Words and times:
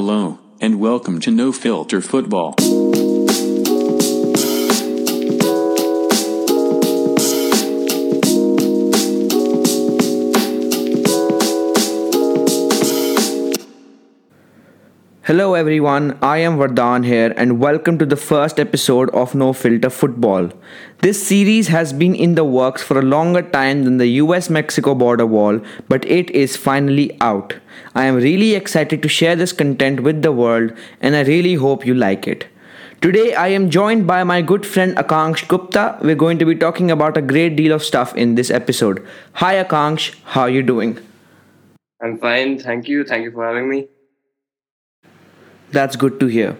Hello, 0.00 0.38
and 0.62 0.80
welcome 0.80 1.20
to 1.20 1.30
No 1.30 1.52
Filter 1.52 2.00
Football. 2.00 2.54
Hello 15.24 15.52
everyone, 15.54 16.18
I 16.22 16.38
am 16.38 16.56
Vardhan 16.56 17.04
here 17.04 17.34
and 17.36 17.60
welcome 17.60 17.98
to 17.98 18.06
the 18.06 18.16
first 18.16 18.58
episode 18.58 19.10
of 19.10 19.34
No 19.34 19.52
Filter 19.52 19.90
Football. 19.90 20.50
This 21.02 21.22
series 21.24 21.68
has 21.68 21.92
been 21.92 22.14
in 22.14 22.36
the 22.36 22.44
works 22.44 22.82
for 22.82 22.98
a 22.98 23.02
longer 23.02 23.42
time 23.42 23.84
than 23.84 23.98
the 23.98 24.08
US 24.22 24.48
Mexico 24.48 24.94
border 24.94 25.26
wall, 25.26 25.60
but 25.88 26.06
it 26.06 26.30
is 26.30 26.56
finally 26.56 27.18
out. 27.20 27.54
I 27.94 28.04
am 28.04 28.14
really 28.14 28.54
excited 28.54 29.02
to 29.02 29.08
share 29.08 29.34
this 29.34 29.52
content 29.52 30.00
with 30.00 30.22
the 30.22 30.30
world 30.30 30.72
and 31.00 31.16
I 31.16 31.22
really 31.22 31.54
hope 31.54 31.84
you 31.84 31.94
like 31.94 32.28
it. 32.28 32.46
Today 33.00 33.34
I 33.34 33.48
am 33.48 33.68
joined 33.68 34.06
by 34.06 34.22
my 34.22 34.42
good 34.42 34.64
friend 34.64 34.96
Akanksh 34.96 35.48
Gupta. 35.48 35.98
We're 36.00 36.14
going 36.14 36.38
to 36.38 36.44
be 36.44 36.54
talking 36.54 36.90
about 36.90 37.16
a 37.16 37.22
great 37.22 37.56
deal 37.56 37.72
of 37.72 37.82
stuff 37.82 38.14
in 38.14 38.36
this 38.36 38.50
episode. 38.50 39.04
Hi 39.34 39.62
Akanksh, 39.62 40.14
how 40.24 40.42
are 40.42 40.50
you 40.50 40.62
doing? 40.62 40.98
I'm 42.00 42.16
fine, 42.18 42.60
thank 42.60 42.86
you. 42.86 43.04
Thank 43.04 43.24
you 43.24 43.32
for 43.32 43.46
having 43.46 43.68
me. 43.68 43.88
That's 45.72 45.96
good 45.96 46.20
to 46.20 46.26
hear. 46.26 46.56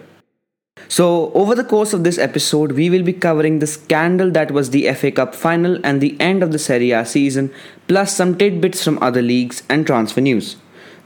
So, 0.87 1.31
over 1.33 1.55
the 1.55 1.63
course 1.63 1.93
of 1.93 2.03
this 2.03 2.17
episode, 2.17 2.73
we 2.73 2.89
will 2.89 3.03
be 3.03 3.13
covering 3.13 3.59
the 3.59 3.67
scandal 3.67 4.31
that 4.31 4.51
was 4.51 4.71
the 4.71 4.91
FA 4.93 5.11
Cup 5.11 5.35
final 5.35 5.79
and 5.83 6.01
the 6.01 6.19
end 6.19 6.43
of 6.43 6.51
the 6.51 6.59
Serie 6.59 6.91
A 6.91 7.05
season, 7.05 7.53
plus 7.87 8.15
some 8.15 8.37
tidbits 8.37 8.83
from 8.83 9.01
other 9.01 9.21
leagues 9.21 9.63
and 9.69 9.85
transfer 9.85 10.21
news. 10.21 10.57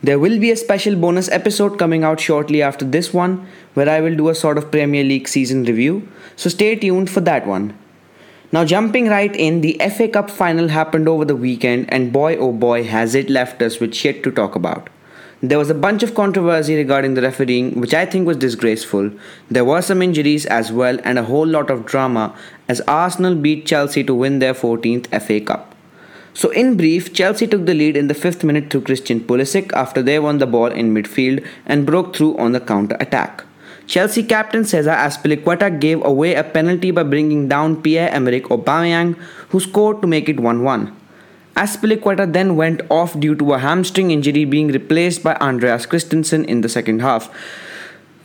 There 0.04 0.20
will 0.20 0.40
be 0.40 0.52
a 0.52 0.58
special 0.58 0.96
bonus 0.96 1.30
episode 1.30 1.80
coming 1.80 2.04
out 2.04 2.20
shortly 2.20 2.62
after 2.62 2.86
this 2.86 3.14
one, 3.14 3.48
where 3.74 3.90
I 3.90 4.02
will 4.02 4.16
do 4.16 4.30
a 4.30 4.36
sort 4.36 4.58
of 4.58 4.70
Premier 4.70 5.04
League 5.04 5.28
season 5.28 5.64
review, 5.64 6.08
so 6.36 6.50
stay 6.50 6.76
tuned 6.76 7.10
for 7.10 7.22
that 7.22 7.48
one. 7.48 7.78
Now, 8.52 8.66
jumping 8.66 9.08
right 9.08 9.36
in, 9.36 9.62
the 9.62 9.82
FA 9.96 10.08
Cup 10.08 10.30
final 10.30 10.68
happened 10.70 11.08
over 11.08 11.26
the 11.26 11.36
weekend, 11.36 11.92
and 11.92 12.14
boy 12.14 12.38
oh 12.38 12.52
boy 12.52 12.84
has 12.84 13.16
it 13.16 13.30
left 13.30 13.62
us 13.62 13.80
with 13.80 13.94
shit 13.94 14.24
to 14.24 14.32
talk 14.32 14.56
about. 14.56 14.90
There 15.42 15.60
was 15.60 15.70
a 15.70 15.76
bunch 15.76 16.04
of 16.04 16.16
controversy 16.16 16.76
regarding 16.76 17.14
the 17.14 17.22
refereeing, 17.22 17.80
which 17.80 17.94
I 17.94 18.06
think 18.06 18.26
was 18.26 18.38
disgraceful. 18.38 19.12
There 19.50 19.66
were 19.66 19.82
some 19.82 20.02
injuries 20.02 20.46
as 20.46 20.72
well, 20.72 20.98
and 21.04 21.20
a 21.20 21.24
whole 21.24 21.46
lot 21.46 21.70
of 21.70 21.86
drama 21.86 22.34
as 22.70 22.82
Arsenal 22.82 23.36
beat 23.36 23.66
Chelsea 23.66 24.04
to 24.06 24.16
win 24.16 24.40
their 24.40 24.54
14th 24.54 25.08
FA 25.22 25.42
Cup. 25.42 25.75
So, 26.36 26.50
in 26.50 26.76
brief, 26.76 27.14
Chelsea 27.14 27.48
took 27.48 27.66
the 27.66 27.74
lead 27.74 27.96
in 27.96 28.10
the 28.10 28.14
fifth 28.14 28.44
minute 28.44 28.70
through 28.70 28.82
Christian 28.82 29.22
Pulisic 29.22 29.72
after 29.72 30.02
they 30.04 30.20
won 30.20 30.40
the 30.40 30.46
ball 30.46 30.68
in 30.68 30.94
midfield 30.94 31.42
and 31.66 31.86
broke 31.86 32.14
through 32.14 32.38
on 32.38 32.52
the 32.52 32.60
counter 32.60 32.98
attack. 33.00 33.46
Chelsea 33.88 34.22
captain 34.22 34.66
Cesar 34.66 34.92
Azpilicueta 34.92 35.80
gave 35.80 36.04
away 36.04 36.36
a 36.36 36.44
penalty 36.44 36.92
by 36.92 37.04
bringing 37.04 37.48
down 37.48 37.82
Pierre-Emerick 37.82 38.50
Aubameyang, 38.50 39.16
who 39.50 39.62
scored 39.62 40.02
to 40.02 40.08
make 40.08 40.28
it 40.28 40.36
1-1. 40.36 40.94
Azpilicueta 41.56 42.34
then 42.34 42.58
went 42.58 42.82
off 42.90 43.18
due 43.18 43.36
to 43.36 43.54
a 43.54 43.60
hamstring 43.60 44.12
injury 44.12 44.44
being 44.44 44.68
replaced 44.68 45.24
by 45.24 45.36
Andreas 45.36 45.86
Christensen 45.86 46.44
in 46.44 46.60
the 46.60 46.68
second 46.68 47.00
half. 47.00 47.30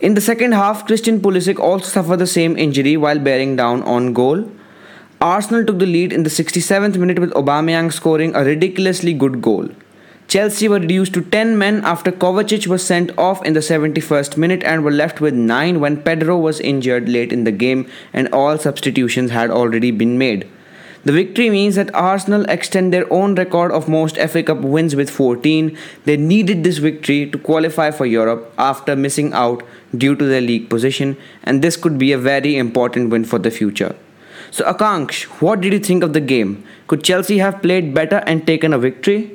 In 0.01 0.15
the 0.15 0.21
second 0.21 0.51
half, 0.51 0.85
Christian 0.85 1.21
Pulisic 1.21 1.59
also 1.59 1.85
suffered 1.85 2.19
the 2.19 2.27
same 2.27 2.57
injury 2.57 2.97
while 2.97 3.19
bearing 3.19 3.55
down 3.55 3.83
on 3.83 4.11
goal. 4.11 4.51
Arsenal 5.21 5.63
took 5.63 5.77
the 5.77 5.85
lead 5.85 6.11
in 6.11 6.23
the 6.23 6.31
67th 6.31 6.97
minute 6.97 7.19
with 7.19 7.31
Aubameyang 7.33 7.93
scoring 7.93 8.33
a 8.33 8.43
ridiculously 8.43 9.13
good 9.13 9.39
goal. 9.39 9.69
Chelsea 10.27 10.67
were 10.67 10.79
reduced 10.79 11.13
to 11.13 11.21
10 11.21 11.59
men 11.59 11.85
after 11.85 12.11
Kovacic 12.11 12.65
was 12.65 12.83
sent 12.83 13.15
off 13.19 13.45
in 13.45 13.53
the 13.53 13.59
71st 13.59 14.35
minute 14.35 14.63
and 14.63 14.83
were 14.83 14.89
left 14.89 15.21
with 15.21 15.35
9 15.35 15.79
when 15.79 16.01
Pedro 16.01 16.39
was 16.39 16.59
injured 16.59 17.07
late 17.07 17.31
in 17.31 17.43
the 17.43 17.51
game 17.51 17.87
and 18.13 18.33
all 18.33 18.57
substitutions 18.57 19.29
had 19.29 19.51
already 19.51 19.91
been 19.91 20.17
made. 20.17 20.49
The 21.03 21.11
victory 21.11 21.51
means 21.51 21.75
that 21.75 21.93
Arsenal 21.93 22.45
extend 22.45 22.91
their 22.91 23.11
own 23.13 23.35
record 23.35 23.71
of 23.71 23.87
most 23.87 24.17
FA 24.17 24.41
Cup 24.41 24.61
wins 24.61 24.95
with 24.95 25.11
14. 25.11 25.77
They 26.05 26.17
needed 26.17 26.63
this 26.63 26.79
victory 26.79 27.29
to 27.29 27.37
qualify 27.37 27.91
for 27.91 28.07
Europe 28.07 28.51
after 28.57 28.95
missing 28.95 29.33
out 29.33 29.61
due 29.95 30.15
to 30.15 30.25
their 30.25 30.41
league 30.41 30.67
position, 30.67 31.15
and 31.43 31.61
this 31.61 31.77
could 31.77 31.99
be 31.99 32.11
a 32.11 32.17
very 32.17 32.57
important 32.57 33.11
win 33.11 33.23
for 33.23 33.37
the 33.37 33.51
future. 33.51 33.95
So, 34.51 34.65
Akanksh, 34.65 35.23
what 35.41 35.61
did 35.61 35.71
you 35.71 35.79
think 35.79 36.03
of 36.03 36.11
the 36.11 36.19
game? 36.19 36.65
Could 36.87 37.05
Chelsea 37.05 37.37
have 37.37 37.61
played 37.61 37.93
better 37.93 38.17
and 38.27 38.45
taken 38.45 38.73
a 38.73 38.77
victory? 38.77 39.31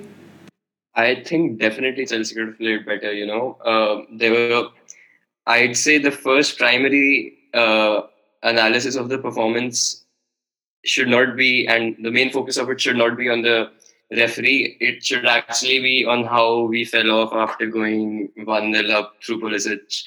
I 0.95 1.23
think 1.23 1.59
definitely 1.59 2.05
Chelsea 2.05 2.35
could 2.35 2.49
have 2.49 2.59
played 2.59 2.85
better. 2.85 3.13
You 3.13 3.27
know, 3.27 3.57
uh, 3.65 4.03
they 4.13 4.31
were. 4.31 4.69
I'd 5.47 5.77
say 5.77 5.97
the 5.97 6.11
first 6.11 6.59
primary 6.59 7.39
uh, 7.55 8.03
analysis 8.43 8.97
of 8.97 9.09
the 9.09 9.17
performance 9.17 10.05
should 10.85 11.09
not 11.09 11.35
be, 11.35 11.67
and 11.67 11.97
the 12.03 12.11
main 12.11 12.31
focus 12.31 12.59
of 12.59 12.69
it 12.69 12.79
should 12.79 12.97
not 12.97 13.17
be 13.17 13.31
on 13.31 13.41
the 13.41 13.71
referee. 14.11 14.77
It 14.81 15.03
should 15.03 15.25
actually 15.25 15.81
be 15.81 16.05
on 16.05 16.25
how 16.25 16.65
we 16.65 16.85
fell 16.85 17.11
off 17.11 17.33
after 17.33 17.67
going 17.67 18.29
1 18.45 18.75
0 18.75 18.91
up 18.91 19.15
through 19.25 19.41
Pulisic. 19.41 20.03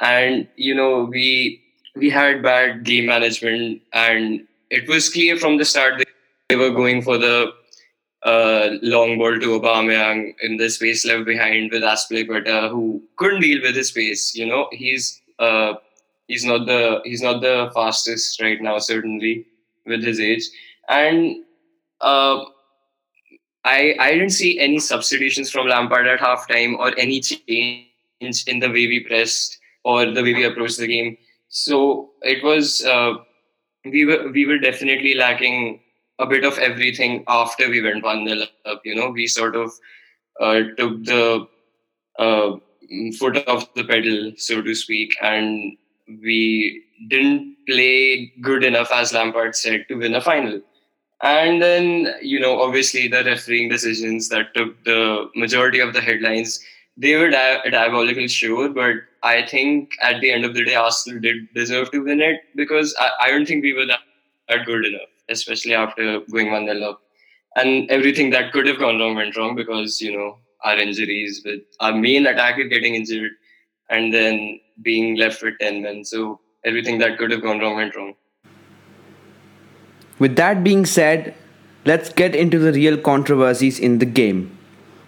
And, 0.00 0.46
you 0.56 0.76
know, 0.76 1.04
we 1.04 1.63
we 1.94 2.10
had 2.10 2.42
bad 2.42 2.84
game 2.84 3.06
management, 3.06 3.82
and 3.92 4.46
it 4.70 4.88
was 4.88 5.08
clear 5.08 5.36
from 5.36 5.58
the 5.58 5.64
start 5.64 5.98
that 5.98 6.08
they 6.48 6.56
were 6.56 6.70
going 6.70 7.02
for 7.02 7.18
the 7.18 7.52
uh, 8.24 8.70
long 8.82 9.18
ball 9.18 9.38
to 9.38 9.60
Aubameyang 9.60 10.34
in 10.42 10.56
the 10.56 10.68
space 10.70 11.04
left 11.04 11.26
behind 11.26 11.70
with 11.70 11.82
Azpilicueta, 11.82 12.70
who 12.70 13.02
couldn't 13.16 13.40
deal 13.40 13.62
with 13.62 13.76
his 13.76 13.92
pace. 13.92 14.34
You 14.34 14.46
know, 14.46 14.68
he's 14.72 15.20
uh, 15.38 15.74
he's 16.26 16.44
not 16.44 16.66
the 16.66 17.00
he's 17.04 17.22
not 17.22 17.40
the 17.40 17.70
fastest 17.74 18.40
right 18.40 18.60
now, 18.60 18.78
certainly 18.78 19.46
with 19.86 20.02
his 20.02 20.18
age, 20.18 20.44
and 20.88 21.44
uh, 22.00 22.44
I 23.64 23.94
I 24.00 24.12
didn't 24.12 24.30
see 24.30 24.58
any 24.58 24.78
substitutions 24.78 25.50
from 25.50 25.68
Lampard 25.68 26.06
at 26.06 26.20
halftime 26.20 26.76
or 26.78 26.96
any 26.98 27.20
change 27.20 27.86
in 28.46 28.58
the 28.58 28.68
way 28.68 28.86
we 28.86 29.04
pressed 29.06 29.58
or 29.84 30.06
the 30.06 30.22
way 30.22 30.34
we 30.34 30.44
approached 30.44 30.78
the 30.78 30.86
game. 30.86 31.18
So 31.54 32.10
it 32.22 32.42
was 32.42 32.84
uh, 32.84 33.14
we 33.84 34.04
were 34.04 34.28
we 34.32 34.44
were 34.44 34.58
definitely 34.58 35.14
lacking 35.14 35.80
a 36.18 36.26
bit 36.26 36.44
of 36.44 36.58
everything 36.58 37.22
after 37.28 37.68
we 37.70 37.80
went 37.80 38.02
one 38.02 38.24
nil 38.24 38.42
up. 38.66 38.82
You 38.84 38.96
know, 38.96 39.10
we 39.10 39.28
sort 39.28 39.54
of 39.54 39.70
uh, 40.40 40.62
took 40.76 41.04
the 41.04 41.46
uh, 42.18 42.56
foot 43.18 43.46
off 43.46 43.72
the 43.74 43.84
pedal, 43.84 44.32
so 44.36 44.62
to 44.62 44.74
speak, 44.74 45.16
and 45.22 45.76
we 46.08 46.82
didn't 47.08 47.56
play 47.68 48.32
good 48.40 48.64
enough, 48.64 48.90
as 48.92 49.12
Lampard 49.12 49.54
said, 49.54 49.86
to 49.88 49.94
win 49.94 50.16
a 50.16 50.20
final. 50.20 50.60
And 51.22 51.62
then, 51.62 52.14
you 52.20 52.40
know, 52.40 52.60
obviously 52.60 53.06
the 53.06 53.22
refereeing 53.22 53.68
decisions 53.68 54.28
that 54.30 54.54
took 54.54 54.82
the 54.84 55.30
majority 55.36 55.78
of 55.78 55.92
the 55.92 56.00
headlines, 56.00 56.58
they 56.96 57.16
were 57.16 57.30
di- 57.30 57.70
diabolical, 57.70 58.26
sure. 58.26 58.68
But 58.68 58.96
I 59.22 59.46
think 59.46 59.92
at 60.02 60.20
the 60.20 60.30
end 60.30 60.44
of 60.44 60.54
the 60.54 60.64
day, 60.64 60.74
Arsenal 60.74 61.20
did 61.20 61.52
deserve 61.54 61.90
to 61.90 62.04
win 62.04 62.20
it 62.20 62.42
because 62.54 62.94
I, 62.98 63.10
I 63.22 63.28
don't 63.30 63.46
think 63.46 63.62
we 63.62 63.72
were 63.72 63.86
that, 63.86 64.00
that 64.48 64.66
good 64.66 64.84
enough, 64.84 65.08
especially 65.28 65.74
after 65.74 66.20
going 66.30 66.50
1 66.50 66.66
0 66.66 66.82
up. 66.82 67.00
And 67.56 67.90
everything 67.90 68.30
that 68.30 68.52
could 68.52 68.66
have 68.66 68.78
gone 68.78 68.98
wrong 68.98 69.14
went 69.14 69.36
wrong 69.36 69.54
because, 69.54 70.00
you 70.00 70.16
know, 70.16 70.38
our 70.64 70.76
injuries 70.78 71.42
with 71.44 71.60
our 71.80 71.94
main 71.94 72.26
attacker 72.26 72.64
getting 72.64 72.94
injured 72.94 73.32
and 73.90 74.12
then 74.12 74.60
being 74.82 75.16
left 75.16 75.42
with 75.42 75.58
10 75.60 75.82
men. 75.82 76.04
So 76.04 76.40
everything 76.64 76.98
that 76.98 77.18
could 77.18 77.30
have 77.30 77.42
gone 77.42 77.60
wrong 77.60 77.76
went 77.76 77.94
wrong. 77.94 78.14
With 80.18 80.36
that 80.36 80.64
being 80.64 80.86
said, 80.86 81.34
let's 81.84 82.12
get 82.12 82.34
into 82.34 82.58
the 82.58 82.72
real 82.72 82.96
controversies 82.96 83.78
in 83.78 83.98
the 83.98 84.06
game. 84.06 84.53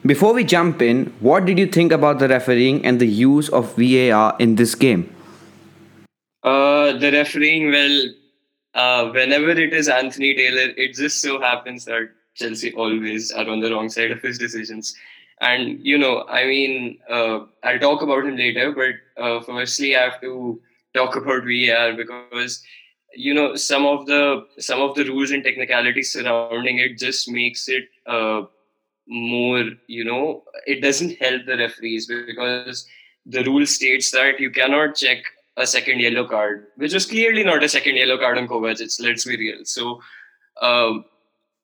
Before 0.07 0.33
we 0.35 0.45
jump 0.45 0.83
in, 0.83 1.07
what 1.19 1.47
did 1.47 1.59
you 1.59 1.67
think 1.67 1.91
about 1.91 2.21
the 2.21 2.29
refereeing 2.29 2.85
and 2.87 3.01
the 3.01 3.07
use 3.07 3.49
of 3.49 3.75
VAR 3.75 4.37
in 4.39 4.55
this 4.55 4.77
game? 4.77 5.13
Uh, 6.45 6.93
the 6.93 7.11
refereeing, 7.11 7.71
well, 7.73 8.03
uh, 8.75 9.11
whenever 9.11 9.51
it 9.51 9.73
is 9.73 9.89
Anthony 9.89 10.35
Taylor, 10.37 10.73
it 10.77 10.95
just 10.95 11.21
so 11.21 11.41
happens 11.41 11.87
that 11.87 12.11
Chelsea 12.35 12.73
always 12.75 13.33
are 13.33 13.49
on 13.49 13.59
the 13.61 13.73
wrong 13.73 13.89
side 13.89 14.13
of 14.13 14.23
his 14.23 14.39
decisions. 14.39 14.95
And, 15.41 15.85
you 15.85 15.99
know, 15.99 16.25
I 16.29 16.47
mean, 16.47 16.99
uh, 17.11 17.41
I'll 17.65 17.81
talk 17.81 18.03
about 18.03 18.27
him 18.27 18.37
later, 18.37 18.73
but 18.73 19.23
uh, 19.23 19.41
firstly, 19.41 19.97
I 19.97 20.03
have 20.03 20.21
to 20.21 20.61
talk 20.95 21.17
about 21.17 21.43
VAR 21.45 21.95
because 21.95 22.63
you 23.15 23.33
know 23.33 23.57
some 23.57 23.87
of 23.87 24.05
the 24.07 24.47
some 24.59 24.81
of 24.81 24.95
the 24.95 25.05
rules 25.05 25.31
and 25.31 25.43
technicalities 25.43 26.13
surrounding 26.13 26.79
it 26.79 26.99
just 26.99 27.31
makes 27.31 27.67
it 27.69 27.85
uh, 28.07 28.43
more 29.09 29.65
you 29.87 30.05
know 30.05 30.43
it 30.67 30.81
doesn't 30.81 31.17
help 31.19 31.47
the 31.47 31.57
referees 31.57 32.07
because 32.07 32.87
the 33.27 33.45
rule 33.45 33.67
states 33.67 34.11
that 34.11 34.41
you 34.41 34.51
cannot 34.51 34.95
check 34.95 35.19
a 35.57 35.67
second 35.67 36.01
yellow 36.01 36.27
card, 36.27 36.67
which 36.77 36.93
was 36.93 37.07
clearly 37.07 37.43
not 37.43 37.63
a 37.63 37.69
second 37.69 37.97
yellow 37.97 38.19
card 38.19 38.39
on 38.39 38.47
Kovacic. 38.47 39.01
Let's 39.01 39.25
be 39.25 39.37
real. 39.37 39.65
So 39.65 40.01
um, 40.61 41.05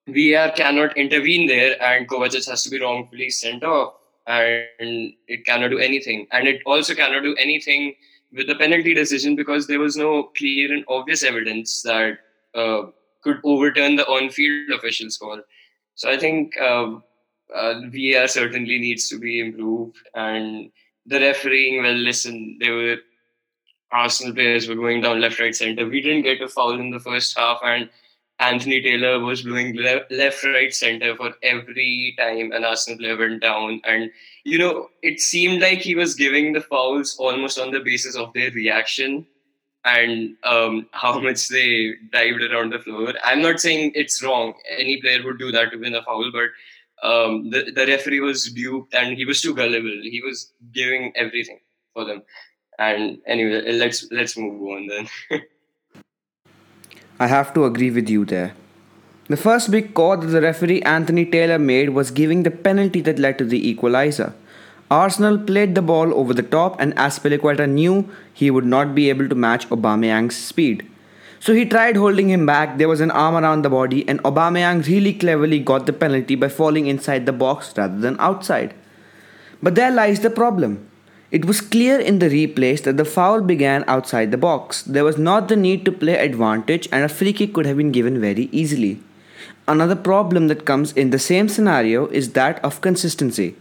VAR 0.09 0.51
cannot 0.53 0.97
intervene 0.97 1.47
there, 1.47 1.81
and 1.83 2.09
Kovacic 2.09 2.49
has 2.49 2.63
to 2.65 2.71
be 2.71 2.81
wrongfully 2.81 3.31
sent 3.31 3.65
off. 3.65 3.95
and 4.27 5.13
it 5.27 5.45
cannot 5.45 5.71
do 5.71 5.79
anything. 5.79 6.27
And 6.33 6.49
it 6.49 6.63
also 6.65 6.95
cannot 6.95 7.23
do 7.23 7.35
anything 7.37 7.95
with 8.33 8.47
the 8.47 8.55
penalty 8.55 8.95
decision 8.95 9.37
because 9.37 9.67
there 9.67 9.81
was 9.81 9.97
no 9.97 10.25
clear 10.37 10.73
and 10.73 10.85
obvious 10.89 11.23
evidence 11.23 11.83
that 11.83 12.19
uh, 12.55 12.83
could 13.23 13.41
overturn 13.45 13.97
the 13.97 14.07
on-field 14.07 14.71
official's 14.79 15.17
call. 15.17 15.41
So 15.97 16.11
I 16.11 16.17
think 16.17 16.57
uh, 16.57 17.01
uh, 17.55 17.81
VAR 17.89 18.29
certainly 18.29 18.79
needs 18.79 19.09
to 19.09 19.19
be 19.19 19.41
improved, 19.41 19.97
and 20.15 20.71
the 21.07 21.21
refereeing. 21.21 21.83
Well, 21.83 21.95
listen, 21.95 22.59
there 22.61 22.75
were 22.75 22.97
Arsenal 23.91 24.35
players 24.35 24.69
were 24.69 24.75
going 24.75 25.03
down 25.03 25.21
left, 25.21 25.39
right, 25.39 25.55
center. 25.55 25.87
We 25.87 26.01
didn't 26.01 26.23
get 26.23 26.41
a 26.41 26.49
foul 26.49 26.81
in 26.81 26.91
the 26.91 27.01
first 27.01 27.39
half, 27.39 27.59
and 27.63 27.89
Anthony 28.39 28.83
Taylor 28.83 29.21
was 29.21 29.43
blowing 29.43 29.77
le- 29.77 30.07
left, 30.11 30.43
right, 30.45 30.75
center 30.75 31.15
for 31.15 31.35
every 31.43 32.15
time 32.19 32.53
an 32.53 32.65
Arsenal 32.65 32.99
player 32.99 33.17
went 33.17 33.43
down. 33.43 33.81
And, 33.85 34.11
you 34.45 34.59
know, 34.59 34.89
it 35.03 35.21
seemed 35.21 35.63
like 35.63 35.79
he 35.79 35.95
was 35.95 36.15
giving 36.15 36.53
the 36.53 36.61
fouls 36.61 37.17
almost 37.19 37.59
on 37.59 37.71
the 37.71 37.81
basis 37.81 38.17
of 38.17 38.33
their 38.33 38.51
reaction 38.51 39.27
and 39.85 40.37
um, 40.45 40.89
how 40.93 41.21
much 41.21 41.49
they 41.49 41.95
dived 42.11 42.43
around 42.43 42.73
the 42.73 42.81
floor. 42.81 43.13
I'm 43.23 43.43
not 43.43 43.61
saying 43.61 43.93
it's 43.95 44.23
wrong. 44.23 44.55
Any 44.77 45.01
player 45.01 45.23
would 45.25 45.39
do 45.39 45.53
that 45.53 45.71
to 45.71 45.79
win 45.79 45.95
a 45.95 46.03
foul, 46.03 46.31
but 46.33 46.51
um, 47.03 47.51
the, 47.51 47.73
the 47.75 47.87
referee 47.87 48.21
was 48.21 48.45
duped 48.45 48.95
and 48.95 49.17
he 49.17 49.25
was 49.25 49.41
too 49.43 49.55
gullible. 49.55 50.01
He 50.03 50.23
was 50.25 50.53
giving 50.73 51.13
everything 51.17 51.59
for 51.93 52.05
them. 52.05 52.23
And 52.79 53.19
anyway, 53.27 53.73
let's 53.73 54.07
let's 54.11 54.37
move 54.37 54.63
on 54.63 54.87
then. 54.87 55.09
I 57.21 57.27
have 57.27 57.53
to 57.55 57.65
agree 57.65 57.91
with 57.91 58.09
you 58.09 58.25
there. 58.25 58.55
The 59.29 59.37
first 59.37 59.71
big 59.71 59.95
call 59.95 60.17
that 60.17 60.27
the 60.27 60.41
referee 60.41 60.83
Anthony 60.83 61.25
Taylor 61.25 61.59
made 61.59 61.91
was 61.91 62.11
giving 62.11 62.43
the 62.43 62.51
penalty 62.51 63.01
that 63.03 63.19
led 63.19 63.39
to 63.39 63.45
the 63.45 63.69
equalizer. 63.69 64.35
Arsenal 64.91 65.39
played 65.39 65.75
the 65.75 65.83
ball 65.83 66.13
over 66.15 66.35
the 66.35 66.43
top 66.43 66.81
and 66.81 66.95
Azpilicueta 66.97 67.69
knew 67.69 68.11
he 68.35 68.51
would 68.51 68.67
not 68.67 68.95
be 68.95 69.09
able 69.09 69.29
to 69.29 69.35
match 69.35 69.69
Aubameyang's 69.69 70.37
speed. 70.37 70.87
So 71.45 71.55
he 71.55 71.65
tried 71.65 71.97
holding 71.97 72.31
him 72.31 72.47
back, 72.47 72.79
there 72.79 72.89
was 72.89 73.01
an 73.01 73.11
arm 73.11 73.35
around 73.35 73.63
the 73.63 73.69
body 73.69 74.09
and 74.09 74.23
Aubameyang 74.23 74.87
really 74.87 75.13
cleverly 75.13 75.59
got 75.59 75.87
the 75.87 75.93
penalty 75.93 76.37
by 76.37 76.49
falling 76.49 76.87
inside 76.87 77.27
the 77.27 77.33
box 77.33 77.77
rather 77.77 77.99
than 77.99 78.15
outside. 78.21 78.75
But 79.61 79.75
there 79.75 79.91
lies 79.91 80.21
the 80.21 80.31
problem. 80.31 80.89
It 81.33 81.45
was 81.47 81.61
clear 81.61 81.99
in 81.99 82.21
the 82.21 82.29
replays 82.29 82.85
that 82.85 82.97
the 82.97 83.05
foul 83.05 83.41
began 83.41 83.83
outside 83.89 84.31
the 84.31 84.39
box. 84.39 84.83
There 84.83 85.03
was 85.03 85.19
not 85.19 85.49
the 85.49 85.57
need 85.57 85.85
to 85.85 85.91
play 85.91 86.17
advantage, 86.17 86.89
and 86.93 87.03
a 87.03 87.09
free 87.09 87.33
kick 87.33 87.55
could 87.55 87.67
have 87.67 87.79
been 87.79 87.91
given 87.91 88.21
very 88.21 88.49
easily. 88.53 89.01
Another 89.67 89.97
problem 89.97 90.47
that 90.47 90.65
comes 90.65 90.93
in 90.93 91.11
the 91.11 91.19
same 91.19 91.49
scenario 91.49 92.07
is 92.09 92.35
that 92.35 92.65
of 92.65 92.81
consistency. 92.83 93.57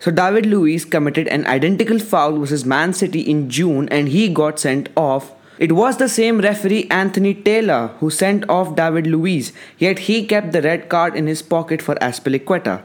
So, 0.00 0.10
David 0.10 0.46
Luiz 0.46 0.84
committed 0.84 1.28
an 1.28 1.46
identical 1.46 2.00
foul 2.00 2.38
versus 2.38 2.64
Man 2.64 2.92
City 2.92 3.20
in 3.20 3.48
June 3.48 3.88
and 3.90 4.08
he 4.08 4.28
got 4.28 4.58
sent 4.58 4.88
off. 4.96 5.32
It 5.58 5.72
was 5.72 5.98
the 5.98 6.08
same 6.08 6.40
referee, 6.40 6.86
Anthony 6.90 7.34
Taylor, 7.34 7.88
who 8.00 8.10
sent 8.10 8.48
off 8.48 8.74
David 8.74 9.06
Luiz, 9.06 9.52
yet 9.78 10.00
he 10.00 10.26
kept 10.26 10.52
the 10.52 10.62
red 10.62 10.88
card 10.88 11.14
in 11.14 11.26
his 11.26 11.42
pocket 11.42 11.82
for 11.82 11.94
Azpilicueta. 11.96 12.82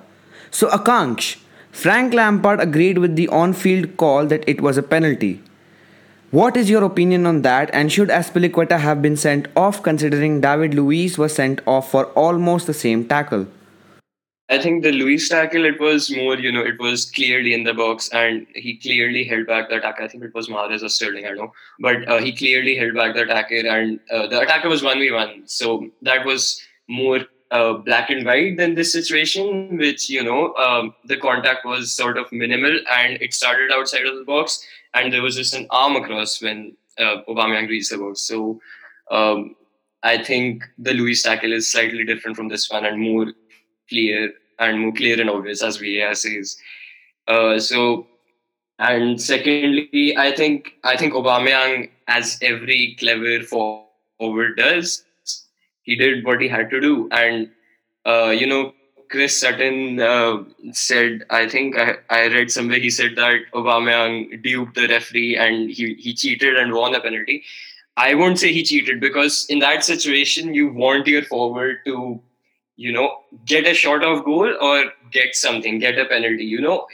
So, 0.51 0.67
Akanksh, 0.69 1.37
Frank 1.71 2.13
Lampard 2.13 2.59
agreed 2.59 2.97
with 2.97 3.15
the 3.15 3.27
on 3.29 3.53
field 3.53 3.97
call 3.97 4.25
that 4.25 4.43
it 4.47 4.61
was 4.61 4.77
a 4.77 4.83
penalty. 4.83 5.41
What 6.29 6.57
is 6.57 6.69
your 6.69 6.83
opinion 6.83 7.25
on 7.25 7.41
that 7.43 7.69
and 7.71 7.89
should 7.89 8.09
Azpilicueta 8.09 8.79
have 8.79 9.01
been 9.01 9.15
sent 9.15 9.47
off 9.55 9.81
considering 9.81 10.41
David 10.41 10.73
Luiz 10.73 11.17
was 11.17 11.33
sent 11.33 11.61
off 11.65 11.89
for 11.89 12.07
almost 12.07 12.67
the 12.67 12.73
same 12.73 13.07
tackle? 13.07 13.47
I 14.49 14.59
think 14.59 14.83
the 14.83 14.93
Luiz 14.93 15.27
tackle, 15.27 15.65
it 15.65 15.79
was 15.79 16.09
more, 16.09 16.37
you 16.37 16.51
know, 16.51 16.61
it 16.61 16.79
was 16.79 17.11
clearly 17.11 17.53
in 17.53 17.63
the 17.63 17.73
box 17.73 18.07
and 18.13 18.47
he 18.55 18.77
clearly 18.77 19.25
held 19.25 19.45
back 19.45 19.67
the 19.67 19.75
attack. 19.75 19.99
I 19.99 20.07
think 20.07 20.23
it 20.23 20.33
was 20.33 20.47
Mahrez 20.47 20.83
or 20.83 20.89
Sterling, 20.89 21.25
I 21.25 21.29
don't 21.29 21.37
know. 21.37 21.53
But 21.79 22.07
uh, 22.07 22.19
he 22.19 22.33
clearly 22.33 22.77
held 22.77 22.93
back 22.93 23.13
the 23.13 23.23
attacker 23.23 23.67
and 23.67 23.99
uh, 24.09 24.27
the 24.27 24.39
attacker 24.39 24.69
was 24.69 24.81
1v1. 24.81 25.49
So 25.49 25.89
that 26.01 26.25
was 26.25 26.61
more 26.87 27.25
uh, 27.51 27.73
black 27.73 28.09
and 28.09 28.25
white 28.25 28.57
than 28.57 28.75
this 28.75 28.91
situation, 28.91 29.77
which 29.77 30.09
you 30.09 30.23
know 30.23 30.53
um, 30.55 30.93
the 31.05 31.17
contact 31.17 31.65
was 31.65 31.91
sort 31.91 32.17
of 32.17 32.31
minimal 32.31 32.77
and 32.91 33.21
it 33.21 33.33
started 33.33 33.71
outside 33.71 34.05
of 34.05 34.17
the 34.17 34.25
box, 34.25 34.65
and 34.93 35.13
there 35.13 35.21
was 35.21 35.35
just 35.35 35.53
an 35.53 35.67
arm 35.69 35.95
across 35.95 36.41
when 36.41 36.75
uh, 36.97 37.21
Aubameyang 37.27 37.69
reached 37.69 37.91
the 37.91 37.97
box. 37.97 38.21
So 38.21 38.59
um, 39.11 39.55
I 40.03 40.21
think 40.21 40.63
the 40.77 40.93
Luiz 40.93 41.23
tackle 41.23 41.53
is 41.53 41.71
slightly 41.71 42.03
different 42.03 42.37
from 42.37 42.49
this 42.49 42.69
one 42.69 42.85
and 42.85 42.99
more 42.99 43.27
clear 43.89 44.33
and 44.59 44.79
more 44.79 44.93
clear 44.93 45.19
and 45.19 45.29
obvious 45.29 45.63
as 45.63 45.77
VAR 45.77 46.13
says. 46.15 46.57
Uh, 47.27 47.59
so 47.59 48.07
and 48.79 49.19
secondly, 49.19 50.15
I 50.17 50.31
think 50.35 50.73
I 50.83 50.95
think 50.97 51.13
Aubameyang, 51.13 51.89
as 52.07 52.37
every 52.41 52.95
clever 52.99 53.43
forward 53.43 54.57
does, 54.57 55.03
he 55.81 55.95
did 55.95 56.25
what 56.25 56.41
he 56.41 56.47
had 56.47 56.69
to 56.69 56.79
do. 56.79 57.09
And, 57.11 57.49
uh, 58.05 58.29
you 58.29 58.45
know, 58.45 58.73
Chris 59.09 59.39
Sutton 59.39 59.99
uh, 59.99 60.43
said, 60.73 61.23
I 61.29 61.47
think 61.47 61.77
I, 61.77 61.95
I 62.09 62.27
read 62.27 62.51
somewhere 62.51 62.79
he 62.79 62.89
said 62.89 63.15
that 63.15 63.39
Aubameyang 63.53 64.43
duped 64.43 64.75
the 64.75 64.87
referee 64.87 65.37
and 65.37 65.71
he, 65.71 65.95
he 65.95 66.13
cheated 66.13 66.55
and 66.57 66.73
won 66.73 66.93
a 66.93 66.99
penalty. 66.99 67.43
I 67.95 68.13
won't 68.13 68.37
say 68.37 68.53
he 68.53 68.63
cheated 68.63 68.99
because 68.99 69.47
in 69.49 69.59
that 69.59 69.83
situation, 69.83 70.53
you 70.53 70.71
want 70.71 71.07
your 71.07 71.23
forward 71.23 71.77
to, 71.85 72.21
you 72.77 72.91
know, 72.91 73.19
get 73.45 73.67
a 73.67 73.73
shot 73.73 74.03
of 74.03 74.23
goal 74.23 74.49
or 74.61 74.85
get 75.11 75.35
something, 75.35 75.79
get 75.79 75.99
a 75.99 76.05
penalty. 76.05 76.45
You 76.45 76.61
know, 76.61 76.87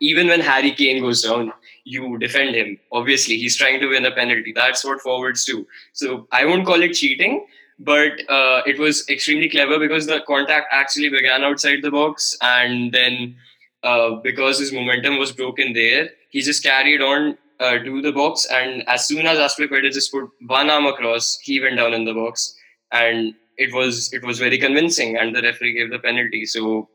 even 0.00 0.28
when 0.28 0.40
Harry 0.40 0.72
Kane 0.72 1.02
goes 1.02 1.22
down, 1.22 1.52
you 1.84 2.18
defend 2.18 2.54
him. 2.54 2.78
Obviously, 2.92 3.36
he's 3.36 3.56
trying 3.56 3.80
to 3.80 3.88
win 3.88 4.04
a 4.06 4.12
penalty. 4.12 4.52
That's 4.54 4.84
what 4.84 5.00
forwards 5.00 5.44
do. 5.44 5.66
So 5.92 6.28
I 6.32 6.44
won't 6.44 6.66
call 6.66 6.82
it 6.82 6.92
cheating 6.92 7.46
but 7.78 8.12
uh, 8.30 8.62
it 8.66 8.78
was 8.78 9.08
extremely 9.08 9.48
clever 9.48 9.78
because 9.78 10.06
the 10.06 10.20
contact 10.26 10.66
actually 10.70 11.10
began 11.10 11.44
outside 11.44 11.82
the 11.82 11.90
box 11.90 12.36
and 12.40 12.92
then 12.92 13.36
uh, 13.82 14.10
because 14.22 14.58
his 14.58 14.72
momentum 14.72 15.18
was 15.18 15.32
broken 15.32 15.72
there 15.72 16.10
he 16.30 16.40
just 16.40 16.62
carried 16.62 17.02
on 17.02 17.36
uh, 17.60 17.78
to 17.78 18.00
the 18.02 18.12
box 18.12 18.46
and 18.50 18.82
as 18.88 19.06
soon 19.06 19.26
as 19.26 19.38
Azpilicueta 19.38 19.92
just 19.92 20.12
put 20.12 20.28
one 20.46 20.70
arm 20.70 20.86
across 20.86 21.38
he 21.40 21.60
went 21.60 21.76
down 21.76 21.92
in 21.92 22.04
the 22.04 22.14
box 22.14 22.54
and 22.92 23.34
it 23.56 23.72
was 23.74 24.12
it 24.12 24.24
was 24.24 24.38
very 24.38 24.58
convincing 24.58 25.16
and 25.16 25.34
the 25.34 25.42
referee 25.42 25.72
gave 25.72 25.90
the 25.90 25.98
penalty 25.98 26.44
so 26.46 26.88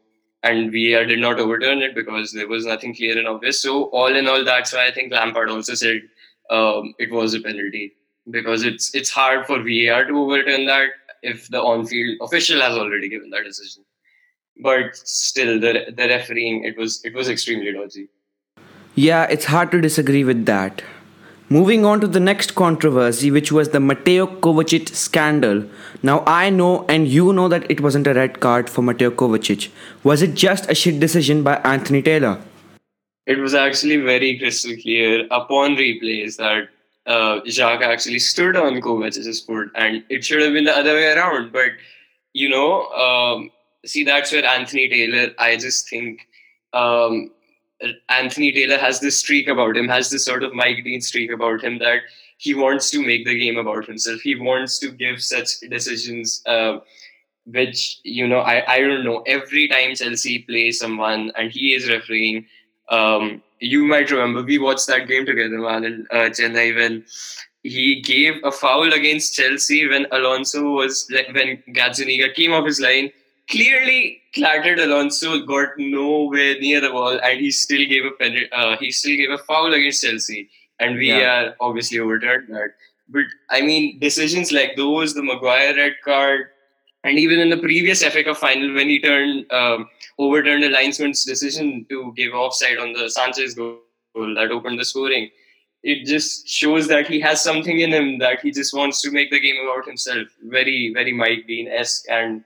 and 0.43 0.71
VAR 0.71 1.05
did 1.05 1.19
not 1.19 1.39
overturn 1.39 1.81
it 1.81 1.93
because 1.93 2.31
there 2.33 2.47
was 2.47 2.65
nothing 2.65 2.95
clear 2.95 3.17
and 3.17 3.27
obvious 3.27 3.61
so 3.61 3.85
all 3.85 4.15
in 4.15 4.27
all 4.27 4.43
that's 4.43 4.73
why 4.73 4.87
I 4.87 4.91
think 4.91 5.11
Lampard 5.11 5.49
also 5.49 5.73
said 5.73 6.01
um, 6.49 6.93
it 6.99 7.11
was 7.11 7.33
a 7.33 7.39
penalty 7.39 7.93
because 8.29 8.63
it's 8.63 8.93
it's 8.93 9.09
hard 9.09 9.45
for 9.45 9.57
VAR 9.57 10.05
to 10.05 10.17
overturn 10.17 10.65
that 10.65 10.89
if 11.21 11.47
the 11.50 11.62
on-field 11.62 12.17
official 12.21 12.62
has 12.62 12.77
already 12.77 13.09
given 13.09 13.29
that 13.29 13.43
decision. 13.43 13.83
But 14.62 14.95
still, 14.95 15.59
the 15.59 15.93
the 15.95 16.07
refereeing 16.07 16.63
it 16.63 16.77
was 16.77 17.03
it 17.03 17.13
was 17.13 17.29
extremely 17.29 17.71
dodgy. 17.71 18.09
Yeah, 18.95 19.24
it's 19.24 19.45
hard 19.45 19.71
to 19.71 19.81
disagree 19.81 20.24
with 20.24 20.45
that. 20.45 20.83
Moving 21.51 21.84
on 21.84 22.00
to 22.00 22.08
the 22.08 22.22
next 22.22 22.55
controversy, 22.55 23.29
which 23.29 23.51
was 23.51 23.72
the 23.72 23.81
Mateo 23.81 24.25
Kovacic 24.25 24.88
scandal. 24.96 25.65
Now, 26.01 26.24
I 26.25 26.50
know 26.50 26.86
and 26.88 27.10
you 27.10 27.34
know 27.34 27.50
that 27.50 27.70
it 27.70 27.81
wasn't 27.81 28.08
a 28.08 28.13
red 28.13 28.39
card 28.39 28.70
for 28.70 28.81
Mateo 28.81 29.12
Kovacic. 29.12 29.70
Was 30.01 30.22
it 30.22 30.34
just 30.34 30.72
a 30.72 30.74
shit 30.74 31.01
decision 31.01 31.43
by 31.43 31.55
Anthony 31.65 32.01
Taylor? 32.01 32.39
It 33.25 33.38
was 33.38 33.53
actually 33.53 33.98
very 33.98 34.39
crystal 34.39 34.77
clear 34.81 35.27
upon 35.29 35.75
replays 35.75 36.38
that 36.38 36.70
uh, 37.05 37.41
Xhaka 37.41 37.81
actually 37.81 38.20
stood 38.20 38.55
on 38.55 38.79
Kovacic's 38.79 39.41
foot, 39.41 39.72
and 39.75 40.05
it 40.08 40.24
should 40.24 40.41
have 40.41 40.53
been 40.53 40.63
the 40.63 40.77
other 40.77 40.93
way 40.93 41.12
around. 41.12 41.51
But 41.51 41.72
you 42.31 42.48
know, 42.48 42.86
um, 42.91 43.51
see, 43.86 44.05
that's 44.05 44.31
where 44.31 44.46
Anthony 44.46 44.88
Taylor. 44.88 45.34
I 45.38 45.58
just 45.58 45.89
think 45.89 46.27
um, 46.72 47.29
Anthony 48.09 48.51
Taylor 48.51 48.77
has 48.77 49.00
this 49.00 49.19
streak 49.19 49.47
about 49.47 49.77
him, 49.77 49.88
has 49.88 50.09
this 50.09 50.25
sort 50.25 50.43
of 50.43 50.53
Mike 50.53 50.83
Dean 50.83 51.01
streak 51.01 51.31
about 51.31 51.63
him 51.63 51.79
that 51.79 52.01
he 52.38 52.53
wants 52.53 52.89
to 52.91 53.05
make 53.05 53.25
the 53.25 53.38
game 53.38 53.57
about 53.57 53.85
himself. 53.85 54.21
He 54.21 54.35
wants 54.35 54.79
to 54.79 54.91
give 54.91 55.21
such 55.21 55.59
decisions. 55.61 56.41
Uh, 56.45 56.79
which 57.45 58.00
you 58.03 58.27
know, 58.27 58.39
I, 58.39 58.63
I 58.71 58.79
don't 58.79 59.03
know. 59.03 59.23
Every 59.25 59.67
time 59.67 59.95
Chelsea 59.95 60.39
plays 60.39 60.79
someone 60.79 61.31
and 61.35 61.51
he 61.51 61.73
is 61.73 61.89
refereeing, 61.89 62.45
um, 62.89 63.41
you 63.59 63.85
might 63.85 64.11
remember 64.11 64.43
we 64.43 64.57
watched 64.57 64.88
that 64.88 65.07
game 65.07 65.25
together, 65.25 65.59
man, 65.59 65.83
in 65.83 66.07
uh, 66.11 66.29
Chennai 66.29 66.75
when 66.75 67.05
he 67.63 68.01
gave 68.01 68.35
a 68.43 68.51
foul 68.51 68.91
against 68.91 69.35
Chelsea 69.35 69.88
when 69.88 70.07
Alonso 70.11 70.63
was 70.71 71.07
when 71.33 71.63
Gazzaniga 71.69 72.33
came 72.33 72.53
off 72.53 72.65
his 72.65 72.79
line. 72.79 73.11
Clearly, 73.50 74.21
clattered 74.33 74.79
Alonso 74.79 75.45
got 75.45 75.69
nowhere 75.77 76.60
near 76.60 76.79
the 76.79 76.89
ball, 76.89 77.19
and 77.21 77.39
he 77.39 77.51
still 77.51 77.86
gave 77.86 78.05
a 78.05 78.12
pen, 78.12 78.38
uh, 78.51 78.77
he 78.77 78.91
still 78.91 79.17
gave 79.17 79.29
a 79.29 79.38
foul 79.38 79.74
against 79.74 80.03
Chelsea, 80.03 80.50
and 80.79 80.95
we 80.95 81.10
yeah. 81.10 81.19
are 81.19 81.55
obviously 81.60 82.00
overturned 82.00 82.48
that. 82.50 82.74
But 83.10 83.25
I 83.50 83.62
mean, 83.62 84.00
decisions 84.00 84.51
like 84.51 84.75
those, 84.77 85.13
the 85.13 85.24
Maguire 85.24 85.75
red 85.75 85.95
card, 86.03 86.48
And 87.03 87.17
even 87.17 87.39
in 87.39 87.50
the 87.50 87.57
previous 87.57 88.03
FA 88.03 88.24
Cup 88.24 88.38
final, 88.38 88.74
when 88.74 88.88
he 88.88 89.01
turned 89.01 89.51
um, 89.51 89.89
overturned 90.17 90.63
the 90.63 90.69
linesman's 90.69 91.25
decision 91.25 91.86
to 91.89 92.13
give 92.15 92.33
offside 92.33 92.77
on 92.77 92.93
the 92.93 93.10
Sanchez 93.10 93.55
goal 93.55 93.79
that 94.15 94.51
opened 94.51 94.79
the 94.79 94.86
scoring, 94.86 95.29
it 95.83 96.05
just 96.05 96.48
shows 96.48 96.88
that 96.88 97.07
he 97.07 97.19
has 97.19 97.43
something 97.43 97.79
in 97.79 97.91
him 97.91 98.19
that 98.19 98.41
he 98.41 98.51
just 98.51 98.74
wants 98.74 99.01
to 99.01 99.12
make 99.12 99.31
the 99.31 99.39
game 99.39 99.57
about 99.65 99.88
himself. 99.88 100.27
Very, 100.43 100.93
very 100.93 101.12
Mike 101.12 101.48
Dean 101.48 101.67
esque. 101.67 102.05
And 102.10 102.43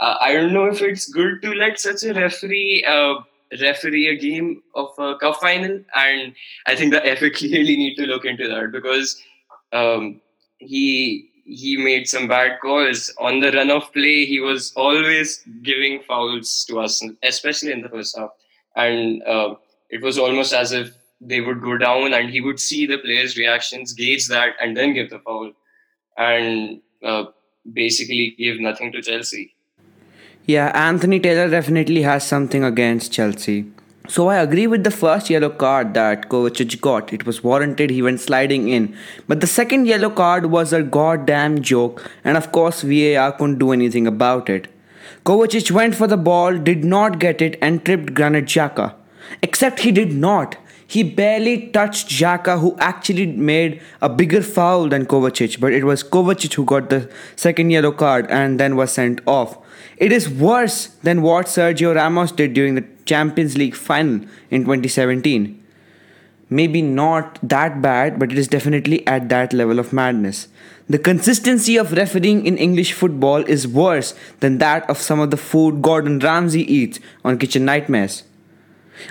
uh, 0.00 0.16
I 0.20 0.32
don't 0.32 0.52
know 0.52 0.66
if 0.66 0.80
it's 0.80 1.08
good 1.08 1.42
to 1.42 1.52
let 1.52 1.80
such 1.80 2.04
a 2.04 2.14
referee 2.14 2.84
uh, 2.84 3.14
referee 3.60 4.08
a 4.08 4.16
game 4.16 4.62
of 4.74 4.90
a 4.98 5.16
cup 5.16 5.36
final. 5.40 5.80
And 5.94 6.34
I 6.66 6.76
think 6.76 6.92
the 6.92 7.00
FA 7.18 7.30
clearly 7.34 7.76
need 7.76 7.96
to 7.96 8.06
look 8.06 8.24
into 8.24 8.48
that 8.48 8.70
because 8.72 9.20
um, 9.72 10.20
he 10.58 11.30
he 11.44 11.78
made 11.78 12.06
some 12.06 12.28
bad 12.28 12.60
calls 12.60 13.12
on 13.18 13.40
the 13.40 13.50
run 13.52 13.70
of 13.70 13.90
play. 13.92 14.26
He 14.26 14.38
was 14.38 14.72
always 14.76 15.42
giving 15.62 16.02
fouls 16.02 16.66
to 16.68 16.80
us, 16.80 17.02
especially 17.22 17.72
in 17.72 17.80
the 17.80 17.88
first 17.88 18.18
half, 18.18 18.30
and 18.76 19.22
uh, 19.22 19.54
it 19.88 20.02
was 20.02 20.18
almost 20.18 20.52
as 20.52 20.72
if 20.72 20.94
they 21.20 21.40
would 21.40 21.62
go 21.62 21.78
down 21.78 22.12
and 22.12 22.30
he 22.30 22.40
would 22.40 22.60
see 22.60 22.86
the 22.86 22.98
players' 22.98 23.36
reactions, 23.36 23.94
gauge 23.94 24.28
that, 24.28 24.54
and 24.60 24.76
then 24.76 24.92
give 24.92 25.08
the 25.08 25.18
foul, 25.20 25.52
and 26.18 26.82
uh, 27.02 27.24
basically 27.72 28.36
give 28.38 28.60
nothing 28.60 28.92
to 28.92 29.00
Chelsea. 29.00 29.54
Yeah, 30.48 30.68
Anthony 30.74 31.20
Taylor 31.20 31.50
definitely 31.50 32.00
has 32.00 32.26
something 32.26 32.64
against 32.64 33.12
Chelsea. 33.12 33.66
So 34.08 34.28
I 34.28 34.36
agree 34.36 34.66
with 34.66 34.82
the 34.82 34.90
first 34.90 35.28
yellow 35.28 35.50
card 35.50 35.92
that 35.92 36.30
Kovacic 36.30 36.80
got. 36.80 37.12
It 37.12 37.26
was 37.26 37.44
warranted, 37.44 37.90
he 37.90 38.00
went 38.00 38.18
sliding 38.18 38.70
in. 38.70 38.96
But 39.26 39.42
the 39.42 39.46
second 39.46 39.84
yellow 39.84 40.08
card 40.08 40.46
was 40.46 40.72
a 40.72 40.82
goddamn 40.82 41.60
joke, 41.60 42.10
and 42.24 42.38
of 42.38 42.50
course 42.50 42.80
VAR 42.80 43.32
couldn't 43.32 43.58
do 43.58 43.72
anything 43.72 44.06
about 44.06 44.48
it. 44.48 44.68
Kovacic 45.26 45.70
went 45.70 45.94
for 45.94 46.06
the 46.06 46.16
ball, 46.16 46.56
did 46.56 46.82
not 46.82 47.18
get 47.18 47.42
it, 47.42 47.58
and 47.60 47.84
tripped 47.84 48.14
Granit 48.14 48.46
Xhaka. 48.46 48.94
Except 49.42 49.80
he 49.80 49.92
did 49.92 50.14
not. 50.14 50.56
He 50.86 51.02
barely 51.02 51.68
touched 51.72 52.08
Xhaka, 52.08 52.58
who 52.58 52.74
actually 52.78 53.26
made 53.26 53.82
a 54.00 54.08
bigger 54.08 54.40
foul 54.40 54.88
than 54.88 55.04
Kovacic, 55.04 55.60
but 55.60 55.74
it 55.74 55.84
was 55.84 56.02
Kovacic 56.02 56.54
who 56.54 56.64
got 56.64 56.88
the 56.88 57.10
second 57.36 57.68
yellow 57.68 57.92
card 57.92 58.26
and 58.30 58.58
then 58.58 58.76
was 58.76 58.92
sent 58.92 59.20
off. 59.26 59.58
It 59.98 60.12
is 60.12 60.28
worse 60.28 60.86
than 61.02 61.22
what 61.22 61.46
Sergio 61.46 61.94
Ramos 61.94 62.30
did 62.30 62.54
during 62.54 62.76
the 62.76 62.84
Champions 63.04 63.58
League 63.58 63.74
final 63.74 64.26
in 64.48 64.62
2017. 64.62 65.60
Maybe 66.50 66.80
not 66.82 67.38
that 67.42 67.82
bad, 67.82 68.18
but 68.18 68.30
it 68.30 68.38
is 68.38 68.46
definitely 68.46 69.04
at 69.06 69.28
that 69.28 69.52
level 69.52 69.80
of 69.80 69.92
madness. 69.92 70.46
The 70.88 70.98
consistency 70.98 71.76
of 71.76 71.92
refereeing 71.92 72.46
in 72.46 72.56
English 72.56 72.92
football 72.92 73.44
is 73.44 73.66
worse 73.66 74.14
than 74.40 74.58
that 74.58 74.88
of 74.88 74.98
some 74.98 75.20
of 75.20 75.32
the 75.32 75.36
food 75.36 75.82
Gordon 75.82 76.20
Ramsay 76.20 76.62
eats 76.72 77.00
on 77.24 77.36
Kitchen 77.36 77.64
Nightmares. 77.64 78.22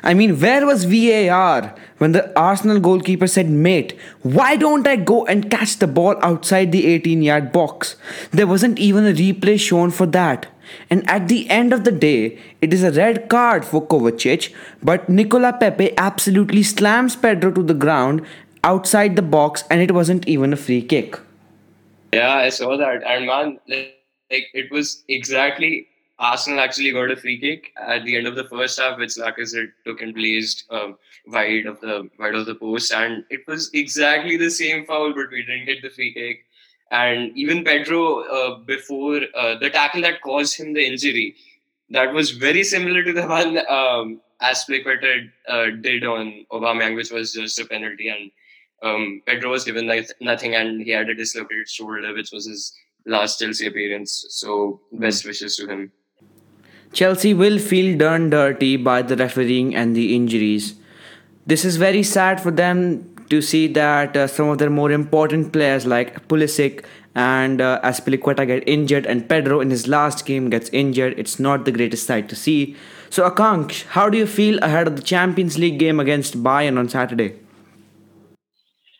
I 0.04 0.14
mean, 0.14 0.40
where 0.40 0.66
was 0.66 0.86
VAR 0.86 1.76
when 1.98 2.14
the 2.14 2.38
Arsenal 2.40 2.80
goalkeeper 2.80 3.28
said, 3.28 3.50
Mate, 3.50 3.98
why 4.24 4.56
don't 4.56 4.88
I 4.88 4.96
go 4.96 5.26
and 5.26 5.52
catch 5.52 5.78
the 5.78 5.88
ball 5.88 6.16
outside 6.22 6.72
the 6.72 6.88
18 6.88 7.22
yard 7.22 7.52
box? 7.52 7.96
There 8.32 8.48
wasn't 8.48 8.80
even 8.80 9.06
a 9.06 9.14
replay 9.14 9.60
shown 9.60 9.92
for 9.92 10.06
that. 10.08 10.48
And 10.90 11.10
at 11.10 11.28
the 11.28 11.50
end 11.50 11.74
of 11.74 11.84
the 11.84 11.92
day, 11.92 12.40
it 12.62 12.74
is 12.74 12.84
a 12.84 12.92
red 12.92 13.30
card 13.30 13.66
for 13.66 13.86
Kovacic, 13.86 14.54
but 14.82 15.08
Nicola 15.10 15.54
Pepe 15.54 15.98
absolutely 15.98 16.64
slams 16.64 17.16
Pedro 17.16 17.52
to 17.52 17.64
the 17.64 17.74
ground 17.74 18.26
outside 18.64 19.16
the 19.16 19.22
box, 19.22 19.64
and 19.70 19.82
it 19.82 19.92
wasn't 19.92 20.28
even 20.28 20.54
a 20.54 20.58
free 20.58 20.82
kick. 20.82 21.20
Yeah, 22.14 22.34
I 22.36 22.50
saw 22.50 22.78
that. 22.78 23.04
And 23.04 23.26
man, 23.26 23.60
like, 23.68 23.96
it 24.54 24.72
was 24.72 25.04
exactly 25.08 25.88
Arsenal 26.20 26.60
actually 26.60 26.92
got 26.92 27.12
a 27.12 27.16
free 27.16 27.40
kick 27.40 27.72
at 27.80 28.04
the 28.04 28.18
end 28.18 28.26
of 28.26 28.36
the 28.36 28.46
first 28.46 28.80
half, 28.80 28.98
which 28.98 29.12
Lacazette 29.12 29.72
took 29.86 30.02
and 30.02 30.16
placed 30.16 30.66
um, 30.72 30.98
wide 31.28 31.68
of 31.68 31.80
the 31.82 32.10
wide 32.18 32.34
of 32.34 32.48
the 32.48 32.56
post, 32.56 32.92
and 32.92 33.24
it 33.30 33.42
was 33.48 33.70
exactly 33.74 34.36
the 34.36 34.50
same 34.50 34.86
foul, 34.86 35.14
but 35.14 35.30
we 35.32 35.44
didn't 35.44 35.66
get 35.66 35.82
the 35.84 35.92
free 35.92 36.14
kick. 36.14 36.47
And 36.92 37.38
even 37.38 37.64
Pedro, 37.64 38.24
uh, 38.24 38.60
before 38.60 39.22
uh, 39.36 39.58
the 39.60 39.70
tackle 39.70 40.02
that 40.02 40.22
caused 40.22 40.58
him 40.58 40.74
the 40.74 40.86
injury, 40.86 41.36
that 41.90 42.14
was 42.14 42.32
very 42.32 42.64
similar 42.64 43.04
to 43.04 43.14
the 43.14 43.28
one 43.28 43.58
um, 43.70 44.22
Azpilicueta 44.42 45.30
uh, 45.48 45.66
did 45.82 46.06
on 46.06 46.46
Aubameyang, 46.52 46.96
which 46.96 47.12
was 47.12 47.34
just 47.34 47.60
a 47.60 47.66
penalty, 47.66 48.08
and 48.08 48.32
um, 48.84 49.22
Pedro 49.26 49.52
was 49.52 49.64
given 49.64 49.88
like 49.88 50.10
nothing, 50.22 50.56
and 50.56 50.82
he 50.82 50.92
had 50.92 51.10
a 51.10 51.16
dislocated 51.16 51.68
shoulder, 51.68 52.14
which 52.14 52.32
was 52.32 52.46
his 52.46 52.74
last 53.06 53.40
Chelsea 53.40 53.68
appearance. 53.68 54.26
So 54.30 54.82
best 54.92 55.26
wishes 55.26 55.56
to 55.58 55.68
him. 55.68 55.92
Chelsea 56.94 57.34
will 57.34 57.60
feel 57.60 57.98
done 57.98 58.30
dirty 58.30 58.78
by 58.78 59.02
the 59.02 59.16
refereeing 59.16 59.76
and 59.76 59.96
the 59.96 60.16
injuries. 60.16 60.76
This 61.46 61.66
is 61.66 61.78
very 61.78 62.04
sad 62.04 62.42
for 62.42 62.52
them 62.52 63.17
to 63.30 63.42
see 63.42 63.68
that 63.68 64.16
uh, 64.16 64.28
some 64.28 64.50
of 64.50 64.58
their 64.58 64.70
more 64.70 64.92
important 64.92 65.52
players 65.54 65.86
like 65.86 66.28
Pulisic 66.28 66.86
and 67.16 67.62
uh, 67.62 67.80
Azpilicueta 67.84 68.46
get 68.46 68.68
injured 68.68 69.06
and 69.06 69.28
Pedro 69.28 69.60
in 69.60 69.72
his 69.72 69.88
last 69.88 70.26
game 70.26 70.50
gets 70.50 70.70
injured. 70.70 71.18
It's 71.18 71.40
not 71.40 71.66
the 71.66 71.72
greatest 71.72 72.06
sight 72.06 72.30
to 72.30 72.36
see. 72.36 72.76
So 73.10 73.30
Akanksh, 73.30 73.86
how 73.86 74.10
do 74.10 74.18
you 74.18 74.28
feel 74.28 74.60
ahead 74.60 74.88
of 74.88 74.96
the 74.96 75.02
Champions 75.02 75.58
League 75.58 75.80
game 75.80 76.00
against 76.00 76.44
Bayern 76.44 76.78
on 76.78 76.90
Saturday? 76.90 77.36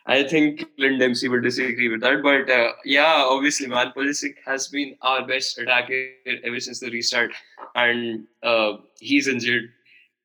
I 0.08 0.24
think 0.24 0.66
Clint 0.78 1.00
Dempsey 1.00 1.28
would 1.28 1.44
disagree 1.44 1.90
with 1.90 2.00
that, 2.00 2.24
but 2.24 2.50
uh, 2.50 2.72
yeah, 2.86 3.26
obviously, 3.28 3.68
man, 3.68 3.92
Pulisic 3.96 4.36
has 4.46 4.70
been 4.70 4.96
our 5.02 5.28
best 5.28 5.58
attacker 5.58 6.12
ever 6.46 6.62
since 6.62 6.80
the 6.80 6.90
restart, 6.90 7.32
and 7.76 8.26
uh, 8.42 8.78
he's 9.00 9.28
injured. 9.28 9.70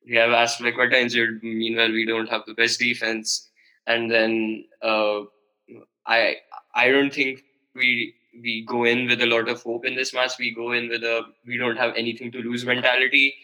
We 0.07 0.15
have 0.15 0.29
Azpilicueta 0.29 0.93
injured. 0.93 1.43
Meanwhile, 1.43 1.91
we 1.91 2.05
don't 2.05 2.29
have 2.29 2.43
the 2.47 2.53
best 2.53 2.79
defense, 2.79 3.49
and 3.87 4.09
then 4.09 4.65
uh, 4.81 5.21
I 6.05 6.37
I 6.75 6.89
don't 6.89 7.13
think 7.13 7.43
we 7.75 8.15
we 8.41 8.65
go 8.67 8.83
in 8.83 9.07
with 9.07 9.21
a 9.21 9.25
lot 9.25 9.49
of 9.49 9.61
hope 9.61 9.85
in 9.85 9.95
this 9.95 10.13
match. 10.13 10.33
We 10.39 10.51
go 10.51 10.71
in 10.71 10.89
with 10.89 11.03
a 11.03 11.23
we 11.45 11.57
don't 11.57 11.77
have 11.77 11.93
anything 11.95 12.31
to 12.31 12.39
lose 12.39 12.65
mentality. 12.65 13.35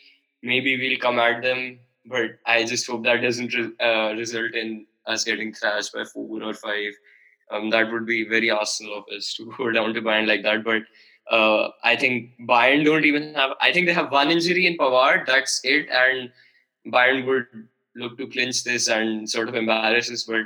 Maybe 0.42 0.78
we'll 0.78 1.00
come 1.00 1.20
at 1.20 1.42
them, 1.42 1.80
but 2.06 2.40
I 2.46 2.64
just 2.64 2.88
hope 2.88 3.04
that 3.04 3.22
doesn't 3.22 3.54
re- 3.54 3.76
uh, 3.80 4.14
result 4.16 4.54
in 4.54 4.86
us 5.06 5.24
getting 5.24 5.54
thrashed 5.54 5.94
by 5.94 6.06
four 6.06 6.42
or 6.44 6.54
five. 6.54 6.94
Um, 7.52 7.70
that 7.72 7.92
would 7.92 8.06
be 8.06 8.28
very 8.28 8.50
Arsenal 8.50 9.00
of 9.00 9.04
us 9.16 9.34
to 9.36 9.52
go 9.58 9.72
down 9.72 9.94
to 9.94 10.02
Bayern 10.02 10.28
like 10.28 10.44
that. 10.44 10.64
But 10.64 10.84
uh, 11.30 11.70
I 11.84 11.96
think 11.96 12.32
Bayern 12.48 12.86
don't 12.86 13.06
even 13.06 13.34
have. 13.36 13.52
I 13.62 13.72
think 13.72 13.86
they 13.86 13.94
have 13.94 14.12
one 14.12 14.32
injury 14.32 14.66
in 14.66 14.78
Pavard. 14.78 15.26
That's 15.26 15.62
it, 15.64 15.88
and 15.90 16.32
Bayern 16.88 17.26
would 17.26 17.48
look 18.00 18.18
to 18.18 18.28
clinch 18.28 18.64
this 18.64 18.88
and 18.88 19.30
sort 19.30 19.50
of 19.50 19.56
embarrass 19.56 20.12
us. 20.12 20.24
But 20.24 20.46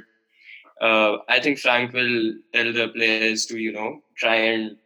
uh, 0.85 1.17
I 1.29 1.39
think 1.39 1.59
Frank 1.59 1.93
will 1.93 2.33
tell 2.53 2.73
the 2.73 2.89
players 2.89 3.45
to 3.47 3.57
you 3.57 3.71
know 3.71 4.01
try 4.15 4.35
and 4.35 4.77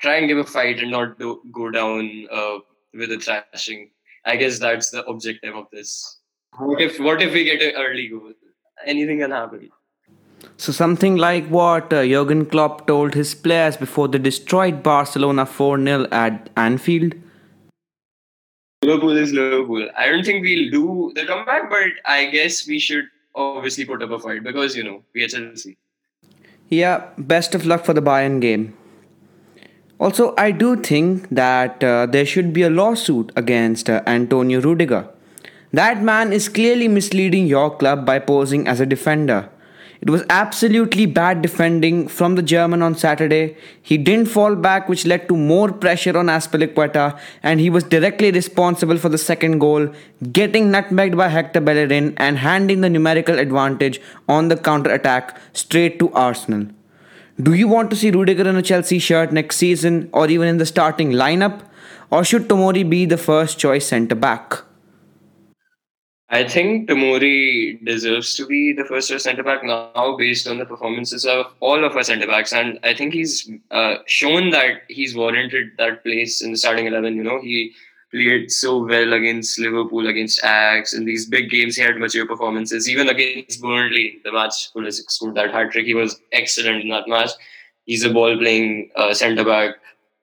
try 0.00 0.16
and 0.16 0.28
give 0.28 0.38
a 0.38 0.44
fight 0.44 0.80
and 0.80 0.90
not 0.90 1.18
do, 1.18 1.40
go 1.52 1.70
down 1.70 2.26
uh, 2.30 2.58
with 2.94 3.12
a 3.12 3.18
thrashing. 3.18 3.90
I 4.24 4.36
guess 4.36 4.58
that's 4.58 4.90
the 4.90 5.04
objective 5.06 5.56
of 5.56 5.66
this. 5.72 6.18
What 6.58 6.80
if 6.80 6.98
what 6.98 7.22
if 7.22 7.32
we 7.32 7.44
get 7.44 7.62
an 7.62 7.80
early 7.80 8.08
goal? 8.08 8.32
anything 8.86 9.20
can 9.20 9.30
happen. 9.30 9.70
So 10.56 10.72
something 10.72 11.16
like 11.16 11.46
what 11.48 11.92
uh, 11.92 12.04
Jurgen 12.06 12.46
Klopp 12.46 12.86
told 12.86 13.14
his 13.14 13.34
players 13.34 13.76
before 13.76 14.08
they 14.08 14.18
destroyed 14.18 14.82
Barcelona 14.82 15.44
4-0 15.44 16.10
at 16.12 16.50
Anfield. 16.56 17.14
Liverpool 18.82 19.18
is 19.18 19.30
Liverpool. 19.34 19.90
I 19.94 20.08
don't 20.08 20.24
think 20.24 20.42
we'll 20.42 20.70
do 20.70 21.12
the 21.14 21.26
comeback, 21.26 21.68
but 21.68 21.90
I 22.06 22.30
guess 22.30 22.66
we 22.66 22.78
should 22.78 23.04
obviously 23.34 23.84
put 23.84 24.02
up 24.02 24.10
a 24.10 24.18
fight 24.18 24.42
because 24.42 24.74
you 24.74 24.82
know 24.82 25.02
we 25.14 25.22
are 25.22 25.28
Chelsea. 25.28 25.76
Yeah, 26.70 27.08
best 27.18 27.54
of 27.54 27.66
luck 27.66 27.84
for 27.84 27.92
the 27.92 28.00
Bayern 28.00 28.40
game. 28.40 28.74
Also, 29.98 30.34
I 30.38 30.50
do 30.50 30.76
think 30.76 31.28
that 31.28 31.84
uh, 31.84 32.06
there 32.06 32.24
should 32.24 32.54
be 32.54 32.62
a 32.62 32.70
lawsuit 32.70 33.32
against 33.36 33.90
uh, 33.90 34.02
Antonio 34.06 34.62
Rudiger. 34.62 35.06
That 35.74 36.02
man 36.02 36.32
is 36.32 36.48
clearly 36.48 36.88
misleading 36.88 37.46
your 37.46 37.76
club 37.76 38.06
by 38.06 38.18
posing 38.18 38.66
as 38.66 38.80
a 38.80 38.86
defender. 38.86 39.50
It 40.02 40.08
was 40.08 40.24
absolutely 40.30 41.04
bad 41.04 41.42
defending 41.42 42.08
from 42.08 42.34
the 42.34 42.42
German 42.42 42.80
on 42.80 42.94
Saturday. 42.94 43.54
He 43.82 43.98
didn't 43.98 44.28
fall 44.28 44.56
back, 44.56 44.88
which 44.88 45.04
led 45.04 45.28
to 45.28 45.36
more 45.36 45.70
pressure 45.70 46.16
on 46.16 46.26
Azpilicueta, 46.26 47.18
and 47.42 47.60
he 47.60 47.68
was 47.68 47.84
directly 47.84 48.30
responsible 48.30 48.96
for 48.96 49.10
the 49.10 49.18
second 49.18 49.58
goal, 49.58 49.88
getting 50.32 50.70
nutmegged 50.70 51.18
by 51.18 51.28
Hector 51.28 51.60
Bellerin 51.60 52.14
and 52.16 52.38
handing 52.38 52.80
the 52.80 52.88
numerical 52.88 53.38
advantage 53.38 54.00
on 54.26 54.48
the 54.48 54.56
counter 54.56 54.90
attack 54.90 55.38
straight 55.52 55.98
to 55.98 56.10
Arsenal. 56.12 56.66
Do 57.42 57.52
you 57.52 57.68
want 57.68 57.90
to 57.90 57.96
see 57.96 58.10
Rudiger 58.10 58.48
in 58.48 58.56
a 58.56 58.62
Chelsea 58.62 58.98
shirt 58.98 59.32
next 59.32 59.56
season 59.56 60.08
or 60.14 60.28
even 60.28 60.48
in 60.48 60.56
the 60.56 60.66
starting 60.66 61.12
lineup? 61.12 61.60
Or 62.10 62.24
should 62.24 62.48
Tomori 62.48 62.88
be 62.88 63.04
the 63.04 63.18
first 63.18 63.58
choice 63.58 63.86
centre 63.86 64.14
back? 64.14 64.62
I 66.32 66.46
think 66.46 66.88
Tomori 66.88 67.84
deserves 67.84 68.36
to 68.36 68.46
be 68.46 68.72
the 68.72 68.84
first 68.84 69.08
choice 69.08 69.24
centre 69.24 69.42
back 69.42 69.64
now, 69.64 70.16
based 70.16 70.46
on 70.46 70.58
the 70.58 70.64
performances 70.64 71.24
of 71.24 71.46
all 71.58 71.84
of 71.84 71.96
our 71.96 72.04
centre 72.04 72.28
backs, 72.28 72.52
and 72.52 72.78
I 72.84 72.94
think 72.94 73.12
he's 73.12 73.50
uh, 73.72 73.96
shown 74.06 74.50
that 74.50 74.82
he's 74.88 75.16
warranted 75.16 75.72
that 75.78 76.04
place 76.04 76.40
in 76.40 76.52
the 76.52 76.56
starting 76.56 76.86
eleven. 76.86 77.16
You 77.16 77.24
know, 77.24 77.40
he 77.40 77.72
played 78.12 78.48
so 78.52 78.78
well 78.84 79.12
against 79.12 79.58
Liverpool, 79.58 80.06
against 80.06 80.38
Ajax, 80.44 80.94
in 80.94 81.04
these 81.04 81.26
big 81.26 81.50
games. 81.50 81.74
He 81.74 81.82
had 81.82 81.96
mature 81.96 82.26
performances, 82.26 82.88
even 82.88 83.08
against 83.08 83.60
Burnley, 83.60 84.20
the 84.24 84.30
match 84.30 84.72
Pulisic 84.72 85.10
scored 85.10 85.34
that 85.34 85.50
hat 85.50 85.72
trick. 85.72 85.84
He 85.84 85.94
was 85.94 86.20
excellent 86.30 86.82
in 86.82 86.90
that 86.90 87.08
match. 87.08 87.30
He's 87.86 88.04
a 88.04 88.12
ball 88.12 88.38
playing 88.38 88.90
uh, 88.94 89.14
centre 89.14 89.44
back, 89.44 89.74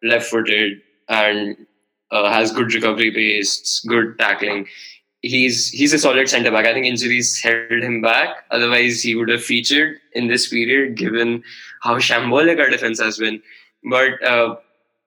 left 0.04 0.30
footed, 0.30 0.82
and 1.10 1.58
uh, 2.12 2.32
has 2.32 2.54
good 2.54 2.74
recovery 2.74 3.12
pace, 3.12 3.84
good 3.86 4.18
tackling 4.18 4.68
he's 5.28 5.70
he's 5.70 5.94
a 5.94 6.00
solid 6.00 6.30
centre 6.30 6.52
back. 6.52 6.66
I 6.66 6.74
think 6.74 6.86
injuries 6.86 7.40
held 7.42 7.84
him 7.84 8.02
back. 8.02 8.46
Otherwise, 8.52 9.02
he 9.02 9.16
would 9.16 9.30
have 9.30 9.44
featured 9.44 10.00
in 10.14 10.28
this 10.28 10.48
period, 10.50 10.96
given 10.96 11.44
how 11.82 11.98
shambolic 11.98 12.60
our 12.60 12.70
defense 12.70 13.00
has 13.00 13.18
been. 13.18 13.42
But 13.84 14.24
uh, 14.24 14.56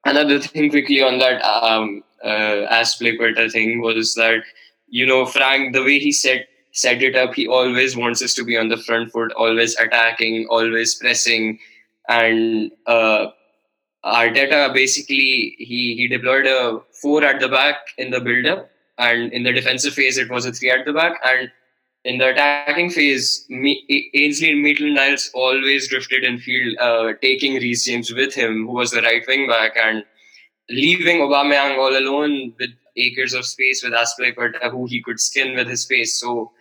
another 0.04 0.38
thing 0.38 0.70
quickly 0.70 1.02
on 1.02 1.18
that 1.18 1.42
um, 1.42 2.02
uh, 2.24 2.66
Azpilicueta 2.70 3.50
thing 3.50 3.80
was 3.80 4.14
that 4.14 4.42
you 4.88 5.06
know 5.06 5.26
Frank, 5.26 5.74
the 5.74 5.82
way 5.82 5.98
he 5.98 6.12
set 6.12 6.46
set 6.72 7.02
it 7.02 7.16
up, 7.16 7.34
he 7.34 7.48
always 7.48 7.96
wants 7.96 8.22
us 8.22 8.34
to 8.34 8.44
be 8.44 8.56
on 8.56 8.68
the 8.68 8.76
front 8.76 9.10
foot, 9.10 9.32
always 9.32 9.76
attacking, 9.78 10.46
always 10.48 10.94
pressing, 10.94 11.58
and. 12.08 12.72
Uh, 12.86 13.28
Arteta 14.02 14.72
basically 14.72 15.54
he 15.58 15.94
he 15.94 16.08
deployed 16.08 16.46
a 16.46 16.80
four 17.02 17.22
at 17.22 17.38
the 17.38 17.48
back 17.48 17.76
in 17.98 18.10
the 18.10 18.18
build 18.18 18.46
up 18.46 18.70
and 19.00 19.32
in 19.32 19.42
the 19.42 19.52
defensive 19.52 19.94
phase 19.94 20.18
it 20.18 20.30
was 20.30 20.46
a 20.46 20.52
three 20.52 20.70
at 20.70 20.84
the 20.84 20.92
back 20.92 21.18
and 21.30 21.50
in 22.04 22.18
the 22.18 22.28
attacking 22.28 22.90
phase 22.90 23.46
Ainsley 23.50 24.50
and 24.50 24.62
Maitland-Niles 24.62 25.30
always 25.34 25.88
drifted 25.88 26.24
in 26.24 26.38
field 26.38 26.78
uh, 26.78 27.12
taking 27.20 27.54
Reece 27.54 27.84
James 27.84 28.12
with 28.12 28.34
him 28.34 28.66
who 28.66 28.72
was 28.72 28.90
the 28.90 29.02
right 29.02 29.22
wing 29.26 29.48
back 29.48 29.76
and 29.76 30.04
leaving 30.70 31.18
Aubameyang 31.18 31.78
all 31.78 31.96
alone 31.96 32.54
with 32.58 32.70
acres 32.96 33.34
of 33.34 33.44
space 33.44 33.82
with 33.82 33.92
Azpilicueta 33.92 34.70
who 34.70 34.86
he 34.86 35.02
could 35.02 35.20
skin 35.20 35.54
with 35.56 35.68
his 35.68 35.84
pace 35.84 36.14
so 36.14 36.52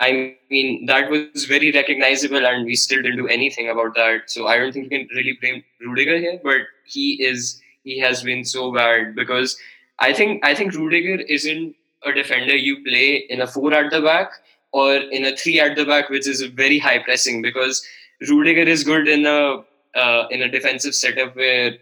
I 0.00 0.36
mean, 0.48 0.86
that 0.86 1.10
was 1.10 1.44
very 1.46 1.72
recognizable, 1.72 2.46
and 2.46 2.64
we 2.64 2.76
still 2.76 3.02
didn't 3.02 3.18
do 3.18 3.26
anything 3.26 3.68
about 3.68 3.94
that. 3.96 4.30
So 4.30 4.46
I 4.46 4.56
don't 4.58 4.72
think 4.72 4.84
you 4.84 4.90
can 4.90 5.08
really 5.14 5.36
blame 5.40 5.64
Rudiger 5.80 6.18
here, 6.18 6.40
but 6.42 6.60
he 6.84 7.22
is 7.22 7.60
he 7.82 7.98
has 7.98 8.22
been 8.22 8.44
so 8.44 8.72
bad 8.72 9.14
because 9.16 9.56
I 10.00 10.12
think 10.12 10.44
I 10.44 10.54
think 10.54 10.74
Rudiger 10.74 11.22
isn't 11.22 11.74
a 12.04 12.12
defender 12.12 12.56
you 12.56 12.82
play 12.84 13.26
in 13.28 13.40
a 13.40 13.46
four 13.46 13.74
at 13.74 13.90
the 13.90 14.00
back 14.00 14.30
or 14.72 14.94
in 14.94 15.24
a 15.24 15.36
three 15.36 15.58
at 15.60 15.76
the 15.76 15.84
back, 15.84 16.08
which 16.10 16.26
is 16.28 16.42
very 16.42 16.78
high 16.78 17.00
pressing 17.02 17.42
because 17.42 17.84
Rudiger 18.28 18.62
is 18.62 18.84
good 18.84 19.08
in 19.08 19.26
a 19.26 19.64
uh, 19.98 20.26
in 20.30 20.42
a 20.42 20.48
defensive 20.48 20.94
setup 20.94 21.34
where 21.36 21.76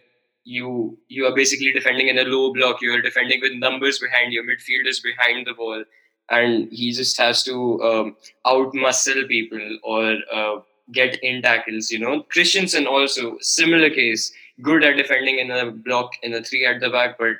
you 0.45 0.99
you 1.09 1.27
are 1.27 1.35
basically 1.35 1.73
defending 1.73 2.09
in 2.09 2.19
a 2.19 2.25
low 2.25 2.53
block. 2.53 2.81
You 2.81 2.95
are 2.95 3.03
defending 3.03 3.41
with 3.41 3.53
numbers 3.55 3.99
behind 3.99 4.33
your 4.33 4.45
midfielders 4.45 5.03
behind 5.03 5.47
the 5.47 5.55
ball, 5.55 5.85
and 6.31 6.69
he 6.73 6.93
just 6.93 7.19
has 7.19 7.43
to 7.45 7.83
um, 7.83 8.17
out 8.47 8.75
muscle 8.75 9.25
people 9.29 9.79
or 9.83 10.17
uh, 10.33 10.61
get 10.93 11.23
in 11.23 11.43
tackles. 11.43 11.91
You 11.91 11.99
know, 11.99 12.23
Christensen 12.23 12.87
also 12.87 13.37
similar 13.41 13.91
case, 13.91 14.33
good 14.63 14.85
at 14.85 14.97
defending 14.97 15.39
in 15.39 15.51
a 15.51 15.71
block 15.71 16.13
in 16.23 16.33
a 16.33 16.43
three 16.43 16.65
at 16.65 16.81
the 16.81 16.91
back, 16.91 17.19
but 17.19 17.37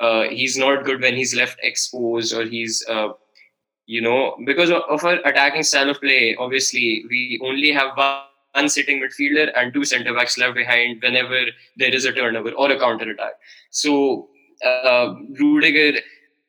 uh, 0.00 0.24
he's 0.24 0.56
not 0.56 0.84
good 0.84 1.00
when 1.00 1.14
he's 1.14 1.34
left 1.34 1.58
exposed 1.62 2.34
or 2.34 2.44
he's 2.44 2.84
uh, 2.88 3.08
you 3.86 4.00
know 4.00 4.36
because 4.46 4.70
of, 4.70 4.82
of 4.88 5.04
our 5.04 5.14
attacking 5.24 5.62
style 5.62 5.90
of 5.90 6.00
play 6.00 6.36
obviously 6.38 7.04
we 7.08 7.40
only 7.42 7.70
have 7.70 7.96
one 7.96 8.68
sitting 8.68 9.00
midfielder 9.00 9.50
and 9.56 9.72
two 9.74 9.84
centre 9.84 10.14
backs 10.14 10.38
left 10.38 10.54
behind 10.54 11.02
whenever 11.02 11.40
there 11.76 11.94
is 11.94 12.04
a 12.04 12.12
turnover 12.12 12.50
or 12.52 12.70
a 12.70 12.78
counter 12.78 13.10
attack 13.10 13.34
so 13.70 14.28
uh, 14.64 15.14
Rudiger 15.38 15.98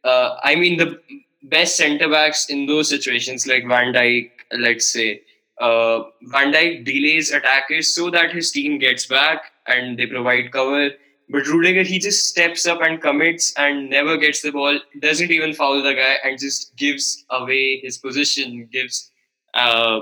uh, 0.04 0.38
I 0.44 0.56
mean 0.56 0.78
the 0.78 1.00
best 1.44 1.78
centre 1.78 2.10
backs 2.10 2.50
in 2.50 2.66
those 2.66 2.90
situations 2.90 3.46
like 3.48 3.68
Van 3.68 3.94
Dijk 3.94 4.32
let's 4.58 4.86
say 4.86 5.22
uh, 5.60 6.04
Van 6.24 6.52
Dijk 6.52 6.86
delays 6.86 7.32
attackers 7.32 7.94
so 7.94 8.10
that 8.10 8.32
his 8.32 8.52
team 8.52 8.78
gets 8.78 9.06
back 9.06 9.52
and 9.68 9.98
they 9.98 10.05
provide 10.05 10.51
cover 10.51 10.92
but 11.29 11.48
Rudiger, 11.48 11.83
he 11.83 11.98
just 11.98 12.27
steps 12.29 12.68
up 12.68 12.81
and 12.81 13.01
commits 13.01 13.53
and 13.57 13.90
never 13.90 14.18
gets 14.18 14.42
the 14.42 14.51
ball, 14.51 14.79
doesn't 15.00 15.31
even 15.31 15.53
foul 15.53 15.81
the 15.81 15.94
guy, 15.94 16.18
and 16.24 16.40
just 16.40 16.75
gives 16.75 17.25
away 17.31 17.79
his 17.79 17.98
position, 17.98 18.70
gives, 18.72 19.11
uh, 19.55 20.01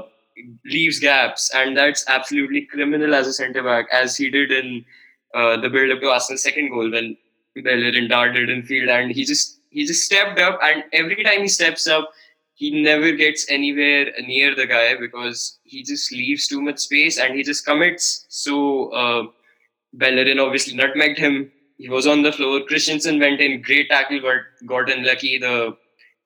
leaves 0.65 0.99
gaps, 0.99 1.49
and 1.55 1.77
that's 1.77 2.03
absolutely 2.09 2.65
criminal 2.65 3.15
as 3.15 3.27
a 3.27 3.33
centre 3.33 3.63
back, 3.63 3.87
as 3.93 4.17
he 4.17 4.29
did 4.29 4.51
in 4.51 4.83
uh, 5.33 5.55
the 5.61 5.69
build-up 5.69 6.01
to 6.01 6.09
Arsenal's 6.09 6.43
second 6.43 6.69
goal 6.69 6.91
when 6.91 7.15
Bellerin 7.55 8.09
darted 8.09 8.49
in 8.49 8.63
field, 8.63 8.89
and 8.89 9.11
he 9.11 9.23
just 9.23 9.59
he 9.69 9.85
just 9.85 10.03
stepped 10.03 10.39
up, 10.39 10.59
and 10.61 10.83
every 10.91 11.23
time 11.23 11.41
he 11.41 11.47
steps 11.47 11.87
up, 11.87 12.11
he 12.53 12.83
never 12.83 13.11
gets 13.13 13.49
anywhere 13.49 14.11
near 14.27 14.55
the 14.55 14.67
guy 14.67 14.95
because 14.99 15.57
he 15.63 15.83
just 15.83 16.11
leaves 16.11 16.47
too 16.47 16.61
much 16.61 16.79
space 16.79 17.17
and 17.17 17.35
he 17.35 17.43
just 17.43 17.65
commits. 17.65 18.25
So. 18.27 18.89
Uh, 18.89 19.23
Bellerin 19.93 20.39
obviously 20.39 20.77
nutmegged 20.77 21.17
him. 21.17 21.51
He 21.77 21.89
was 21.89 22.07
on 22.07 22.21
the 22.21 22.31
floor. 22.31 22.61
Christensen 22.61 23.19
went 23.19 23.41
in, 23.41 23.61
great 23.61 23.89
tackle, 23.89 24.21
but 24.21 24.67
got 24.67 24.91
unlucky. 24.91 25.37
The 25.37 25.75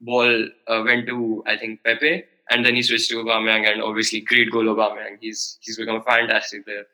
ball 0.01 0.47
uh, 0.67 0.83
went 0.85 1.07
to 1.07 1.43
I 1.47 1.57
think 1.57 1.83
Pepe, 1.83 2.23
and 2.49 2.65
then 2.65 2.75
he 2.75 2.81
switched 2.81 3.09
to 3.09 3.23
Aubameyang, 3.23 3.71
and 3.71 3.81
obviously 3.81 4.21
great 4.21 4.51
goal 4.51 4.65
Aubameyang. 4.65 5.17
He's 5.21 5.57
he's 5.61 5.77
become 5.77 5.97
a 5.97 6.03
fantastic 6.03 6.65
player. 6.65 6.85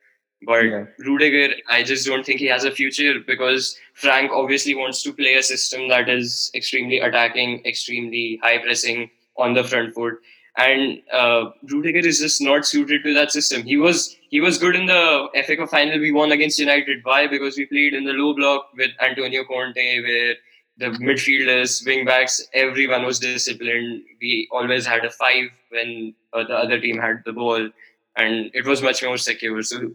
But 0.46 0.66
yeah. 0.66 0.86
Rudiger, 1.00 1.56
I 1.70 1.84
just 1.84 2.06
don't 2.06 2.26
think 2.26 2.42
he 2.42 2.48
has 2.48 2.66
a 2.66 2.72
future 2.72 3.20
because 3.26 3.78
Frank 3.94 4.32
obviously 4.32 4.76
wants 4.76 5.02
to 5.04 5.14
play 5.14 5.36
a 5.36 5.44
system 5.44 5.88
that 5.88 6.10
is 6.10 6.52
extremely 6.54 7.00
attacking, 7.00 7.66
extremely 7.66 8.40
high 8.44 8.58
pressing 8.58 9.10
on 9.38 9.54
the 9.54 9.64
front 9.64 9.94
foot 9.94 10.16
and 10.58 11.02
uh, 11.12 11.46
Rudiger 11.64 12.08
is 12.08 12.20
just 12.20 12.42
not 12.42 12.66
suited 12.66 13.04
to 13.04 13.14
that 13.16 13.32
system. 13.32 13.64
He 13.64 13.78
was 13.78 14.16
he 14.34 14.42
was 14.42 14.58
good 14.58 14.76
in 14.76 14.88
the 14.88 15.30
FA 15.46 15.56
Cup 15.58 15.70
final 15.70 16.00
we 16.00 16.12
won 16.12 16.32
against 16.32 16.58
United. 16.58 17.02
Why? 17.04 17.28
Because 17.28 17.58
we 17.58 17.66
played 17.66 17.94
in 17.94 18.04
the 18.04 18.14
low 18.14 18.34
block 18.36 18.70
with 18.76 18.92
Antonio 19.00 19.44
Conte, 19.44 20.02
where 20.06 20.36
the 20.78 20.88
midfielders, 21.08 21.86
wing 21.86 22.04
backs, 22.06 22.42
everyone 22.54 23.06
was 23.06 23.20
disciplined. 23.20 24.02
We 24.20 24.48
always 24.52 24.88
had 24.88 25.06
a 25.06 25.12
five 25.12 25.50
when 25.70 26.16
uh, 26.34 26.46
the 26.46 26.56
other 26.56 26.80
team 26.80 26.98
had 26.98 27.22
the 27.26 27.34
ball, 27.34 27.70
and 28.18 28.50
it 28.54 28.66
was 28.66 28.82
much 28.82 29.04
more 29.04 29.18
secure. 29.18 29.62
So 29.62 29.92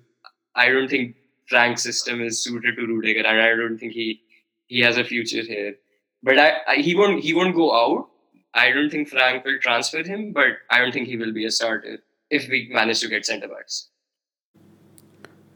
I 0.54 0.68
don't 0.68 0.88
think 0.88 1.16
Frank's 1.48 1.82
system 1.82 2.20
is 2.20 2.44
suited 2.44 2.76
to 2.76 2.86
Rudiger, 2.86 3.26
and 3.26 3.40
I 3.40 3.56
don't 3.56 3.78
think 3.78 3.92
he 3.92 4.22
he 4.66 4.80
has 4.82 4.98
a 4.98 5.04
future 5.04 5.42
here. 5.42 5.74
But 6.22 6.38
I, 6.38 6.52
I 6.68 6.76
he 6.76 6.94
won't 6.94 7.24
he 7.24 7.34
won't 7.34 7.56
go 7.56 7.72
out 7.74 8.08
I 8.54 8.70
don't 8.70 8.90
think 8.90 9.08
Frank 9.08 9.44
will 9.44 9.58
transfer 9.60 10.02
him, 10.02 10.32
but 10.32 10.58
I 10.70 10.78
don't 10.78 10.92
think 10.92 11.06
he 11.08 11.16
will 11.16 11.32
be 11.32 11.44
a 11.44 11.50
starter 11.50 11.98
if 12.30 12.48
we 12.48 12.68
manage 12.72 13.00
to 13.00 13.08
get 13.08 13.26
centre 13.26 13.48
backs. 13.48 13.88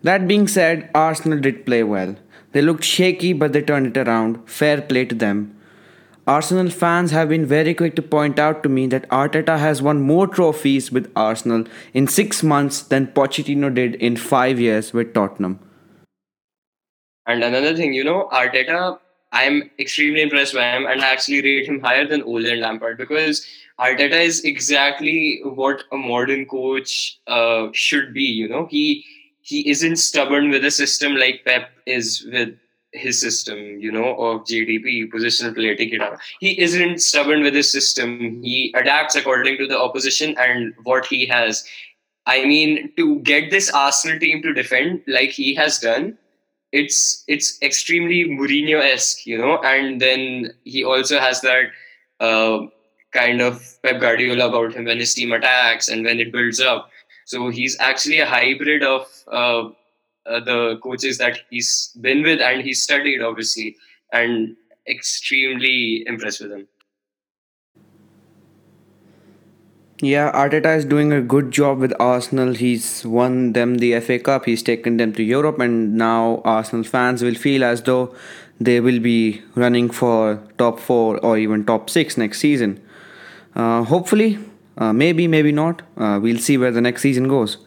That 0.03 0.27
being 0.27 0.49
said, 0.49 0.91
Arsenal 0.95 1.41
did 1.41 1.65
play 1.65 1.83
well. 1.83 2.17
They 2.53 2.63
looked 2.63 2.85
shaky, 2.85 3.33
but 3.33 3.53
they 3.53 3.63
turned 3.63 3.87
it 3.87 3.97
around. 3.97 4.49
Fair 4.49 4.83
play 4.83 5.05
to 5.07 5.15
them. 5.15 5.57
Arsenal 6.27 6.71
fans 6.71 7.11
have 7.11 7.29
been 7.29 7.47
very 7.47 7.75
quick 7.75 7.97
to 7.97 8.03
point 8.03 8.39
out 8.39 8.63
to 8.63 8.69
me 8.69 8.87
that 8.87 9.09
Arteta 9.09 9.59
has 9.59 9.83
won 9.83 10.01
more 10.01 10.27
trophies 10.27 10.93
with 10.93 11.11
Arsenal 11.17 11.65
in 11.93 12.07
six 12.07 12.43
months 12.43 12.83
than 12.83 13.09
Pochettino 13.09 13.75
did 13.75 13.97
in 13.97 14.17
five 14.17 14.61
years 14.61 14.93
with 14.93 15.15
Tottenham. 15.15 15.59
And 17.27 17.43
another 17.43 17.75
thing, 17.75 17.93
you 17.93 18.05
know, 18.05 18.29
Arteta 18.33 18.99
I'm 19.33 19.71
extremely 19.79 20.21
impressed 20.21 20.55
by 20.55 20.77
him, 20.77 20.85
and 20.85 21.01
I 21.01 21.11
actually 21.11 21.43
rate 21.43 21.67
him 21.67 21.81
higher 21.81 22.07
than 22.07 22.23
Ole 22.23 22.47
and 22.47 22.61
Lampard 22.61 22.99
because 22.99 23.47
Arteta 23.81 24.21
is 24.21 24.45
exactly 24.45 25.41
what 25.43 25.85
a 25.91 25.97
modern 25.97 26.45
coach 26.45 27.19
uh, 27.27 27.69
should 27.73 28.13
be. 28.13 28.25
You 28.25 28.49
know, 28.49 28.67
he 28.67 29.05
he 29.43 29.69
isn't 29.69 29.97
stubborn 29.97 30.51
with 30.51 30.65
a 30.65 30.71
system 30.71 31.17
like 31.17 31.45
Pep 31.45 31.71
is 31.87 32.27
with 32.33 32.57
his 32.93 33.21
system. 33.21 33.59
You 33.59 33.93
know, 33.93 34.15
of 34.17 34.43
GDP, 34.43 35.11
positional 35.13 35.55
play, 35.55 35.75
take 35.77 35.93
it 35.93 36.01
out. 36.01 36.19
He 36.41 36.61
isn't 36.61 37.01
stubborn 37.01 37.43
with 37.43 37.55
his 37.55 37.71
system. 37.71 38.43
He 38.43 38.73
adapts 38.77 39.17
according 39.17 39.59
to 39.59 39.67
the 39.67 39.79
opposition 39.79 40.37
and 40.39 40.73
what 40.85 41.07
he 41.07 41.27
has. 41.27 41.65
I 42.27 42.45
mean, 42.45 42.93
to 42.97 43.19
get 43.21 43.51
this 43.51 43.71
Arsenal 43.71 44.19
team 44.19 44.43
to 44.43 44.55
defend 44.55 45.03
like 45.09 45.31
he 45.31 45.55
has 45.57 45.79
done, 45.79 46.17
it's 46.71 47.25
it's 47.27 47.61
extremely 47.63 48.25
Mourinho 48.25 48.81
esque, 48.81 49.27
you 49.27 49.39
know. 49.39 49.59
And 49.63 50.01
then 50.01 50.53
he 50.65 50.85
also 50.85 51.19
has 51.19 51.41
that 51.41 51.65
uh, 52.21 52.67
kind 53.13 53.41
of 53.41 53.61
Pep 53.83 54.01
Guardiola 54.01 54.49
about 54.49 54.75
him 54.75 54.85
when 54.85 54.99
his 54.99 55.15
team 55.15 55.33
attacks 55.33 55.89
and 55.89 56.05
when 56.05 56.21
it 56.21 56.33
builds 56.33 56.61
up. 56.61 56.91
So 57.27 57.49
he's 57.51 57.79
actually 57.81 58.21
a 58.21 58.27
hybrid 58.27 58.83
of 58.83 59.07
uh, 59.31 59.69
uh, 60.27 60.41
the 60.41 60.79
coaches 60.83 61.19
that 61.19 61.39
he's 61.51 61.97
been 62.01 62.23
with 62.23 62.41
and 62.41 62.63
he 62.63 62.75
studied, 62.75 63.23
obviously, 63.23 63.77
and 64.13 64.57
extremely 64.89 66.05
impressed 66.07 66.41
with 66.41 66.53
him. 66.53 66.69
Yeah, 70.05 70.33
Arteta 70.33 70.77
is 70.77 70.85
doing 70.85 71.13
a 71.13 71.21
good 71.21 71.53
job 71.53 71.79
with 71.79 71.93
Arsenal. 72.01 72.55
He's 72.55 73.05
won 73.07 73.53
them 73.53 73.77
the 73.79 74.01
FA 74.01 74.19
Cup, 74.19 74.47
he's 74.47 74.61
taken 74.61 74.97
them 74.97 75.13
to 75.13 75.23
Europe, 75.23 75.61
and 75.61 75.95
now 75.97 76.43
Arsenal 76.45 76.83
fans 76.83 77.23
will 77.23 77.37
feel 77.37 77.63
as 77.63 77.83
though 77.83 78.13
they 78.61 78.81
will 78.81 78.99
be 78.99 79.43
running 79.55 79.91
for 79.91 80.43
top 80.59 80.81
four 80.81 81.19
or 81.19 81.39
even 81.39 81.65
top 81.65 81.89
six 81.89 82.17
next 82.17 82.41
season. 82.41 82.83
Uh, 83.55 83.85
hopefully, 83.85 84.41
uh, 84.79 84.93
maybe, 84.93 85.27
maybe 85.27 85.53
not. 85.53 85.83
Uh, 85.97 86.19
we'll 86.23 86.39
see 86.39 86.57
where 86.57 86.71
the 86.71 86.81
next 86.81 87.03
season 87.03 87.29
goes. 87.29 87.59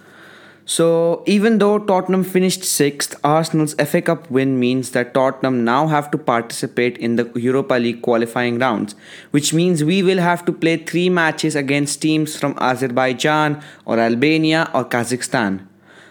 So, 0.67 1.23
even 1.27 1.59
though 1.59 1.77
Tottenham 1.77 2.23
finished 2.23 2.63
sixth, 2.63 3.15
Arsenal's 3.23 3.75
FA 3.75 4.01
Cup 4.01 4.31
win 4.31 4.59
means 4.59 4.91
that 4.91 5.13
Tottenham 5.13 5.63
now 5.63 5.85
have 5.85 6.09
to 6.09 6.17
participate 6.17 6.97
in 6.97 7.17
the 7.17 7.31
Europa 7.35 7.75
League 7.75 8.01
qualifying 8.01 8.57
rounds, 8.57 8.95
which 9.29 9.53
means 9.53 9.83
we 9.83 10.01
will 10.01 10.17
have 10.17 10.43
to 10.45 10.51
play 10.51 10.77
three 10.77 11.07
matches 11.07 11.55
against 11.55 12.01
teams 12.01 12.35
from 12.35 12.57
Azerbaijan 12.57 13.61
or 13.85 13.99
Albania 13.99 14.71
or 14.73 14.83
Kazakhstan. 14.83 15.67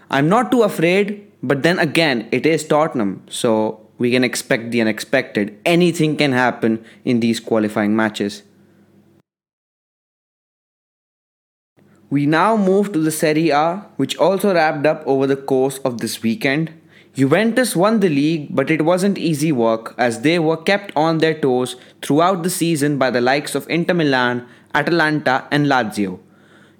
I'm 0.09 0.28
not 0.28 0.52
too 0.52 0.62
afraid, 0.62 1.33
but 1.42 1.64
then 1.64 1.80
again, 1.80 2.28
it 2.30 2.46
is 2.46 2.64
Tottenham, 2.64 3.24
so 3.28 3.80
we 3.98 4.12
can 4.12 4.22
expect 4.22 4.70
the 4.70 4.80
unexpected. 4.80 5.59
Anything 5.66 6.16
can 6.16 6.30
happen 6.30 6.85
in 7.04 7.18
these 7.18 7.40
qualifying 7.40 7.96
matches. 7.96 8.44
We 12.10 12.26
now 12.26 12.56
move 12.56 12.92
to 12.92 12.98
the 13.00 13.10
Serie 13.10 13.50
A, 13.50 13.86
which 13.96 14.16
also 14.16 14.54
wrapped 14.54 14.86
up 14.86 15.02
over 15.06 15.26
the 15.26 15.36
course 15.36 15.78
of 15.78 15.98
this 15.98 16.22
weekend. 16.22 16.72
Juventus 17.14 17.74
won 17.76 18.00
the 18.00 18.08
league, 18.08 18.54
but 18.54 18.70
it 18.70 18.84
wasn't 18.84 19.18
easy 19.18 19.52
work 19.52 19.94
as 19.96 20.20
they 20.20 20.38
were 20.38 20.56
kept 20.56 20.92
on 20.96 21.18
their 21.18 21.34
toes 21.38 21.76
throughout 22.02 22.42
the 22.42 22.50
season 22.50 22.98
by 22.98 23.10
the 23.10 23.20
likes 23.20 23.54
of 23.54 23.68
Inter 23.70 23.94
Milan, 23.94 24.46
Atalanta, 24.74 25.46
and 25.50 25.66
Lazio. 25.66 26.18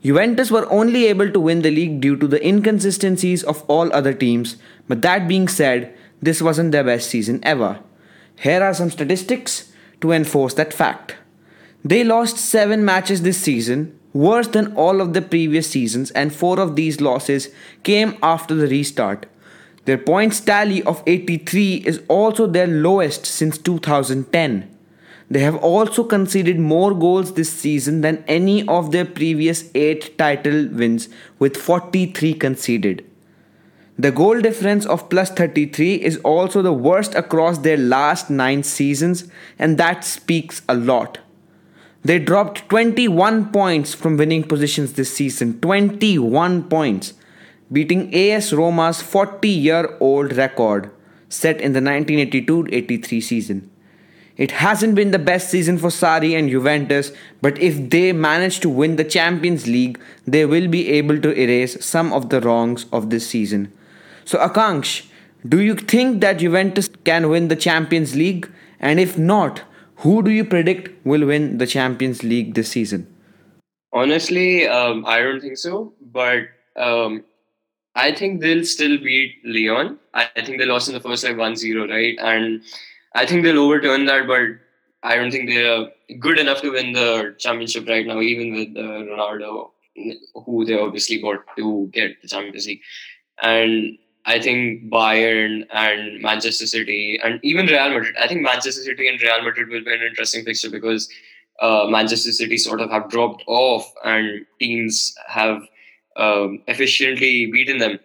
Juventus 0.03 0.51
were 0.51 0.71
only 0.71 1.07
able 1.07 1.31
to 1.31 1.41
win 1.41 1.63
the 1.63 1.71
league 1.71 2.01
due 2.01 2.17
to 2.17 2.27
the 2.27 2.47
inconsistencies 2.47 3.43
of 3.45 3.63
all 3.69 3.93
other 3.93 4.13
teams, 4.13 4.57
but 4.87 5.03
that 5.03 5.27
being 5.27 5.49
said, 5.49 5.97
this 6.21 6.43
wasn't 6.43 6.73
their 6.73 6.85
best 6.85 7.09
season 7.09 7.41
ever. 7.43 7.81
Here 8.41 8.63
are 8.63 8.75
some 8.75 8.91
statistics 8.91 9.73
to 10.01 10.13
enforce 10.13 10.55
that 10.55 10.75
fact. 10.75 11.17
They 11.85 12.03
lost 12.03 12.37
7 12.37 12.85
matches 12.85 13.23
this 13.23 13.39
season, 13.39 13.99
worse 14.15 14.49
than 14.49 14.75
all 14.75 15.03
of 15.03 15.13
the 15.13 15.21
previous 15.21 15.69
seasons, 15.69 16.11
and 16.13 16.35
four 16.35 16.59
of 16.59 16.77
these 16.77 17.03
losses 17.03 17.51
came 17.83 18.17
after 18.23 18.55
the 18.55 18.69
restart. 18.69 19.27
Their 19.85 19.99
points 19.99 20.41
tally 20.41 20.83
of 20.85 21.03
83 21.07 21.83
is 21.85 22.01
also 22.09 22.47
their 22.47 22.67
lowest 22.67 23.27
since 23.27 23.59
2010. 23.59 24.71
They 25.31 25.41
have 25.41 25.57
also 25.57 26.05
conceded 26.05 26.59
more 26.59 26.95
goals 26.95 27.35
this 27.35 27.53
season 27.53 28.01
than 28.03 28.25
any 28.29 28.67
of 28.69 28.93
their 28.93 29.05
previous 29.05 29.71
8 29.75 30.17
title 30.17 30.69
wins, 30.69 31.09
with 31.39 31.57
43 31.57 32.35
conceded. 32.35 33.05
The 33.99 34.11
goal 34.11 34.41
difference 34.41 34.87
of 34.87 35.09
plus 35.09 35.31
33 35.31 35.95
is 35.97 36.19
also 36.19 36.63
the 36.63 36.73
worst 36.73 37.15
across 37.15 37.59
their 37.59 37.77
last 37.77 38.31
9 38.31 38.63
seasons, 38.63 39.29
and 39.59 39.79
that 39.79 40.05
speaks 40.05 40.63
a 40.69 40.75
lot. 40.75 41.19
They 42.05 42.19
dropped 42.19 42.69
21 42.69 43.51
points 43.51 43.95
from 43.95 44.19
winning 44.19 44.45
positions 44.45 44.93
this 44.93 45.15
season. 45.15 45.59
21 45.61 46.65
points, 46.65 47.15
beating 47.73 48.15
AS 48.15 48.53
Roma's 48.53 49.01
40 49.01 49.49
year 49.49 49.97
old 50.01 50.37
record 50.37 50.91
set 51.31 51.57
in 51.57 51.73
the 51.73 51.81
1982 51.81 52.69
83 52.71 53.21
season. 53.21 53.71
It 54.37 54.51
hasn't 54.51 54.97
been 54.97 55.13
the 55.13 55.19
best 55.19 55.49
season 55.49 55.79
for 55.79 55.89
Sarri 55.89 56.37
and 56.37 56.51
Juventus, 56.51 57.13
but 57.41 57.57
if 57.59 57.89
they 57.89 58.13
manage 58.13 58.59
to 58.61 58.69
win 58.69 58.97
the 58.97 59.05
Champions 59.05 59.67
League, 59.67 59.99
they 60.27 60.45
will 60.45 60.67
be 60.67 60.89
able 60.91 61.21
to 61.21 61.33
erase 61.41 61.83
some 61.85 62.13
of 62.13 62.31
the 62.31 62.41
wrongs 62.41 62.87
of 62.93 63.11
this 63.11 63.29
season. 63.29 63.73
So, 64.25 64.39
Akanksh, 64.39 65.07
do 65.49 65.61
you 65.61 65.77
think 65.77 66.21
that 66.21 66.39
Juventus 66.39 66.89
can 67.05 67.29
win 67.29 67.47
the 67.47 67.57
Champions 67.57 68.17
League? 68.17 68.51
And 68.81 68.99
if 68.99 69.17
not, 69.17 69.63
who 69.97 70.23
do 70.23 70.31
you 70.31 70.45
predict 70.45 70.91
will 71.07 71.27
win 71.27 71.59
the 71.59 71.67
Champions 71.67 72.23
League 72.23 72.55
this 72.55 72.71
season? 72.71 73.07
Honestly, 73.93 74.67
um, 74.67 75.05
I 75.07 75.21
don't 75.21 75.41
think 75.41 75.57
so. 75.57 75.93
But 76.01 76.49
um, 76.77 77.25
I 77.95 78.13
think 78.13 78.41
they'll 78.41 78.65
still 78.65 78.99
beat 78.99 79.37
Lyon. 79.45 79.99
I, 80.13 80.29
think 80.45 80.59
they 80.59 80.67
lost 80.67 80.89
in 80.89 80.95
the 80.95 81.01
first 81.01 81.25
like 81.25 81.37
1 81.37 81.57
0, 81.57 81.89
right? 81.89 82.17
And 82.21 82.63
I 83.15 83.27
think 83.27 83.45
they'll 83.45 83.61
overturn 83.61 84.07
that, 84.07 84.27
but 84.27 84.41
I 85.03 85.17
don't 85.17 85.31
think 85.31 85.49
they're 85.49 85.89
good 86.19 86.39
enough 86.39 86.61
to 86.63 86.73
win 86.73 86.93
the 86.93 87.35
championship 87.39 87.87
right 87.87 88.07
now, 88.07 88.21
even 88.21 88.55
with 88.55 88.77
uh, 88.77 89.05
Ronaldo, 89.13 89.71
who 90.45 90.65
they 90.65 90.79
obviously 90.79 91.21
got 91.21 91.45
to 91.57 91.89
get 91.93 92.21
the 92.21 92.29
Champions 92.29 92.67
League. 92.67 92.81
And 93.43 93.99
I 94.27 94.41
think 94.41 94.91
Bayern 94.91 95.67
and 95.73 96.23
Manchester 96.23 96.67
City 96.67 97.21
and 97.23 97.41
even 97.43 97.67
Real 97.67 97.91
Madrid. 97.91 98.15
I 98.21 98.27
think 98.27 98.41
Manchester 98.41 98.83
City 98.83 99.09
and 99.09 99.21
Real 99.21 99.43
Madrid 99.43 99.69
will 99.69 99.85
be 99.85 99.93
an 99.93 100.03
interesting 100.03 100.45
fixture 100.45 100.71
because 100.71 101.09
uh, 101.61 101.87
Manchester 101.89 102.33
City 102.33 102.57
sort 102.57 102.81
of 102.81 102.91
have 102.91 103.11
dropped 103.11 103.45
off 103.47 103.93
and 104.05 104.47
teams 104.59 105.15
have 105.29 105.63
um, 106.17 106.63
efficiently 106.69 107.51
beaten 107.51 107.79
them. 107.79 107.99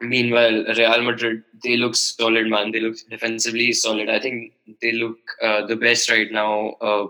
Meanwhile, 0.00 0.64
Real 0.76 1.02
Madrid, 1.02 1.44
they 1.62 1.76
look 1.76 1.94
solid, 1.94 2.48
man. 2.48 2.72
They 2.72 2.80
look 2.80 2.96
defensively 3.08 3.72
solid. 3.72 4.08
I 4.08 4.18
think 4.18 4.52
they 4.80 4.92
look 4.92 5.18
uh, 5.42 5.66
the 5.66 5.76
best 5.76 6.10
right 6.10 6.30
now 6.32 6.70
uh, 6.80 7.06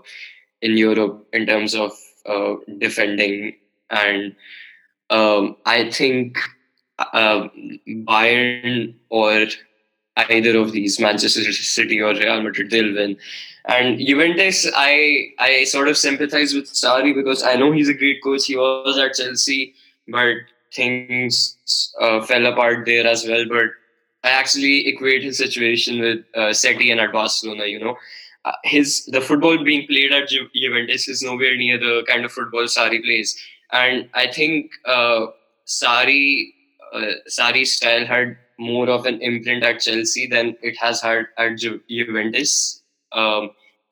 in 0.61 0.77
Europe 0.77 1.27
in 1.33 1.47
terms 1.47 1.73
of 1.73 1.91
uh, 2.27 2.55
defending. 2.77 3.55
And 3.89 4.35
um, 5.09 5.55
I 5.65 5.89
think 5.89 6.37
uh, 6.99 7.47
Bayern 7.87 8.93
or 9.09 9.47
either 10.15 10.57
of 10.57 10.71
these, 10.71 10.99
Manchester 10.99 11.51
City 11.51 12.01
or 12.01 12.13
Real 12.13 12.41
Madrid, 12.41 12.69
they'll 12.69 12.93
win. 12.93 13.17
And 13.65 13.99
Juventus, 13.99 14.69
I 14.75 15.29
I 15.39 15.63
sort 15.63 15.87
of 15.87 15.97
sympathize 15.97 16.53
with 16.53 16.65
Sarri 16.65 17.15
because 17.15 17.43
I 17.43 17.55
know 17.55 17.71
he's 17.71 17.89
a 17.89 17.93
great 17.93 18.21
coach. 18.21 18.45
He 18.45 18.57
was 18.57 18.97
at 18.97 19.13
Chelsea, 19.13 19.73
but 20.07 20.35
things 20.73 21.57
uh, 22.01 22.21
fell 22.21 22.45
apart 22.45 22.85
there 22.85 23.07
as 23.07 23.25
well. 23.25 23.45
But 23.47 23.67
I 24.23 24.31
actually 24.31 24.87
equate 24.87 25.23
his 25.23 25.37
situation 25.37 26.01
with 26.01 26.25
uh, 26.35 26.51
Setien 26.51 26.97
at 26.97 27.13
Barcelona. 27.13 27.65
You 27.65 27.79
know, 27.79 27.97
uh, 28.43 28.51
his 28.63 29.05
the 29.05 29.21
football 29.21 29.63
being 29.63 29.87
played 29.87 30.11
at 30.11 30.27
Ju- 30.27 30.49
Juventus 30.53 31.07
is 31.07 31.21
nowhere 31.21 31.55
near 31.55 31.79
the 31.79 32.03
kind 32.07 32.25
of 32.25 32.33
football 32.33 32.63
Sarri 32.63 33.01
plays. 33.01 33.41
And 33.71 34.09
I 34.13 34.27
think 34.27 34.71
uh, 34.85 35.27
Sarri 35.65 36.53
uh, 36.93 37.13
Sarri's 37.27 37.75
style 37.75 38.05
had 38.05 38.37
more 38.59 38.89
of 38.89 39.05
an 39.05 39.21
imprint 39.21 39.63
at 39.63 39.81
Chelsea 39.81 40.27
than 40.27 40.55
it 40.61 40.77
has 40.77 41.01
had 41.01 41.25
at 41.37 41.57
Ju- 41.57 41.81
Juventus 41.89 42.81
um, 43.11 43.49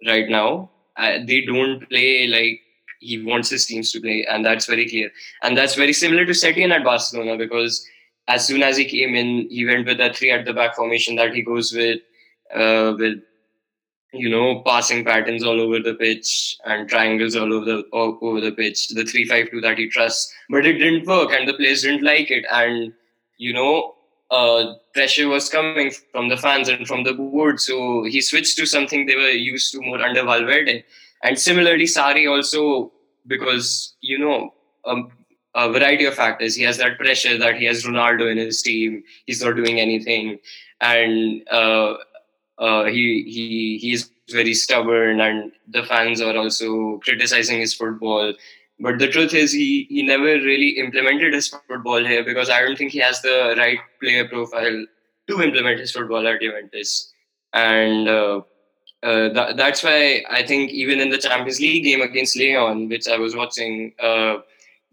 right 0.07 0.29
now. 0.29 0.69
Uh, 0.97 1.17
they 1.25 1.41
don't 1.41 1.87
play 1.89 2.27
like 2.27 2.61
he 2.99 3.23
wants 3.23 3.49
his 3.49 3.65
teams 3.65 3.91
to 3.91 3.99
play, 3.99 4.25
and 4.29 4.45
that's 4.45 4.67
very 4.67 4.87
clear. 4.87 5.09
And 5.41 5.57
that's 5.57 5.75
very 5.75 5.93
similar 5.93 6.25
to 6.25 6.31
Setien 6.31 6.71
at 6.71 6.83
Barcelona 6.83 7.37
because 7.37 7.85
as 8.27 8.45
soon 8.45 8.61
as 8.61 8.77
he 8.77 8.85
came 8.85 9.15
in, 9.15 9.47
he 9.49 9.65
went 9.65 9.87
with 9.87 9.99
a 9.99 10.13
three 10.13 10.31
at 10.31 10.45
the 10.45 10.53
back 10.53 10.75
formation 10.75 11.15
that 11.15 11.33
he 11.33 11.41
goes 11.41 11.73
with, 11.73 11.99
uh, 12.53 12.93
with 12.97 13.19
you 14.13 14.29
know 14.29 14.61
passing 14.65 15.05
patterns 15.05 15.43
all 15.43 15.59
over 15.61 15.79
the 15.79 15.93
pitch 15.93 16.57
and 16.65 16.89
triangles 16.89 17.35
all 17.35 17.53
over 17.53 17.65
the 17.65 17.83
all 17.91 18.17
over 18.21 18.41
the 18.41 18.51
pitch. 18.51 18.89
The 18.89 19.05
three 19.05 19.25
five 19.25 19.49
two 19.51 19.61
that 19.61 19.77
he 19.77 19.89
trusts, 19.89 20.33
but 20.49 20.65
it 20.65 20.73
didn't 20.73 21.07
work, 21.07 21.31
and 21.31 21.47
the 21.47 21.53
players 21.53 21.83
didn't 21.83 22.03
like 22.03 22.31
it, 22.31 22.45
and 22.51 22.93
you 23.37 23.53
know 23.53 23.95
uh, 24.31 24.75
pressure 24.93 25.27
was 25.27 25.49
coming 25.49 25.91
from 26.11 26.29
the 26.29 26.37
fans 26.37 26.69
and 26.69 26.87
from 26.87 27.03
the 27.03 27.13
board. 27.13 27.59
So 27.59 28.03
he 28.03 28.21
switched 28.21 28.57
to 28.57 28.65
something 28.65 29.05
they 29.05 29.15
were 29.15 29.29
used 29.29 29.73
to 29.73 29.81
more 29.81 30.01
under 30.01 30.23
Valverde. 30.23 30.83
And 31.21 31.37
similarly, 31.37 31.83
Sarri 31.83 32.29
also, 32.29 32.91
because, 33.27 33.93
you 34.01 34.17
know, 34.17 34.53
um, 34.85 35.11
a 35.53 35.69
variety 35.69 36.05
of 36.05 36.15
factors. 36.15 36.55
He 36.55 36.63
has 36.63 36.77
that 36.77 36.97
pressure 36.97 37.37
that 37.37 37.57
he 37.57 37.65
has 37.65 37.83
Ronaldo 37.83 38.31
in 38.31 38.37
his 38.37 38.61
team. 38.61 39.03
He's 39.25 39.43
not 39.43 39.57
doing 39.57 39.79
anything. 39.81 40.39
And 40.79 41.47
uh, 41.49 41.95
uh, 42.61 42.85
he, 42.85 43.23
he, 43.27 43.79
he's 43.81 44.11
very 44.29 44.53
stubborn 44.53 45.19
and 45.19 45.51
the 45.67 45.83
fans 45.83 46.21
are 46.21 46.37
also 46.37 46.99
criticizing 46.99 47.59
his 47.59 47.73
football. 47.73 48.33
But 48.79 48.99
the 48.99 49.07
truth 49.07 49.33
is, 49.33 49.51
he, 49.51 49.87
he 49.89 50.03
never 50.03 50.23
really 50.23 50.69
implemented 50.77 51.33
his 51.33 51.47
football 51.47 52.03
here 52.05 52.23
because 52.23 52.49
I 52.49 52.61
don't 52.61 52.77
think 52.77 52.91
he 52.91 52.99
has 52.99 53.21
the 53.21 53.55
right 53.57 53.79
player 53.99 54.27
profile 54.27 54.85
to 55.27 55.41
implement 55.41 55.79
his 55.79 55.91
football 55.91 56.27
at 56.27 56.41
Juventus. 56.41 57.11
And 57.53 58.07
uh, 58.07 58.41
uh, 59.03 59.29
th- 59.29 59.55
that's 59.57 59.83
why 59.83 60.23
I 60.29 60.45
think 60.45 60.71
even 60.71 60.99
in 60.99 61.09
the 61.09 61.17
Champions 61.17 61.59
League 61.59 61.83
game 61.83 62.01
against 62.01 62.37
Lyon, 62.37 62.89
which 62.89 63.07
I 63.07 63.17
was 63.17 63.35
watching, 63.35 63.93
uh, 63.99 64.37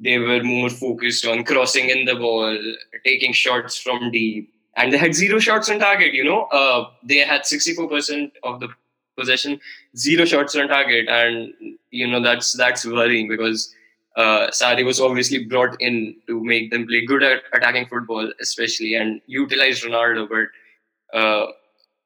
they 0.00 0.18
were 0.18 0.42
more 0.42 0.70
focused 0.70 1.26
on 1.26 1.44
crossing 1.44 1.90
in 1.90 2.04
the 2.04 2.14
ball, 2.14 2.56
taking 3.04 3.32
shots 3.32 3.78
from 3.78 4.10
deep, 4.10 4.52
and 4.78 4.92
they 4.92 4.96
had 4.96 5.14
zero 5.14 5.38
shots 5.38 5.68
on 5.68 5.80
target. 5.80 6.14
You 6.14 6.24
know, 6.24 6.44
uh, 6.44 6.90
they 7.02 7.18
had 7.18 7.42
64% 7.42 8.30
of 8.44 8.60
the 8.60 8.68
possession, 9.16 9.60
zero 9.96 10.24
shots 10.24 10.54
on 10.56 10.68
target, 10.68 11.08
and 11.08 11.52
you 11.90 12.06
know 12.06 12.22
that's 12.22 12.52
that's 12.52 12.86
worrying 12.86 13.28
because 13.28 13.74
uh, 14.16 14.48
Sarri 14.48 14.84
was 14.84 15.00
obviously 15.00 15.44
brought 15.44 15.80
in 15.80 16.16
to 16.28 16.42
make 16.42 16.70
them 16.70 16.86
play 16.86 17.04
good 17.04 17.22
at 17.22 17.42
attacking 17.52 17.86
football, 17.86 18.32
especially, 18.40 18.94
and 18.94 19.20
utilize 19.26 19.82
Ronaldo. 19.82 20.28
But 20.28 21.18
uh, 21.18 21.46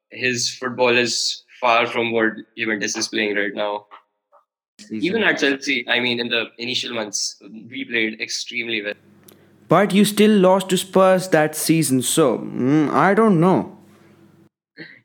his 0.09 0.53
football 0.55 0.97
is 0.97 1.43
far 1.61 1.87
from 1.87 2.11
what 2.11 2.33
Juventus 2.57 2.97
is 2.97 3.07
playing 3.07 3.35
right 3.35 3.53
now. 3.53 3.85
Even 4.89 5.23
at 5.23 5.39
Chelsea, 5.39 5.87
I 5.87 5.99
mean, 5.99 6.19
in 6.19 6.29
the 6.29 6.45
initial 6.57 6.93
months, 6.93 7.41
we 7.41 7.85
played 7.85 8.19
extremely 8.19 8.81
well. 8.81 8.95
But 9.67 9.93
you 9.93 10.05
still 10.05 10.31
lost 10.31 10.69
to 10.69 10.77
Spurs 10.77 11.29
that 11.29 11.55
season, 11.55 12.01
so 12.01 12.39
mm, 12.39 12.89
I 12.91 13.13
don't 13.13 13.39
know. 13.39 13.77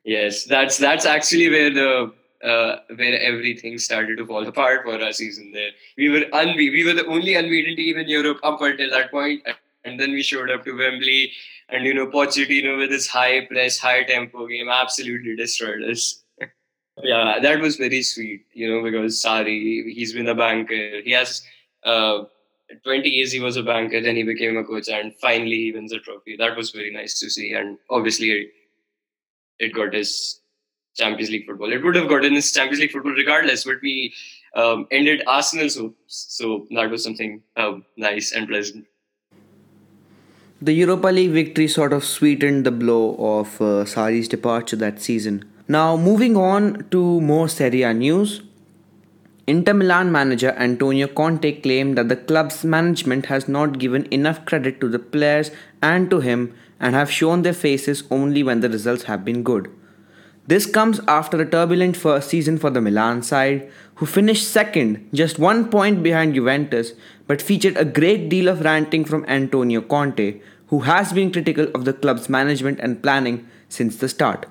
Yes, 0.05 0.45
that's 0.45 0.79
that's 0.79 1.05
actually 1.05 1.51
where 1.51 1.71
the 1.71 2.13
uh, 2.43 2.77
where 2.97 3.21
everything 3.21 3.79
started 3.79 4.19
to 4.19 4.27
fall 4.27 4.47
apart 4.47 4.85
for 4.85 5.03
our 5.03 5.13
season. 5.13 5.53
There, 5.53 5.71
we 5.97 6.09
were 6.09 6.27
unbe- 6.33 6.73
we 6.73 6.85
were 6.85 6.95
the 6.95 7.07
only 7.07 7.35
unbeaten 7.35 7.77
team 7.77 7.99
in 7.99 8.09
Europe 8.09 8.39
up 8.43 8.61
until 8.61 8.91
that 8.91 9.11
point, 9.11 9.43
and 9.85 9.99
then 9.99 10.13
we 10.13 10.23
showed 10.23 10.51
up 10.51 10.65
to 10.65 10.77
Wembley, 10.77 11.33
and 11.69 11.85
you 11.85 11.95
know 11.95 12.07
Pochettino 12.07 12.79
with 12.79 12.91
his 12.91 13.07
high 13.07 13.47
press, 13.47 13.79
high 13.79 14.05
tempo 14.05 14.47
game 14.47 14.69
absolutely 14.69 15.37
destroyed 15.37 15.83
us. 15.83 16.23
yeah, 17.03 17.39
that 17.41 17.61
was 17.61 17.77
very 17.77 18.03
sweet, 18.03 18.47
you 18.53 18.71
know, 18.71 18.83
because 18.83 19.23
Sarri, 19.23 19.93
he's 19.93 20.13
been 20.13 20.29
a 20.29 20.35
banker. 20.35 21.01
He 21.03 21.13
has 21.13 21.43
uh, 21.85 22.25
20 22.85 23.09
years 23.09 23.33
he 23.33 23.41
was 23.41 23.57
a 23.57 23.63
banker, 23.63 24.01
then 24.01 24.17
he 24.17 24.23
became 24.23 24.57
a 24.57 24.65
coach, 24.65 24.89
and 24.89 25.15
finally 25.17 25.57
he 25.57 25.73
wins 25.73 25.93
a 25.93 25.99
trophy. 25.99 26.37
That 26.37 26.57
was 26.57 26.71
very 26.71 26.93
nice 26.93 27.19
to 27.21 27.31
see, 27.31 27.53
and 27.53 27.79
obviously 27.91 28.51
it 29.59 29.75
got 29.75 29.95
his 29.95 30.41
Champions 30.97 31.31
League 31.31 31.47
football. 31.47 31.73
It 31.73 31.83
would 31.83 31.95
have 31.95 32.09
gotten 32.09 32.35
his 32.35 32.53
Champions 32.53 32.81
League 32.81 32.93
football 32.93 33.13
regardless, 33.13 33.65
but 33.65 33.77
we 33.83 34.15
um, 34.55 34.87
ended 34.91 35.23
Arsenal's 35.27 35.77
hopes, 35.77 36.27
so 36.29 36.67
that 36.71 36.91
was 36.91 37.03
something 37.03 37.43
um, 37.57 37.85
nice 37.97 38.33
and 38.33 38.49
pleasant. 38.49 38.87
The 40.61 40.73
Europa 40.73 41.07
League 41.09 41.31
victory 41.31 41.69
sort 41.69 41.93
of 41.93 42.05
sweetened 42.05 42.67
the 42.67 42.73
blow 42.73 43.15
of 43.15 43.61
uh, 43.61 43.85
Sarri's 43.85 44.27
departure 44.27 44.75
that 44.77 45.01
season. 45.01 45.45
Now, 45.69 45.97
moving 45.97 46.37
on 46.37 46.89
to 46.91 47.21
more 47.21 47.49
Serie 47.49 47.83
A 47.83 47.95
news. 47.95 48.43
Inter 49.49 49.73
Milan 49.73 50.13
manager 50.13 50.51
Antonio 50.59 51.07
Conte 51.07 51.63
claimed 51.63 51.97
that 51.97 52.11
the 52.11 52.17
club's 52.17 52.65
management 52.65 53.25
has 53.27 53.49
not 53.49 53.79
given 53.79 54.05
enough 54.13 54.45
credit 54.45 54.79
to 54.79 54.91
the 54.91 54.99
players 54.99 55.51
and 55.81 56.11
to 56.11 56.21
him 56.21 56.55
and 56.79 56.95
have 56.95 57.11
shown 57.11 57.41
their 57.41 57.55
faces 57.55 58.03
only 58.11 58.43
when 58.43 58.61
the 58.61 58.69
results 58.69 59.05
have 59.05 59.25
been 59.25 59.43
good. 59.43 59.71
This 60.47 60.67
comes 60.67 61.01
after 61.09 61.41
a 61.41 61.51
turbulent 61.51 61.97
first 61.97 62.29
season 62.29 62.59
for 62.59 62.69
the 62.69 62.83
Milan 62.83 63.23
side, 63.23 63.71
who 63.95 64.05
finished 64.05 64.47
second, 64.47 65.09
just 65.15 65.39
one 65.39 65.71
point 65.71 66.03
behind 66.03 66.35
Juventus, 66.35 66.93
but 67.27 67.41
featured 67.41 67.79
a 67.79 67.87
great 67.87 68.29
deal 68.29 68.49
of 68.49 68.61
ranting 68.61 69.07
from 69.07 69.25
Antonio 69.25 69.81
Conte, 69.81 70.43
who 70.67 70.81
has 70.81 71.15
been 71.15 71.33
critical 71.33 71.69
of 71.75 71.87
the 71.87 71.95
club's 71.95 72.29
management 72.29 72.81
and 72.81 73.03
planning 73.03 73.49
since 73.71 73.97
the 73.97 74.11
start. 74.11 74.45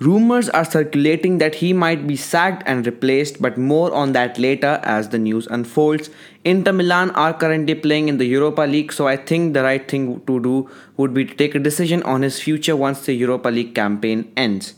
Rumors 0.00 0.48
are 0.50 0.64
circulating 0.64 1.38
that 1.38 1.56
he 1.56 1.72
might 1.72 2.06
be 2.06 2.14
sacked 2.14 2.62
and 2.66 2.86
replaced, 2.86 3.42
but 3.42 3.58
more 3.58 3.92
on 3.92 4.12
that 4.12 4.38
later 4.38 4.78
as 4.84 5.08
the 5.08 5.18
news 5.18 5.48
unfolds. 5.48 6.08
Inter 6.44 6.72
Milan 6.72 7.10
are 7.10 7.34
currently 7.34 7.74
playing 7.74 8.08
in 8.08 8.18
the 8.18 8.24
Europa 8.24 8.60
League, 8.60 8.92
so 8.92 9.08
I 9.08 9.16
think 9.16 9.54
the 9.54 9.64
right 9.64 9.90
thing 9.90 10.20
to 10.26 10.40
do 10.40 10.70
would 10.96 11.12
be 11.14 11.24
to 11.24 11.34
take 11.34 11.56
a 11.56 11.58
decision 11.58 12.04
on 12.04 12.22
his 12.22 12.40
future 12.40 12.76
once 12.76 13.06
the 13.06 13.12
Europa 13.12 13.48
League 13.48 13.74
campaign 13.74 14.30
ends. 14.36 14.74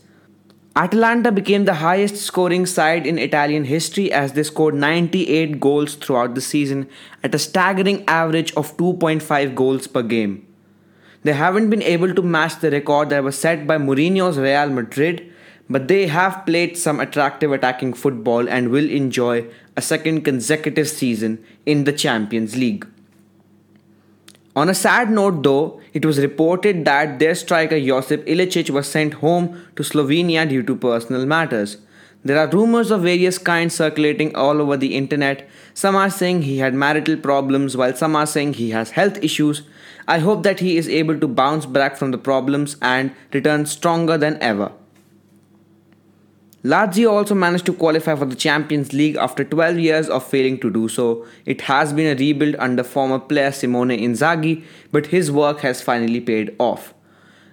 Atalanta 0.75 1.31
became 1.31 1.65
the 1.65 1.75
highest 1.75 2.15
scoring 2.15 2.65
side 2.65 3.05
in 3.05 3.19
Italian 3.19 3.65
history 3.65 4.11
as 4.11 4.33
they 4.33 4.41
scored 4.41 4.73
98 4.73 5.59
goals 5.59 5.93
throughout 5.93 6.33
the 6.33 6.41
season 6.41 6.89
at 7.23 7.35
a 7.35 7.39
staggering 7.39 8.03
average 8.07 8.53
of 8.53 8.75
2.5 8.77 9.53
goals 9.53 9.85
per 9.85 10.01
game. 10.01 10.47
They 11.23 11.33
haven't 11.33 11.69
been 11.69 11.83
able 11.83 12.15
to 12.15 12.21
match 12.21 12.59
the 12.59 12.71
record 12.71 13.09
that 13.09 13.23
was 13.23 13.37
set 13.37 13.67
by 13.67 13.77
Mourinho's 13.77 14.37
Real 14.37 14.69
Madrid, 14.69 15.31
but 15.69 15.87
they 15.87 16.07
have 16.07 16.45
played 16.45 16.77
some 16.77 16.99
attractive 16.99 17.51
attacking 17.51 17.93
football 17.93 18.49
and 18.49 18.69
will 18.69 18.89
enjoy 18.89 19.45
a 19.77 19.81
second 19.81 20.23
consecutive 20.23 20.89
season 20.89 21.43
in 21.65 21.83
the 21.83 21.93
Champions 21.93 22.55
League. 22.55 22.87
On 24.53 24.67
a 24.67 24.73
sad 24.73 25.09
note, 25.09 25.43
though, 25.43 25.79
it 25.93 26.05
was 26.05 26.19
reported 26.19 26.83
that 26.83 27.19
their 27.19 27.35
striker 27.35 27.79
Josip 27.79 28.25
Ilicic 28.25 28.69
was 28.69 28.87
sent 28.87 29.13
home 29.15 29.65
to 29.77 29.83
Slovenia 29.83 30.49
due 30.49 30.63
to 30.63 30.75
personal 30.75 31.25
matters. 31.25 31.77
There 32.25 32.37
are 32.37 32.49
rumors 32.49 32.91
of 32.91 33.03
various 33.03 33.37
kinds 33.37 33.75
circulating 33.75 34.35
all 34.35 34.61
over 34.61 34.75
the 34.75 34.95
internet. 34.95 35.49
Some 35.73 35.95
are 35.95 36.09
saying 36.09 36.41
he 36.41 36.57
had 36.57 36.73
marital 36.73 37.15
problems, 37.15 37.77
while 37.77 37.95
some 37.95 38.15
are 38.15 38.25
saying 38.25 38.55
he 38.55 38.71
has 38.71 38.91
health 38.91 39.23
issues. 39.23 39.61
I 40.11 40.19
hope 40.19 40.43
that 40.43 40.59
he 40.59 40.75
is 40.75 40.89
able 40.89 41.17
to 41.19 41.27
bounce 41.27 41.65
back 41.65 41.95
from 41.95 42.11
the 42.11 42.17
problems 42.17 42.75
and 42.81 43.11
return 43.33 43.65
stronger 43.65 44.17
than 44.17 44.37
ever. 44.41 44.73
Lazio 46.65 47.11
also 47.11 47.33
managed 47.33 47.65
to 47.67 47.73
qualify 47.73 48.15
for 48.15 48.25
the 48.25 48.35
Champions 48.35 48.91
League 48.91 49.15
after 49.15 49.45
12 49.45 49.79
years 49.79 50.09
of 50.09 50.27
failing 50.27 50.59
to 50.59 50.69
do 50.69 50.89
so. 50.89 51.25
It 51.45 51.61
has 51.61 51.93
been 51.93 52.11
a 52.11 52.19
rebuild 52.19 52.57
under 52.59 52.83
former 52.83 53.19
player 53.19 53.53
Simone 53.53 53.97
Inzaghi, 54.07 54.65
but 54.91 55.05
his 55.07 55.31
work 55.31 55.61
has 55.61 55.81
finally 55.81 56.19
paid 56.19 56.53
off. 56.59 56.93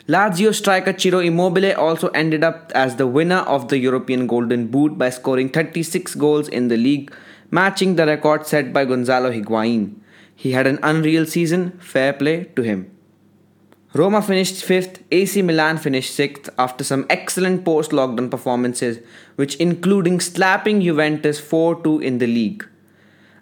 Lazio 0.08 0.52
striker 0.52 0.92
Ciro 0.98 1.20
Immobile 1.20 1.76
also 1.76 2.08
ended 2.08 2.42
up 2.42 2.72
as 2.74 2.96
the 2.96 3.06
winner 3.06 3.42
of 3.54 3.68
the 3.68 3.78
European 3.78 4.26
Golden 4.26 4.66
Boot 4.66 4.98
by 4.98 5.10
scoring 5.10 5.48
36 5.48 6.16
goals 6.16 6.48
in 6.48 6.66
the 6.66 6.76
league, 6.76 7.14
matching 7.52 7.94
the 7.94 8.06
record 8.06 8.48
set 8.48 8.72
by 8.72 8.84
Gonzalo 8.84 9.30
Higuain. 9.30 9.94
He 10.42 10.52
had 10.52 10.68
an 10.68 10.78
unreal 10.84 11.26
season, 11.26 11.72
fair 11.80 12.12
play 12.12 12.44
to 12.54 12.62
him. 12.62 12.88
Roma 13.92 14.22
finished 14.22 14.64
5th, 14.64 15.00
AC 15.10 15.42
Milan 15.42 15.78
finished 15.78 16.16
6th 16.16 16.48
after 16.56 16.84
some 16.84 17.06
excellent 17.10 17.64
post 17.64 17.90
lockdown 17.90 18.30
performances, 18.30 19.00
which 19.34 19.56
including 19.56 20.20
slapping 20.20 20.80
Juventus 20.80 21.40
4 21.40 21.82
2 21.82 21.98
in 21.98 22.18
the 22.18 22.28
league. 22.28 22.64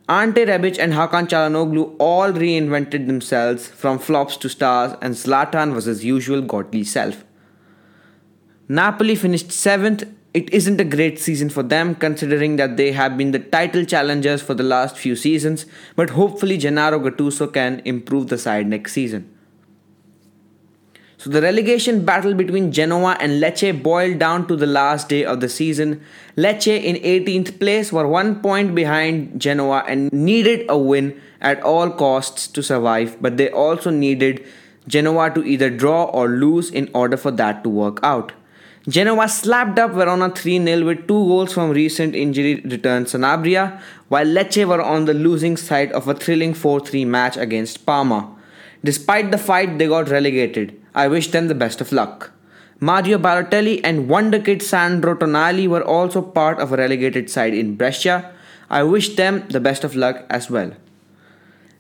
Ante 0.09 0.47
Rebic 0.47 0.79
and 0.79 0.95
Hakan 0.95 1.29
Calhanoglu 1.29 1.97
all 1.99 2.33
reinvented 2.33 3.07
themselves 3.07 3.67
from 3.67 3.99
flops 3.99 4.39
to 4.39 4.49
stars, 4.49 4.97
and 5.03 5.15
Zlatan 5.15 5.75
was 5.75 5.85
his 5.85 6.03
usual 6.03 6.41
godly 6.41 6.85
self. 6.85 7.25
Napoli 8.69 9.17
finished 9.17 9.49
7th. 9.49 10.11
It 10.37 10.53
isn't 10.53 10.79
a 10.83 10.85
great 10.85 11.19
season 11.19 11.49
for 11.49 11.63
them 11.63 11.95
considering 11.95 12.57
that 12.57 12.77
they 12.77 12.93
have 12.93 13.17
been 13.17 13.31
the 13.31 13.39
title 13.39 13.87
challengers 13.87 14.43
for 14.43 14.53
the 14.53 14.63
last 14.63 14.99
few 14.99 15.17
seasons, 15.17 15.65
but 15.95 16.11
hopefully 16.11 16.59
Gennaro 16.59 16.99
Gattuso 17.01 17.51
can 17.51 17.81
improve 17.87 18.27
the 18.27 18.37
side 18.37 18.67
next 18.67 18.93
season. 18.93 19.35
So 21.17 21.31
the 21.31 21.41
relegation 21.41 22.05
battle 22.05 22.35
between 22.35 22.71
Genoa 22.71 23.17
and 23.19 23.43
Lecce 23.43 23.83
boiled 23.83 24.19
down 24.19 24.47
to 24.49 24.57
the 24.57 24.67
last 24.67 25.09
day 25.09 25.25
of 25.25 25.41
the 25.41 25.49
season. 25.49 26.03
Lecce 26.37 26.85
in 26.85 26.97
18th 26.97 27.59
place 27.59 27.91
were 27.91 28.07
one 28.07 28.43
point 28.43 28.75
behind 28.75 29.41
Genoa 29.41 29.85
and 29.89 30.13
needed 30.13 30.67
a 30.69 30.77
win 30.77 31.19
at 31.41 31.63
all 31.63 31.91
costs 31.91 32.47
to 32.49 32.63
survive, 32.63 33.17
but 33.23 33.39
they 33.39 33.49
also 33.49 33.89
needed 33.89 34.47
Genoa 34.87 35.31
to 35.31 35.43
either 35.43 35.71
draw 35.71 36.05
or 36.05 36.29
lose 36.29 36.71
in 36.71 36.91
order 36.93 37.17
for 37.17 37.31
that 37.31 37.65
to 37.65 37.71
work 37.71 38.01
out. 38.03 38.33
Genoa 38.89 39.29
slapped 39.29 39.81
up 39.81 39.91
Verona 39.91 40.31
3 40.31 40.65
0 40.65 40.87
with 40.87 41.09
two 41.09 41.27
goals 41.27 41.53
from 41.53 41.71
recent 41.71 42.15
injury 42.15 42.61
return 42.61 43.05
Sanabria, 43.05 43.81
while 44.09 44.25
Lecce 44.25 44.65
were 44.65 44.81
on 44.81 45.07
the 45.07 45.15
losing 45.15 45.57
side 45.57 45.91
of 45.91 46.07
a 46.07 46.15
thrilling 46.15 46.55
4 46.55 46.79
3 46.79 47.05
match 47.05 47.37
against 47.37 47.85
Parma. 47.85 48.33
Despite 48.85 49.33
the 49.33 49.39
fight, 49.39 49.79
they 49.79 49.89
got 49.89 50.09
relegated. 50.09 50.81
I 50.95 51.09
wish 51.09 51.33
them 51.33 51.49
the 51.49 51.55
best 51.57 51.81
of 51.81 51.91
luck. 51.91 52.31
Mario 52.79 53.19
Balotelli 53.19 53.81
and 53.83 54.09
wonder 54.09 54.39
kid 54.39 54.63
Sandro 54.63 55.17
Tonali 55.17 55.67
were 55.67 55.83
also 55.83 56.23
part 56.23 56.61
of 56.61 56.73
a 56.73 56.77
relegated 56.77 57.29
side 57.29 57.55
in 57.55 57.75
Brescia. 57.75 58.33
I 58.71 58.85
wish 58.85 59.17
them 59.17 59.49
the 59.49 59.59
best 59.59 59.83
of 59.83 59.97
luck 59.97 60.25
as 60.31 60.49
well. 60.49 60.71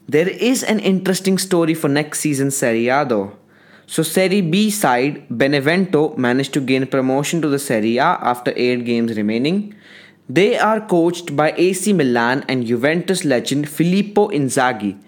There 0.08 0.28
is 0.28 0.64
an 0.64 0.80
interesting 0.80 1.38
story 1.38 1.74
for 1.74 1.88
next 1.88 2.18
season's 2.18 2.56
Serie 2.56 2.88
A 2.88 3.04
though. 3.04 3.36
So 3.86 4.02
Serie 4.02 4.40
B 4.40 4.70
side 4.70 5.26
Benevento 5.30 6.16
managed 6.16 6.52
to 6.54 6.60
gain 6.60 6.86
promotion 6.86 7.40
to 7.42 7.48
the 7.48 7.58
Serie 7.58 7.98
A 7.98 8.18
after 8.20 8.52
8 8.56 8.84
games 8.84 9.16
remaining. 9.16 9.74
They 10.28 10.58
are 10.58 10.80
coached 10.80 11.36
by 11.36 11.52
AC 11.56 11.92
Milan 11.92 12.44
and 12.48 12.66
Juventus 12.66 13.24
legend 13.24 13.68
Filippo 13.68 14.28
Inzaghi 14.28 14.98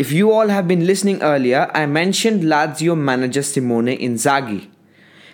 if 0.00 0.12
you 0.12 0.32
all 0.32 0.48
have 0.48 0.66
been 0.66 0.86
listening 0.86 1.22
earlier, 1.22 1.70
I 1.74 1.84
mentioned 1.84 2.42
Lazio 2.42 2.96
manager 2.96 3.42
Simone 3.42 3.98
Inzaghi. 3.98 4.70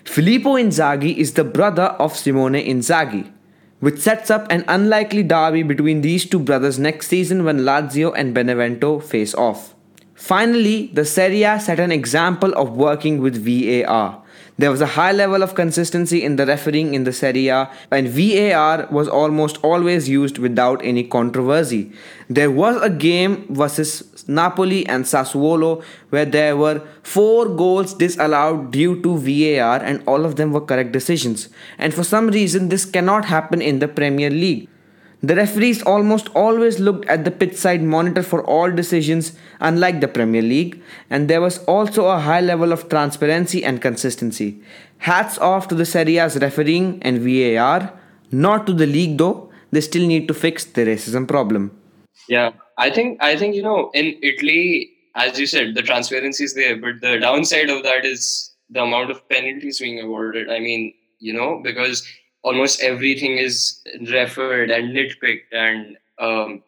Filippo 0.03 0.55
Inzaghi 0.55 1.17
is 1.17 1.35
the 1.35 1.45
brother 1.45 1.95
of 2.05 2.17
Simone 2.17 2.55
Inzaghi, 2.55 3.31
which 3.79 4.01
sets 4.01 4.29
up 4.29 4.51
an 4.51 4.65
unlikely 4.67 5.23
derby 5.23 5.63
between 5.63 6.01
these 6.01 6.29
two 6.29 6.41
brothers 6.41 6.81
next 6.81 7.07
season 7.07 7.45
when 7.45 7.59
Lazio 7.59 8.13
and 8.17 8.35
Benevento 8.35 8.99
face 8.99 9.37
off. 9.37 9.76
Finally, 10.27 10.91
the 10.93 11.05
Serie 11.05 11.45
A 11.45 11.61
set 11.61 11.79
an 11.79 11.93
example 11.93 12.53
of 12.55 12.77
working 12.77 13.21
with 13.21 13.37
VAR. 13.37 14.21
There 14.59 14.73
was 14.73 14.81
a 14.81 14.87
high 14.95 15.13
level 15.13 15.41
of 15.41 15.55
consistency 15.55 16.25
in 16.25 16.35
the 16.35 16.45
refereeing 16.45 16.95
in 16.95 17.05
the 17.05 17.13
Serie 17.13 17.47
A, 17.47 17.71
and 17.93 18.09
VAR 18.09 18.89
was 18.91 19.07
almost 19.07 19.59
always 19.63 20.09
used 20.09 20.39
without 20.39 20.85
any 20.85 21.05
controversy. 21.05 21.93
There 22.29 22.51
was 22.51 22.83
a 22.83 22.91
game 22.91 23.47
versus 23.51 24.25
Napoli 24.27 24.85
and 24.87 25.05
Sassuolo 25.05 25.85
where 26.11 26.25
there 26.25 26.57
were 26.57 26.83
four 27.05 27.47
goals 27.47 27.95
disallowed 27.95 28.73
due 28.73 29.01
to 29.03 29.17
VAR, 29.17 29.81
and 29.81 30.03
all 30.09 30.25
of 30.25 30.35
them 30.35 30.51
were 30.51 30.61
correct 30.61 30.91
decisions. 30.91 31.51
And 31.79 31.95
for 31.95 32.03
some 32.03 32.31
reason, 32.31 32.69
this 32.69 32.85
cannot 32.85 33.27
happen 33.27 33.63
in 33.63 33.79
the 33.79 33.87
Premier 33.87 34.31
League. 34.31 34.69
The 35.27 35.35
referees 35.35 35.83
almost 35.83 36.29
always 36.37 36.79
looked 36.79 37.05
at 37.07 37.25
the 37.25 37.33
pitch 37.33 37.57
side 37.57 37.83
monitor 37.83 38.23
for 38.23 38.45
all 38.45 38.71
decisions, 38.71 39.37
unlike 39.59 40.01
the 40.01 40.07
Premier 40.07 40.41
League, 40.41 40.81
and 41.11 41.27
there 41.27 41.41
was 41.41 41.59
also 41.65 42.07
a 42.07 42.21
high 42.21 42.41
level 42.41 42.71
of 42.71 42.89
transparency 42.89 43.65
and 43.65 43.83
consistency. 43.83 44.61
Hats 44.99 45.37
off 45.39 45.67
to 45.67 45.75
the 45.75 45.85
Serie 45.85 46.19
A's 46.19 46.37
refereeing 46.37 47.03
and 47.03 47.19
VAR, 47.19 47.93
not 48.31 48.69
to 48.69 48.73
the 48.73 48.87
league 48.87 49.19
though, 49.19 49.51
they 49.73 49.81
still 49.81 50.07
need 50.07 50.29
to 50.29 50.35
fix 50.35 50.65
the 50.65 50.83
racism 50.83 51.27
problem. 51.27 51.73
Yeah, 52.29 52.53
I 52.79 52.91
think 52.91 53.21
I 53.21 53.37
think 53.37 53.57
you 53.57 53.65
know 53.65 53.91
in 53.95 54.15
Italy, 54.23 54.93
as 55.17 55.41
you 55.41 55.49
said, 55.49 55.75
the 55.75 55.83
transparency 55.83 56.45
is 56.45 56.55
there, 56.55 56.77
but 56.77 57.01
the 57.01 57.19
downside 57.19 57.69
of 57.69 57.83
that 57.83 58.05
is 58.05 58.55
the 58.71 58.83
amount 58.85 59.11
of 59.11 59.29
penalties 59.29 59.81
being 59.81 60.01
awarded. 60.01 60.49
I 60.49 60.61
mean, 60.61 60.95
you 61.19 61.33
know, 61.33 61.61
because 61.65 62.07
almost 62.47 62.81
everything 62.81 63.39
is 63.39 63.81
referred 64.09 64.71
and 64.71 64.95
nitpicked 64.97 65.51
and 65.53 65.97
um, 66.27 66.63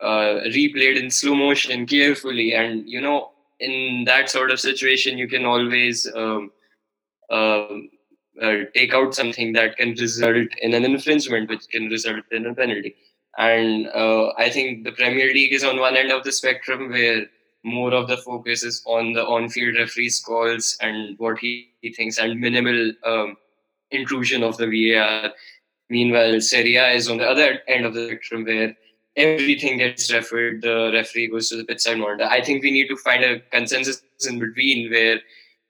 uh, 0.00 0.38
replayed 0.56 0.96
in 1.02 1.10
slow 1.10 1.34
motion 1.34 1.84
carefully. 1.84 2.54
And, 2.54 2.88
you 2.88 3.00
know, 3.00 3.32
in 3.58 4.04
that 4.04 4.30
sort 4.30 4.52
of 4.52 4.60
situation, 4.60 5.18
you 5.18 5.26
can 5.26 5.44
always 5.44 6.06
um, 6.14 6.52
uh, 7.28 7.66
uh, 8.40 8.58
take 8.72 8.94
out 8.94 9.14
something 9.14 9.52
that 9.54 9.76
can 9.76 9.90
result 9.90 10.48
in 10.62 10.74
an 10.74 10.84
infringement, 10.84 11.50
which 11.50 11.68
can 11.68 11.88
result 11.88 12.24
in 12.30 12.46
a 12.46 12.54
penalty. 12.54 12.94
And 13.36 13.88
uh, 13.88 14.32
I 14.38 14.48
think 14.48 14.84
the 14.84 14.92
Premier 14.92 15.34
League 15.34 15.52
is 15.52 15.64
on 15.64 15.80
one 15.80 15.96
end 15.96 16.12
of 16.12 16.22
the 16.22 16.32
spectrum 16.32 16.88
where 16.90 17.26
more 17.64 17.92
of 17.92 18.06
the 18.06 18.16
focus 18.16 18.62
is 18.62 18.82
on 18.86 19.12
the 19.12 19.26
on-field 19.26 19.76
referee's 19.76 20.20
calls 20.20 20.78
and 20.80 21.18
what 21.18 21.38
he, 21.38 21.70
he 21.82 21.92
thinks, 21.92 22.18
and 22.18 22.40
minimal 22.40 22.92
um, 23.04 23.36
intrusion 23.90 24.42
of 24.42 24.56
the 24.56 24.66
VAR. 24.66 25.32
Meanwhile, 25.88 26.40
Serie 26.40 26.76
A 26.76 26.90
is 26.92 27.08
on 27.08 27.18
the 27.18 27.28
other 27.28 27.60
end 27.66 27.84
of 27.84 27.94
the 27.94 28.06
spectrum 28.06 28.44
where 28.44 28.76
everything 29.16 29.78
gets 29.78 30.12
referred, 30.12 30.62
the 30.62 30.90
referee 30.94 31.28
goes 31.28 31.48
to 31.48 31.56
the 31.56 31.64
pitch 31.64 31.80
side 31.80 31.98
monitor. 31.98 32.24
I 32.24 32.42
think 32.42 32.62
we 32.62 32.70
need 32.70 32.88
to 32.88 32.96
find 32.96 33.24
a 33.24 33.40
consensus 33.50 34.02
in 34.28 34.38
between 34.38 34.90
where 34.90 35.20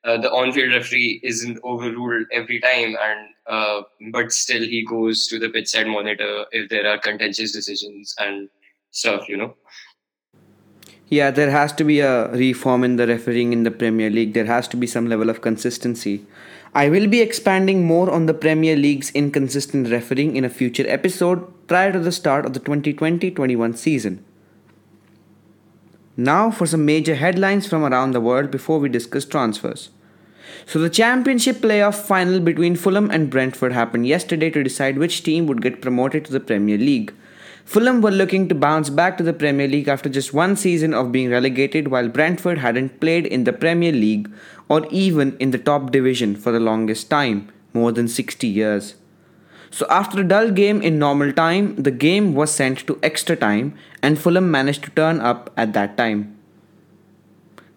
uh, 0.04 0.18
the 0.18 0.30
on-field 0.30 0.72
referee 0.72 1.20
isn't 1.22 1.58
overruled 1.64 2.26
every 2.32 2.60
time, 2.60 2.96
and 3.00 3.28
uh, 3.46 3.82
but 4.12 4.32
still 4.32 4.62
he 4.62 4.84
goes 4.84 5.26
to 5.28 5.38
the 5.38 5.48
pitch 5.48 5.68
side 5.68 5.86
monitor 5.86 6.44
if 6.52 6.70
there 6.70 6.86
are 6.86 6.98
contentious 6.98 7.52
decisions 7.52 8.14
and 8.18 8.48
stuff. 8.90 9.28
You 9.28 9.36
know. 9.36 9.56
Yeah, 11.08 11.30
there 11.32 11.50
has 11.50 11.72
to 11.72 11.84
be 11.84 12.00
a 12.00 12.28
reform 12.28 12.84
in 12.84 12.96
the 12.96 13.06
refereeing 13.06 13.52
in 13.52 13.64
the 13.64 13.70
Premier 13.70 14.10
League. 14.10 14.32
There 14.32 14.44
has 14.44 14.68
to 14.68 14.76
be 14.76 14.86
some 14.86 15.08
level 15.08 15.28
of 15.28 15.40
consistency. 15.40 16.24
I 16.72 16.88
will 16.88 17.08
be 17.08 17.20
expanding 17.20 17.84
more 17.84 18.08
on 18.10 18.26
the 18.26 18.34
Premier 18.34 18.76
League's 18.76 19.10
inconsistent 19.10 19.90
refereeing 19.90 20.36
in 20.36 20.44
a 20.44 20.48
future 20.48 20.88
episode 20.88 21.66
prior 21.66 21.92
to 21.92 21.98
the 21.98 22.12
start 22.12 22.46
of 22.46 22.52
the 22.52 22.60
2020 22.60 23.32
21 23.32 23.74
season. 23.74 24.24
Now 26.16 26.52
for 26.52 26.66
some 26.66 26.84
major 26.84 27.16
headlines 27.16 27.66
from 27.66 27.82
around 27.82 28.12
the 28.12 28.20
world 28.20 28.52
before 28.52 28.78
we 28.78 28.88
discuss 28.88 29.24
transfers. 29.24 29.90
So, 30.66 30.78
the 30.78 30.90
championship 30.90 31.56
playoff 31.56 31.94
final 31.94 32.38
between 32.38 32.76
Fulham 32.76 33.10
and 33.10 33.30
Brentford 33.30 33.72
happened 33.72 34.06
yesterday 34.06 34.50
to 34.50 34.62
decide 34.62 34.98
which 34.98 35.22
team 35.22 35.46
would 35.46 35.62
get 35.62 35.80
promoted 35.80 36.24
to 36.24 36.32
the 36.32 36.40
Premier 36.40 36.78
League. 36.78 37.12
Fulham 37.70 38.00
were 38.00 38.10
looking 38.10 38.48
to 38.48 38.54
bounce 38.56 38.90
back 38.90 39.16
to 39.16 39.22
the 39.22 39.32
Premier 39.32 39.68
League 39.68 39.86
after 39.86 40.08
just 40.08 40.34
one 40.34 40.56
season 40.56 40.92
of 40.92 41.12
being 41.12 41.30
relegated, 41.30 41.86
while 41.86 42.08
Brentford 42.08 42.58
hadn't 42.58 42.98
played 42.98 43.26
in 43.26 43.44
the 43.44 43.52
Premier 43.52 43.92
League 43.92 44.28
or 44.68 44.88
even 44.90 45.36
in 45.38 45.52
the 45.52 45.58
top 45.58 45.92
division 45.92 46.34
for 46.34 46.50
the 46.50 46.58
longest 46.58 47.08
time 47.08 47.48
more 47.72 47.92
than 47.92 48.08
60 48.08 48.48
years. 48.48 48.96
So, 49.70 49.86
after 49.88 50.20
a 50.20 50.26
dull 50.26 50.50
game 50.50 50.82
in 50.82 50.98
normal 50.98 51.32
time, 51.32 51.76
the 51.76 51.92
game 51.92 52.34
was 52.34 52.50
sent 52.50 52.84
to 52.88 52.98
extra 53.04 53.36
time, 53.36 53.78
and 54.02 54.18
Fulham 54.18 54.50
managed 54.50 54.82
to 54.82 54.90
turn 54.90 55.20
up 55.20 55.52
at 55.56 55.72
that 55.74 55.96
time. 55.96 56.36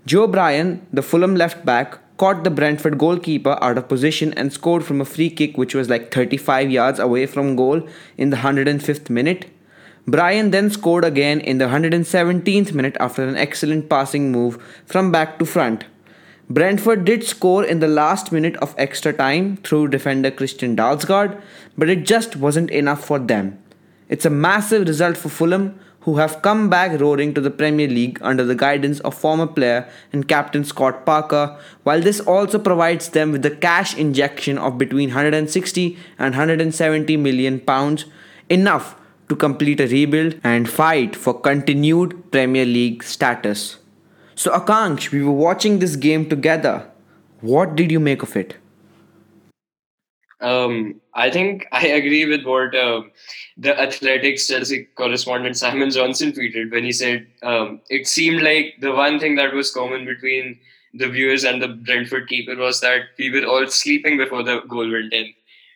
Joe 0.08 0.26
Bryan, 0.26 0.88
the 0.92 1.04
Fulham 1.04 1.36
left 1.36 1.64
back, 1.64 2.00
caught 2.18 2.44
the 2.44 2.50
Brentford 2.50 2.98
goalkeeper 2.98 3.60
out 3.62 3.78
of 3.78 3.88
position 3.88 4.34
and 4.34 4.52
scored 4.52 4.84
from 4.84 5.02
a 5.02 5.06
free 5.06 5.30
kick 5.30 5.56
which 5.56 5.76
was 5.76 5.88
like 5.88 6.12
35 6.12 6.72
yards 6.72 6.98
away 6.98 7.28
from 7.28 7.56
goal 7.56 7.88
in 8.18 8.32
the 8.32 8.38
105th 8.38 9.12
minute. 9.12 9.52
Bryan 10.06 10.52
then 10.52 10.70
scored 10.70 11.06
again 11.06 11.40
in 11.40 11.60
the 11.60 11.68
117th 11.68 12.74
minute 12.74 12.98
after 13.00 13.26
an 13.26 13.38
excellent 13.38 13.90
passing 13.90 14.32
move 14.34 14.62
from 14.86 15.12
back 15.12 15.40
to 15.40 15.46
front. 15.46 15.86
Brentford 16.50 17.06
did 17.06 17.24
score 17.24 17.64
in 17.64 17.80
the 17.80 17.88
last 17.88 18.32
minute 18.32 18.58
of 18.58 18.76
extra 18.78 19.14
time 19.14 19.56
through 19.58 19.88
defender 19.88 20.30
Christian 20.30 20.76
Dalsgaard, 20.76 21.42
but 21.78 21.90
it 21.90 22.06
just 22.06 22.36
wasn't 22.36 22.70
enough 22.70 23.06
for 23.06 23.18
them. 23.18 23.58
It's 24.10 24.26
a 24.26 24.30
massive 24.30 24.88
result 24.90 25.16
for 25.16 25.30
Fulham, 25.30 25.80
who 26.02 26.18
have 26.18 26.42
come 26.42 26.70
back 26.70 27.00
roaring 27.00 27.34
to 27.34 27.40
the 27.40 27.50
Premier 27.50 27.88
League 27.88 28.20
under 28.22 28.44
the 28.44 28.56
guidance 28.56 29.00
of 29.00 29.16
former 29.16 29.48
player 29.48 29.90
and 30.12 30.28
captain 30.28 30.66
Scott 30.66 31.06
Parker, 31.06 31.58
while 31.84 32.02
this 32.02 32.20
also 32.20 32.60
provides 32.60 33.08
them 33.08 33.32
with 33.32 33.42
the 33.42 33.56
cash 33.56 33.96
injection 33.98 34.58
of 34.58 34.78
between 34.78 35.10
160 35.10 35.98
and 36.20 36.36
170 36.36 37.16
million 37.16 37.62
pounds, 37.62 38.04
enough 38.50 38.98
to 39.34 39.38
complete 39.38 39.80
a 39.80 39.88
rebuild 39.88 40.40
and 40.44 40.70
fight 40.70 41.16
for 41.16 41.34
continued 41.40 42.32
Premier 42.32 42.66
League 42.66 43.04
status. 43.04 43.78
So, 44.36 44.52
Akanksh, 44.52 45.12
we 45.12 45.24
were 45.24 45.32
watching 45.32 45.80
this 45.80 45.96
game 45.96 46.28
together. 46.30 46.90
What 47.42 47.76
did 47.76 47.92
you 47.92 48.00
make 48.00 48.24
of 48.24 48.36
it? 48.36 48.58
Um, 50.40 51.00
I 51.14 51.30
think 51.30 51.68
I 51.72 51.88
agree 51.88 52.26
with 52.26 52.46
what 52.46 52.76
uh, 52.76 53.02
the 53.58 53.80
Athletic's 53.80 54.48
Chelsea 54.48 54.86
correspondent 54.96 55.58
Simon 55.58 55.90
Johnson 55.90 56.32
tweeted 56.32 56.72
when 56.72 56.84
he 56.84 56.92
said 56.92 57.28
um, 57.42 57.82
it 57.90 58.08
seemed 58.08 58.42
like 58.42 58.76
the 58.82 58.92
one 58.92 59.20
thing 59.20 59.36
that 59.36 59.54
was 59.54 59.72
common 59.72 60.06
between 60.06 60.60
the 60.94 61.10
viewers 61.10 61.44
and 61.44 61.62
the 61.62 61.70
Brentford 61.70 62.28
keeper 62.28 62.56
was 62.56 62.82
that 62.82 63.02
we 63.18 63.32
were 63.32 63.48
all 63.48 63.68
sleeping 63.68 64.18
before 64.18 64.44
the 64.44 64.62
goal 64.68 64.92
went 64.92 65.12
in, 65.12 65.34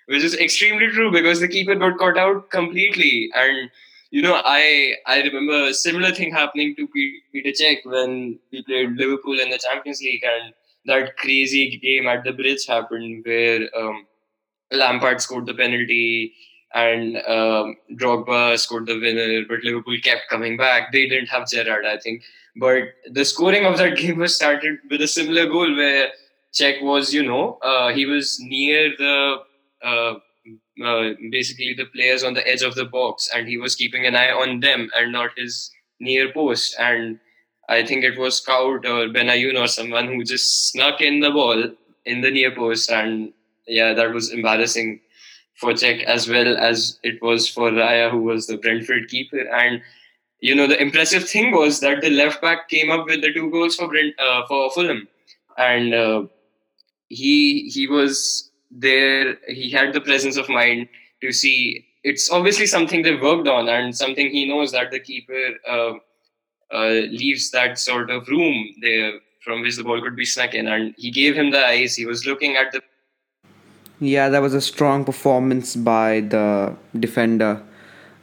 which 0.08 0.24
is 0.24 0.36
extremely 0.36 0.88
true 0.88 1.12
because 1.12 1.40
the 1.40 1.48
keeper 1.48 1.76
got 1.76 1.98
caught 1.98 2.18
out 2.18 2.50
completely. 2.50 3.30
And 3.34 3.70
you 4.10 4.22
know, 4.22 4.42
I 4.44 4.96
I 5.06 5.22
remember 5.22 5.66
a 5.66 5.74
similar 5.74 6.12
thing 6.12 6.32
happening 6.32 6.76
to 6.76 6.88
Peter 6.88 7.52
Cech 7.52 7.86
when 7.86 8.40
we 8.52 8.64
played 8.64 8.92
Liverpool 8.94 9.40
in 9.40 9.50
the 9.50 9.58
Champions 9.60 10.02
League, 10.02 10.24
and 10.24 10.54
that 10.86 11.18
crazy 11.18 11.78
game 11.78 12.08
at 12.08 12.24
the 12.24 12.32
bridge 12.32 12.66
happened 12.66 13.26
where 13.26 13.70
um, 13.78 14.06
Lampard 14.72 15.22
scored 15.22 15.46
the 15.46 15.54
penalty 15.54 16.34
and 16.74 17.18
um, 17.28 17.76
Drogba 17.94 18.58
scored 18.58 18.88
the 18.88 19.00
winner, 19.00 19.46
but 19.48 19.64
Liverpool 19.64 19.98
kept 20.04 20.30
coming 20.30 20.58
back. 20.58 20.92
They 20.92 21.08
didn't 21.08 21.28
have 21.28 21.50
Gerrard, 21.50 21.86
I 21.86 21.98
think, 21.98 22.24
but 22.56 22.84
the 23.10 23.26
scoring 23.26 23.66
of 23.66 23.78
that 23.78 23.98
game 24.02 24.18
was 24.18 24.36
started 24.36 24.80
with 24.90 25.02
a 25.02 25.08
similar 25.08 25.48
goal 25.48 25.76
where 25.76 26.10
Cech 26.54 26.82
was, 26.82 27.14
you 27.14 27.24
know, 27.24 27.60
uh, 27.64 27.94
he 27.94 28.06
was 28.06 28.40
near 28.40 28.94
the 28.98 29.38
basically 31.32 31.74
the 31.74 31.86
players 31.94 32.24
on 32.24 32.34
the 32.34 32.48
edge 32.48 32.62
of 32.62 32.76
the 32.76 32.86
box, 32.86 33.30
and 33.34 33.48
he 33.48 33.58
was 33.58 33.76
keeping 33.76 34.06
an 34.06 34.16
eye 34.16 34.32
on 34.32 34.60
them 34.60 34.90
and 34.96 35.12
not 35.12 35.32
his 35.38 35.72
near 36.00 36.32
post. 36.32 36.76
And 36.80 37.20
I 37.70 37.86
think 37.86 38.04
it 38.04 38.18
was 38.18 38.44
Kuyt 38.44 38.86
or 38.86 39.12
Benayoun 39.14 39.62
or 39.62 39.68
someone 39.68 40.08
who 40.08 40.24
just 40.24 40.72
snuck 40.72 41.02
in 41.02 41.20
the 41.20 41.32
ball 41.32 41.72
in 42.06 42.22
the 42.22 42.32
near 42.32 42.56
post, 42.56 42.90
and 42.92 43.34
yeah, 43.68 43.94
that 43.94 44.14
was 44.14 44.32
embarrassing 44.32 45.02
for 45.56 45.74
Cech 45.74 46.04
as 46.04 46.30
well 46.30 46.56
as 46.58 47.00
it 47.04 47.22
was 47.22 47.50
for 47.50 47.72
Raya, 47.72 48.12
who 48.12 48.22
was 48.22 48.48
the 48.48 48.58
Brentford 48.58 49.10
keeper. 49.10 49.40
And 49.40 49.82
you 50.40 50.54
know, 50.56 50.68
the 50.68 50.80
impressive 50.82 51.28
thing 51.28 51.52
was 51.52 51.80
that 51.80 52.02
the 52.02 52.12
left 52.12 52.42
back 52.42 52.70
came 52.70 52.92
up 52.92 53.08
with 53.08 53.22
the 53.22 53.34
two 53.34 53.50
goals 53.50 53.76
for 53.76 53.88
Brent, 53.88 54.14
uh, 54.20 54.46
for 54.48 54.70
Fulham, 54.72 55.08
and 55.58 55.94
uh, 55.94 56.24
he 57.10 57.70
he 57.70 57.88
was 57.88 58.47
there 58.72 59.38
he 59.48 59.70
had 59.70 59.94
the 59.94 60.02
presence 60.02 60.38
of 60.38 60.50
mind 60.50 60.88
to 61.22 61.32
see. 61.32 61.86
It's 62.04 62.32
obviously 62.32 62.68
something 62.68 63.02
they 63.02 63.16
worked 63.16 63.48
on 63.48 63.68
and 63.68 63.96
something 63.96 64.30
he 64.30 64.48
knows 64.48 64.72
that 64.72 64.92
the 64.92 65.00
keeper 65.00 65.50
uh, 65.70 65.94
uh, 66.72 67.02
leaves 67.10 67.52
that 67.52 67.80
sort 67.80 68.10
of 68.10 68.28
room 68.28 68.70
there 68.82 69.14
from 69.44 69.62
which 69.62 69.78
the 69.78 69.84
ball 69.84 70.02
could 70.02 70.16
be 70.16 70.26
snuck 70.26 70.54
in. 70.54 70.68
And 70.68 70.94
he 70.98 71.12
gave 71.12 71.36
him 71.36 71.52
the 71.52 71.66
eyes 71.66 71.96
he 71.96 72.06
was 72.06 72.26
looking 72.26 72.56
at 72.56 72.72
the 72.72 72.82
yeah 74.00 74.30
that 74.30 74.44
was 74.44 74.54
a 74.54 74.62
strong 74.62 75.04
performance 75.04 75.76
by 75.76 76.20
the 76.20 76.76
defender 77.00 77.60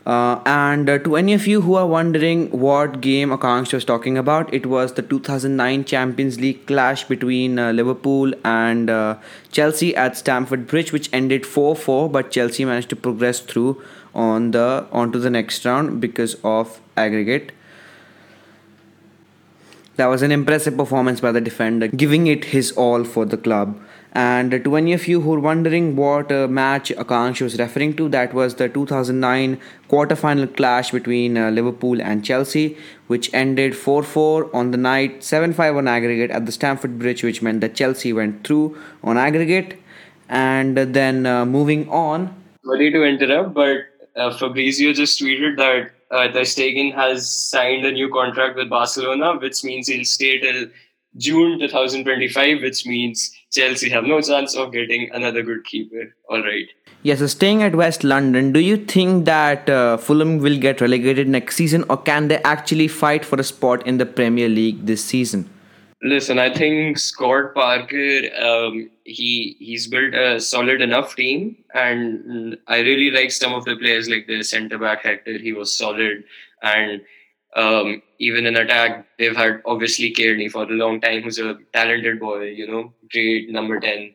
Uh, 0.06 0.38
and 0.44 0.90
uh, 0.90 0.98
to 0.98 1.16
any 1.16 1.32
of 1.32 1.46
you 1.46 1.62
who 1.62 1.74
are 1.74 1.86
wondering 1.86 2.50
what 2.50 3.00
game 3.00 3.30
Akanksh 3.30 3.72
was 3.72 3.86
talking 3.86 4.18
about, 4.18 4.52
it 4.52 4.66
was 4.66 4.92
the 4.92 5.02
2009 5.02 5.84
Champions 5.84 6.38
League 6.38 6.66
clash 6.66 7.04
between 7.04 7.58
uh, 7.58 7.72
Liverpool 7.72 8.34
and 8.44 8.90
uh, 8.90 9.16
Chelsea 9.50 9.96
at 9.96 10.16
Stamford 10.18 10.66
Bridge, 10.66 10.92
which 10.92 11.08
ended 11.12 11.44
4-4. 11.44 12.12
But 12.12 12.30
Chelsea 12.30 12.66
managed 12.66 12.90
to 12.90 12.96
progress 12.96 13.40
through 13.40 13.82
on 14.14 14.50
the 14.50 14.86
onto 14.92 15.18
the 15.18 15.30
next 15.30 15.64
round 15.64 16.00
because 16.00 16.36
of 16.44 16.80
aggregate. 16.96 17.52
That 19.96 20.06
was 20.06 20.22
an 20.22 20.32
impressive 20.32 20.76
performance 20.76 21.20
by 21.20 21.32
the 21.32 21.40
defender, 21.40 21.88
giving 21.88 22.26
it 22.26 22.46
his 22.46 22.72
all 22.72 23.04
for 23.04 23.24
the 23.24 23.36
club. 23.36 23.80
And 24.14 24.62
to 24.62 24.76
any 24.76 24.92
of 24.92 25.08
you 25.08 25.20
who 25.20 25.34
are 25.34 25.40
wondering 25.40 25.96
what 25.96 26.30
uh, 26.30 26.46
match 26.46 26.90
Akanksh 26.90 27.40
was 27.40 27.58
referring 27.58 27.96
to, 27.96 28.08
that 28.10 28.32
was 28.32 28.54
the 28.54 28.68
2009 28.68 29.60
quarter-final 29.88 30.46
clash 30.46 30.92
between 30.92 31.36
uh, 31.36 31.50
Liverpool 31.50 32.00
and 32.00 32.24
Chelsea, 32.24 32.76
which 33.08 33.32
ended 33.34 33.76
4 33.76 34.04
4 34.04 34.54
on 34.54 34.70
the 34.70 34.76
night, 34.76 35.24
7 35.24 35.52
5 35.52 35.76
on 35.76 35.88
aggregate 35.88 36.30
at 36.30 36.46
the 36.46 36.52
Stamford 36.52 36.96
Bridge, 36.96 37.24
which 37.24 37.42
meant 37.42 37.60
that 37.60 37.74
Chelsea 37.74 38.12
went 38.12 38.46
through 38.46 38.78
on 39.02 39.18
aggregate. 39.18 39.80
And 40.28 40.76
then 40.76 41.26
uh, 41.26 41.44
moving 41.44 41.88
on. 41.88 42.34
Sorry 42.64 42.92
to 42.92 43.02
interrupt, 43.02 43.52
but 43.52 43.78
uh, 44.16 44.32
Fabrizio 44.36 44.92
just 44.92 45.20
tweeted 45.20 45.56
that 45.56 45.90
uh, 46.10 46.28
Ter 46.28 46.42
Stegen 46.42 46.94
has 46.94 47.28
signed 47.28 47.84
a 47.84 47.90
new 47.90 48.08
contract 48.10 48.56
with 48.56 48.70
Barcelona, 48.70 49.36
which 49.38 49.64
means 49.64 49.88
he'll 49.88 50.04
stay 50.04 50.38
till 50.38 50.68
June 51.16 51.58
2025, 51.58 52.62
which 52.62 52.86
means 52.86 53.32
Chelsea 53.54 53.88
have 53.90 54.04
no 54.04 54.20
chance 54.20 54.56
of 54.56 54.72
getting 54.72 55.10
another 55.12 55.42
good 55.42 55.64
keeper. 55.64 56.14
All 56.28 56.42
right. 56.42 56.68
Yes, 57.02 57.18
so 57.20 57.26
staying 57.26 57.62
at 57.62 57.74
West 57.76 58.02
London, 58.02 58.50
do 58.52 58.60
you 58.60 58.76
think 58.76 59.26
that 59.26 59.68
uh, 59.68 59.96
Fulham 59.98 60.38
will 60.38 60.58
get 60.58 60.80
relegated 60.80 61.28
next 61.28 61.56
season, 61.56 61.84
or 61.88 61.98
can 61.98 62.28
they 62.28 62.38
actually 62.42 62.88
fight 62.88 63.24
for 63.24 63.38
a 63.38 63.44
spot 63.44 63.86
in 63.86 63.98
the 63.98 64.06
Premier 64.06 64.48
League 64.48 64.86
this 64.86 65.04
season? 65.04 65.48
Listen, 66.02 66.38
I 66.38 66.52
think 66.52 66.98
Scott 66.98 67.54
Parker, 67.54 68.20
um, 68.42 68.90
he 69.04 69.56
he's 69.58 69.86
built 69.86 70.14
a 70.14 70.40
solid 70.40 70.80
enough 70.82 71.14
team, 71.14 71.56
and 71.74 72.58
I 72.66 72.80
really 72.80 73.10
like 73.10 73.30
some 73.32 73.54
of 73.54 73.64
the 73.64 73.76
players 73.76 74.08
like 74.08 74.26
the 74.26 74.42
centre 74.42 74.78
back 74.78 75.02
Hector. 75.02 75.38
He 75.38 75.52
was 75.52 75.76
solid, 75.76 76.24
and 76.62 77.00
um, 77.56 78.02
even 78.18 78.46
in 78.46 78.56
attack, 78.56 79.06
they've 79.18 79.36
had 79.36 79.62
obviously 79.64 80.12
Cairney 80.12 80.50
for 80.50 80.64
a 80.64 80.74
long 80.74 81.00
time, 81.00 81.22
who's 81.22 81.38
a 81.38 81.58
talented 81.72 82.20
boy, 82.20 82.44
you 82.44 82.66
know, 82.66 82.92
great 83.10 83.50
number 83.50 83.78
10. 83.78 84.14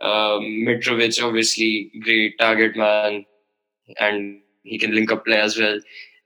Um, 0.00 0.42
Mitrovic, 0.66 1.22
obviously, 1.22 1.92
great 2.02 2.38
target 2.38 2.76
man, 2.76 3.24
and 4.00 4.40
he 4.64 4.78
can 4.78 4.94
link 4.94 5.12
up 5.12 5.24
play 5.24 5.38
as 5.38 5.56
well. 5.58 5.78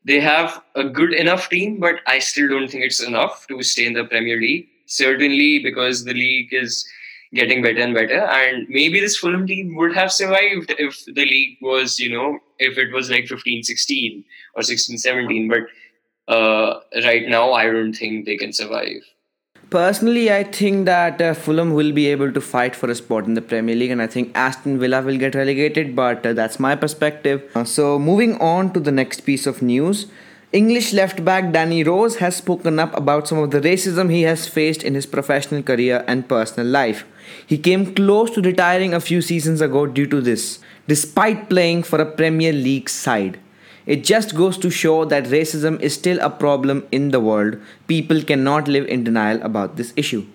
They 0.04 0.20
have 0.20 0.62
a 0.76 0.84
good 0.84 1.12
enough 1.12 1.48
team, 1.50 1.78
but 1.80 1.96
I 2.06 2.20
still 2.20 2.48
don't 2.48 2.68
think 2.68 2.84
it's 2.84 3.02
enough 3.02 3.46
to 3.48 3.62
stay 3.62 3.86
in 3.86 3.92
the 3.92 4.04
Premier 4.04 4.40
League. 4.40 4.68
Certainly, 4.86 5.60
because 5.64 6.04
the 6.04 6.14
league 6.14 6.54
is 6.54 6.88
getting 7.34 7.60
better 7.60 7.80
and 7.80 7.92
better, 7.92 8.20
and 8.20 8.66
maybe 8.68 9.00
this 9.00 9.18
Fulham 9.18 9.46
team 9.46 9.74
would 9.74 9.94
have 9.94 10.12
survived 10.12 10.72
if 10.78 11.04
the 11.06 11.24
league 11.24 11.58
was, 11.60 11.98
you 11.98 12.10
know, 12.10 12.38
if 12.58 12.78
it 12.78 12.92
was 12.92 13.10
like 13.10 13.26
15 13.26 13.64
16 13.64 14.24
or 14.54 14.62
16 14.62 14.96
17. 14.96 15.48
But 15.48 15.62
uh, 16.28 16.80
right 17.04 17.28
now, 17.28 17.52
I 17.52 17.66
don't 17.66 17.92
think 17.92 18.26
they 18.26 18.36
can 18.36 18.52
survive. 18.52 19.02
Personally, 19.68 20.30
I 20.32 20.44
think 20.44 20.86
that 20.86 21.20
uh, 21.20 21.34
Fulham 21.34 21.72
will 21.74 21.90
be 21.90 22.06
able 22.06 22.32
to 22.32 22.40
fight 22.40 22.76
for 22.76 22.88
a 22.88 22.94
spot 22.94 23.26
in 23.26 23.34
the 23.34 23.42
Premier 23.42 23.74
League, 23.74 23.90
and 23.90 24.00
I 24.00 24.06
think 24.06 24.30
Aston 24.36 24.78
Villa 24.78 25.02
will 25.02 25.18
get 25.18 25.34
relegated, 25.34 25.96
but 25.96 26.24
uh, 26.24 26.32
that's 26.32 26.60
my 26.60 26.76
perspective. 26.76 27.50
Uh, 27.54 27.64
so, 27.64 27.98
moving 27.98 28.38
on 28.40 28.72
to 28.74 28.80
the 28.80 28.92
next 28.92 29.22
piece 29.22 29.44
of 29.44 29.62
news. 29.62 30.06
English 30.52 30.92
left 30.92 31.24
back 31.24 31.52
Danny 31.52 31.82
Rose 31.82 32.16
has 32.16 32.36
spoken 32.36 32.78
up 32.78 32.96
about 32.96 33.26
some 33.26 33.38
of 33.38 33.50
the 33.50 33.60
racism 33.60 34.10
he 34.10 34.22
has 34.22 34.46
faced 34.46 34.84
in 34.84 34.94
his 34.94 35.04
professional 35.04 35.62
career 35.62 36.04
and 36.06 36.28
personal 36.28 36.68
life. 36.68 37.04
He 37.44 37.58
came 37.58 37.92
close 37.92 38.30
to 38.30 38.40
retiring 38.40 38.94
a 38.94 39.00
few 39.00 39.20
seasons 39.20 39.60
ago 39.60 39.86
due 39.86 40.06
to 40.06 40.20
this, 40.20 40.60
despite 40.86 41.50
playing 41.50 41.82
for 41.82 42.00
a 42.00 42.06
Premier 42.06 42.52
League 42.52 42.88
side. 42.88 43.40
It 43.86 44.02
just 44.02 44.34
goes 44.34 44.58
to 44.58 44.68
show 44.68 45.04
that 45.04 45.24
racism 45.24 45.80
is 45.80 45.94
still 45.94 46.18
a 46.20 46.28
problem 46.28 46.86
in 46.90 47.10
the 47.12 47.20
world. 47.20 47.56
People 47.86 48.20
cannot 48.20 48.66
live 48.66 48.86
in 48.86 49.04
denial 49.04 49.40
about 49.42 49.76
this 49.76 49.92
issue. 49.94 50.26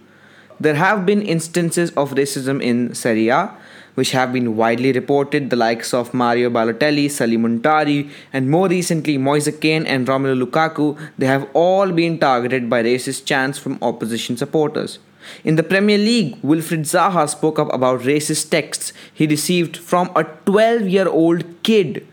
There 0.58 0.76
have 0.76 1.06
been 1.06 1.22
instances 1.22 1.92
of 1.92 2.12
racism 2.12 2.62
in 2.62 2.96
Serie 2.96 3.28
A, 3.28 3.52
which 3.96 4.12
have 4.12 4.32
been 4.32 4.56
widely 4.56 4.94
reported, 4.94 5.50
the 5.50 5.58
likes 5.58 5.94
of 5.94 6.14
Mario 6.14 6.50
Balotelli, 6.50 7.10
Sulley 7.12 7.36
Muntari, 7.36 8.10
and 8.32 8.50
more 8.50 8.70
recently 8.70 9.18
Moise 9.18 9.50
Kean 9.60 9.86
and 9.86 10.08
Romelu 10.08 10.42
Lukaku, 10.44 10.98
they 11.18 11.26
have 11.26 11.50
all 11.54 11.92
been 11.92 12.20
targeted 12.20 12.70
by 12.70 12.82
racist 12.82 13.26
chants 13.26 13.60
from 13.60 13.78
opposition 13.82 14.38
supporters. 14.38 15.00
In 15.44 15.56
the 15.56 15.64
Premier 15.64 15.98
League, 15.98 16.42
Wilfried 16.42 16.86
Zaha 16.86 17.28
spoke 17.28 17.60
up 17.60 17.74
about 17.74 18.02
racist 18.02 18.50
texts 18.50 18.94
he 19.14 19.28
received 19.28 19.76
from 19.76 20.10
a 20.16 20.24
12 20.24 20.88
year 20.88 21.08
old 21.08 21.44
kid 21.64 22.08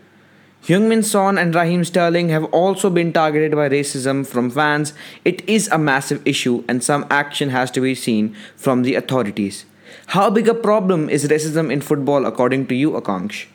Heung-min 0.69 1.01
Son 1.01 1.39
and 1.39 1.55
Raheem 1.55 1.83
Sterling 1.83 2.29
have 2.29 2.43
also 2.53 2.91
been 2.91 3.11
targeted 3.11 3.53
by 3.53 3.69
racism 3.69 4.23
from 4.23 4.51
fans. 4.51 4.93
It 5.25 5.41
is 5.49 5.67
a 5.69 5.79
massive 5.79 6.21
issue 6.27 6.63
and 6.67 6.83
some 6.83 7.07
action 7.09 7.49
has 7.49 7.71
to 7.71 7.81
be 7.81 7.95
seen 7.95 8.35
from 8.55 8.83
the 8.83 8.93
authorities. 8.93 9.65
How 10.13 10.29
big 10.29 10.47
a 10.47 10.53
problem 10.53 11.09
is 11.09 11.27
racism 11.27 11.71
in 11.71 11.81
football 11.81 12.27
according 12.27 12.67
to 12.67 12.75
you, 12.75 12.91
Akanksh? 12.91 13.47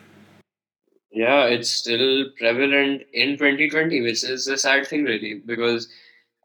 Yeah, 1.09 1.45
it's 1.45 1.69
still 1.69 2.25
prevalent 2.37 3.03
in 3.13 3.37
2020, 3.37 4.01
which 4.01 4.25
is 4.25 4.45
a 4.49 4.57
sad 4.57 4.85
thing, 4.85 5.05
really, 5.05 5.35
because 5.45 5.87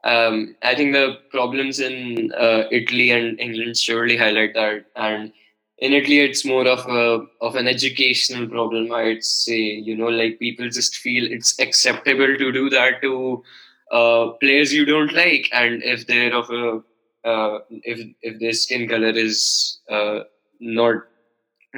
um, 0.05 0.55
I 0.63 0.73
think 0.75 0.93
the 0.93 1.17
problems 1.31 1.81
in 1.81 2.31
uh, 2.31 2.63
Italy 2.71 3.11
and 3.11 3.37
England 3.41 3.75
surely 3.75 4.15
highlight 4.15 4.53
that. 4.53 4.85
And 4.95 5.33
in 5.81 5.93
Italy, 5.93 6.19
it's 6.19 6.45
more 6.45 6.67
of 6.67 6.87
a 6.87 7.25
of 7.41 7.55
an 7.55 7.67
educational 7.67 8.47
problem. 8.47 8.93
I'd 8.93 9.23
say, 9.23 9.59
you 9.59 9.97
know, 9.97 10.07
like 10.07 10.39
people 10.39 10.69
just 10.69 10.95
feel 10.97 11.31
it's 11.31 11.59
acceptable 11.59 12.37
to 12.37 12.51
do 12.51 12.69
that 12.69 13.01
to 13.01 13.43
uh, 13.91 14.27
players 14.39 14.73
you 14.73 14.85
don't 14.85 15.13
like, 15.13 15.49
and 15.51 15.83
if 15.83 16.07
they're 16.07 16.33
of 16.33 16.49
a 16.51 16.81
uh, 17.27 17.59
if 17.71 18.07
if 18.21 18.39
their 18.39 18.53
skin 18.53 18.87
color 18.87 19.09
is 19.09 19.79
uh, 19.89 20.19
not 20.59 20.97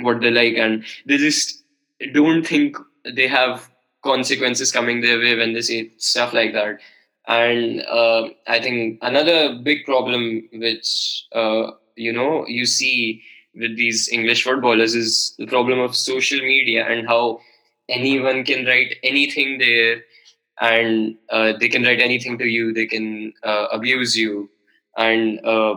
what 0.01 0.22
they 0.22 0.32
like, 0.32 0.56
and 0.58 0.84
they 1.06 1.18
just 1.18 1.64
don't 2.14 2.45
think 2.45 2.78
they 3.06 3.28
have 3.28 3.70
consequences 4.04 4.72
coming 4.72 5.01
their 5.01 5.18
way 5.18 5.38
when 5.38 5.54
they 5.54 5.62
say 5.62 5.91
stuff 5.97 6.34
like 6.34 6.54
that. 6.54 6.80
And 7.28 7.82
uh, 7.84 8.30
I 8.47 8.60
think 8.60 8.99
another 9.01 9.60
big 9.64 9.86
problem, 9.86 10.49
which 10.51 11.26
uh, 11.32 11.72
you 11.95 12.12
know, 12.12 12.45
you 12.47 12.66
see 12.66 13.24
with 13.56 13.76
these 13.78 14.10
English 14.10 14.43
footballers 14.43 14.95
is 14.95 15.36
the 15.38 15.47
problem 15.47 15.80
of 15.80 15.95
social 15.95 16.39
media 16.39 16.86
and 16.88 17.08
how 17.08 17.39
anyone 17.89 18.43
can 18.43 18.66
write 18.66 18.95
anything 19.04 19.58
there 19.60 20.01
and 20.62 21.16
uh, 21.30 21.54
they 21.60 21.70
can 21.70 21.84
write 21.84 21.99
anything 21.99 22.38
to 22.38 22.45
you 22.45 22.74
they 22.74 22.86
can 22.86 23.34
uh, 23.43 23.68
abuse 23.72 24.16
you. 24.16 24.49
And 24.97 25.43
uh, 25.45 25.76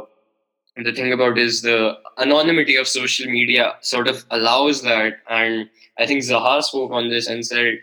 the 0.77 0.93
thing 0.93 1.13
about 1.13 1.39
is 1.39 1.63
the 1.63 1.99
anonymity 2.19 2.77
of 2.77 2.87
social 2.87 3.27
media 3.31 3.75
sort 3.81 4.09
of 4.09 4.25
allows 4.31 4.83
that. 4.83 5.15
And 5.29 5.69
i 5.99 6.07
think 6.07 6.23
zaha 6.23 6.63
spoke 6.63 6.93
on 6.93 7.09
this 7.09 7.27
and 7.27 7.47
said 7.47 7.79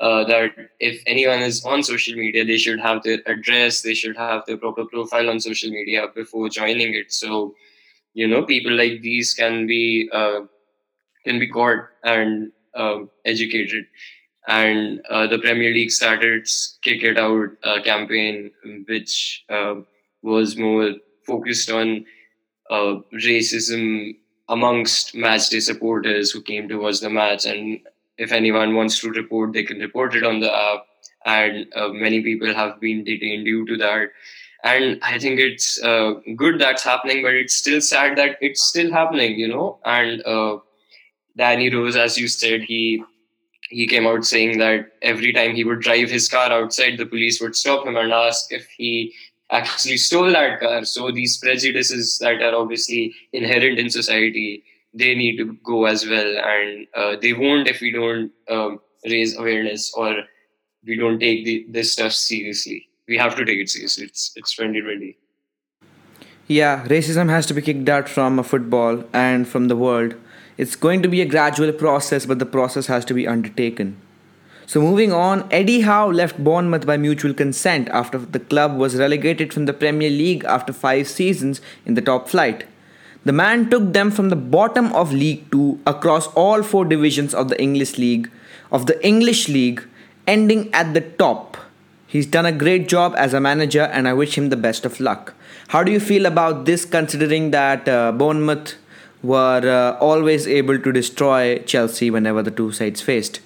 uh, 0.00 0.24
that 0.24 0.52
if 0.80 1.02
anyone 1.06 1.40
is 1.40 1.64
on 1.64 1.82
social 1.82 2.14
media 2.16 2.44
they 2.44 2.56
should 2.56 2.80
have 2.80 3.02
their 3.02 3.18
address 3.26 3.82
they 3.82 3.94
should 3.94 4.16
have 4.16 4.44
their 4.46 4.56
proper 4.56 4.84
profile 4.86 5.28
on 5.28 5.40
social 5.40 5.70
media 5.70 6.06
before 6.14 6.48
joining 6.48 6.94
it. 6.94 7.12
So 7.12 7.54
you 8.20 8.26
know 8.26 8.42
people 8.44 8.72
like 8.72 9.00
these 9.02 9.34
can 9.34 9.66
be 9.66 10.10
uh, 10.12 10.40
can 11.24 11.38
be 11.38 11.48
caught 11.48 11.88
and 12.04 12.52
uh, 12.74 13.00
educated. 13.24 13.86
And 14.48 15.00
uh, 15.10 15.26
the 15.26 15.38
premier 15.38 15.72
league 15.72 15.90
started 15.90 16.40
its 16.42 16.78
kick 16.82 17.02
it 17.02 17.18
out 17.18 17.50
uh, 17.64 17.82
campaign 17.82 18.50
which 18.88 19.44
uh, 19.50 19.76
was 20.22 20.56
more 20.56 20.94
focused 21.26 21.70
on 21.70 22.06
uh, 22.70 22.96
racism 23.14 24.16
amongst 24.48 25.14
match 25.14 25.50
day 25.50 25.60
supporters 25.60 26.30
who 26.30 26.42
came 26.42 26.68
to 26.68 26.78
watch 26.78 27.00
the 27.00 27.10
match. 27.10 27.46
And 27.46 27.80
if 28.18 28.32
anyone 28.32 28.74
wants 28.74 29.00
to 29.00 29.10
report 29.10 29.52
they 29.52 29.64
can 29.64 29.78
report 29.80 30.14
it 30.14 30.24
on 30.24 30.40
the 30.40 30.52
app. 30.54 30.86
And 31.26 31.66
many 31.92 32.22
people 32.22 32.54
have 32.54 32.80
been 32.80 33.04
detained 33.04 33.44
due 33.44 33.66
to 33.66 33.76
that 33.78 34.08
and 34.64 34.98
i 35.02 35.18
think 35.18 35.40
it's 35.40 35.82
uh, 35.82 36.14
good 36.36 36.60
that's 36.60 36.82
happening 36.82 37.22
but 37.22 37.34
it's 37.34 37.54
still 37.54 37.80
sad 37.80 38.16
that 38.16 38.36
it's 38.40 38.62
still 38.62 38.90
happening 38.92 39.38
you 39.38 39.48
know? 39.48 39.78
And 39.84 40.24
uh, 40.26 40.58
danny 41.36 41.70
rose 41.74 41.96
as 41.96 42.18
you 42.18 42.28
said 42.28 42.62
he 42.62 43.02
he 43.70 43.86
came 43.86 44.06
out 44.06 44.24
saying 44.24 44.58
that 44.58 44.92
every 45.02 45.32
time 45.32 45.54
he 45.54 45.64
would 45.64 45.80
drive 45.80 46.10
his 46.10 46.28
car 46.28 46.50
outside 46.50 46.96
the 46.96 47.06
police 47.06 47.40
would 47.40 47.54
stop 47.54 47.86
him 47.86 47.96
and 47.96 48.12
ask 48.12 48.52
if 48.52 48.66
he 48.76 49.12
actually 49.50 49.96
stole 49.96 50.30
that 50.32 50.60
car. 50.60 50.84
So 50.84 51.10
these 51.10 51.38
prejudices 51.38 52.18
that 52.18 52.42
are 52.42 52.54
obviously 52.54 53.14
inherent 53.32 53.78
in 53.78 53.90
society 53.90 54.64
they 54.94 55.14
need 55.14 55.36
to 55.36 55.52
go 55.64 55.84
as 55.84 56.06
well. 56.08 56.38
And 56.38 56.86
uh, 56.94 57.16
they 57.20 57.32
won't 57.32 57.68
if 57.68 57.80
we 57.80 57.92
don't 57.92 58.32
um, 58.48 58.80
raise 59.04 59.36
awareness 59.36 59.92
or 59.94 60.22
we 60.84 60.96
don't 60.96 61.18
take 61.18 61.44
the, 61.44 61.66
this 61.68 61.92
stuff 61.92 62.12
seriously. 62.12 62.87
We 63.08 63.16
have 63.16 63.34
to 63.36 63.44
take 63.44 63.58
it 63.58 63.70
seriously. 63.70 64.04
It's 64.04 64.32
it's 64.36 64.54
2020. 64.54 65.16
Yeah, 66.46 66.86
racism 66.86 67.28
has 67.28 67.46
to 67.46 67.54
be 67.54 67.62
kicked 67.62 67.88
out 67.88 68.08
from 68.08 68.42
football 68.42 69.04
and 69.12 69.46
from 69.46 69.68
the 69.68 69.76
world. 69.76 70.14
It's 70.56 70.76
going 70.76 71.02
to 71.02 71.08
be 71.08 71.20
a 71.20 71.26
gradual 71.26 71.72
process, 71.72 72.26
but 72.26 72.38
the 72.38 72.46
process 72.46 72.86
has 72.86 73.04
to 73.06 73.14
be 73.14 73.26
undertaken. 73.26 74.00
So, 74.66 74.80
moving 74.80 75.12
on, 75.12 75.46
Eddie 75.50 75.82
Howe 75.82 76.08
left 76.08 76.42
Bournemouth 76.42 76.86
by 76.86 76.96
mutual 76.96 77.32
consent 77.32 77.88
after 77.88 78.18
the 78.18 78.40
club 78.40 78.76
was 78.76 78.96
relegated 78.96 79.52
from 79.52 79.66
the 79.66 79.72
Premier 79.72 80.10
League 80.10 80.44
after 80.44 80.72
five 80.72 81.08
seasons 81.08 81.60
in 81.86 81.94
the 81.94 82.02
top 82.02 82.28
flight. 82.28 82.64
The 83.24 83.32
man 83.32 83.70
took 83.70 83.92
them 83.92 84.10
from 84.10 84.28
the 84.30 84.36
bottom 84.36 84.92
of 84.92 85.12
League 85.12 85.50
2 85.50 85.80
across 85.86 86.26
all 86.28 86.62
four 86.62 86.84
divisions 86.84 87.34
of 87.34 87.48
the 87.48 87.60
English 87.60 87.96
League, 87.98 88.30
of 88.72 88.86
the 88.86 88.98
English 89.06 89.48
League, 89.48 89.86
ending 90.26 90.72
at 90.74 90.92
the 90.94 91.02
top. 91.02 91.56
He's 92.08 92.24
done 92.24 92.46
a 92.46 92.52
great 92.52 92.88
job 92.88 93.14
as 93.18 93.34
a 93.34 93.40
manager 93.40 93.82
and 93.82 94.08
I 94.08 94.14
wish 94.14 94.38
him 94.38 94.48
the 94.48 94.56
best 94.56 94.86
of 94.86 94.98
luck. 94.98 95.34
How 95.68 95.84
do 95.84 95.92
you 95.92 96.00
feel 96.00 96.24
about 96.24 96.64
this 96.64 96.86
considering 96.86 97.50
that 97.50 97.86
uh, 97.86 98.12
Bournemouth 98.12 98.76
were 99.22 99.60
uh, 99.68 99.98
always 99.98 100.48
able 100.48 100.78
to 100.78 100.90
destroy 100.90 101.58
Chelsea 101.58 102.10
whenever 102.10 102.42
the 102.42 102.50
two 102.50 102.72
sides 102.72 103.02
faced? 103.02 103.40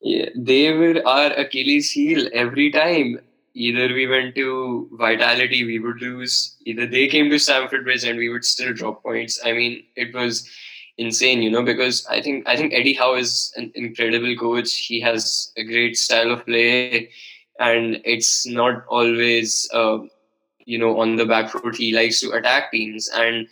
Yeah, 0.00 0.30
they 0.34 0.72
were 0.72 1.06
our 1.06 1.32
Achilles 1.32 1.90
heel 1.90 2.26
every 2.32 2.70
time 2.70 3.20
either 3.54 3.92
we 3.92 4.06
went 4.06 4.34
to 4.36 4.88
Vitality, 4.92 5.64
we 5.64 5.78
would 5.78 6.00
lose. 6.00 6.56
Either 6.64 6.86
they 6.86 7.06
came 7.06 7.28
to 7.28 7.38
Stamford 7.38 7.84
Bridge 7.84 8.04
and 8.04 8.18
we 8.18 8.30
would 8.30 8.46
still 8.46 8.72
drop 8.72 9.02
points. 9.02 9.38
I 9.44 9.52
mean, 9.52 9.84
it 9.94 10.14
was 10.14 10.48
insane, 11.00 11.42
you 11.42 11.50
know, 11.50 11.62
because 11.62 12.06
I 12.06 12.20
think 12.20 12.46
I 12.46 12.56
think 12.56 12.74
Eddie 12.74 12.92
Howe 12.92 13.14
is 13.14 13.52
an 13.56 13.72
incredible 13.74 14.36
coach. 14.36 14.76
He 14.76 15.00
has 15.00 15.52
a 15.56 15.64
great 15.64 15.96
style 15.96 16.30
of 16.30 16.44
play, 16.44 17.10
and 17.58 18.00
it's 18.04 18.46
not 18.46 18.84
always, 18.86 19.68
uh, 19.72 19.98
you 20.66 20.78
know, 20.78 21.00
on 21.00 21.16
the 21.16 21.26
back 21.26 21.50
foot. 21.50 21.74
He 21.74 21.92
likes 21.92 22.20
to 22.20 22.32
attack 22.32 22.70
teams, 22.70 23.08
and 23.14 23.48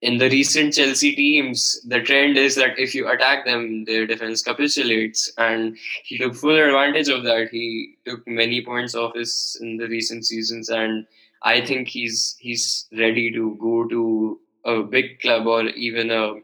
in 0.00 0.18
the 0.18 0.30
recent 0.30 0.74
Chelsea 0.74 1.14
teams, 1.14 1.80
the 1.86 2.00
trend 2.00 2.38
is 2.38 2.54
that 2.54 2.78
if 2.78 2.94
you 2.94 3.08
attack 3.08 3.44
them, 3.44 3.84
their 3.84 4.06
defense 4.06 4.42
capitulates, 4.42 5.30
and 5.36 5.76
he 6.04 6.18
took 6.18 6.34
full 6.34 6.56
advantage 6.56 7.08
of 7.08 7.24
that. 7.24 7.48
He 7.50 7.96
took 8.06 8.26
many 8.26 8.64
points 8.64 8.94
off 8.94 9.16
us 9.16 9.58
in 9.60 9.76
the 9.76 9.88
recent 9.88 10.24
seasons, 10.24 10.68
and 10.70 11.06
I 11.42 11.60
think 11.60 11.88
he's 11.88 12.36
he's 12.38 12.86
ready 12.96 13.30
to 13.32 13.56
go 13.60 13.86
to 13.88 14.40
a 14.64 14.82
big 14.82 15.20
club 15.20 15.46
or 15.46 15.66
even 15.68 16.10
a 16.10 16.34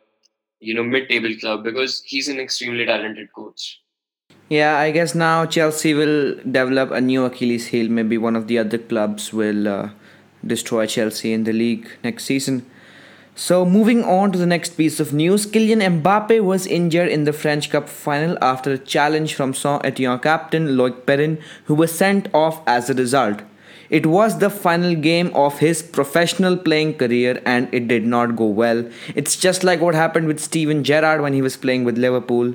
you 0.64 0.74
know 0.74 0.82
mid-table 0.82 1.34
club 1.40 1.64
because 1.64 2.02
he's 2.04 2.28
an 2.28 2.38
extremely 2.40 2.86
talented 2.86 3.32
coach. 3.32 3.80
Yeah, 4.48 4.76
I 4.78 4.90
guess 4.90 5.14
now 5.14 5.46
Chelsea 5.46 5.94
will 5.94 6.34
develop 6.36 6.90
a 6.90 7.00
new 7.00 7.24
Achilles 7.24 7.68
heel. 7.68 7.88
Maybe 7.88 8.18
one 8.18 8.36
of 8.36 8.46
the 8.46 8.58
other 8.58 8.78
clubs 8.78 9.32
will 9.32 9.66
uh, 9.66 9.90
destroy 10.46 10.86
Chelsea 10.86 11.32
in 11.32 11.44
the 11.44 11.52
league 11.52 11.88
next 12.02 12.24
season. 12.24 12.66
So, 13.36 13.64
moving 13.66 14.04
on 14.04 14.30
to 14.30 14.38
the 14.38 14.46
next 14.46 14.76
piece 14.76 15.00
of 15.00 15.12
news, 15.12 15.44
Kylian 15.44 16.02
Mbappe 16.02 16.40
was 16.40 16.68
injured 16.68 17.08
in 17.08 17.24
the 17.24 17.32
French 17.32 17.68
Cup 17.68 17.88
final 17.88 18.38
after 18.40 18.72
a 18.72 18.78
challenge 18.78 19.34
from 19.34 19.54
Saint 19.54 19.84
Etienne 19.84 20.20
captain 20.20 20.76
Loic 20.76 21.04
Perrin, 21.04 21.38
who 21.64 21.74
was 21.74 21.90
sent 21.90 22.28
off 22.32 22.62
as 22.64 22.88
a 22.88 22.94
result. 22.94 23.42
It 23.98 24.06
was 24.06 24.38
the 24.38 24.50
final 24.50 24.94
game 24.96 25.30
of 25.34 25.58
his 25.60 25.80
professional 25.80 26.56
playing 26.56 26.94
career 26.94 27.40
and 27.46 27.72
it 27.72 27.86
did 27.86 28.04
not 28.04 28.34
go 28.34 28.46
well. 28.46 28.84
It's 29.14 29.36
just 29.36 29.62
like 29.62 29.80
what 29.80 29.94
happened 29.94 30.26
with 30.26 30.40
Steven 30.40 30.82
Gerrard 30.82 31.20
when 31.20 31.32
he 31.32 31.42
was 31.42 31.56
playing 31.56 31.84
with 31.84 31.96
Liverpool. 31.96 32.54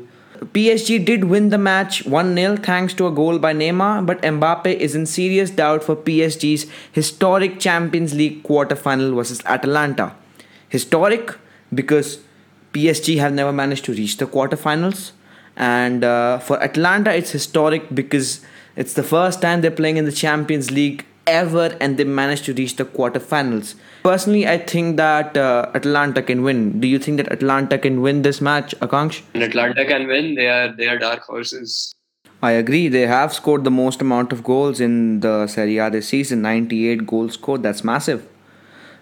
PSG 0.58 1.04
did 1.06 1.26
win 1.26 1.48
the 1.50 1.58
match 1.58 2.06
1 2.06 2.36
0 2.36 2.58
thanks 2.58 2.94
to 2.96 3.08
a 3.08 3.12
goal 3.12 3.40
by 3.40 3.54
Neymar, 3.54 4.06
but 4.06 4.22
Mbappe 4.22 4.74
is 4.88 4.96
in 4.96 5.06
serious 5.06 5.50
doubt 5.50 5.84
for 5.84 5.96
PSG's 5.96 6.66
historic 6.92 7.60
Champions 7.60 8.14
League 8.14 8.44
quarter 8.44 8.76
final 8.76 9.16
versus 9.16 9.42
Atalanta 9.46 10.14
historic 10.70 11.36
because 11.74 12.20
PSG 12.74 13.18
have 13.20 13.34
never 13.34 13.52
managed 13.52 13.86
to 13.86 13.94
reach 13.94 14.18
the 14.18 14.26
quarterfinals. 14.26 15.12
And 15.56 16.04
uh, 16.04 16.40
for 16.40 16.62
Atalanta, 16.62 17.14
it's 17.14 17.32
historic 17.32 17.94
because 17.94 18.46
it's 18.76 18.94
the 18.94 19.04
first 19.04 19.42
time 19.42 19.62
they're 19.62 19.72
playing 19.72 19.98
in 19.98 20.06
the 20.06 20.12
Champions 20.12 20.72
League 20.72 21.06
ever 21.30 21.78
and 21.80 21.98
they 21.98 22.04
managed 22.04 22.46
to 22.46 22.54
reach 22.54 22.76
the 22.76 22.86
quarterfinals. 22.86 23.76
Personally, 24.04 24.48
I 24.48 24.58
think 24.58 24.98
that 24.98 25.38
uh, 25.38 25.70
Atalanta 25.76 26.22
can 26.22 26.44
win. 26.44 26.80
Do 26.80 26.88
you 26.88 27.00
think 27.00 27.18
that 27.18 27.32
Atalanta 27.32 27.78
can 27.78 28.02
win 28.02 28.22
this 28.24 28.42
match, 28.42 28.76
Akanksh? 28.80 29.22
And 29.34 29.44
Atalanta 29.44 29.86
can 29.86 30.08
win. 30.08 30.36
They 30.36 30.48
are 30.48 30.76
they 30.76 30.88
are 30.88 30.98
dark 30.98 31.22
horses. 31.22 31.94
I 32.42 32.52
agree. 32.52 32.88
They 32.88 33.06
have 33.06 33.34
scored 33.34 33.66
the 33.66 33.72
most 33.72 34.02
amount 34.02 34.32
of 34.32 34.44
goals 34.44 34.80
in 34.80 35.20
the 35.20 35.48
Serie 35.48 35.78
A 35.78 35.90
this 35.90 36.08
season 36.08 36.42
98 36.42 37.06
goals 37.06 37.34
scored. 37.34 37.64
That's 37.64 37.84
massive. 37.84 38.26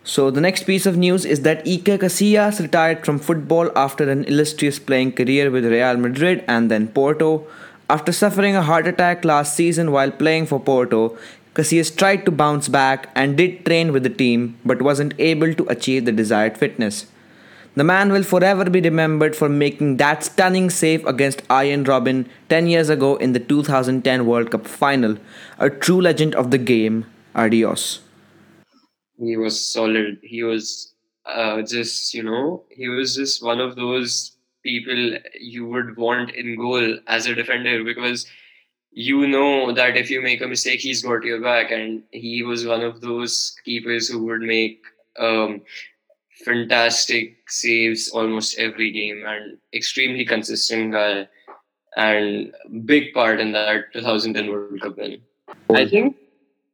So 0.04 0.32
the 0.32 0.42
next 0.42 0.64
piece 0.64 0.86
of 0.86 0.98
news 0.98 1.26
is 1.26 1.42
that 1.42 1.66
Iker 1.66 1.98
Casillas 2.00 2.60
retired 2.62 3.06
from 3.06 3.20
football 3.20 3.70
after 3.76 4.10
an 4.10 4.24
illustrious 4.24 4.80
playing 4.80 5.12
career 5.12 5.52
with 5.52 5.66
Real 5.66 5.98
Madrid 5.98 6.44
and 6.48 6.72
then 6.72 6.88
Porto. 6.88 7.46
After 7.90 8.12
suffering 8.12 8.56
a 8.56 8.62
heart 8.64 8.88
attack 8.88 9.24
last 9.26 9.54
season 9.56 9.92
while 9.92 10.12
playing 10.12 10.46
for 10.46 10.60
Porto, 10.60 11.18
Casillas 11.58 11.92
tried 12.02 12.26
to 12.26 12.32
bounce 12.32 12.70
back 12.70 13.10
and 13.16 13.36
did 13.36 13.66
train 13.66 13.92
with 13.92 14.04
the 14.04 14.16
team 14.24 14.58
but 14.64 14.82
wasn't 14.82 15.14
able 15.20 15.54
to 15.54 15.68
achieve 15.76 16.06
the 16.06 16.12
desired 16.12 16.58
fitness. 16.58 17.08
The 17.76 17.84
man 17.84 18.12
will 18.12 18.24
forever 18.24 18.70
be 18.70 18.82
remembered 18.82 19.36
for 19.36 19.50
making 19.50 19.98
that 19.98 20.24
stunning 20.24 20.70
save 20.70 21.06
against 21.06 21.44
Arjen 21.50 21.84
Robben 21.84 22.28
10 22.50 22.68
years 22.68 22.90
ago 22.90 23.16
in 23.18 23.34
the 23.34 23.40
2010 23.40 24.26
World 24.26 24.52
Cup 24.52 24.68
final. 24.68 25.18
A 25.60 25.70
true 25.70 26.02
legend 26.02 26.36
of 26.36 26.52
the 26.52 26.58
game. 26.58 27.06
Adios 27.36 28.00
he 29.18 29.38
was 29.38 29.60
solid. 29.60 30.20
He 30.22 30.44
was 30.44 30.94
uh, 31.26 31.62
just, 31.64 32.14
you 32.14 32.24
know, 32.24 32.66
he 32.70 32.88
was 32.88 33.16
just 33.16 33.44
one 33.44 33.60
of 33.60 33.76
those 33.76 34.38
people 34.64 35.18
you 35.40 35.68
would 35.68 35.98
want 35.98 36.32
in 36.32 36.56
goal 36.58 37.00
as 37.08 37.26
a 37.26 37.36
defender 37.36 37.84
because 37.84 38.28
you 38.98 39.28
know 39.28 39.72
that 39.72 39.96
if 39.96 40.10
you 40.10 40.24
make 40.24 40.42
a 40.42 40.48
mistake, 40.48 40.80
he's 40.80 41.04
got 41.04 41.24
your 41.24 41.40
back. 41.40 41.70
And 41.70 42.02
he 42.10 42.42
was 42.42 42.66
one 42.66 42.82
of 42.82 43.00
those 43.00 43.56
keepers 43.64 44.10
who 44.10 44.26
would 44.26 44.42
make 44.42 44.82
um, 45.20 45.62
fantastic 46.44 47.38
saves 47.48 48.10
almost 48.10 48.58
every 48.58 48.90
game 48.92 49.24
and 49.24 49.60
extremely 49.72 50.26
consistent 50.26 50.94
guy 50.94 51.28
and 51.96 52.52
big 52.86 53.14
part 53.14 53.40
in 53.40 53.52
that 53.52 53.94
2010 53.94 54.50
World 54.50 54.82
Cup 54.82 54.98
win. 54.98 55.22
I 55.76 55.88
think 55.88 56.16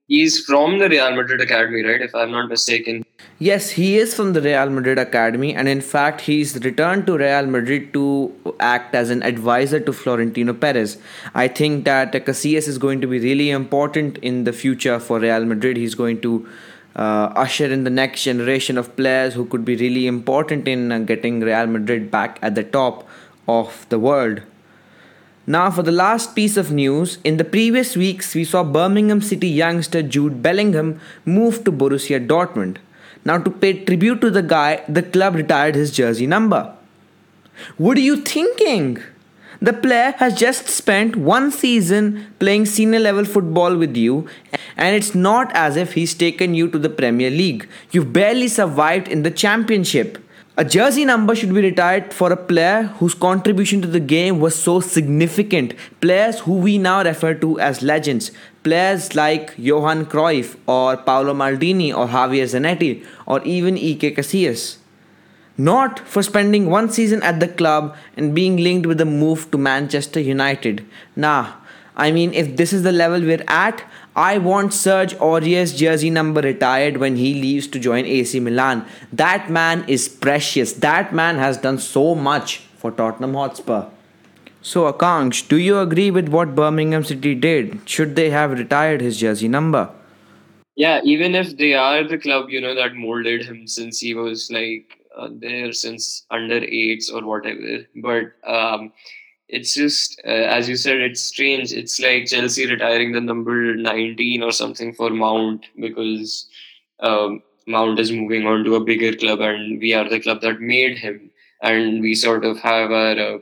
He's 0.08 0.44
from 0.46 0.80
the 0.80 0.90
Real 0.90 1.16
Madrid 1.16 1.40
Academy, 1.40 1.82
right? 1.82 2.02
If 2.02 2.14
I'm 2.14 2.32
not 2.32 2.50
mistaken. 2.50 3.06
Yes, 3.40 3.72
he 3.72 3.98
is 3.98 4.14
from 4.14 4.34
the 4.34 4.42
Real 4.42 4.70
Madrid 4.70 5.00
Academy, 5.00 5.56
and 5.56 5.68
in 5.68 5.80
fact, 5.80 6.22
he's 6.22 6.56
returned 6.64 7.08
to 7.08 7.18
Real 7.18 7.46
Madrid 7.46 7.94
to 7.94 8.34
act 8.60 8.94
as 8.96 9.10
an 9.10 9.24
advisor 9.24 9.80
to 9.80 9.94
Florentino 9.94 10.54
Perez. 10.54 10.98
I 11.34 11.48
think 11.48 11.86
that 11.86 12.12
Casillas 12.12 12.68
is 12.68 12.78
going 12.78 13.00
to 13.02 13.08
be 13.08 13.20
really 13.20 13.50
important 13.50 14.18
in 14.18 14.44
the 14.44 14.54
future 14.54 15.00
for 15.00 15.20
Real 15.20 15.46
Madrid. 15.46 15.78
He's 15.78 15.96
going 15.96 16.22
to 16.22 16.48
uh, 16.96 17.32
usher 17.36 17.66
in 17.66 17.86
the 17.86 17.90
next 17.90 18.24
generation 18.24 18.78
of 18.78 18.96
players 18.96 19.34
who 19.34 19.46
could 19.46 19.66
be 19.66 19.76
really 19.78 20.06
important 20.06 20.68
in 20.68 20.92
uh, 20.92 21.00
getting 21.00 21.40
Real 21.40 21.66
Madrid 21.66 22.12
back 22.12 22.40
at 22.42 22.56
the 22.56 22.64
top 22.64 23.08
of 23.48 23.86
the 23.90 24.00
world. 24.00 24.42
Now, 25.46 25.70
for 25.70 25.84
the 25.84 25.92
last 25.92 26.36
piece 26.36 26.56
of 26.56 26.72
news, 26.72 27.18
in 27.26 27.36
the 27.36 27.44
previous 27.44 27.98
weeks, 27.98 28.34
we 28.34 28.46
saw 28.46 28.64
Birmingham 28.64 29.22
City 29.22 29.50
youngster 29.50 30.02
Jude 30.02 30.42
Bellingham 30.42 31.02
move 31.26 31.66
to 31.66 31.72
Borussia 31.72 32.26
Dortmund. 32.26 32.78
Now, 33.26 33.40
to 33.40 33.52
pay 33.52 33.84
tribute 33.84 34.22
to 34.22 34.32
the 34.32 34.42
guy, 34.42 34.84
the 34.88 35.04
club 35.04 35.36
retired 35.36 35.76
his 35.76 35.92
jersey 35.92 36.28
number. 36.28 36.74
What 37.78 37.98
are 37.98 38.02
you 38.02 38.22
thinking? 38.22 39.00
The 39.62 39.74
player 39.74 40.14
has 40.18 40.34
just 40.34 40.68
spent 40.68 41.18
one 41.18 41.52
season 41.52 42.34
playing 42.40 42.66
senior 42.66 43.00
level 43.00 43.26
football 43.26 43.76
with 43.76 43.98
you, 43.98 44.28
and 44.78 44.96
it's 44.96 45.14
not 45.14 45.52
as 45.54 45.76
if 45.76 45.94
he's 45.94 46.14
taken 46.14 46.54
you 46.54 46.70
to 46.70 46.80
the 46.80 46.90
Premier 46.90 47.30
League. 47.30 47.68
You've 47.92 48.14
barely 48.14 48.48
survived 48.48 49.10
in 49.10 49.24
the 49.24 49.32
Championship. 49.32 50.18
A 50.56 50.64
jersey 50.64 51.04
number 51.04 51.34
should 51.34 51.52
be 51.52 51.62
retired 51.62 52.14
for 52.14 52.32
a 52.32 52.38
player 52.38 52.84
whose 53.00 53.16
contribution 53.16 53.82
to 53.82 53.88
the 53.88 54.00
game 54.00 54.40
was 54.40 54.56
so 54.56 54.80
significant. 54.80 55.74
Players 56.00 56.42
who 56.42 56.58
we 56.58 56.78
now 56.78 57.04
refer 57.04 57.34
to 57.34 57.60
as 57.60 57.82
legends. 57.82 58.32
Players 58.62 59.16
like 59.16 59.56
Johan 59.58 60.06
Cruyff 60.06 60.56
or 60.68 60.96
Paolo 60.96 61.34
Maldini 61.34 61.92
or 61.92 62.06
Javier 62.06 62.44
Zanetti 62.44 63.04
or 63.26 63.42
even 63.42 63.74
Iker 63.74 64.16
Casillas. 64.16 64.78
Not 65.58 65.98
for 66.02 66.22
spending 66.22 66.70
one 66.70 66.88
season 66.92 67.24
at 67.24 67.40
the 67.40 67.48
club 67.48 67.96
and 68.16 68.36
being 68.36 68.58
linked 68.58 68.86
with 68.86 69.02
a 69.02 69.06
move 69.06 69.50
to 69.50 69.58
Manchester 69.58 70.20
United. 70.20 70.86
Nah, 71.16 71.54
I 71.96 72.12
mean, 72.12 72.32
if 72.36 72.58
this 72.58 72.74
is 72.74 72.84
the 72.84 72.92
level 72.92 73.22
we're 73.22 73.44
at, 73.48 73.84
I 74.16 74.38
want 74.38 74.74
Serge 74.74 75.16
Aurier's 75.16 75.76
jersey 75.76 76.12
number 76.12 76.42
retired 76.42 76.98
when 76.98 77.16
he 77.16 77.34
leaves 77.34 77.68
to 77.68 77.80
join 77.80 78.06
AC 78.06 78.40
Milan. 78.40 78.86
That 79.12 79.50
man 79.50 79.86
is 79.88 80.08
precious. 80.08 80.74
That 80.74 81.14
man 81.14 81.38
has 81.38 81.58
done 81.58 81.80
so 81.80 82.14
much 82.14 82.58
for 82.78 82.92
Tottenham 82.92 83.34
Hotspur. 83.34 83.86
So, 84.62 84.92
Akanksh, 84.92 85.48
do 85.48 85.58
you 85.58 85.80
agree 85.80 86.12
with 86.12 86.30
what 86.30 86.56
Birmingham 86.56 87.04
City 87.04 87.34
did? 87.34 87.82
Should 87.90 88.16
they 88.16 88.30
have 88.30 88.52
retired 88.52 89.02
his 89.02 89.20
jersey 89.20 89.48
number? 89.48 89.90
Yeah, 90.76 91.02
even 91.04 91.34
if 91.36 91.58
they 91.58 91.74
are 91.74 92.04
the 92.04 92.18
club, 92.18 92.50
you 92.50 92.62
know, 92.62 92.76
that 92.76 92.96
molded 92.96 93.44
him 93.44 93.68
since 93.68 94.00
he 94.00 94.14
was 94.14 94.50
like 94.52 95.00
uh, 95.18 95.30
there 95.32 95.74
since 95.74 96.26
under 96.32 96.58
eights 96.58 97.10
or 97.10 97.26
whatever. 97.26 97.86
But 97.96 98.34
um, 98.48 98.94
it's 99.54 99.76
just, 99.76 100.20
uh, 100.26 100.46
as 100.58 100.68
you 100.68 100.76
said, 100.76 100.98
it's 100.98 101.22
strange. 101.22 101.72
It's 101.72 102.00
like 102.00 102.26
Chelsea 102.26 102.68
retiring 102.68 103.12
the 103.12 103.22
number 103.22 103.76
19 103.76 104.42
or 104.42 104.52
something 104.52 104.94
for 104.96 105.12
Mount 105.12 105.68
because 105.80 106.48
um, 107.02 107.44
Mount 107.68 108.00
is 108.00 108.12
moving 108.12 108.48
on 108.48 108.64
to 108.64 108.76
a 108.76 108.84
bigger 108.84 109.16
club 109.16 109.42
and 109.42 109.80
we 109.80 109.94
are 109.94 110.10
the 110.10 110.20
club 110.20 110.42
that 110.42 110.60
made 110.60 110.98
him. 110.98 111.30
And 111.62 112.02
we 112.02 112.16
sort 112.16 112.44
of 112.46 112.58
have 112.62 112.92
our 112.92 113.20
uh, 113.20 113.38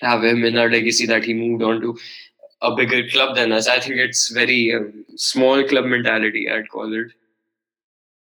have 0.00 0.24
him 0.24 0.42
in 0.42 0.56
our 0.56 0.70
legacy 0.70 1.04
that 1.06 1.24
he 1.24 1.34
moved 1.34 1.62
on 1.62 1.82
to 1.82 1.98
a 2.62 2.74
bigger 2.74 3.06
club 3.10 3.36
than 3.36 3.52
us. 3.52 3.68
I 3.68 3.78
think 3.78 3.96
it's 3.96 4.30
very 4.30 4.74
um, 4.74 5.04
small 5.16 5.62
club 5.64 5.84
mentality, 5.84 6.50
I'd 6.50 6.70
call 6.70 6.92
it. 6.94 7.12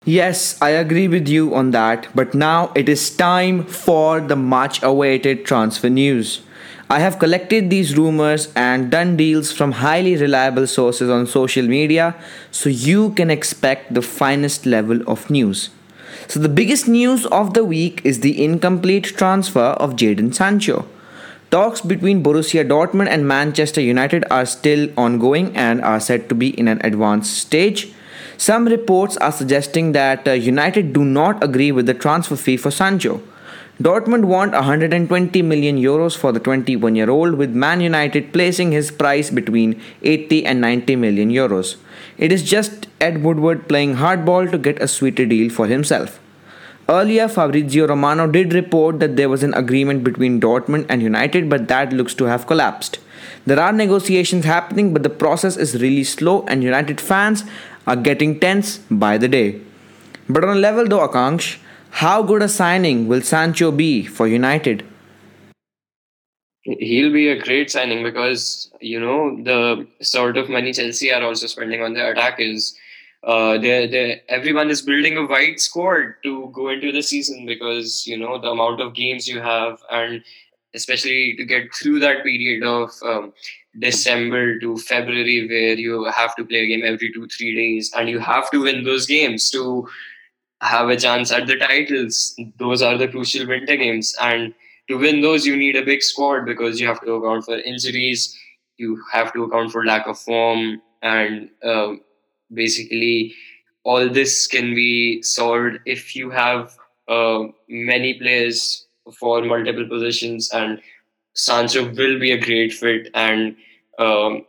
Yes, 0.04 0.60
I 0.60 0.70
agree 0.70 1.06
with 1.08 1.28
you 1.28 1.54
on 1.54 1.70
that, 1.70 2.08
but 2.14 2.34
now 2.34 2.72
it 2.74 2.88
is 2.88 3.16
time 3.16 3.64
for 3.64 4.20
the 4.20 4.36
much 4.36 4.82
awaited 4.82 5.46
transfer 5.46 5.88
news. 5.88 6.42
I 6.88 7.00
have 7.00 7.18
collected 7.18 7.68
these 7.68 7.96
rumors 7.96 8.52
and 8.54 8.92
done 8.92 9.16
deals 9.16 9.50
from 9.50 9.72
highly 9.72 10.16
reliable 10.16 10.68
sources 10.68 11.10
on 11.10 11.26
social 11.26 11.66
media 11.66 12.14
so 12.52 12.68
you 12.68 13.10
can 13.14 13.28
expect 13.28 13.92
the 13.92 14.02
finest 14.02 14.66
level 14.66 15.00
of 15.10 15.28
news. 15.28 15.70
So, 16.28 16.38
the 16.38 16.48
biggest 16.48 16.86
news 16.86 17.26
of 17.26 17.54
the 17.54 17.64
week 17.64 18.00
is 18.04 18.20
the 18.20 18.42
incomplete 18.42 19.04
transfer 19.04 19.74
of 19.84 19.96
Jadon 19.96 20.32
Sancho. 20.32 20.86
Talks 21.50 21.80
between 21.80 22.22
Borussia 22.22 22.64
Dortmund 22.64 23.08
and 23.08 23.26
Manchester 23.26 23.80
United 23.80 24.24
are 24.30 24.46
still 24.46 24.88
ongoing 24.96 25.56
and 25.56 25.82
are 25.82 26.00
said 26.00 26.28
to 26.28 26.36
be 26.36 26.50
in 26.58 26.68
an 26.68 26.80
advanced 26.84 27.36
stage. 27.36 27.92
Some 28.36 28.66
reports 28.66 29.16
are 29.16 29.32
suggesting 29.32 29.90
that 29.92 30.26
uh, 30.28 30.32
United 30.32 30.92
do 30.92 31.04
not 31.04 31.42
agree 31.42 31.72
with 31.72 31.86
the 31.86 31.94
transfer 31.94 32.36
fee 32.36 32.56
for 32.56 32.70
Sancho. 32.70 33.22
Dortmund 33.82 34.24
want 34.24 34.52
120 34.52 35.42
million 35.42 35.76
euros 35.76 36.16
for 36.16 36.32
the 36.32 36.40
21 36.40 36.96
year 36.96 37.10
old, 37.10 37.34
with 37.34 37.50
Man 37.50 37.82
United 37.82 38.32
placing 38.32 38.72
his 38.72 38.90
price 38.90 39.28
between 39.28 39.78
80 40.02 40.46
and 40.46 40.62
90 40.62 40.96
million 40.96 41.30
euros. 41.30 41.76
It 42.16 42.32
is 42.32 42.42
just 42.42 42.86
Ed 43.02 43.22
Woodward 43.22 43.68
playing 43.68 43.96
hardball 43.96 44.50
to 44.50 44.56
get 44.56 44.80
a 44.80 44.88
sweeter 44.88 45.26
deal 45.26 45.50
for 45.50 45.66
himself. 45.66 46.18
Earlier, 46.88 47.28
Fabrizio 47.28 47.86
Romano 47.86 48.26
did 48.26 48.54
report 48.54 48.98
that 49.00 49.16
there 49.16 49.28
was 49.28 49.42
an 49.42 49.52
agreement 49.52 50.04
between 50.04 50.40
Dortmund 50.40 50.86
and 50.88 51.02
United, 51.02 51.50
but 51.50 51.68
that 51.68 51.92
looks 51.92 52.14
to 52.14 52.24
have 52.24 52.46
collapsed. 52.46 52.98
There 53.44 53.60
are 53.60 53.72
negotiations 53.72 54.46
happening, 54.46 54.94
but 54.94 55.02
the 55.02 55.10
process 55.10 55.58
is 55.58 55.82
really 55.82 56.04
slow, 56.04 56.46
and 56.46 56.62
United 56.62 56.98
fans 56.98 57.44
are 57.86 57.96
getting 57.96 58.40
tense 58.40 58.78
by 58.90 59.18
the 59.18 59.28
day. 59.28 59.60
But 60.30 60.44
on 60.44 60.56
a 60.56 60.60
level 60.60 60.88
though, 60.88 61.06
Akanksh, 61.06 61.58
how 61.96 62.22
good 62.22 62.42
a 62.42 62.48
signing 62.48 63.08
will 63.08 63.22
Sancho 63.22 63.72
be 63.72 64.04
for 64.04 64.28
United? 64.28 64.84
He'll 66.62 67.10
be 67.10 67.28
a 67.28 67.40
great 67.40 67.70
signing 67.70 68.02
because 68.02 68.70
you 68.82 69.00
know 69.00 69.42
the 69.42 69.86
sort 70.02 70.36
of 70.36 70.50
money 70.50 70.74
Chelsea 70.74 71.10
are 71.10 71.22
also 71.22 71.46
spending 71.46 71.82
on 71.82 71.94
their 71.94 72.12
attack 72.12 72.38
is 72.38 72.76
uh, 73.24 73.56
they 73.56 73.86
they 73.86 74.20
everyone 74.28 74.68
is 74.68 74.82
building 74.82 75.16
a 75.16 75.24
wide 75.24 75.58
squad 75.58 76.16
to 76.24 76.50
go 76.52 76.68
into 76.68 76.92
the 76.92 77.02
season 77.02 77.46
because 77.46 78.06
you 78.06 78.18
know 78.18 78.38
the 78.38 78.50
amount 78.50 78.82
of 78.82 78.94
games 78.94 79.26
you 79.26 79.40
have 79.40 79.78
and 79.90 80.22
especially 80.74 81.34
to 81.38 81.46
get 81.46 81.74
through 81.74 82.00
that 82.00 82.22
period 82.24 82.62
of 82.62 82.90
um, 83.06 83.32
December 83.78 84.58
to 84.58 84.76
February 84.76 85.48
where 85.48 85.78
you 85.86 86.04
have 86.04 86.36
to 86.36 86.44
play 86.44 86.58
a 86.64 86.66
game 86.66 86.84
every 86.84 87.10
two 87.10 87.26
three 87.28 87.54
days 87.54 87.90
and 87.96 88.10
you 88.10 88.18
have 88.18 88.50
to 88.50 88.64
win 88.64 88.84
those 88.84 89.06
games 89.06 89.48
to 89.50 89.88
have 90.60 90.88
a 90.88 90.96
chance 90.96 91.32
at 91.32 91.46
the 91.46 91.56
titles. 91.56 92.34
Those 92.58 92.82
are 92.82 92.96
the 92.96 93.08
crucial 93.08 93.46
winter 93.46 93.76
games. 93.76 94.14
And 94.20 94.54
to 94.88 94.96
win 94.96 95.20
those, 95.20 95.46
you 95.46 95.56
need 95.56 95.76
a 95.76 95.84
big 95.84 96.02
squad 96.02 96.44
because 96.46 96.80
you 96.80 96.86
have 96.86 97.00
to 97.00 97.12
account 97.14 97.44
for 97.44 97.58
injuries, 97.58 98.36
you 98.76 99.02
have 99.12 99.32
to 99.32 99.44
account 99.44 99.72
for 99.72 99.84
lack 99.84 100.06
of 100.06 100.18
form, 100.18 100.80
and 101.02 101.50
uh, 101.62 101.94
basically, 102.52 103.34
all 103.84 104.08
this 104.08 104.46
can 104.46 104.74
be 104.74 105.22
solved 105.22 105.78
if 105.86 106.16
you 106.16 106.30
have 106.30 106.76
uh, 107.08 107.44
many 107.68 108.14
players 108.14 108.86
for 109.18 109.42
multiple 109.42 109.86
positions. 109.88 110.50
And 110.52 110.80
Sancho 111.34 111.84
will 111.92 112.18
be 112.18 112.32
a 112.32 112.40
great 112.40 112.72
fit, 112.72 113.08
and 113.14 113.56
um, 113.98 114.44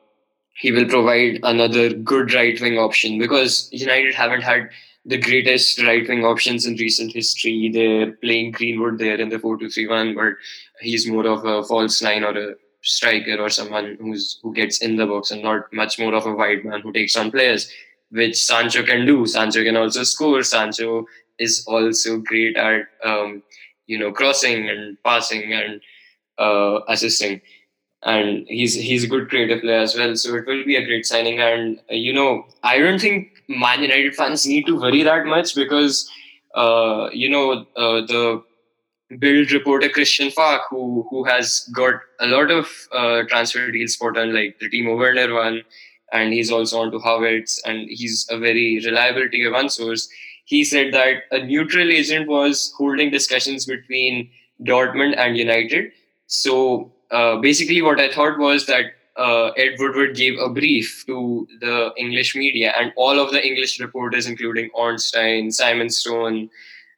he 0.55 0.71
will 0.71 0.87
provide 0.87 1.39
another 1.43 1.93
good 1.93 2.33
right 2.33 2.59
wing 2.59 2.77
option 2.77 3.19
because 3.19 3.69
United 3.71 4.13
haven't 4.13 4.41
had 4.41 4.69
the 5.07 5.17
greatest 5.17 5.81
right 5.83 6.07
wing 6.07 6.25
options 6.25 6.65
in 6.65 6.75
recent 6.75 7.13
history. 7.13 7.71
They're 7.73 8.11
playing 8.11 8.51
Greenwood 8.51 8.99
there 8.99 9.15
in 9.15 9.29
the 9.29 9.39
4 9.39 9.57
2 9.57 9.69
3 9.69 9.87
1, 9.87 10.15
but 10.15 10.33
he's 10.81 11.07
more 11.07 11.25
of 11.25 11.45
a 11.45 11.63
false 11.63 12.01
nine 12.01 12.23
or 12.23 12.37
a 12.37 12.55
striker 12.81 13.37
or 13.37 13.49
someone 13.49 13.97
who's 13.99 14.39
who 14.43 14.53
gets 14.53 14.81
in 14.81 14.97
the 14.97 15.05
box 15.05 15.31
and 15.31 15.41
not 15.43 15.71
much 15.73 15.97
more 15.97 16.13
of 16.13 16.25
a 16.25 16.33
wide 16.33 16.65
man 16.65 16.81
who 16.81 16.91
takes 16.91 17.15
on 17.15 17.31
players, 17.31 17.71
which 18.11 18.35
Sancho 18.35 18.83
can 18.83 19.05
do. 19.05 19.25
Sancho 19.25 19.63
can 19.63 19.77
also 19.77 20.03
score. 20.03 20.43
Sancho 20.43 21.05
is 21.39 21.65
also 21.67 22.19
great 22.19 22.57
at 22.57 22.81
um, 23.05 23.41
you 23.87 23.97
know 23.97 24.11
crossing 24.11 24.69
and 24.69 25.01
passing 25.03 25.53
and 25.53 25.81
uh, 26.37 26.81
assisting 26.89 27.41
and 28.03 28.45
he's 28.47 28.73
he's 28.75 29.03
a 29.03 29.07
good 29.07 29.29
creative 29.29 29.61
player 29.61 29.79
as 29.79 29.95
well. 29.95 30.15
So 30.15 30.35
it 30.35 30.45
will 30.45 30.63
be 30.65 30.75
a 30.75 30.85
great 30.85 31.05
signing. 31.05 31.39
And 31.39 31.79
uh, 31.91 31.95
you 31.95 32.13
know, 32.13 32.45
I 32.63 32.77
don't 32.77 32.99
think 32.99 33.36
Man 33.47 33.81
United 33.81 34.15
fans 34.15 34.45
need 34.45 34.65
to 34.65 34.79
worry 34.79 35.03
that 35.03 35.25
much 35.25 35.55
because 35.55 36.09
uh, 36.55 37.09
you 37.11 37.29
know 37.29 37.65
uh, 37.75 38.01
the 38.05 38.43
Bild 39.09 39.51
reporter 39.53 39.87
Christian 39.87 40.31
Falk, 40.31 40.63
who 40.69 41.07
who 41.09 41.23
has 41.23 41.69
got 41.73 41.93
a 42.19 42.27
lot 42.27 42.51
of 42.51 42.69
uh, 42.91 43.23
transfer 43.29 43.71
deals 43.71 43.93
spot 43.93 44.17
on, 44.17 44.33
like 44.33 44.59
the 44.59 44.69
Timo 44.69 44.97
Werner 44.97 45.33
one, 45.33 45.61
and 46.11 46.33
he's 46.33 46.51
also 46.51 46.81
on 46.81 46.91
to 46.91 46.99
Havertz, 46.99 47.59
and 47.65 47.89
he's 47.89 48.27
a 48.29 48.37
very 48.37 48.81
reliable 48.85 49.29
tier 49.29 49.51
one 49.51 49.69
source. 49.69 50.09
He 50.45 50.63
said 50.63 50.93
that 50.93 51.23
a 51.31 51.39
neutral 51.43 51.89
agent 51.89 52.27
was 52.27 52.73
holding 52.77 53.09
discussions 53.11 53.65
between 53.65 54.29
Dortmund 54.63 55.17
and 55.17 55.37
United. 55.37 55.91
So 56.27 56.91
uh, 57.11 57.37
basically 57.37 57.81
what 57.81 57.99
I 57.99 58.11
thought 58.11 58.37
was 58.37 58.65
that 58.65 58.85
uh, 59.17 59.47
Ed 59.57 59.75
Woodward 59.79 60.15
gave 60.15 60.39
a 60.39 60.49
brief 60.49 61.03
to 61.07 61.47
the 61.59 61.91
English 61.97 62.35
media, 62.35 62.73
and 62.79 62.93
all 62.95 63.19
of 63.19 63.31
the 63.31 63.45
English 63.45 63.79
reporters, 63.79 64.27
including 64.27 64.69
Ornstein, 64.73 65.51
Simon 65.51 65.89
Stone, 65.89 66.49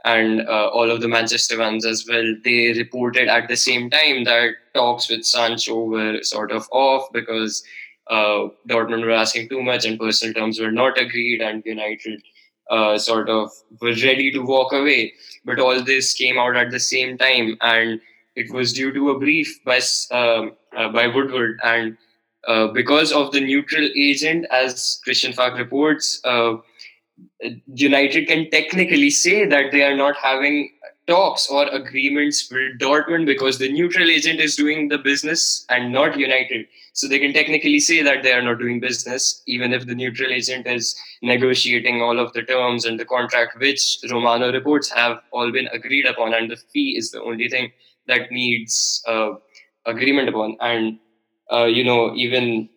and 0.06 0.42
uh, 0.42 0.70
all 0.74 0.90
of 0.92 1.02
the 1.02 1.08
Manchester 1.08 1.58
ones 1.58 1.86
as 1.86 2.06
well, 2.08 2.36
they 2.44 2.74
reported 2.74 3.28
at 3.28 3.48
the 3.48 3.58
same 3.58 3.90
time 3.90 4.24
that 4.24 4.52
talks 4.74 5.10
with 5.10 5.26
Sancho 5.26 5.84
were 5.84 6.24
sort 6.24 6.52
of 6.52 6.68
off 6.72 7.12
because 7.12 7.64
uh, 8.10 8.48
Dortmund 8.68 9.06
were 9.06 9.12
asking 9.12 9.50
too 9.50 9.62
much 9.62 9.86
and 9.86 10.00
personal 10.00 10.34
terms 10.34 10.60
were 10.60 10.72
not 10.72 10.98
agreed, 10.98 11.42
and 11.42 11.64
United 11.66 12.22
uh, 12.70 12.98
sort 12.98 13.30
of 13.30 13.52
were 13.82 13.96
ready 14.04 14.32
to 14.32 14.40
walk 14.40 14.74
away. 14.74 15.14
But 15.46 15.60
all 15.60 15.82
this 15.82 16.14
came 16.14 16.38
out 16.38 16.56
at 16.56 16.72
the 16.72 16.80
same 16.80 17.18
time, 17.18 17.58
and 17.62 18.00
it 18.36 18.52
was 18.54 18.74
due 18.74 18.94
to 18.94 19.10
a 19.12 19.20
brief 19.20 19.64
by 19.64 19.80
um, 20.12 20.54
uh, 20.76 20.90
by 20.90 21.08
Woodward, 21.08 21.60
and 21.64 21.98
uh, 22.50 22.68
because 22.68 23.12
of 23.12 23.32
the 23.32 23.40
neutral 23.40 23.88
agent, 23.96 24.46
as 24.52 25.00
Christian 25.04 25.34
Falk 25.34 25.56
reports, 25.58 26.20
uh, 26.26 26.58
United 27.74 28.28
can 28.28 28.50
technically 28.50 29.12
say 29.12 29.46
that 29.46 29.72
they 29.72 29.84
are 29.84 29.96
not 29.96 30.16
having 30.18 30.72
talks 31.06 31.48
or 31.50 31.68
agreements 31.68 32.50
with 32.52 32.80
Dortmund 32.80 33.26
because 33.26 33.60
the 33.60 33.72
neutral 33.72 34.10
agent 34.10 34.40
is 34.40 34.56
doing 34.56 34.88
the 34.88 34.98
business 34.98 35.66
and 35.70 35.92
not 35.92 36.18
United. 36.18 36.66
So 36.94 37.08
they 37.08 37.20
can 37.20 37.34
technically 37.34 37.80
say 37.80 38.02
that 38.02 38.24
they 38.24 38.34
are 38.34 38.42
not 38.42 38.58
doing 38.58 38.80
business, 38.80 39.44
even 39.46 39.72
if 39.72 39.86
the 39.86 39.96
neutral 39.96 40.32
agent 40.32 40.66
is 40.66 40.96
negotiating 41.22 42.02
all 42.02 42.20
of 42.20 42.34
the 42.34 42.44
terms 42.44 42.86
and 42.86 43.00
the 43.00 43.06
contract, 43.06 43.60
which 43.60 44.00
Romano 44.12 44.52
reports 44.52 44.90
have 44.90 45.20
all 45.32 45.52
been 45.52 45.68
agreed 45.68 46.08
upon, 46.08 46.34
and 46.34 46.50
the 46.50 46.58
fee 46.58 46.98
is 46.98 47.12
the 47.12 47.22
only 47.22 47.48
thing 47.48 47.72
that 48.08 48.32
needs 48.32 49.04
uh, 49.08 49.34
agreement 49.86 50.30
upon. 50.30 50.58
And 50.62 51.00
uh, 51.52 51.66
you 51.66 51.84
know, 51.84 52.14
even 52.16 52.70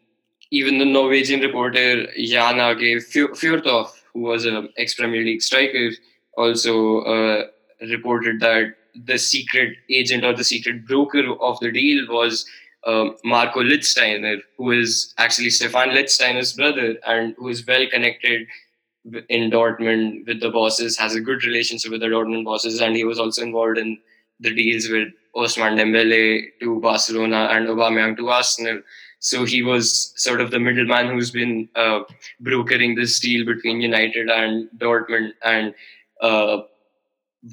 even 0.50 0.78
the 0.78 0.84
Norwegian 0.84 1.40
reporter 1.40 2.06
Jan 2.16 2.56
Åge 2.56 3.00
Fjørtoft, 3.10 3.94
who 4.12 4.20
was 4.20 4.44
an 4.44 4.68
ex-Premier 4.76 5.22
League 5.22 5.42
striker, 5.42 5.90
also 6.36 7.00
uh, 7.00 7.46
reported 7.90 8.40
that 8.40 8.74
the 8.94 9.18
secret 9.18 9.76
agent 9.88 10.24
or 10.24 10.34
the 10.34 10.44
secret 10.44 10.86
broker 10.86 11.24
of 11.40 11.58
the 11.60 11.72
deal 11.72 12.06
was 12.08 12.44
um, 12.86 13.16
Marco 13.24 13.60
Litzsteiner, 13.60 14.40
who 14.58 14.72
is 14.72 15.14
actually 15.18 15.50
Stefan 15.50 15.90
Litzsteiner's 15.90 16.52
brother 16.52 16.96
and 17.06 17.34
who 17.38 17.48
is 17.48 17.66
well 17.66 17.86
connected 17.90 18.46
in 19.28 19.50
Dortmund 19.50 20.26
with 20.26 20.40
the 20.40 20.50
bosses, 20.50 20.98
has 20.98 21.14
a 21.14 21.20
good 21.20 21.44
relationship 21.44 21.90
with 21.90 22.00
the 22.00 22.06
Dortmund 22.06 22.44
bosses, 22.44 22.80
and 22.80 22.94
he 22.94 23.04
was 23.04 23.18
also 23.18 23.42
involved 23.42 23.78
in 23.78 23.98
the 24.42 24.54
deals 24.54 24.88
with 24.88 25.08
Ousmane 25.34 25.78
Dembele 25.78 26.48
to 26.60 26.80
Barcelona 26.80 27.48
and 27.52 27.68
Aubameyang 27.68 28.16
to 28.18 28.28
Arsenal. 28.28 28.82
So 29.20 29.44
he 29.44 29.62
was 29.62 30.12
sort 30.16 30.40
of 30.40 30.50
the 30.50 30.58
middleman 30.58 31.08
who's 31.08 31.30
been 31.30 31.68
uh, 31.76 32.00
brokering 32.40 32.96
this 32.96 33.20
deal 33.20 33.46
between 33.46 33.80
United 33.80 34.28
and 34.28 34.68
Dortmund. 34.76 35.30
And 35.44 35.74
uh, 36.20 36.62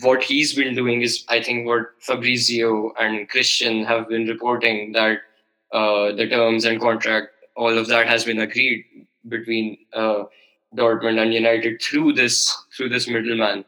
what 0.01 0.23
he's 0.23 0.55
been 0.55 0.75
doing 0.75 1.01
is, 1.03 1.23
I 1.29 1.41
think, 1.43 1.67
what 1.67 1.91
Fabrizio 1.99 2.91
and 2.99 3.29
Christian 3.29 3.85
have 3.85 4.09
been 4.09 4.27
reporting 4.27 4.91
that 4.93 5.19
uh, 5.71 6.11
the 6.13 6.27
terms 6.27 6.65
and 6.65 6.81
contract, 6.81 7.27
all 7.55 7.77
of 7.77 7.87
that 7.87 8.07
has 8.07 8.25
been 8.25 8.39
agreed 8.39 8.85
between 9.27 9.77
uh, 9.93 10.23
Dortmund 10.75 11.21
and 11.21 11.33
United 11.33 11.81
through 11.81 12.13
this 12.13 12.55
through 12.75 12.89
this 12.89 13.07
middleman. 13.07 13.65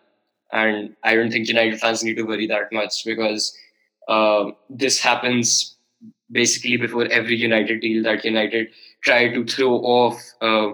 And 0.51 0.95
I 1.03 1.15
don't 1.15 1.31
think 1.31 1.47
United 1.47 1.79
fans 1.79 2.03
need 2.03 2.15
to 2.15 2.23
worry 2.23 2.47
that 2.47 2.71
much 2.71 3.05
because 3.05 3.57
uh, 4.07 4.51
this 4.69 4.99
happens 4.99 5.75
basically 6.31 6.77
before 6.77 7.05
every 7.05 7.35
United 7.35 7.81
deal 7.81 8.03
that 8.03 8.25
United 8.25 8.69
try 9.01 9.27
to 9.29 9.45
throw 9.45 9.75
off 9.75 10.21
uh, 10.41 10.71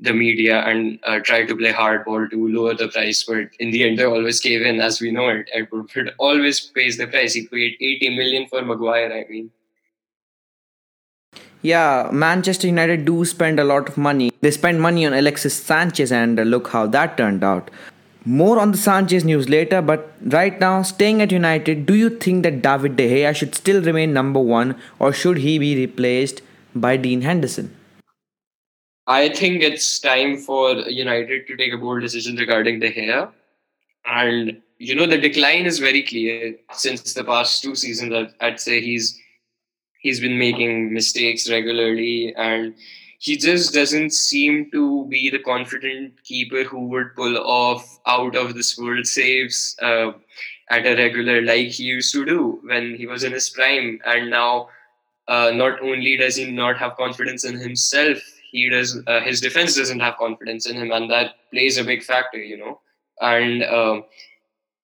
the 0.00 0.12
media 0.12 0.60
and 0.60 0.98
uh, 1.04 1.18
try 1.20 1.44
to 1.44 1.56
play 1.56 1.72
hardball 1.72 2.28
to 2.30 2.48
lower 2.48 2.74
the 2.74 2.88
price. 2.88 3.24
But 3.24 3.50
in 3.58 3.70
the 3.70 3.84
end, 3.84 3.98
they 3.98 4.04
always 4.04 4.40
cave 4.40 4.62
in, 4.62 4.80
as 4.80 5.00
we 5.00 5.10
know 5.10 5.28
it. 5.28 5.48
Edward 5.52 6.12
always 6.18 6.60
pays 6.60 6.96
the 6.96 7.06
price. 7.06 7.34
He 7.34 7.46
paid 7.46 7.76
80 7.80 8.16
million 8.16 8.46
for 8.48 8.62
Maguire, 8.62 9.12
I 9.12 9.30
mean. 9.30 9.50
Yeah, 11.62 12.08
Manchester 12.10 12.66
United 12.66 13.04
do 13.04 13.22
spend 13.26 13.60
a 13.60 13.64
lot 13.64 13.86
of 13.86 13.98
money. 13.98 14.32
They 14.40 14.50
spend 14.50 14.80
money 14.80 15.04
on 15.04 15.12
Alexis 15.12 15.54
Sanchez, 15.54 16.10
and 16.10 16.36
look 16.48 16.68
how 16.68 16.86
that 16.86 17.18
turned 17.18 17.44
out. 17.44 17.70
More 18.24 18.58
on 18.58 18.72
the 18.72 18.76
Sanchez 18.76 19.24
news 19.24 19.48
later, 19.48 19.80
but 19.80 20.12
right 20.20 20.60
now, 20.60 20.82
staying 20.82 21.22
at 21.22 21.32
United, 21.32 21.86
do 21.86 21.94
you 21.94 22.10
think 22.10 22.42
that 22.42 22.60
David 22.60 22.96
De 22.96 23.08
Gea 23.08 23.34
should 23.34 23.54
still 23.54 23.82
remain 23.82 24.12
number 24.12 24.40
one 24.40 24.76
or 24.98 25.12
should 25.12 25.38
he 25.38 25.58
be 25.58 25.74
replaced 25.74 26.42
by 26.74 26.98
Dean 26.98 27.22
Henderson? 27.22 27.74
I 29.06 29.30
think 29.30 29.62
it's 29.62 29.98
time 29.98 30.36
for 30.36 30.72
United 30.88 31.46
to 31.46 31.56
take 31.56 31.72
a 31.72 31.78
bold 31.78 32.02
decision 32.02 32.36
regarding 32.36 32.80
De 32.80 32.92
Gea. 32.92 33.30
And, 34.04 34.60
you 34.78 34.94
know, 34.94 35.06
the 35.06 35.18
decline 35.18 35.64
is 35.64 35.78
very 35.78 36.02
clear 36.02 36.56
since 36.72 37.14
the 37.14 37.24
past 37.24 37.62
two 37.62 37.74
seasons. 37.74 38.32
I'd 38.40 38.60
say 38.60 38.80
he's 38.82 39.18
he's 40.00 40.20
been 40.20 40.38
making 40.38 40.92
mistakes 40.92 41.50
regularly 41.50 42.34
and 42.36 42.74
he 43.20 43.36
just 43.36 43.74
doesn't 43.74 44.12
seem 44.14 44.70
to 44.72 45.06
be 45.08 45.30
the 45.30 45.38
confident 45.38 46.14
keeper 46.24 46.64
who 46.64 46.86
would 46.88 47.14
pull 47.14 47.36
off 47.36 48.00
out 48.06 48.34
of 48.34 48.54
this 48.54 48.78
world 48.78 49.06
saves 49.06 49.76
uh, 49.82 50.12
at 50.70 50.86
a 50.86 50.96
regular 50.96 51.42
like 51.42 51.68
he 51.68 51.84
used 51.84 52.12
to 52.14 52.24
do 52.24 52.60
when 52.64 52.96
he 52.96 53.06
was 53.06 53.22
in 53.22 53.32
his 53.32 53.50
prime. 53.50 54.00
And 54.06 54.30
now 54.30 54.70
uh, 55.28 55.52
not 55.54 55.82
only 55.82 56.16
does 56.16 56.36
he 56.36 56.50
not 56.50 56.78
have 56.78 56.96
confidence 56.96 57.44
in 57.44 57.58
himself 57.58 58.18
he 58.50 58.68
does 58.70 58.98
uh, 59.06 59.20
his 59.20 59.40
defense 59.40 59.76
doesn't 59.76 60.00
have 60.00 60.16
confidence 60.16 60.66
in 60.66 60.76
him 60.76 60.90
and 60.90 61.10
that 61.10 61.34
plays 61.52 61.78
a 61.78 61.84
big 61.84 62.02
factor 62.02 62.38
you 62.38 62.58
know. 62.58 62.80
And 63.20 63.62
um, 63.64 64.04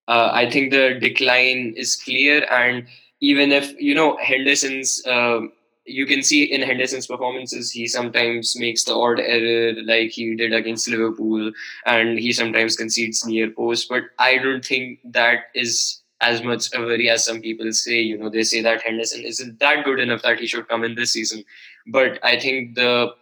uh, 0.09 0.30
i 0.32 0.49
think 0.51 0.70
the 0.70 0.99
decline 1.01 1.74
is 1.76 1.97
clear 1.97 2.47
and 2.51 2.87
even 3.20 3.53
if 3.53 3.72
you 3.80 3.95
know 3.95 4.16
henderson's 4.18 5.05
um, 5.07 5.53
you 5.87 6.07
can 6.07 6.22
see 6.22 6.45
in 6.45 6.62
Henderson's 6.62 7.07
performances, 7.07 7.70
he 7.70 7.87
sometimes 7.87 8.59
makes 8.59 8.84
the 8.84 8.95
odd 8.95 9.20
error 9.20 9.74
like 9.84 10.11
he 10.11 10.34
did 10.34 10.53
against 10.53 10.89
Liverpool, 10.89 11.53
and 11.87 12.18
he 12.18 12.32
sometimes 12.32 12.76
concedes 12.76 13.24
near 13.24 13.51
post. 13.51 13.89
But 13.89 14.05
I 14.18 14.39
don't 14.39 14.64
think 14.64 15.01
that 15.05 15.45
is 15.55 16.03
as 16.20 16.43
much 16.43 16.74
a 16.74 16.80
worry 16.80 17.09
as 17.11 17.24
some 17.24 17.41
people 17.41 17.72
say. 17.72 18.01
You 18.01 18.18
know, 18.18 18.30
they 18.30 18.43
say 18.43 18.62
that 18.62 18.82
Henderson 18.82 19.22
isn't 19.22 19.61
that 19.61 19.84
good 19.84 20.01
enough 20.01 20.22
that 20.22 20.41
he 20.41 20.47
should 20.47 20.68
come 20.68 20.84
in 20.84 20.95
this 20.95 21.12
season. 21.12 21.45
But 21.87 22.18
I 22.24 22.39
think 22.39 22.74
the 22.74 23.14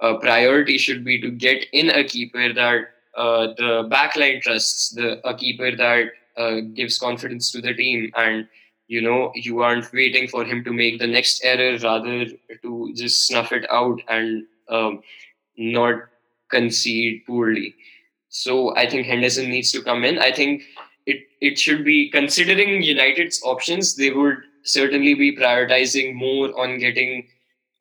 uh, 0.00 0.16
priority 0.18 0.78
should 0.78 1.04
be 1.04 1.20
to 1.20 1.30
get 1.30 1.66
in 1.72 1.90
a 1.90 2.04
keeper 2.04 2.52
that 2.52 2.80
uh, 3.16 3.48
the 3.56 3.88
backline 3.90 4.40
trusts, 4.40 4.90
the 4.90 5.26
a 5.26 5.34
keeper 5.34 5.74
that 5.74 6.12
uh, 6.36 6.60
gives 6.74 6.98
confidence 6.98 7.50
to 7.50 7.60
the 7.60 7.74
team 7.74 8.12
and 8.16 8.46
you 8.88 9.00
know 9.02 9.30
you 9.34 9.60
aren't 9.60 9.92
waiting 9.92 10.26
for 10.26 10.44
him 10.44 10.64
to 10.64 10.72
make 10.72 10.98
the 10.98 11.06
next 11.06 11.44
error 11.44 11.78
rather 11.78 12.26
to 12.62 12.92
just 12.94 13.26
snuff 13.26 13.52
it 13.52 13.66
out 13.70 14.00
and 14.08 14.44
um, 14.68 15.00
not 15.56 15.96
concede 16.50 17.24
poorly. 17.26 17.74
So 18.30 18.76
i 18.76 18.88
think 18.88 19.06
henderson 19.06 19.48
needs 19.48 19.72
to 19.72 19.82
come 19.82 20.04
in. 20.04 20.18
I 20.18 20.32
think 20.32 20.62
it 21.06 21.20
it 21.40 21.58
should 21.58 21.84
be 21.84 22.10
considering 22.10 22.82
united's 22.82 23.40
options 23.42 23.96
they 23.96 24.10
would 24.10 24.38
certainly 24.64 25.14
be 25.14 25.34
prioritizing 25.36 26.14
more 26.14 26.48
on 26.60 26.78
getting 26.78 27.28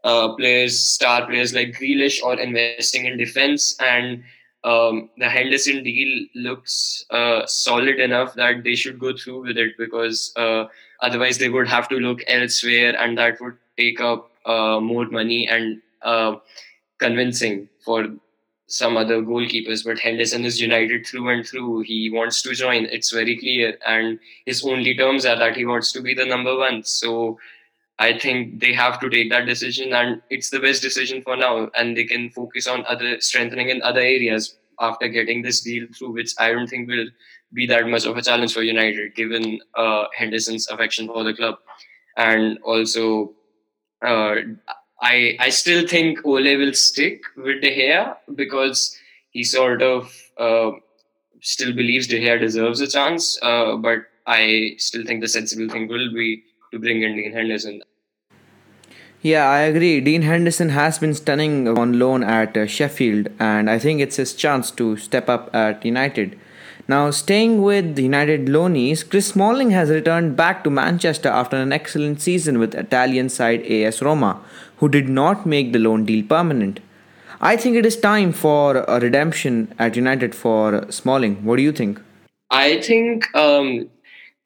uh, 0.03 0.33
players 0.35 0.79
star 0.79 1.25
players 1.25 1.53
like 1.53 1.73
Grealish 1.73 2.21
or 2.23 2.39
investing 2.39 3.05
in 3.05 3.17
defense 3.17 3.75
and 3.79 4.23
um, 4.63 5.09
the 5.17 5.29
Henderson 5.29 5.83
deal 5.83 6.25
looks 6.35 7.05
uh, 7.09 7.45
solid 7.45 7.99
enough 7.99 8.33
that 8.35 8.63
they 8.63 8.75
should 8.75 8.99
go 8.99 9.15
through 9.15 9.47
with 9.47 9.57
it 9.57 9.77
because 9.77 10.33
uh, 10.35 10.65
otherwise 11.01 11.37
they 11.37 11.49
would 11.49 11.67
have 11.67 11.87
to 11.89 11.95
look 11.95 12.21
elsewhere 12.27 12.99
and 12.99 13.17
that 13.17 13.39
would 13.39 13.57
take 13.77 14.01
up 14.01 14.31
uh, 14.45 14.79
more 14.79 15.05
money 15.07 15.47
and 15.47 15.81
uh, 16.01 16.35
convincing 16.99 17.69
for 17.83 18.07
some 18.67 18.97
other 18.97 19.21
goalkeepers. 19.21 19.85
But 19.85 19.99
Henderson 19.99 20.43
is 20.43 20.59
united 20.59 21.05
through 21.05 21.29
and 21.29 21.47
through. 21.47 21.81
He 21.81 22.09
wants 22.09 22.41
to 22.41 22.53
join. 22.53 22.85
It's 22.85 23.11
very 23.11 23.37
clear. 23.37 23.77
And 23.87 24.19
his 24.45 24.65
only 24.65 24.95
terms 24.95 25.25
are 25.25 25.37
that 25.37 25.55
he 25.55 25.65
wants 25.65 25.91
to 25.93 26.01
be 26.01 26.13
the 26.13 26.25
number 26.25 26.57
one. 26.57 26.83
So 26.83 27.39
I 27.99 28.17
think 28.17 28.59
they 28.59 28.73
have 28.73 28.99
to 28.99 29.09
take 29.09 29.29
that 29.31 29.45
decision, 29.45 29.93
and 29.93 30.21
it's 30.29 30.49
the 30.51 30.59
best 30.59 30.81
decision 30.81 31.21
for 31.23 31.35
now. 31.35 31.69
And 31.75 31.97
they 31.97 32.05
can 32.05 32.29
focus 32.29 32.67
on 32.67 32.85
other 32.85 33.19
strengthening 33.21 33.69
in 33.69 33.81
other 33.81 34.01
areas 34.01 34.55
after 34.79 35.07
getting 35.07 35.41
this 35.41 35.61
deal 35.61 35.87
through, 35.97 36.11
which 36.11 36.33
I 36.37 36.51
don't 36.51 36.67
think 36.67 36.87
will 36.87 37.07
be 37.53 37.65
that 37.67 37.87
much 37.87 38.05
of 38.05 38.15
a 38.17 38.21
challenge 38.21 38.53
for 38.53 38.61
United, 38.61 39.15
given 39.15 39.59
uh, 39.75 40.05
Henderson's 40.15 40.67
affection 40.69 41.07
for 41.07 41.23
the 41.23 41.33
club, 41.33 41.55
and 42.17 42.59
also 42.63 43.33
uh, 44.05 44.35
I 45.01 45.37
I 45.39 45.49
still 45.49 45.87
think 45.87 46.25
Ole 46.25 46.57
will 46.57 46.73
stick 46.73 47.21
with 47.35 47.61
De 47.61 47.71
Gea 47.75 48.15
because 48.35 48.95
he 49.31 49.43
sort 49.43 49.81
of 49.81 50.13
uh, 50.37 50.71
still 51.41 51.73
believes 51.73 52.07
De 52.07 52.19
Gea 52.19 52.39
deserves 52.39 52.81
a 52.81 52.87
chance, 52.87 53.39
uh, 53.41 53.75
but 53.77 53.99
I 54.25 54.75
still 54.77 55.05
think 55.05 55.21
the 55.21 55.27
sensible 55.27 55.69
thing 55.69 55.87
will 55.87 56.13
be 56.13 56.43
to 56.71 56.79
bring 56.79 57.01
in 57.01 57.15
Dean 57.15 57.31
Henderson. 57.31 57.81
Yeah, 59.21 59.49
I 59.49 59.59
agree. 59.61 59.99
Dean 59.99 60.21
Henderson 60.21 60.69
has 60.69 60.99
been 60.99 61.13
stunning 61.13 61.67
on 61.67 61.97
loan 61.97 62.23
at 62.23 62.55
uh, 62.55 62.67
Sheffield, 62.67 63.29
and 63.39 63.69
I 63.69 63.79
think 63.79 63.99
it's 63.99 64.17
his 64.17 64.33
chance 64.33 64.69
to 64.71 64.95
step 64.95 65.27
up 65.27 65.53
at 65.55 65.83
United. 65.83 66.39
Now, 66.87 67.11
staying 67.11 67.61
with 67.63 67.95
the 67.95 68.03
United 68.03 68.45
loanees, 68.45 69.09
Chris 69.09 69.27
Smalling 69.27 69.71
has 69.71 69.89
returned 69.89 70.37
back 70.37 70.63
to 70.63 70.69
Manchester 70.69 71.27
after 71.27 71.57
an 71.57 71.73
excellent 71.73 72.21
season 72.21 72.59
with 72.59 72.75
Italian 72.75 73.27
side 73.27 73.65
AS 73.65 74.01
Roma, 74.01 74.39
who 74.77 74.87
did 74.87 75.09
not 75.09 75.45
make 75.45 75.73
the 75.73 75.79
loan 75.79 76.05
deal 76.05 76.23
permanent. 76.25 76.79
I 77.41 77.57
think 77.57 77.75
it 77.75 77.85
is 77.85 77.97
time 77.97 78.31
for 78.31 78.77
a 78.87 78.99
redemption 78.99 79.73
at 79.77 79.95
United 79.95 80.33
for 80.33 80.89
Smalling. 80.89 81.43
What 81.43 81.57
do 81.57 81.63
you 81.63 81.71
think? 81.71 81.99
I 82.49 82.81
think 82.81 83.35
um, 83.35 83.89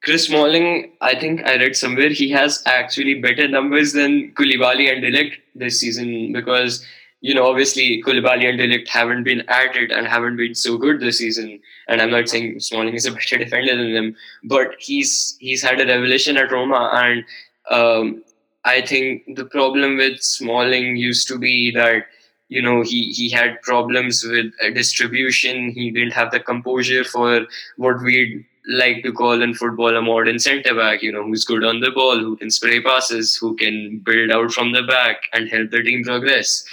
Chris 0.04 0.26
Smalling, 0.26 0.92
I 1.02 1.18
think 1.20 1.46
I 1.46 1.58
read 1.58 1.76
somewhere 1.76 2.10
he 2.10 2.30
has 2.32 2.64
actually 2.66 3.22
better 3.22 3.48
numbers 3.48 3.94
than 3.94 4.32
Koulibaly 4.32 4.92
and 4.92 5.02
de 5.02 5.12
Ligt 5.12 5.38
this 5.54 5.80
season 5.80 6.34
because 6.34 6.84
you 7.22 7.36
know 7.36 7.46
obviously 7.46 8.02
Koulibaly 8.02 8.50
and 8.50 8.58
de 8.58 8.68
Ligt 8.68 8.88
haven't 8.88 9.24
been 9.24 9.42
at 9.42 9.76
it 9.76 9.92
and 9.92 10.08
haven't 10.08 10.38
been 10.38 10.56
so 10.56 10.76
good 10.76 11.00
this 11.00 11.20
season. 11.20 11.60
And 11.88 12.02
I'm 12.02 12.10
not 12.10 12.30
saying 12.30 12.60
Smalling 12.62 12.96
is 12.96 13.06
a 13.06 13.12
better 13.20 13.38
defender 13.38 13.78
than 13.78 13.94
them, 13.94 14.16
but 14.44 14.72
he's 14.80 15.38
he's 15.40 15.62
had 15.62 15.80
a 15.80 15.86
revelation 15.86 16.36
at 16.36 16.52
Roma, 16.52 16.90
and 16.94 17.24
um, 17.70 18.24
I 18.66 18.82
think 18.82 19.36
the 19.36 19.46
problem 19.46 19.98
with 19.98 20.20
Smalling 20.24 20.98
used 20.98 21.28
to 21.28 21.38
be 21.38 21.70
that 21.76 22.06
you 22.50 22.64
know 22.64 22.82
he 22.82 23.12
he 23.12 23.30
had 23.30 23.62
problems 23.62 24.24
with 24.24 24.52
distribution. 24.74 25.70
He 25.70 25.92
didn't 25.92 26.14
have 26.14 26.32
the 26.32 26.40
composure 26.40 27.04
for 27.04 27.46
what 27.78 28.02
we 28.02 28.48
like 28.72 29.04
to 29.04 29.12
call 29.12 29.42
in 29.42 29.54
football 29.54 29.96
a 29.96 30.02
modern 30.02 30.40
centre 30.40 30.76
back, 30.76 31.02
you 31.02 31.12
know, 31.12 31.24
who's 31.24 31.46
good 31.46 31.64
on 31.64 31.80
the 31.80 31.92
ball, 31.92 32.20
who 32.20 32.36
can 32.38 32.50
spray 32.50 32.82
passes, 32.82 33.36
who 33.36 33.56
can 33.56 34.02
build 34.04 34.32
out 34.32 34.52
from 34.52 34.72
the 34.72 34.84
back 34.84 35.24
and 35.34 35.50
help 35.50 35.72
the 35.72 35.84
team 35.84 36.04
progress. 36.04 36.64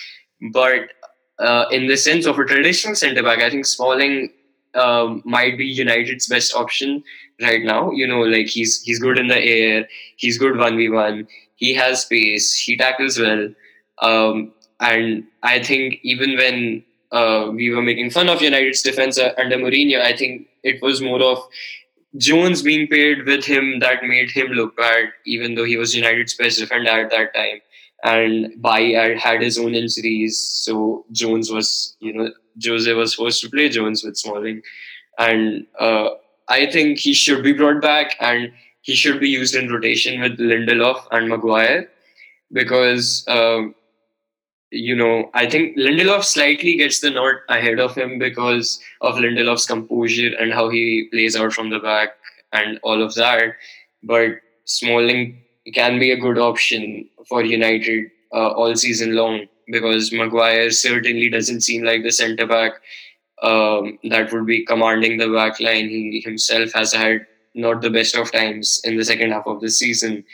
But 0.52 0.90
uh, 1.38 1.66
in 1.70 1.86
the 1.86 1.96
sense 1.96 2.26
of 2.26 2.38
a 2.38 2.44
traditional 2.44 2.94
centre 2.94 3.22
back, 3.22 3.40
I 3.40 3.50
think 3.50 3.66
Smalling 3.66 4.30
um, 4.74 5.22
might 5.24 5.58
be 5.58 5.66
United's 5.66 6.26
best 6.26 6.54
option 6.54 7.02
right 7.40 7.62
now. 7.62 7.90
You 7.90 8.06
know, 8.06 8.20
like 8.20 8.46
he's 8.46 8.82
he's 8.82 8.98
good 8.98 9.18
in 9.18 9.28
the 9.28 9.38
air, 9.38 9.88
he's 10.16 10.38
good 10.38 10.56
one 10.56 10.76
v 10.76 10.88
one, 10.88 11.26
he 11.56 11.74
has 11.74 12.04
pace, 12.04 12.54
he 12.54 12.76
tackles 12.76 13.18
well, 13.18 13.48
um, 14.02 14.52
and 14.80 15.24
I 15.42 15.62
think 15.62 16.00
even 16.02 16.36
when 16.36 16.84
uh, 17.12 17.50
we 17.52 17.70
were 17.70 17.82
making 17.82 18.10
fun 18.10 18.28
of 18.28 18.42
United's 18.42 18.82
defense 18.82 19.18
uh, 19.18 19.32
under 19.38 19.56
Mourinho, 19.56 20.00
I 20.00 20.16
think 20.16 20.48
it 20.62 20.82
was 20.82 21.00
more 21.00 21.22
of 21.22 21.38
Jones 22.16 22.62
being 22.62 22.88
paired 22.88 23.26
with 23.26 23.44
him 23.44 23.80
that 23.80 24.02
made 24.02 24.30
him 24.30 24.48
look 24.48 24.76
bad, 24.76 25.10
even 25.26 25.54
though 25.54 25.64
he 25.64 25.76
was 25.76 25.94
United's 25.94 26.34
best 26.34 26.58
defender 26.58 26.90
at 26.90 27.10
that 27.10 27.34
time. 27.34 27.60
And 28.04 28.62
Bailly 28.62 29.16
had, 29.16 29.42
his 29.42 29.58
own 29.58 29.74
injuries, 29.74 30.38
so 30.38 31.04
Jones 31.12 31.50
was, 31.50 31.96
you 32.00 32.12
know, 32.12 32.30
Jose 32.64 32.92
was 32.92 33.14
forced 33.14 33.42
to 33.42 33.50
play 33.50 33.68
Jones 33.68 34.04
with 34.04 34.16
Smalling. 34.16 34.62
And 35.18 35.66
uh, 35.78 36.10
I 36.48 36.70
think 36.70 36.98
he 36.98 37.12
should 37.12 37.42
be 37.42 37.52
brought 37.52 37.82
back 37.82 38.16
and 38.20 38.52
he 38.82 38.94
should 38.94 39.20
be 39.20 39.28
used 39.28 39.54
in 39.54 39.70
rotation 39.70 40.20
with 40.20 40.38
Lindelof 40.38 41.08
and 41.10 41.28
Maguire 41.28 41.90
because 42.52 43.24
um, 43.28 43.74
you 44.70 44.94
know, 44.94 45.30
I 45.34 45.48
think 45.48 45.76
Lindelof 45.76 46.24
slightly 46.24 46.76
gets 46.76 47.00
the 47.00 47.10
nod 47.10 47.36
ahead 47.48 47.80
of 47.80 47.94
him 47.94 48.18
because 48.18 48.80
of 49.00 49.14
Lindelof's 49.14 49.66
composure 49.66 50.36
and 50.38 50.52
how 50.52 50.68
he 50.68 51.08
plays 51.10 51.36
out 51.36 51.52
from 51.52 51.70
the 51.70 51.78
back 51.78 52.10
and 52.52 52.78
all 52.82 53.02
of 53.02 53.14
that. 53.14 53.54
But 54.02 54.40
Smalling 54.64 55.38
can 55.72 55.98
be 55.98 56.10
a 56.10 56.20
good 56.20 56.38
option 56.38 57.08
for 57.28 57.42
United 57.42 58.10
uh, 58.32 58.48
all 58.48 58.74
season 58.76 59.14
long 59.14 59.46
because 59.66 60.12
Maguire 60.12 60.70
certainly 60.70 61.30
doesn't 61.30 61.62
seem 61.62 61.82
like 61.84 62.02
the 62.02 62.12
centre 62.12 62.46
back 62.46 62.72
um, 63.42 63.98
that 64.04 64.32
would 64.32 64.46
be 64.46 64.64
commanding 64.64 65.18
the 65.18 65.28
back 65.28 65.60
line. 65.60 65.88
He 65.88 66.22
himself 66.24 66.72
has 66.72 66.92
had 66.92 67.26
not 67.54 67.80
the 67.80 67.90
best 67.90 68.16
of 68.16 68.30
times 68.32 68.80
in 68.84 68.96
the 68.96 69.04
second 69.04 69.32
half 69.32 69.46
of 69.46 69.60
the 69.60 69.70
season. 69.70 70.24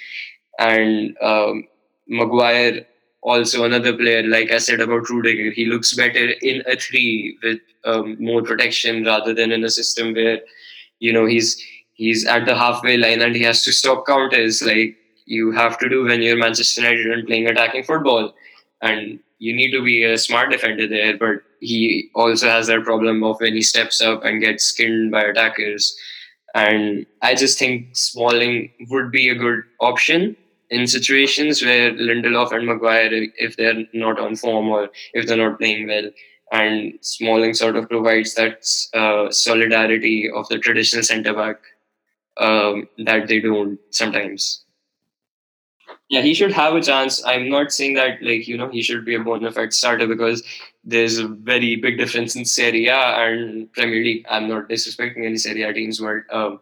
And 0.58 1.16
um, 1.22 1.68
Maguire 2.08 2.86
also 3.24 3.64
another 3.64 3.96
player, 3.96 4.22
like 4.22 4.50
I 4.50 4.58
said 4.58 4.80
about 4.80 5.08
Rudiger, 5.08 5.50
he 5.50 5.64
looks 5.64 5.94
better 5.94 6.34
in 6.42 6.62
a 6.66 6.76
three 6.76 7.38
with 7.42 7.58
um, 7.84 8.16
more 8.20 8.42
protection 8.42 9.04
rather 9.04 9.32
than 9.32 9.50
in 9.50 9.64
a 9.64 9.70
system 9.70 10.14
where, 10.14 10.40
you 10.98 11.12
know, 11.12 11.24
he's 11.26 11.60
he's 11.94 12.26
at 12.26 12.44
the 12.44 12.54
halfway 12.54 12.96
line 12.96 13.22
and 13.22 13.34
he 13.34 13.42
has 13.42 13.64
to 13.64 13.72
stop 13.72 14.06
counters 14.06 14.62
like 14.62 14.96
you 15.26 15.52
have 15.52 15.78
to 15.78 15.88
do 15.88 16.04
when 16.04 16.20
you're 16.20 16.36
Manchester 16.36 16.82
United 16.82 17.06
and 17.06 17.26
playing 17.26 17.46
attacking 17.46 17.84
football. 17.84 18.34
And 18.82 19.20
you 19.38 19.56
need 19.56 19.72
to 19.72 19.82
be 19.82 20.04
a 20.04 20.18
smart 20.18 20.50
defender 20.50 20.86
there, 20.86 21.16
but 21.16 21.42
he 21.60 22.10
also 22.14 22.48
has 22.48 22.66
that 22.66 22.84
problem 22.84 23.24
of 23.24 23.40
when 23.40 23.54
he 23.54 23.62
steps 23.62 24.02
up 24.02 24.22
and 24.24 24.42
gets 24.42 24.64
skinned 24.64 25.10
by 25.10 25.22
attackers. 25.22 25.96
And 26.54 27.06
I 27.22 27.34
just 27.34 27.58
think 27.58 27.96
Smalling 27.96 28.70
would 28.90 29.10
be 29.10 29.30
a 29.30 29.34
good 29.34 29.62
option 29.80 30.36
in 30.70 30.86
situations 30.86 31.62
where 31.62 31.92
Lindelof 31.92 32.52
and 32.52 32.66
Maguire, 32.66 33.28
if 33.36 33.56
they're 33.56 33.84
not 33.92 34.18
on 34.18 34.36
form 34.36 34.68
or 34.68 34.90
if 35.12 35.26
they're 35.26 35.36
not 35.36 35.58
playing 35.58 35.86
well, 35.86 36.10
and 36.52 36.98
Smalling 37.00 37.54
sort 37.54 37.76
of 37.76 37.88
provides 37.88 38.34
that 38.34 38.66
uh, 38.94 39.30
solidarity 39.30 40.30
of 40.30 40.48
the 40.48 40.58
traditional 40.58 41.02
centre 41.02 41.34
back 41.34 41.56
um, 42.36 42.88
that 42.98 43.28
they 43.28 43.40
don't 43.40 43.78
sometimes. 43.90 44.64
Yeah, 46.08 46.20
he 46.20 46.34
should 46.34 46.52
have 46.52 46.74
a 46.74 46.82
chance. 46.82 47.24
I'm 47.24 47.48
not 47.48 47.72
saying 47.72 47.94
that 47.94 48.22
like 48.22 48.46
you 48.46 48.56
know 48.56 48.68
he 48.68 48.82
should 48.82 49.04
be 49.04 49.14
a 49.14 49.20
bona 49.20 49.50
fide 49.50 49.72
starter 49.72 50.06
because 50.06 50.42
there's 50.84 51.18
a 51.18 51.28
very 51.28 51.76
big 51.76 51.96
difference 51.98 52.36
in 52.36 52.44
Serie 52.44 52.86
A 52.86 52.96
and 52.96 53.72
Premier 53.72 54.02
League. 54.02 54.26
I'm 54.28 54.48
not 54.48 54.68
disrespecting 54.68 55.24
any 55.24 55.38
Serie 55.38 55.62
A 55.62 55.72
teams, 55.72 56.00
but 56.00 56.22
um, 56.30 56.60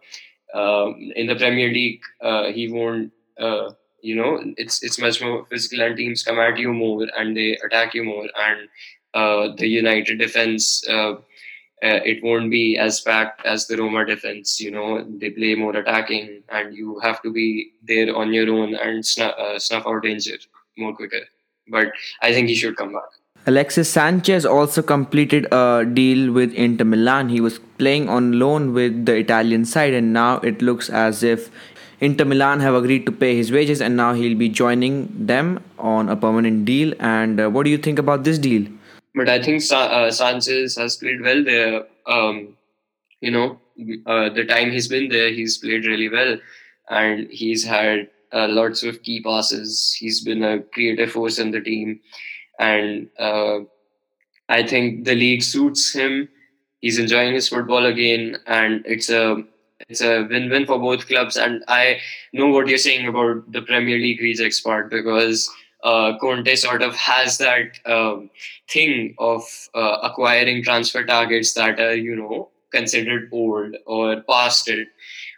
um, 0.53 1.11
in 1.15 1.27
the 1.27 1.35
Premier 1.35 1.69
League, 1.69 2.01
uh, 2.21 2.51
he 2.51 2.69
won't. 2.69 3.11
Uh, 3.37 3.71
you 4.03 4.15
know 4.15 4.31
it's 4.57 4.83
it's 4.83 4.99
much 4.99 5.21
more 5.21 5.45
physical 5.49 5.81
and 5.81 5.97
teams 5.97 6.23
come 6.23 6.39
at 6.39 6.57
you 6.57 6.73
more 6.73 7.07
and 7.17 7.37
they 7.37 7.51
attack 7.65 7.93
you 7.93 8.03
more 8.03 8.27
and 8.47 8.67
uh, 9.13 9.55
the 9.57 9.67
united 9.67 10.19
defense 10.19 10.87
uh, 10.89 11.13
uh, 11.87 11.99
it 12.11 12.23
won't 12.23 12.51
be 12.51 12.77
as 12.77 12.99
packed 13.01 13.45
as 13.45 13.65
the 13.67 13.77
roma 13.77 14.05
defense 14.05 14.59
you 14.59 14.71
know 14.71 15.03
they 15.21 15.29
play 15.29 15.55
more 15.55 15.75
attacking 15.75 16.43
and 16.49 16.75
you 16.75 16.99
have 16.99 17.21
to 17.21 17.31
be 17.31 17.71
there 17.81 18.15
on 18.15 18.33
your 18.33 18.49
own 18.49 18.75
and 18.75 19.05
snuff, 19.05 19.33
uh, 19.37 19.57
snuff 19.57 19.87
out 19.87 20.03
danger 20.03 20.37
more 20.77 20.95
quicker 20.95 21.25
but 21.69 21.87
i 22.21 22.33
think 22.33 22.49
he 22.49 22.55
should 22.55 22.75
come 22.75 22.93
back 22.93 23.19
Alexis 23.45 23.89
Sanchez 23.89 24.45
also 24.45 24.81
completed 24.81 25.45
a 25.51 25.85
deal 25.85 26.31
with 26.31 26.53
Inter 26.53 26.85
Milan. 26.85 27.27
He 27.27 27.41
was 27.41 27.59
playing 27.77 28.07
on 28.07 28.39
loan 28.39 28.73
with 28.73 29.05
the 29.05 29.15
Italian 29.15 29.65
side, 29.65 29.93
and 29.93 30.13
now 30.13 30.37
it 30.37 30.61
looks 30.61 30.89
as 30.89 31.23
if 31.23 31.51
Inter 32.03 32.25
Milan 32.25 32.59
have 32.59 32.75
agreed 32.75 33.05
to 33.05 33.13
pay 33.13 33.33
his 33.33 33.49
wages 33.49 33.81
and 33.81 33.95
now 33.95 34.13
he'll 34.13 34.37
be 34.37 34.49
joining 34.49 34.95
them 35.25 35.63
on 35.79 36.09
a 36.09 36.17
permanent 36.17 36.65
deal. 36.65 36.93
And 36.99 37.39
uh, 37.39 37.49
what 37.49 37.63
do 37.63 37.69
you 37.69 37.77
think 37.77 37.97
about 37.97 38.25
this 38.25 38.37
deal? 38.37 38.67
But 39.15 39.29
I 39.29 39.41
think 39.41 39.61
Sa- 39.61 39.91
uh, 39.99 40.11
Sanchez 40.11 40.75
has 40.75 40.97
played 40.97 41.21
well 41.21 41.43
there. 41.45 41.83
Um, 42.05 42.57
you 43.21 43.31
know, 43.31 43.57
uh, 44.05 44.27
the 44.29 44.43
time 44.43 44.71
he's 44.71 44.89
been 44.89 45.07
there, 45.07 45.29
he's 45.29 45.57
played 45.57 45.85
really 45.85 46.09
well. 46.09 46.37
And 46.89 47.29
he's 47.31 47.63
had 47.63 48.09
uh, 48.33 48.49
lots 48.49 48.83
of 48.83 49.01
key 49.01 49.21
passes. 49.23 49.95
He's 49.97 50.21
been 50.21 50.43
a 50.43 50.59
creative 50.59 51.13
force 51.13 51.39
in 51.39 51.51
the 51.51 51.61
team. 51.61 52.01
And 52.59 53.07
uh, 53.17 53.59
I 54.49 54.67
think 54.67 55.05
the 55.05 55.15
league 55.15 55.43
suits 55.43 55.93
him. 55.93 56.27
He's 56.81 56.99
enjoying 56.99 57.33
his 57.33 57.47
football 57.47 57.85
again. 57.85 58.39
And 58.45 58.85
it's 58.85 59.09
a 59.09 59.45
it's 59.93 60.01
a 60.01 60.23
win-win 60.29 60.65
for 60.65 60.79
both 60.79 61.07
clubs. 61.07 61.37
And 61.37 61.63
I 61.67 61.99
know 62.33 62.47
what 62.47 62.67
you're 62.67 62.77
saying 62.77 63.07
about 63.07 63.51
the 63.51 63.61
Premier 63.61 63.97
League 63.97 64.21
rejects 64.21 64.59
part 64.59 64.89
because 64.89 65.49
uh, 65.83 66.17
Conte 66.19 66.55
sort 66.55 66.81
of 66.81 66.95
has 66.95 67.37
that 67.37 67.79
um, 67.85 68.29
thing 68.69 69.15
of 69.19 69.43
uh, 69.75 69.97
acquiring 70.01 70.63
transfer 70.63 71.03
targets 71.03 71.53
that 71.53 71.79
are, 71.79 71.93
you 71.93 72.15
know, 72.15 72.49
considered 72.71 73.29
old 73.31 73.75
or 73.85 74.21
past 74.21 74.67
it, 74.67 74.87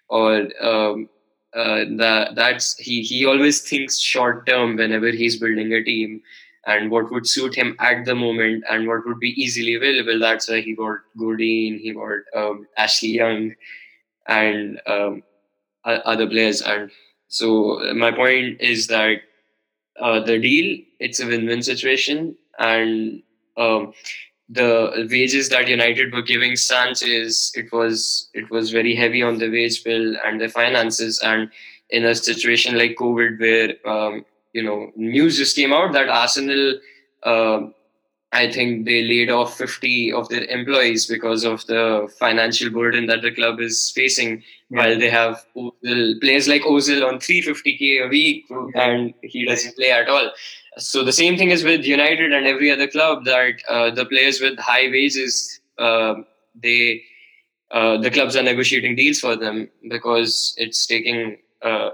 or 0.07 0.47
um, 0.61 1.09
uh, 1.53 1.83
that 1.97 2.35
that's 2.35 2.77
he 2.77 3.01
he 3.01 3.25
always 3.25 3.61
thinks 3.61 3.99
short 3.99 4.45
term 4.45 4.75
whenever 4.75 5.09
he's 5.09 5.39
building 5.39 5.73
a 5.73 5.83
team 5.83 6.21
and 6.67 6.91
what 6.91 7.11
would 7.11 7.27
suit 7.27 7.55
him 7.55 7.75
at 7.79 8.05
the 8.05 8.15
moment 8.15 8.63
and 8.69 8.87
what 8.87 9.05
would 9.05 9.19
be 9.19 9.39
easily 9.41 9.75
available. 9.75 10.19
That's 10.19 10.49
why 10.49 10.61
he 10.61 10.75
got 10.75 10.99
Godin, 11.17 11.79
he 11.79 11.93
got 11.93 12.21
um, 12.35 12.67
Ashley 12.77 13.09
Young, 13.09 13.53
and 14.27 14.81
um, 14.87 15.23
other 15.83 16.27
players. 16.27 16.61
And 16.61 16.91
so 17.27 17.79
my 17.93 18.11
point 18.11 18.61
is 18.61 18.87
that 18.87 19.17
uh, 19.99 20.19
the 20.19 20.39
deal 20.39 20.81
it's 20.99 21.19
a 21.19 21.27
win-win 21.27 21.61
situation, 21.61 22.35
and 22.59 23.21
um, 23.57 23.93
the 24.49 25.07
wages 25.09 25.49
that 25.49 25.67
United 25.67 26.13
were 26.13 26.21
giving 26.21 26.55
Sanchez 26.55 27.51
it 27.55 27.71
was 27.71 28.29
it 28.33 28.49
was 28.51 28.71
very 28.71 28.95
heavy 28.95 29.23
on 29.23 29.37
the 29.37 29.49
wage 29.49 29.83
bill 29.83 30.15
and 30.25 30.39
the 30.39 30.49
finances. 30.49 31.19
And 31.23 31.49
in 31.89 32.05
a 32.05 32.15
situation 32.15 32.77
like 32.77 32.95
COVID, 32.95 33.39
where 33.39 33.89
um, 33.89 34.25
you 34.53 34.63
know 34.63 34.91
news 34.95 35.37
just 35.37 35.55
came 35.55 35.73
out 35.73 35.93
that 35.93 36.09
Arsenal. 36.09 36.79
Uh, 37.23 37.67
I 38.35 38.51
think 38.51 38.85
they 38.85 39.01
laid 39.03 39.29
off 39.29 39.57
50 39.57 40.11
of 40.11 40.27
their 40.27 40.43
employees 40.45 41.05
because 41.05 41.45
of 41.45 41.65
the 41.67 42.13
financial 42.19 42.69
burden 42.69 43.05
that 43.05 43.21
the 43.21 43.31
club 43.31 43.61
is 43.61 43.91
facing. 43.95 44.43
Yeah. 44.69 44.77
While 44.77 44.99
they 44.99 45.09
have 45.09 45.45
Ozil, 45.55 46.19
players 46.19 46.47
like 46.47 46.63
Ozil 46.63 47.07
on 47.07 47.19
350k 47.19 48.05
a 48.05 48.09
week, 48.09 48.45
and 48.75 49.13
he 49.21 49.45
doesn't 49.45 49.77
play 49.77 49.91
at 49.91 50.09
all. 50.09 50.31
So 50.77 51.05
the 51.05 51.13
same 51.13 51.37
thing 51.37 51.51
is 51.51 51.63
with 51.63 51.85
United 51.85 52.33
and 52.33 52.45
every 52.45 52.69
other 52.71 52.87
club 52.87 53.23
that 53.23 53.61
uh, 53.69 53.91
the 53.91 54.05
players 54.05 54.41
with 54.41 54.59
high 54.59 54.89
wages, 54.89 55.61
uh, 55.77 56.15
they 56.61 57.03
uh, 57.71 57.97
the 57.97 58.11
clubs 58.11 58.35
are 58.35 58.43
negotiating 58.43 58.95
deals 58.95 59.19
for 59.19 59.37
them 59.37 59.69
because 59.89 60.53
it's 60.57 60.85
taking 60.85 61.37
uh, 61.61 61.91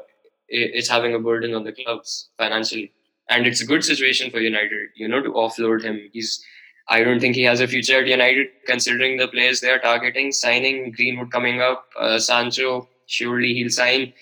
it's 0.47 0.89
having 0.89 1.13
a 1.13 1.19
burden 1.19 1.53
on 1.53 1.63
the 1.63 1.71
clubs 1.71 2.29
financially 2.37 2.91
and 3.31 3.47
it's 3.47 3.61
a 3.61 3.65
good 3.65 3.83
situation 3.83 4.29
for 4.29 4.39
United, 4.39 4.89
you 4.95 5.07
know, 5.07 5.21
to 5.21 5.31
offload 5.31 5.83
him. 5.83 5.99
He's, 6.11 6.43
I 6.89 7.01
don't 7.03 7.21
think 7.21 7.35
he 7.35 7.43
has 7.43 7.61
a 7.61 7.67
future 7.67 7.99
at 7.99 8.07
United, 8.07 8.47
considering 8.65 9.17
the 9.17 9.27
players 9.27 9.61
they 9.61 9.69
are 9.69 9.79
targeting. 9.79 10.31
Signing 10.33 10.91
Greenwood 10.91 11.31
coming 11.31 11.61
up, 11.61 11.87
uh, 11.99 12.19
Sancho, 12.19 12.89
surely 13.05 13.53
he'll 13.53 13.69
sign, 13.69 14.13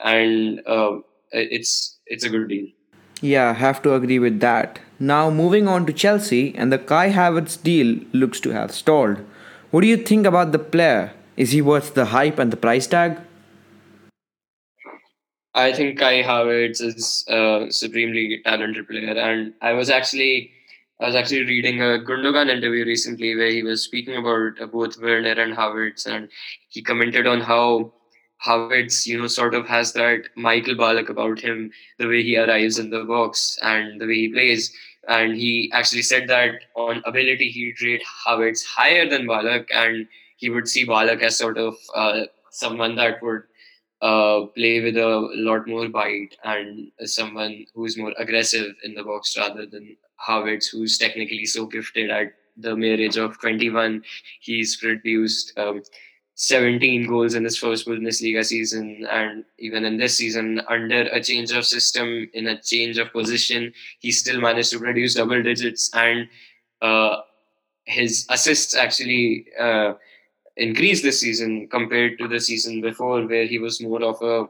and 0.00 0.60
uh, 0.66 0.98
it's 1.30 1.98
it's 2.06 2.24
a 2.24 2.28
good 2.28 2.48
deal. 2.48 2.66
Yeah, 3.20 3.54
have 3.54 3.82
to 3.82 3.94
agree 3.94 4.18
with 4.18 4.40
that. 4.40 4.80
Now 4.98 5.30
moving 5.30 5.68
on 5.68 5.86
to 5.86 5.92
Chelsea, 5.92 6.54
and 6.56 6.72
the 6.72 6.78
Kai 6.78 7.10
Havertz 7.10 7.62
deal 7.62 8.00
looks 8.12 8.40
to 8.40 8.50
have 8.50 8.72
stalled. 8.72 9.18
What 9.70 9.82
do 9.82 9.86
you 9.86 9.96
think 9.96 10.26
about 10.26 10.52
the 10.52 10.58
player? 10.58 11.12
Is 11.36 11.52
he 11.52 11.62
worth 11.62 11.94
the 11.94 12.06
hype 12.06 12.38
and 12.38 12.52
the 12.52 12.56
price 12.56 12.86
tag? 12.86 13.18
I 15.54 15.72
think 15.72 15.98
Kai 15.98 16.22
Havertz 16.22 16.80
is 16.80 17.24
a 17.28 17.66
supremely 17.70 18.40
talented 18.44 18.86
player, 18.88 19.18
and 19.18 19.52
I 19.60 19.72
was 19.72 19.90
actually 19.90 20.52
I 21.00 21.06
was 21.06 21.16
actually 21.16 21.44
reading 21.46 21.80
a 21.80 21.98
Gundogan 21.98 22.50
interview 22.50 22.84
recently 22.84 23.34
where 23.34 23.50
he 23.50 23.62
was 23.62 23.82
speaking 23.82 24.16
about 24.16 24.70
both 24.70 25.00
Werner 25.00 25.32
and 25.32 25.56
Havertz, 25.56 26.06
and 26.06 26.28
he 26.68 26.82
commented 26.82 27.26
on 27.26 27.40
how 27.40 27.92
Havertz, 28.44 29.06
you 29.06 29.18
know, 29.18 29.26
sort 29.26 29.54
of 29.54 29.66
has 29.66 29.92
that 29.94 30.28
Michael 30.36 30.74
Ballack 30.74 31.08
about 31.08 31.40
him, 31.40 31.72
the 31.98 32.06
way 32.06 32.22
he 32.22 32.36
arrives 32.36 32.78
in 32.78 32.90
the 32.90 33.04
box 33.04 33.58
and 33.62 34.00
the 34.00 34.06
way 34.06 34.14
he 34.14 34.28
plays. 34.32 34.74
And 35.08 35.34
he 35.36 35.70
actually 35.74 36.02
said 36.02 36.28
that 36.28 36.54
on 36.76 37.02
ability, 37.06 37.48
he'd 37.50 37.82
rate 37.82 38.02
Havertz 38.26 38.64
higher 38.64 39.08
than 39.08 39.26
Ballack, 39.26 39.66
and 39.74 40.06
he 40.36 40.50
would 40.50 40.68
see 40.68 40.86
Ballack 40.86 41.22
as 41.22 41.36
sort 41.36 41.58
of 41.58 41.76
uh, 41.94 42.22
someone 42.50 42.94
that 42.96 43.22
would 43.22 43.42
uh, 44.02 44.46
play 44.54 44.80
with 44.80 44.96
a 44.96 45.30
lot 45.34 45.66
more 45.66 45.88
bite 45.88 46.36
and 46.44 46.90
someone 47.04 47.66
who's 47.74 47.98
more 47.98 48.14
aggressive 48.18 48.74
in 48.84 48.94
the 48.94 49.04
box 49.04 49.36
rather 49.36 49.66
than 49.66 49.96
Havertz, 50.26 50.70
who's 50.70 50.98
technically 50.98 51.44
so 51.44 51.66
gifted 51.66 52.10
at 52.10 52.34
the 52.56 52.76
mere 52.76 53.00
age 53.00 53.16
of 53.16 53.38
21. 53.40 54.02
He's 54.40 54.76
produced 54.76 55.52
um, 55.58 55.82
17 56.34 57.06
goals 57.06 57.34
in 57.34 57.44
his 57.44 57.58
first 57.58 57.86
Bundesliga 57.86 58.42
season, 58.44 59.06
and 59.10 59.44
even 59.58 59.84
in 59.84 59.98
this 59.98 60.16
season, 60.16 60.62
under 60.68 61.02
a 61.02 61.22
change 61.22 61.52
of 61.52 61.66
system, 61.66 62.30
in 62.32 62.46
a 62.46 62.60
change 62.60 62.96
of 62.96 63.12
position, 63.12 63.72
he 63.98 64.10
still 64.10 64.40
managed 64.40 64.70
to 64.70 64.78
produce 64.78 65.14
double 65.14 65.42
digits, 65.42 65.90
and 65.94 66.28
uh, 66.80 67.16
his 67.84 68.26
assists 68.30 68.74
actually 68.74 69.46
uh, 69.60 69.92
increased 70.56 71.02
this 71.02 71.20
season 71.20 71.68
compared 71.68 72.18
to 72.18 72.28
the 72.28 72.40
season 72.40 72.80
before, 72.80 73.26
where 73.26 73.46
he 73.46 73.58
was 73.58 73.80
more 73.80 74.02
of 74.02 74.20
a 74.22 74.46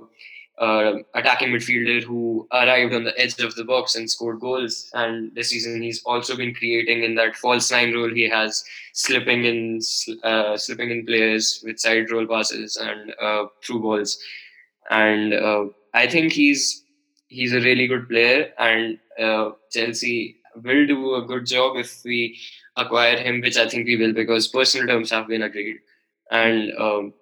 uh, 0.61 0.99
attacking 1.15 1.49
midfielder 1.49 2.03
who 2.03 2.47
arrived 2.53 2.93
on 2.93 3.05
the 3.05 3.19
edge 3.19 3.39
of 3.41 3.55
the 3.55 3.65
box 3.65 3.97
and 3.97 4.11
scored 4.11 4.41
goals. 4.41 4.91
And 4.93 5.35
this 5.35 5.49
season, 5.49 5.81
he's 5.81 6.03
also 6.05 6.37
been 6.37 6.55
creating 6.55 7.03
in 7.03 7.15
that 7.15 7.35
false 7.37 7.71
nine 7.71 7.95
role. 7.95 8.13
He 8.13 8.29
has 8.29 8.63
slipping 8.93 9.45
in, 9.45 9.81
uh, 10.23 10.57
slipping 10.59 10.91
in 10.91 11.07
players 11.07 11.63
with 11.65 11.81
side 11.81 12.11
roll 12.11 12.27
passes 12.27 12.77
and 12.77 13.15
uh, 13.21 13.47
through 13.65 13.81
balls. 13.81 14.19
And 14.91 15.33
uh, 15.33 15.67
I 15.95 16.07
think 16.07 16.33
he's 16.33 16.85
he's 17.29 17.55
a 17.55 17.61
really 17.61 17.87
good 17.87 18.09
player, 18.09 18.53
and 18.59 18.99
uh, 19.19 19.53
Chelsea 19.71 20.37
will 20.57 20.87
do 20.87 21.15
a 21.15 21.23
good 21.23 21.47
job 21.47 21.77
if 21.77 22.03
we 22.05 22.39
acquire 22.77 23.17
him, 23.17 23.41
which 23.41 23.57
I 23.57 23.69
think 23.69 23.87
we 23.87 23.97
will 23.97 24.13
because 24.13 24.49
personal 24.49 24.87
terms 24.87 25.11
have 25.11 25.29
been 25.29 25.43
agreed. 25.43 25.79
And 26.31 26.73
um, 26.79 27.13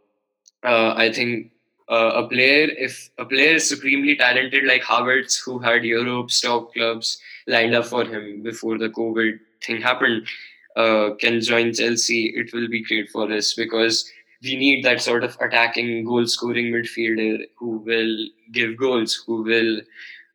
uh, 0.65 0.95
I 0.97 1.13
think 1.13 1.53
uh, 1.89 2.13
a 2.15 2.29
player, 2.29 2.69
if 2.77 3.11
a 3.19 3.25
player 3.25 3.55
is 3.55 3.69
supremely 3.69 4.17
talented 4.17 4.65
like 4.65 4.83
Havertz, 4.83 5.41
who 5.43 5.59
had 5.59 5.85
Europe's 5.85 6.41
top 6.41 6.75
clubs 6.75 7.19
lined 7.47 7.75
up 7.75 7.87
for 7.87 8.05
him 8.05 8.43
before 8.43 8.79
the 8.79 8.91
COVID 8.91 9.39
thing 9.63 9.81
happened, 9.81 10.27
uh, 10.77 11.11
can 11.19 11.41
join 11.41 11.73
Chelsea, 11.73 12.27
it 12.37 12.53
will 12.53 12.69
be 12.69 12.85
great 12.85 13.09
for 13.11 13.31
us 13.33 13.55
because 13.55 14.11
we 14.43 14.55
need 14.57 14.85
that 14.85 15.01
sort 15.01 15.25
of 15.25 15.37
attacking, 15.41 16.05
goal 16.05 16.27
scoring 16.27 16.67
midfielder 16.67 17.45
who 17.57 17.79
will 17.79 18.27
give 18.53 18.77
goals, 18.77 19.15
who 19.27 19.43
will 19.43 19.81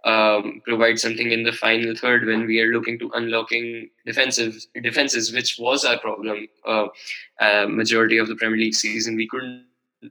um, 0.04 0.62
provide 0.66 1.00
something 1.00 1.32
in 1.32 1.44
the 1.44 1.54
final 1.54 1.96
third 1.96 2.26
when 2.26 2.46
we 2.46 2.60
are 2.60 2.74
looking 2.74 3.00
to 3.00 3.12
unlocking 3.14 3.90
defensive 4.06 4.56
defenses, 4.82 5.34
which 5.34 5.58
was 5.58 5.86
our 5.86 5.98
problem. 6.00 6.48
Uh, 6.66 6.88
uh, 7.40 7.68
majority 7.70 8.18
of 8.18 8.28
the 8.28 8.36
Premier 8.36 8.58
League 8.58 8.76
season, 8.76 9.16
we 9.16 9.28
couldn't 9.28 9.66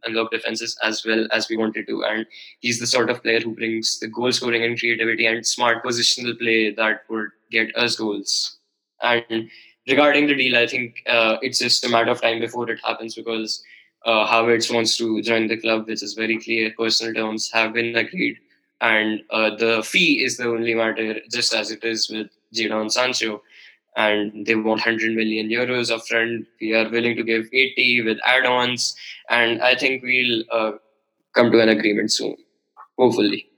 unlock 0.04 0.30
defenses 0.30 0.76
as 0.82 1.04
well 1.04 1.26
as 1.32 1.48
we 1.48 1.56
wanted 1.56 1.86
to. 1.86 2.04
And 2.04 2.26
he's 2.60 2.80
the 2.80 2.86
sort 2.86 3.10
of 3.10 3.22
player 3.22 3.40
who 3.40 3.54
brings 3.54 3.98
the 4.00 4.08
goal 4.08 4.32
scoring 4.32 4.64
and 4.64 4.78
creativity 4.78 5.26
and 5.26 5.46
smart 5.46 5.84
positional 5.84 6.38
play 6.38 6.72
that 6.72 7.02
would 7.08 7.28
get 7.50 7.76
us 7.76 7.96
goals. 7.96 8.58
And 9.02 9.50
regarding 9.86 10.26
the 10.26 10.34
deal, 10.34 10.56
I 10.56 10.66
think 10.66 11.02
uh, 11.06 11.36
it's 11.42 11.58
just 11.58 11.84
a 11.84 11.88
matter 11.88 12.10
of 12.10 12.22
time 12.22 12.40
before 12.40 12.70
it 12.70 12.80
happens 12.82 13.14
because 13.14 13.62
uh, 14.06 14.26
Havertz 14.26 14.72
wants 14.72 14.96
to 14.96 15.22
join 15.22 15.48
the 15.48 15.60
club, 15.60 15.86
which 15.86 16.02
is 16.02 16.14
very 16.14 16.38
clear. 16.38 16.72
Personal 16.76 17.14
terms 17.14 17.50
have 17.52 17.74
been 17.74 17.94
agreed. 17.96 18.38
And 18.82 19.22
uh, 19.30 19.54
the 19.56 19.82
fee 19.82 20.22
is 20.22 20.36
the 20.36 20.48
only 20.48 20.74
matter, 20.74 21.20
just 21.30 21.54
as 21.54 21.70
it 21.70 21.82
is 21.84 22.10
with 22.10 22.28
Jadon 22.54 22.90
Sancho 22.90 23.40
and 23.96 24.46
they 24.46 24.54
want 24.54 24.84
100 24.84 25.14
million 25.14 25.48
euros 25.48 25.90
upfront. 25.90 26.46
We 26.60 26.74
are 26.74 26.88
willing 26.88 27.16
to 27.16 27.22
give 27.22 27.46
80 27.52 28.02
with 28.02 28.18
add-ons, 28.24 28.96
and 29.28 29.60
I 29.62 29.74
think 29.74 30.02
we'll 30.02 30.44
uh, 30.50 30.72
come 31.34 31.50
to 31.52 31.60
an 31.60 31.68
agreement 31.68 32.12
soon, 32.12 32.36
hopefully. 32.98 33.48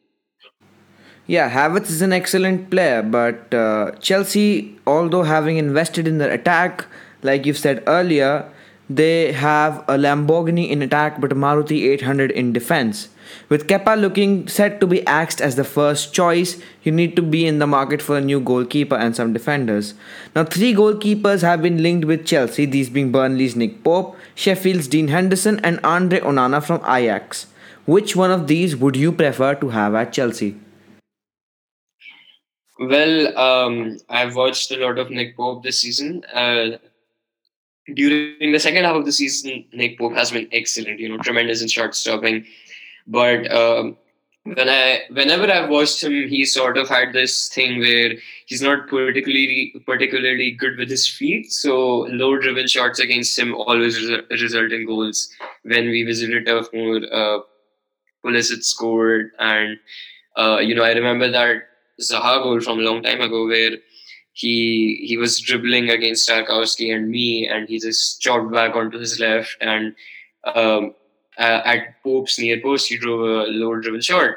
Yeah, 1.26 1.50
Havertz 1.50 1.88
is 1.90 2.02
an 2.02 2.12
excellent 2.12 2.70
player, 2.70 3.02
but 3.02 3.54
uh, 3.54 3.92
Chelsea, 4.00 4.76
although 4.86 5.22
having 5.22 5.56
invested 5.56 6.06
in 6.06 6.18
their 6.18 6.30
attack, 6.30 6.84
like 7.22 7.46
you've 7.46 7.58
said 7.58 7.82
earlier, 7.86 8.50
they 8.90 9.32
have 9.32 9.78
a 9.88 9.96
Lamborghini 9.96 10.68
in 10.68 10.82
attack 10.82 11.20
but 11.22 11.32
a 11.32 11.34
Maruti 11.34 11.84
800 11.92 12.30
in 12.30 12.52
defense. 12.52 13.08
With 13.49 13.66
Kepa 13.66 14.01
looking 14.01 14.49
set 14.49 14.80
to 14.80 14.87
be 14.87 15.07
axed 15.07 15.41
as 15.41 15.57
the 15.57 15.64
first 15.64 16.14
choice, 16.14 16.61
you 16.82 16.93
need 16.93 17.16
to 17.16 17.22
be 17.22 17.47
in 17.47 17.59
the 17.59 17.66
market 17.66 18.03
for 18.03 18.16
a 18.16 18.20
new 18.20 18.41
goalkeeper 18.41 18.97
and 18.97 19.14
some 19.14 19.32
defenders. 19.32 19.95
Now, 20.35 20.45
three 20.45 20.74
goalkeepers 20.74 21.43
have 21.43 21.62
been 21.62 21.82
linked 21.82 22.07
with 22.07 22.26
Chelsea, 22.26 22.66
these 22.66 22.91
being 22.91 23.12
Burnley's 23.12 23.57
Nick 23.57 23.85
Pope, 23.85 24.16
Sheffield's 24.35 24.89
Dean 24.89 25.09
Henderson, 25.09 25.61
and 25.64 25.80
Andre 25.85 26.20
Onana 26.20 26.62
from 26.62 26.80
Ajax. 26.85 27.47
Which 27.87 28.16
one 28.16 28.30
of 28.30 28.47
these 28.47 28.76
would 28.76 28.97
you 28.97 29.12
prefer 29.12 29.55
to 29.57 29.68
have 29.68 29.95
at 29.95 30.12
Chelsea? 30.12 30.57
Well, 32.78 33.39
um, 33.39 33.99
I've 34.09 34.35
watched 34.35 34.70
a 34.72 34.78
lot 34.78 34.99
of 34.99 35.11
Nick 35.11 35.37
Pope 35.37 35.62
this 35.62 35.80
season. 35.80 36.24
Uh, 36.32 36.78
during 37.93 38.53
the 38.53 38.59
second 38.59 38.85
half 38.85 38.97
of 38.97 39.05
the 39.05 39.12
season, 39.12 39.64
Nick 39.72 39.99
Pope 39.99 40.14
has 40.14 40.30
been 40.30 40.49
excellent. 40.51 40.99
You 40.99 41.11
know, 41.11 41.18
tremendous 41.18 41.62
in 41.62 41.68
shot 41.68 41.95
stopping. 41.95 42.47
But 43.07 43.50
um, 43.52 43.96
when 44.44 44.68
I, 44.68 45.02
whenever 45.11 45.50
I've 45.50 45.70
watched 45.70 46.02
him, 46.02 46.28
he 46.28 46.44
sort 46.44 46.76
of 46.76 46.88
had 46.88 47.12
this 47.12 47.48
thing 47.48 47.80
where 47.80 48.14
he's 48.46 48.61
not 48.62 48.88
particularly 48.88 49.74
particularly 49.86 50.50
good 50.50 50.76
with 50.76 50.90
his 50.90 51.09
feet. 51.09 51.50
So 51.50 52.00
low 52.11 52.38
driven 52.38 52.66
shots 52.66 52.98
against 52.98 53.38
him 53.38 53.55
always 53.55 53.98
result 54.30 54.72
in 54.72 54.86
goals. 54.86 55.28
When 55.62 55.86
we 55.86 56.02
visited 56.02 56.46
Turf 56.46 56.68
Moor, 56.74 57.00
uh, 57.11 57.38
Pulisic 58.24 58.64
scored, 58.64 59.30
and 59.38 59.78
uh, 60.36 60.59
you 60.59 60.74
know 60.74 60.84
I 60.84 60.92
remember 60.92 61.30
that 61.30 61.62
Zaha 62.00 62.42
goal 62.42 62.61
from 62.61 62.80
a 62.80 62.82
long 62.82 63.02
time 63.02 63.20
ago 63.20 63.46
where 63.46 63.78
he 64.32 65.05
he 65.07 65.16
was 65.16 65.40
dribbling 65.40 65.88
against 65.90 66.28
Tarkowski 66.28 66.94
and 66.94 67.09
me, 67.09 67.48
and 67.48 67.68
he 67.68 67.78
just 67.78 68.20
chopped 68.20 68.52
back 68.52 68.76
onto 68.76 68.98
his 68.98 69.18
left, 69.20 69.57
and 69.61 69.94
um, 70.55 70.94
uh, 71.39 71.61
at 71.64 72.03
Pope's 72.03 72.39
near 72.39 72.61
post, 72.61 72.89
he 72.89 72.97
drove 72.97 73.20
a 73.20 73.51
low 73.51 73.74
driven 73.80 74.01
shot, 74.01 74.30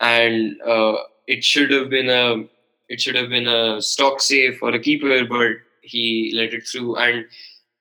and 0.00 0.60
uh, 0.62 0.96
it 1.26 1.44
should 1.44 1.70
have 1.70 1.90
been 1.90 2.08
a 2.10 2.44
it 2.88 3.00
should 3.00 3.14
have 3.14 3.30
been 3.30 3.48
a 3.48 3.80
stock 3.80 4.20
save 4.20 4.58
for 4.58 4.70
a 4.70 4.78
keeper, 4.78 5.24
but 5.24 5.56
he 5.82 6.32
let 6.34 6.52
it 6.52 6.66
through. 6.66 6.96
And 6.96 7.24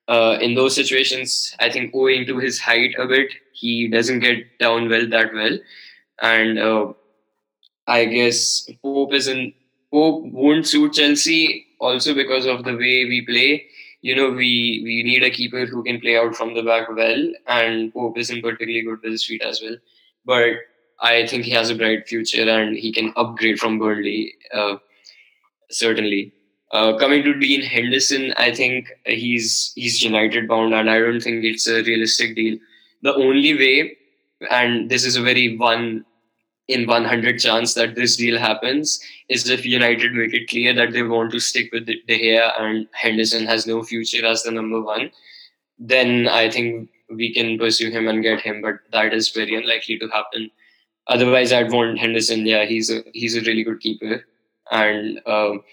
uh, 0.07 0.37
in 0.41 0.55
those 0.55 0.75
situations, 0.75 1.55
I 1.59 1.69
think 1.69 1.93
owing 1.95 2.25
to 2.27 2.37
his 2.39 2.59
height 2.59 2.95
a 2.97 3.07
bit, 3.07 3.31
he 3.53 3.87
doesn't 3.87 4.19
get 4.19 4.57
down 4.59 4.89
well 4.89 5.07
that 5.09 5.33
well, 5.33 5.57
and 6.21 6.59
uh, 6.59 6.93
I 7.87 8.05
guess 8.05 8.69
Pope 8.81 9.13
isn't 9.13 9.53
Pope 9.91 10.23
won't 10.25 10.67
suit 10.67 10.93
Chelsea 10.93 11.67
also 11.79 12.13
because 12.13 12.45
of 12.45 12.63
the 12.63 12.73
way 12.73 13.05
we 13.05 13.25
play. 13.27 13.65
You 14.01 14.15
know, 14.15 14.29
we, 14.31 14.81
we 14.83 15.03
need 15.03 15.23
a 15.23 15.29
keeper 15.29 15.65
who 15.65 15.83
can 15.83 16.01
play 16.01 16.17
out 16.17 16.35
from 16.35 16.55
the 16.55 16.63
back 16.63 16.89
well, 16.89 17.31
and 17.47 17.93
Pope 17.93 18.17
isn't 18.17 18.41
particularly 18.41 18.81
good 18.81 19.01
with 19.03 19.11
his 19.11 19.25
feet 19.25 19.43
as 19.43 19.61
well. 19.61 19.77
But 20.25 20.53
I 20.99 21.25
think 21.27 21.45
he 21.45 21.51
has 21.51 21.69
a 21.69 21.75
bright 21.75 22.07
future 22.07 22.49
and 22.49 22.77
he 22.77 22.91
can 22.91 23.13
upgrade 23.15 23.59
from 23.59 23.79
Burnley, 23.79 24.33
uh, 24.53 24.77
certainly. 25.69 26.33
Uh, 26.71 26.97
coming 26.97 27.21
to 27.23 27.33
Dean 27.33 27.61
Henderson, 27.61 28.33
I 28.37 28.53
think 28.53 28.87
he's 29.05 29.73
he's 29.75 30.01
United 30.01 30.47
bound, 30.47 30.73
and 30.73 30.89
I 30.89 30.99
don't 30.99 31.19
think 31.19 31.43
it's 31.43 31.67
a 31.67 31.83
realistic 31.83 32.33
deal. 32.35 32.57
The 33.01 33.13
only 33.13 33.53
way, 33.55 33.97
and 34.49 34.89
this 34.89 35.03
is 35.03 35.17
a 35.17 35.21
very 35.21 35.57
one 35.57 36.05
in 36.71 36.87
100 36.87 37.39
chance 37.39 37.73
that 37.73 37.95
this 37.95 38.15
deal 38.15 38.39
happens 38.39 38.99
is 39.27 39.49
if 39.49 39.65
United 39.65 40.13
make 40.13 40.33
it 40.33 40.49
clear 40.49 40.73
that 40.73 40.93
they 40.93 41.03
want 41.03 41.31
to 41.31 41.39
stick 41.39 41.71
with 41.73 41.85
De 41.85 42.01
Gea 42.07 42.51
and 42.59 42.87
Henderson 42.93 43.45
has 43.45 43.67
no 43.67 43.83
future 43.83 44.25
as 44.25 44.43
the 44.43 44.51
number 44.51 44.81
one, 44.81 45.11
then 45.77 46.27
I 46.27 46.49
think 46.49 46.89
we 47.09 47.33
can 47.33 47.57
pursue 47.57 47.91
him 47.91 48.07
and 48.07 48.23
get 48.23 48.39
him. 48.39 48.61
But 48.61 48.79
that 48.91 49.13
is 49.13 49.29
very 49.29 49.55
unlikely 49.55 49.99
to 49.99 50.07
happen. 50.07 50.49
Otherwise, 51.07 51.51
I'd 51.51 51.71
want 51.71 51.99
Henderson. 51.99 52.45
Yeah, 52.45 52.65
he's 52.65 52.89
a 52.89 53.03
he's 53.13 53.35
a 53.35 53.41
really 53.41 53.63
good 53.63 53.81
keeper. 53.81 54.25
And 54.71 55.19
um, 55.25 55.63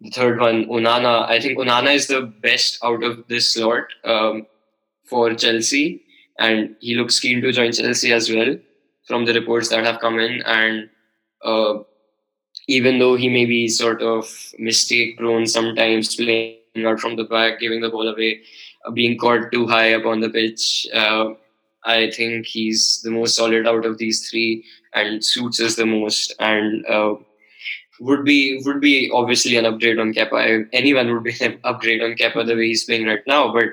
the 0.00 0.10
third 0.10 0.40
one, 0.40 0.64
Onana. 0.66 1.26
I 1.28 1.40
think 1.40 1.58
Onana 1.58 1.94
is 1.94 2.06
the 2.06 2.22
best 2.22 2.78
out 2.82 3.02
of 3.02 3.26
this 3.28 3.52
slot 3.52 3.88
um, 4.04 4.46
for 5.04 5.34
Chelsea, 5.34 6.02
and 6.38 6.76
he 6.80 6.94
looks 6.94 7.20
keen 7.20 7.42
to 7.42 7.52
join 7.52 7.72
Chelsea 7.72 8.12
as 8.12 8.30
well 8.30 8.56
from 9.06 9.24
the 9.24 9.34
reports 9.34 9.68
that 9.68 9.84
have 9.84 10.00
come 10.00 10.18
in. 10.18 10.42
And 10.42 10.88
uh, 11.44 11.78
even 12.68 12.98
though 12.98 13.16
he 13.16 13.28
may 13.28 13.44
be 13.44 13.68
sort 13.68 14.02
of 14.02 14.52
mistake 14.58 15.18
prone 15.18 15.46
sometimes, 15.46 16.14
playing 16.14 16.58
out 16.84 17.00
from 17.00 17.16
the 17.16 17.24
back, 17.24 17.60
giving 17.60 17.80
the 17.80 17.90
ball 17.90 18.08
away, 18.08 18.40
uh, 18.84 18.90
being 18.90 19.18
caught 19.18 19.52
too 19.52 19.66
high 19.66 19.94
up 19.94 20.06
on 20.06 20.20
the 20.20 20.30
pitch, 20.30 20.86
uh, 20.94 21.30
I 21.84 22.10
think 22.10 22.46
he's 22.46 23.00
the 23.02 23.10
most 23.10 23.36
solid 23.36 23.66
out 23.66 23.86
of 23.86 23.98
these 23.98 24.28
three 24.28 24.64
and 24.92 25.24
suits 25.24 25.60
us 25.60 25.76
the 25.76 25.86
most. 25.86 26.34
And 26.40 26.84
uh, 26.86 27.14
would 28.00 28.24
be 28.24 28.60
would 28.64 28.80
be 28.80 29.10
obviously 29.12 29.56
an 29.56 29.66
upgrade 29.66 29.98
on 29.98 30.12
Kepa. 30.12 30.66
Anyone 30.72 31.12
would 31.12 31.22
be 31.22 31.34
an 31.40 31.58
upgrade 31.64 32.02
on 32.02 32.14
Kepa 32.14 32.46
the 32.46 32.56
way 32.56 32.68
he's 32.68 32.84
playing 32.84 33.06
right 33.06 33.26
now, 33.26 33.52
but 33.52 33.64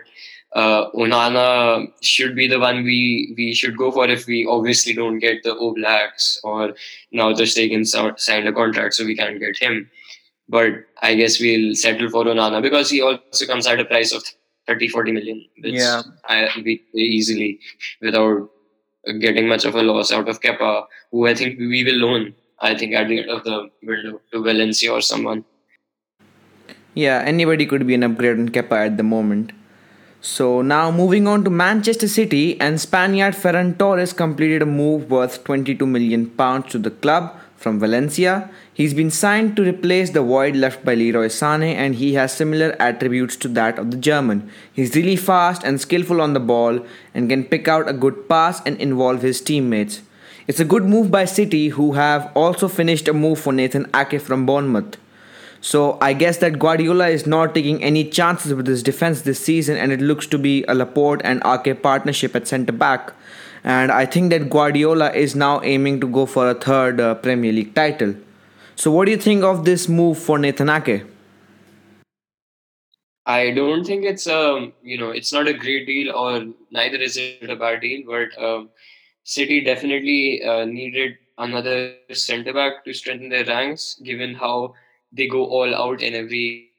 uh, 0.55 0.91
Onana 0.91 1.91
should 2.01 2.35
be 2.35 2.47
the 2.47 2.59
one 2.59 2.83
we 2.83 3.33
we 3.37 3.53
should 3.53 3.75
go 3.77 3.91
for 3.91 4.07
if 4.07 4.27
we 4.27 4.45
obviously 4.45 4.93
don't 4.93 5.19
get 5.19 5.43
the 5.43 5.55
Oblaks 5.55 6.37
or 6.43 6.73
now 7.11 7.33
ter 7.33 7.43
Stegen 7.43 7.85
signed 8.19 8.47
a 8.47 8.53
contract, 8.53 8.93
so 8.93 9.05
we 9.05 9.15
can't 9.15 9.39
get 9.39 9.57
him. 9.57 9.89
But 10.47 10.85
I 11.01 11.15
guess 11.15 11.39
we'll 11.39 11.73
settle 11.75 12.09
for 12.09 12.25
Onana 12.25 12.61
because 12.61 12.89
he 12.89 13.01
also 13.01 13.45
comes 13.45 13.65
at 13.65 13.79
a 13.79 13.85
price 13.85 14.13
of 14.13 14.23
30, 14.67 14.89
40 14.89 15.11
million, 15.11 15.45
which 15.59 15.73
Yeah. 15.73 16.03
I 16.25 16.49
we 16.63 16.83
easily 16.93 17.59
without 18.01 18.49
getting 19.19 19.47
much 19.47 19.65
of 19.65 19.75
a 19.75 19.81
loss 19.81 20.11
out 20.11 20.29
of 20.29 20.39
Kepa, 20.39 20.85
who 21.11 21.27
I 21.27 21.33
think 21.33 21.59
we 21.59 21.83
will 21.83 21.95
loan. 21.95 22.35
I 22.59 22.75
think 22.75 22.93
at 22.93 23.07
the 23.07 23.19
end 23.21 23.29
of 23.29 23.43
the 23.43 23.69
window 23.81 24.21
to 24.31 24.43
Valencia 24.43 24.91
or 24.91 25.01
someone. 25.01 25.43
Yeah, 26.93 27.23
anybody 27.25 27.65
could 27.65 27.87
be 27.87 27.95
an 27.95 28.03
upgrade 28.03 28.37
on 28.37 28.49
Kepa 28.49 28.85
at 28.85 28.97
the 28.97 29.03
moment. 29.03 29.51
So 30.25 30.61
now 30.61 30.89
moving 30.89 31.27
on 31.27 31.43
to 31.43 31.49
Manchester 31.49 32.07
City 32.07 32.57
and 32.61 32.79
Spaniard 32.79 33.33
Ferran 33.33 33.77
Torres 33.77 34.13
completed 34.13 34.61
a 34.61 34.65
move 34.65 35.11
worth 35.11 35.43
22 35.43 35.85
million 35.85 36.29
pounds 36.29 36.71
to 36.71 36.79
the 36.79 36.91
club 36.91 37.37
from 37.57 37.77
Valencia. 37.77 38.49
He's 38.73 38.93
been 38.93 39.11
signed 39.11 39.57
to 39.57 39.65
replace 39.65 40.11
the 40.11 40.21
void 40.21 40.55
left 40.55 40.85
by 40.85 40.95
Leroy 40.95 41.25
Sané 41.25 41.73
and 41.75 41.95
he 41.95 42.13
has 42.13 42.31
similar 42.31 42.73
attributes 42.79 43.35
to 43.35 43.49
that 43.49 43.77
of 43.77 43.91
the 43.91 43.97
German. 43.97 44.49
He's 44.71 44.95
really 44.95 45.17
fast 45.17 45.61
and 45.65 45.81
skillful 45.81 46.21
on 46.21 46.31
the 46.31 46.39
ball 46.39 46.79
and 47.13 47.27
can 47.27 47.43
pick 47.43 47.67
out 47.67 47.89
a 47.89 47.93
good 47.93 48.29
pass 48.29 48.61
and 48.65 48.77
involve 48.79 49.23
his 49.23 49.41
teammates. 49.41 50.03
It's 50.47 50.61
a 50.61 50.71
good 50.73 50.85
move 50.85 51.11
by 51.11 51.25
City 51.25 51.67
who 51.67 51.93
have 51.93 52.31
also 52.33 52.69
finished 52.69 53.09
a 53.09 53.13
move 53.13 53.41
for 53.41 53.51
Nathan 53.51 53.89
Ake 53.93 54.21
from 54.21 54.45
Bournemouth. 54.45 54.95
So 55.63 55.97
I 56.01 56.11
guess 56.11 56.39
that 56.39 56.59
Guardiola 56.59 57.07
is 57.07 57.25
not 57.25 57.55
taking 57.55 57.81
any 57.81 58.03
chances 58.03 58.53
with 58.53 58.67
his 58.67 58.83
defense 58.83 59.21
this 59.21 59.39
season, 59.39 59.77
and 59.77 59.93
it 59.93 60.01
looks 60.01 60.27
to 60.27 60.37
be 60.37 60.65
a 60.67 60.75
Laporte 60.75 61.21
and 61.23 61.41
Ake 61.45 61.81
partnership 61.81 62.35
at 62.35 62.49
centre 62.49 62.73
back. 62.73 63.13
And 63.63 63.89
I 63.89 64.05
think 64.05 64.29
that 64.31 64.49
Guardiola 64.49 65.13
is 65.13 65.37
now 65.37 65.61
aiming 65.63 66.01
to 66.01 66.07
go 66.07 66.25
for 66.25 66.49
a 66.49 66.53
third 66.53 66.99
uh, 66.99 67.15
Premier 67.15 67.53
League 67.53 67.73
title. 67.73 68.13
So 68.75 68.91
what 68.91 69.05
do 69.05 69.11
you 69.11 69.17
think 69.17 69.45
of 69.45 69.63
this 69.63 69.87
move 69.87 70.19
for 70.19 70.37
Nathan 70.37 70.69
Ake? 70.69 71.05
I 73.25 73.51
don't 73.51 73.85
think 73.85 74.03
it's 74.03 74.27
um 74.27 74.73
you 74.81 74.97
know 74.97 75.11
it's 75.11 75.31
not 75.31 75.47
a 75.47 75.53
great 75.53 75.87
deal 75.87 76.13
or 76.13 76.45
neither 76.71 76.97
is 76.97 77.15
it 77.15 77.49
a 77.49 77.55
bad 77.55 77.79
deal, 77.79 78.01
but 78.05 78.37
um, 78.43 78.69
City 79.23 79.63
definitely 79.63 80.43
uh, 80.43 80.65
needed 80.65 81.19
another 81.37 81.93
centre 82.11 82.51
back 82.51 82.83
to 82.83 82.93
strengthen 82.93 83.29
their 83.29 83.45
ranks, 83.45 84.01
given 84.03 84.35
how 84.35 84.73
they 85.13 85.27
go 85.27 85.45
all 85.45 85.73
out 85.75 86.01
in 86.01 86.13
every 86.15 86.71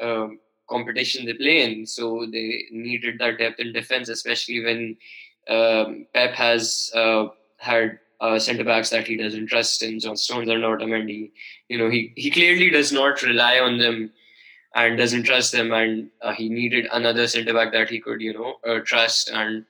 um, 0.00 0.38
competition 0.68 1.26
they 1.26 1.34
play 1.34 1.62
in. 1.62 1.86
So 1.86 2.26
they 2.30 2.64
needed 2.70 3.18
that 3.18 3.38
depth 3.38 3.58
in 3.58 3.72
defense, 3.72 4.08
especially 4.08 4.64
when 4.64 4.96
um, 5.48 6.06
Pep 6.14 6.32
has 6.34 6.90
uh, 6.94 7.28
had 7.58 7.98
uh, 8.20 8.38
centre 8.38 8.64
backs 8.64 8.90
that 8.90 9.06
he 9.06 9.16
doesn't 9.16 9.46
trust 9.46 9.82
in 9.82 9.98
John 9.98 10.16
Stones 10.16 10.48
or 10.48 10.58
Otamendi. 10.58 11.30
You 11.68 11.78
know, 11.78 11.90
he 11.90 12.12
he 12.16 12.30
clearly 12.30 12.70
does 12.70 12.92
not 12.92 13.22
rely 13.22 13.58
on 13.58 13.78
them 13.78 14.10
and 14.74 14.96
doesn't 14.96 15.24
trust 15.24 15.52
them, 15.52 15.72
and 15.72 16.10
uh, 16.22 16.32
he 16.32 16.48
needed 16.48 16.86
another 16.92 17.26
centre 17.26 17.54
back 17.54 17.72
that 17.72 17.88
he 17.88 18.00
could, 18.00 18.20
you 18.20 18.32
know, 18.32 18.54
uh, 18.66 18.80
trust 18.80 19.30
and 19.30 19.64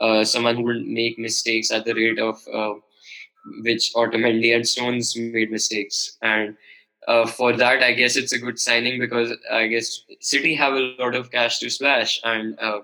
uh, 0.00 0.24
someone 0.24 0.56
who 0.56 0.62
wouldn't 0.62 0.88
make 0.88 1.18
mistakes 1.18 1.72
at 1.72 1.84
the 1.84 1.94
rate 1.94 2.18
of 2.18 2.40
uh, 2.52 2.74
which 3.62 3.92
Otamendi 3.94 4.54
and 4.54 4.66
Stones 4.66 5.16
made 5.16 5.50
mistakes. 5.50 6.16
And 6.22 6.56
uh, 7.06 7.26
for 7.26 7.52
that, 7.56 7.82
I 7.82 7.92
guess 7.92 8.16
it's 8.16 8.32
a 8.32 8.38
good 8.38 8.58
signing 8.58 8.98
because 8.98 9.32
I 9.50 9.66
guess 9.66 10.00
City 10.20 10.54
have 10.54 10.74
a 10.74 10.94
lot 10.98 11.14
of 11.14 11.30
cash 11.30 11.58
to 11.58 11.70
splash, 11.70 12.20
and 12.24 12.58
uh, 12.58 12.80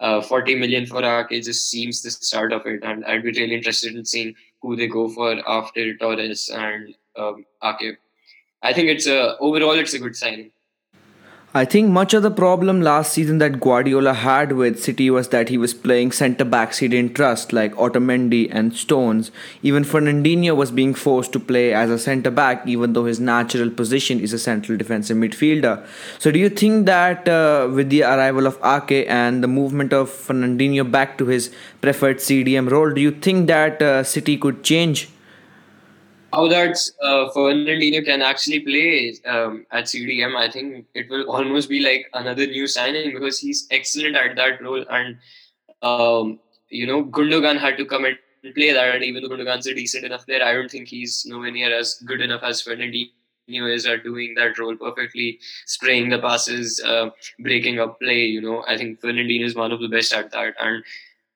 uh, 0.00 0.20
40 0.20 0.56
million 0.56 0.86
for 0.86 1.04
Ake 1.04 1.42
just 1.42 1.70
seems 1.70 2.02
the 2.02 2.10
start 2.10 2.52
of 2.52 2.66
it. 2.66 2.82
And 2.82 3.04
I'd 3.04 3.22
be 3.22 3.32
really 3.32 3.54
interested 3.54 3.94
in 3.94 4.04
seeing 4.04 4.34
who 4.62 4.76
they 4.76 4.86
go 4.86 5.08
for 5.08 5.36
after 5.48 5.96
Torres 5.96 6.50
and 6.52 6.94
um, 7.16 7.44
Ake. 7.62 7.98
I 8.62 8.72
think 8.72 8.88
it's 8.88 9.06
a 9.06 9.38
overall 9.38 9.78
it's 9.78 9.94
a 9.94 9.98
good 9.98 10.16
signing. 10.16 10.52
I 11.52 11.64
think 11.64 11.88
much 11.90 12.14
of 12.14 12.22
the 12.22 12.30
problem 12.30 12.80
last 12.80 13.12
season 13.12 13.38
that 13.38 13.58
Guardiola 13.58 14.14
had 14.14 14.52
with 14.52 14.80
City 14.80 15.10
was 15.10 15.30
that 15.30 15.48
he 15.48 15.58
was 15.58 15.74
playing 15.74 16.12
centre 16.12 16.44
backs 16.44 16.78
he 16.78 16.86
didn't 16.86 17.16
trust, 17.16 17.52
like 17.52 17.74
Otamendi 17.74 18.48
and 18.52 18.72
Stones. 18.72 19.32
Even 19.60 19.82
Fernandinho 19.82 20.54
was 20.54 20.70
being 20.70 20.94
forced 20.94 21.32
to 21.32 21.40
play 21.40 21.74
as 21.74 21.90
a 21.90 21.98
centre 21.98 22.30
back, 22.30 22.64
even 22.68 22.92
though 22.92 23.04
his 23.04 23.18
natural 23.18 23.68
position 23.68 24.20
is 24.20 24.32
a 24.32 24.38
central 24.38 24.78
defensive 24.78 25.16
midfielder. 25.16 25.84
So, 26.20 26.30
do 26.30 26.38
you 26.38 26.50
think 26.50 26.86
that 26.86 27.26
uh, 27.26 27.68
with 27.74 27.90
the 27.90 28.04
arrival 28.04 28.46
of 28.46 28.56
Ake 28.64 29.06
and 29.08 29.42
the 29.42 29.48
movement 29.48 29.92
of 29.92 30.08
Fernandinho 30.08 30.88
back 30.88 31.18
to 31.18 31.26
his 31.26 31.52
preferred 31.80 32.18
CDM 32.18 32.70
role, 32.70 32.92
do 32.92 33.00
you 33.00 33.10
think 33.10 33.48
that 33.48 33.82
uh, 33.82 34.04
City 34.04 34.38
could 34.38 34.62
change? 34.62 35.08
How 36.32 36.46
that 36.48 36.78
uh, 37.02 37.30
Fernandinho 37.34 38.04
can 38.04 38.22
actually 38.22 38.60
play 38.60 39.14
um, 39.26 39.66
at 39.72 39.84
CDM, 39.84 40.36
I 40.36 40.48
think 40.50 40.86
it 40.94 41.10
will 41.10 41.28
almost 41.30 41.68
be 41.68 41.80
like 41.80 42.08
another 42.14 42.46
new 42.46 42.66
signing 42.68 43.12
because 43.12 43.40
he's 43.40 43.66
excellent 43.70 44.16
at 44.16 44.36
that 44.36 44.62
role. 44.62 44.84
And, 44.88 45.18
um, 45.82 46.38
you 46.68 46.86
know, 46.86 47.04
Gundogan 47.04 47.58
had 47.58 47.76
to 47.78 47.84
come 47.84 48.04
and 48.04 48.16
play 48.54 48.72
that. 48.72 48.94
And 48.94 49.02
even 49.02 49.22
though 49.22 49.28
Gundogan's 49.28 49.66
a 49.66 49.74
decent 49.74 50.04
enough 50.04 50.24
player, 50.24 50.44
I 50.44 50.52
don't 50.52 50.70
think 50.70 50.88
he's 50.88 51.26
nowhere 51.26 51.50
near 51.50 51.76
as 51.76 51.94
good 52.06 52.20
enough 52.20 52.44
as 52.44 52.62
Fernandinho 52.62 53.10
is 53.48 53.86
at 53.86 54.04
doing 54.04 54.34
that 54.36 54.56
role 54.56 54.76
perfectly, 54.76 55.40
spraying 55.66 56.10
the 56.10 56.20
passes, 56.20 56.80
uh, 56.86 57.10
breaking 57.40 57.80
up 57.80 57.98
play. 57.98 58.24
You 58.24 58.40
know, 58.40 58.64
I 58.68 58.76
think 58.76 59.00
Fernandinho 59.00 59.44
is 59.44 59.56
one 59.56 59.72
of 59.72 59.80
the 59.80 59.88
best 59.88 60.12
at 60.12 60.30
that. 60.30 60.54
And 60.60 60.84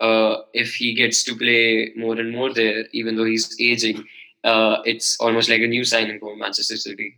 uh, 0.01 0.43
if 0.53 0.75
he 0.75 0.95
gets 0.95 1.25
to 1.25 1.35
play 1.35 1.93
more 1.97 2.15
and 2.15 2.31
more 2.31 2.53
there, 2.53 2.85
even 2.93 3.17
though 3.17 3.25
he's 3.25 3.61
aging, 3.61 4.05
uh, 4.45 4.83
it's 4.85 5.17
almost 5.21 5.49
like 5.49 5.61
a 5.63 5.67
new 5.67 5.85
signing 5.85 6.19
for 6.21 6.37
Manchester 6.37 6.77
City. 6.77 7.17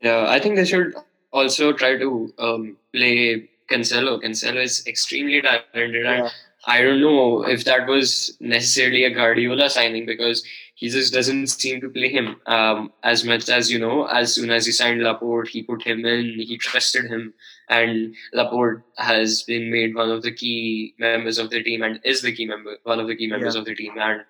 Yeah, 0.00 0.26
I 0.28 0.38
think 0.38 0.56
they 0.56 0.64
should 0.64 0.94
also 1.32 1.72
try 1.72 1.96
to 1.98 2.32
um, 2.38 2.76
play 2.94 3.48
Cancelo. 3.70 4.20
Cancelo 4.22 4.62
is 4.62 4.86
extremely 4.86 5.40
talented, 5.42 6.06
and 6.06 6.30
I 6.66 6.82
don't 6.82 7.00
know 7.00 7.42
if 7.46 7.64
that 7.64 7.86
was 7.88 8.36
necessarily 8.40 9.04
a 9.04 9.10
Guardiola 9.10 9.70
signing 9.70 10.06
because 10.06 10.44
he 10.74 10.88
just 10.88 11.12
doesn't 11.12 11.48
seem 11.48 11.80
to 11.80 11.88
play 11.90 12.08
him 12.08 12.36
um, 12.46 12.92
as 13.02 13.24
much 13.24 13.48
as 13.48 13.70
you 13.70 13.78
know. 13.80 14.04
As 14.06 14.34
soon 14.34 14.50
as 14.50 14.66
he 14.66 14.72
signed 14.72 15.02
Laporte, 15.02 15.48
he 15.48 15.62
put 15.62 15.82
him 15.82 16.04
in. 16.04 16.38
He 16.38 16.56
trusted 16.58 17.06
him, 17.06 17.34
and 17.68 18.14
Laporte 18.32 18.82
has 18.96 19.42
been 19.42 19.70
made 19.72 19.94
one 19.94 20.10
of 20.10 20.22
the 20.22 20.32
key 20.32 20.94
members 20.98 21.38
of 21.38 21.50
the 21.50 21.62
team 21.62 21.82
and 21.82 22.00
is 22.04 22.22
the 22.22 22.32
key 22.32 22.46
member, 22.46 22.76
one 22.84 23.00
of 23.00 23.08
the 23.08 23.16
key 23.16 23.26
members 23.26 23.54
Yeah. 23.54 23.60
of 23.60 23.66
the 23.66 23.74
team, 23.74 23.94
and 23.98 24.24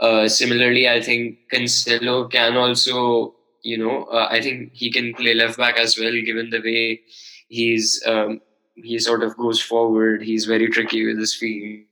uh, 0.00 0.28
similarly, 0.28 0.88
I 0.88 1.00
think 1.00 1.38
Cancelo 1.52 2.30
can 2.30 2.56
also, 2.56 3.34
you 3.62 3.76
know, 3.76 4.04
uh, 4.04 4.28
I 4.30 4.40
think 4.40 4.72
he 4.72 4.90
can 4.90 5.14
play 5.14 5.34
left 5.34 5.58
back 5.58 5.76
as 5.76 5.98
well, 5.98 6.12
given 6.24 6.50
the 6.50 6.60
way 6.60 7.02
he's 7.48 8.02
um, 8.06 8.40
he 8.74 8.98
sort 8.98 9.22
of 9.22 9.36
goes 9.36 9.60
forward. 9.60 10.22
He's 10.22 10.46
very 10.46 10.68
tricky 10.68 11.06
with 11.06 11.18
his 11.18 11.34
feet, 11.34 11.86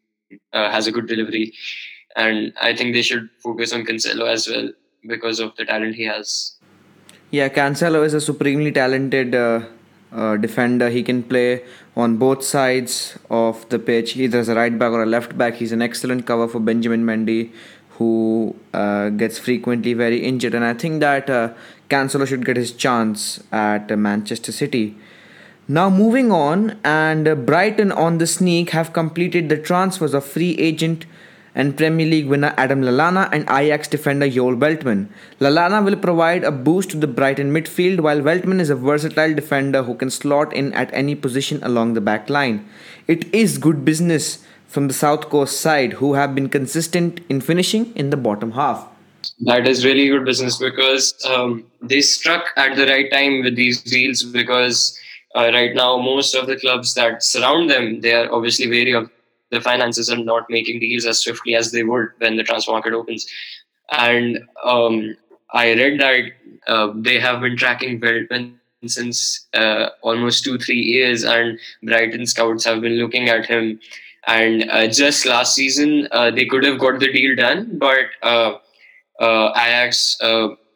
uh, 0.52 0.70
has 0.70 0.86
a 0.86 0.92
good 0.92 1.06
delivery, 1.06 1.52
and 2.16 2.52
I 2.60 2.74
think 2.74 2.94
they 2.94 3.02
should 3.02 3.28
focus 3.42 3.72
on 3.72 3.84
Cancelo 3.84 4.26
as 4.26 4.48
well 4.48 4.70
because 5.06 5.38
of 5.38 5.54
the 5.56 5.66
talent 5.66 5.94
he 5.94 6.04
has. 6.04 6.56
Yeah, 7.30 7.50
Cancelo 7.50 8.04
is 8.06 8.14
a 8.14 8.22
supremely 8.22 8.72
talented 8.72 9.34
uh, 9.34 9.60
uh, 10.12 10.36
defender. 10.38 10.88
He 10.88 11.02
can 11.02 11.22
play 11.22 11.62
on 11.94 12.16
both 12.16 12.42
sides 12.42 13.18
of 13.28 13.68
the 13.68 13.78
pitch, 13.78 14.16
either 14.16 14.38
as 14.38 14.48
a 14.48 14.54
right 14.54 14.78
back 14.78 14.92
or 14.92 15.02
a 15.02 15.06
left 15.06 15.36
back. 15.36 15.56
He's 15.56 15.72
an 15.72 15.82
excellent 15.82 16.26
cover 16.26 16.48
for 16.48 16.60
Benjamin 16.60 17.04
Mendy, 17.04 17.52
who 17.98 18.54
uh, 18.72 19.08
gets 19.10 19.38
frequently 19.38 19.92
very 19.92 20.24
injured. 20.24 20.54
And 20.54 20.64
I 20.64 20.74
think 20.74 21.00
that 21.00 21.28
uh, 21.28 21.52
Cancelo 21.90 22.26
should 22.26 22.46
get 22.46 22.56
his 22.56 22.72
chance 22.72 23.42
at 23.50 23.90
uh, 23.90 23.96
Manchester 23.96 24.52
City. 24.52 24.96
Now 25.66 25.90
moving 25.90 26.32
on, 26.32 26.78
and 26.84 27.44
Brighton 27.44 27.92
on 27.92 28.18
the 28.18 28.26
sneak 28.26 28.70
have 28.70 28.92
completed 28.92 29.48
the 29.48 29.58
transfers 29.58 30.14
of 30.14 30.24
free 30.24 30.54
agent 30.58 31.04
and 31.54 31.76
Premier 31.76 32.06
League 32.06 32.28
winner 32.28 32.54
Adam 32.56 32.82
Lallana 32.82 33.28
and 33.32 33.42
Ajax 33.50 33.88
defender 33.88 34.30
Joel 34.30 34.56
Veltman. 34.56 35.08
Lallana 35.40 35.84
will 35.84 35.96
provide 35.96 36.44
a 36.44 36.52
boost 36.52 36.90
to 36.90 36.96
the 36.96 37.08
Brighton 37.08 37.52
midfield, 37.52 38.00
while 38.00 38.20
Veltman 38.20 38.60
is 38.60 38.70
a 38.70 38.76
versatile 38.76 39.34
defender 39.34 39.82
who 39.82 39.94
can 39.94 40.08
slot 40.08 40.54
in 40.54 40.72
at 40.72 40.88
any 40.94 41.16
position 41.16 41.60
along 41.62 41.94
the 41.94 42.00
back 42.00 42.30
line. 42.30 42.66
It 43.08 43.34
is 43.34 43.58
good 43.58 43.84
business 43.84 44.44
from 44.68 44.86
the 44.86 44.94
South 44.94 45.28
Coast 45.30 45.60
side, 45.60 45.94
who 45.94 46.14
have 46.14 46.34
been 46.34 46.48
consistent 46.48 47.20
in 47.28 47.40
finishing 47.40 47.92
in 47.96 48.10
the 48.10 48.16
bottom 48.16 48.52
half. 48.52 48.86
That 49.40 49.66
is 49.66 49.84
really 49.84 50.08
good 50.08 50.24
business 50.24 50.58
because 50.58 51.14
um, 51.26 51.64
they 51.82 52.00
struck 52.00 52.46
at 52.56 52.76
the 52.76 52.86
right 52.86 53.10
time 53.10 53.42
with 53.42 53.56
these 53.56 53.82
deals 53.82 54.22
because 54.22 54.96
uh, 55.34 55.50
right 55.52 55.74
now 55.74 55.98
most 55.98 56.34
of 56.34 56.46
the 56.46 56.56
clubs 56.56 56.94
that 56.94 57.22
surround 57.22 57.68
them 57.68 58.00
they 58.00 58.14
are 58.14 58.32
obviously 58.32 58.68
wary 58.68 58.92
of 58.92 59.10
the 59.50 59.60
finances 59.60 60.08
and 60.08 60.24
not 60.24 60.48
making 60.48 60.80
deals 60.80 61.06
as 61.06 61.20
swiftly 61.20 61.54
as 61.54 61.72
they 61.72 61.82
would 61.82 62.08
when 62.18 62.36
the 62.36 62.44
transfer 62.44 62.72
market 62.72 62.92
opens. 62.92 63.26
And 63.90 64.40
um, 64.64 65.16
I 65.52 65.72
read 65.72 66.00
that 66.00 66.32
uh, 66.66 66.92
they 66.94 67.18
have 67.18 67.40
been 67.40 67.56
tracking 67.56 68.00
Veltman 68.00 68.54
since 68.86 69.46
uh, 69.54 69.88
almost 70.02 70.44
two, 70.44 70.58
three 70.58 70.76
years, 70.80 71.24
and 71.24 71.58
Brighton 71.82 72.26
scouts 72.26 72.64
have 72.64 72.80
been 72.80 72.98
looking 72.98 73.28
at 73.28 73.46
him. 73.46 73.80
And 74.28 74.70
uh, 74.70 74.86
just 74.88 75.24
last 75.24 75.54
season, 75.54 76.06
uh, 76.12 76.30
they 76.30 76.44
could 76.44 76.62
have 76.62 76.78
got 76.78 77.00
the 77.00 77.10
deal 77.10 77.34
done, 77.34 77.78
but 77.78 78.10
uh, 78.22 78.58
uh, 79.18 79.52
Ajax, 79.56 80.18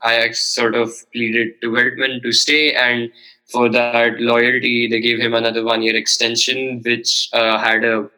Ajax 0.02 0.54
sort 0.54 0.74
of 0.74 0.90
pleaded 1.12 1.60
to 1.60 1.68
Veltman 1.68 2.22
to 2.22 2.32
stay, 2.32 2.72
and 2.72 3.10
for 3.50 3.68
that 3.68 4.18
loyalty, 4.20 4.88
they 4.88 5.00
gave 5.00 5.18
him 5.18 5.34
another 5.34 5.62
one-year 5.62 5.94
extension, 5.94 6.80
which 6.82 7.28
had 7.34 7.84
a 7.84 8.08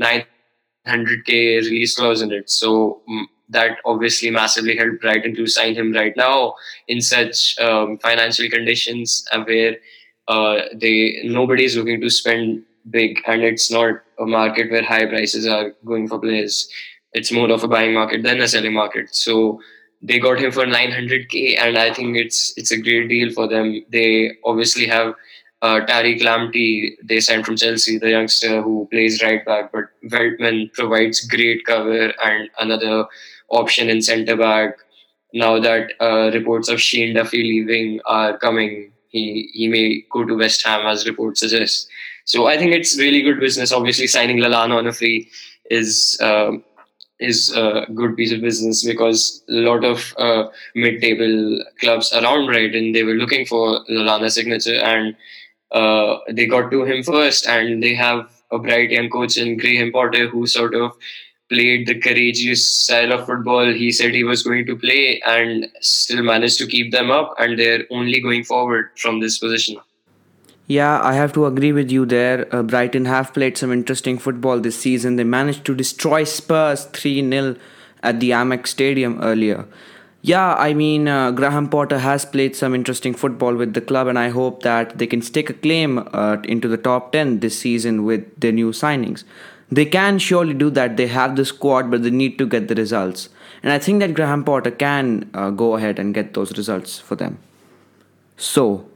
900k 0.00 1.60
release 1.60 1.94
clause 1.94 2.22
in 2.22 2.32
it. 2.32 2.48
So 2.48 3.02
mm, 3.06 3.24
that 3.50 3.76
obviously 3.84 4.30
massively 4.30 4.78
helped 4.78 5.02
Brighton 5.02 5.34
to 5.34 5.46
sign 5.46 5.74
him 5.74 5.92
right 5.92 6.16
now 6.16 6.54
in 6.88 7.02
such 7.02 7.58
um, 7.58 7.98
financial 7.98 8.48
conditions 8.48 9.26
where 9.44 9.76
uh, 10.28 10.62
they 10.74 11.20
nobody 11.24 11.64
is 11.64 11.76
looking 11.76 12.00
to 12.00 12.08
spend 12.08 12.62
big, 12.88 13.20
and 13.26 13.42
it's 13.42 13.70
not 13.70 13.94
a 14.18 14.26
market 14.26 14.70
where 14.70 14.84
high 14.84 15.06
prices 15.06 15.46
are 15.46 15.72
going 15.84 16.08
for 16.08 16.18
players. 16.18 16.68
It's 17.12 17.32
more 17.32 17.50
of 17.50 17.64
a 17.64 17.68
buying 17.68 17.94
market 17.94 18.22
than 18.22 18.40
a 18.40 18.48
selling 18.48 18.74
market. 18.74 19.14
So 19.14 19.60
they 20.02 20.18
got 20.18 20.38
him 20.38 20.52
for 20.52 20.64
900k, 20.64 21.58
and 21.58 21.76
I 21.76 21.92
think 21.92 22.16
it's 22.16 22.54
it's 22.56 22.70
a 22.70 22.80
great 22.80 23.08
deal 23.08 23.32
for 23.32 23.48
them. 23.48 23.84
They 23.90 24.32
obviously 24.44 24.86
have 24.86 25.14
uh, 25.62 25.80
Tariq 25.86 26.22
Lamptey, 26.22 26.96
they 27.04 27.20
signed 27.20 27.44
from 27.44 27.56
Chelsea, 27.56 27.98
the 27.98 28.10
youngster 28.10 28.62
who 28.62 28.88
plays 28.90 29.22
right 29.22 29.44
back, 29.44 29.72
but 29.72 29.84
Veltman 30.06 30.72
provides 30.72 31.26
great 31.26 31.66
cover 31.66 32.12
and 32.24 32.48
another 32.58 33.04
option 33.50 33.90
in 33.90 34.00
centre 34.00 34.36
back. 34.36 34.78
Now 35.34 35.60
that 35.60 35.92
uh, 36.00 36.30
reports 36.32 36.68
of 36.68 36.80
Shane 36.80 37.14
Duffy 37.14 37.42
leaving 37.42 38.00
are 38.06 38.38
coming, 38.38 38.92
he 39.08 39.50
he 39.52 39.68
may 39.68 40.04
go 40.10 40.24
to 40.24 40.36
West 40.36 40.66
Ham 40.66 40.86
as 40.86 41.06
reports 41.06 41.40
suggest. 41.40 41.88
So 42.24 42.46
I 42.46 42.56
think 42.58 42.72
it's 42.72 42.98
really 42.98 43.22
good 43.22 43.40
business. 43.40 43.72
Obviously, 43.72 44.06
signing 44.06 44.38
Lallana 44.38 44.76
on 44.78 44.86
a 44.86 44.92
free 44.92 45.28
is 45.70 46.18
uh, 46.20 46.52
is 47.18 47.52
a 47.54 47.86
good 47.94 48.16
piece 48.16 48.32
of 48.32 48.40
business 48.40 48.84
because 48.84 49.42
a 49.48 49.52
lot 49.52 49.84
of 49.84 50.14
uh, 50.18 50.44
mid-table 50.74 51.62
clubs 51.80 52.12
around 52.14 52.46
Brighton 52.46 52.92
they 52.92 53.02
were 53.02 53.14
looking 53.14 53.44
for 53.44 53.84
Lallana 53.90 54.30
signature 54.30 54.76
and 54.76 55.14
uh, 55.72 56.18
they 56.30 56.46
got 56.46 56.70
to 56.70 56.84
him 56.84 57.02
first, 57.02 57.46
and 57.46 57.82
they 57.82 57.94
have 57.94 58.28
a 58.50 58.58
bright 58.58 58.90
young 58.90 59.08
coach 59.08 59.36
in 59.36 59.56
Graham 59.56 59.92
Potter 59.92 60.26
who 60.28 60.46
sort 60.46 60.74
of 60.74 60.92
played 61.48 61.86
the 61.86 61.98
courageous 62.00 62.64
style 62.64 63.12
of 63.12 63.26
football 63.26 63.72
he 63.72 63.90
said 63.90 64.14
he 64.14 64.22
was 64.22 64.42
going 64.42 64.64
to 64.64 64.76
play 64.76 65.20
and 65.26 65.66
still 65.80 66.22
managed 66.22 66.58
to 66.58 66.66
keep 66.66 66.92
them 66.92 67.10
up 67.10 67.34
and 67.38 67.58
they're 67.58 67.84
only 67.90 68.20
going 68.20 68.44
forward 68.44 68.90
from 68.96 69.18
this 69.18 69.38
position 69.38 69.76
yeah 70.76 71.00
i 71.10 71.12
have 71.14 71.32
to 71.36 71.46
agree 71.46 71.72
with 71.72 71.90
you 71.90 72.06
there 72.06 72.46
uh, 72.54 72.62
brighton 72.62 73.06
have 73.12 73.32
played 73.34 73.56
some 73.58 73.72
interesting 73.72 74.18
football 74.26 74.60
this 74.66 74.80
season 74.86 75.16
they 75.16 75.24
managed 75.24 75.64
to 75.64 75.74
destroy 75.74 76.22
spurs 76.24 76.86
3-0 76.98 77.58
at 78.02 78.20
the 78.20 78.30
amex 78.30 78.68
stadium 78.78 79.18
earlier 79.30 79.64
yeah, 80.22 80.54
I 80.54 80.74
mean, 80.74 81.08
uh, 81.08 81.30
Graham 81.30 81.70
Potter 81.70 81.98
has 81.98 82.26
played 82.26 82.54
some 82.54 82.74
interesting 82.74 83.14
football 83.14 83.54
with 83.54 83.72
the 83.72 83.80
club, 83.80 84.06
and 84.06 84.18
I 84.18 84.28
hope 84.28 84.62
that 84.62 84.98
they 84.98 85.06
can 85.06 85.22
stake 85.22 85.48
a 85.48 85.54
claim 85.54 86.06
uh, 86.12 86.36
into 86.44 86.68
the 86.68 86.76
top 86.76 87.12
10 87.12 87.40
this 87.40 87.58
season 87.58 88.04
with 88.04 88.38
their 88.38 88.52
new 88.52 88.70
signings. 88.70 89.24
They 89.70 89.86
can 89.86 90.18
surely 90.18 90.52
do 90.52 90.68
that. 90.70 90.98
They 90.98 91.06
have 91.06 91.36
the 91.36 91.46
squad, 91.46 91.90
but 91.90 92.02
they 92.02 92.10
need 92.10 92.36
to 92.38 92.46
get 92.46 92.68
the 92.68 92.74
results. 92.74 93.30
And 93.62 93.72
I 93.72 93.78
think 93.78 94.00
that 94.00 94.12
Graham 94.12 94.44
Potter 94.44 94.70
can 94.70 95.30
uh, 95.32 95.50
go 95.50 95.76
ahead 95.76 95.98
and 95.98 96.12
get 96.12 96.34
those 96.34 96.56
results 96.56 96.98
for 96.98 97.14
them. 97.14 97.38
So, 98.36 98.89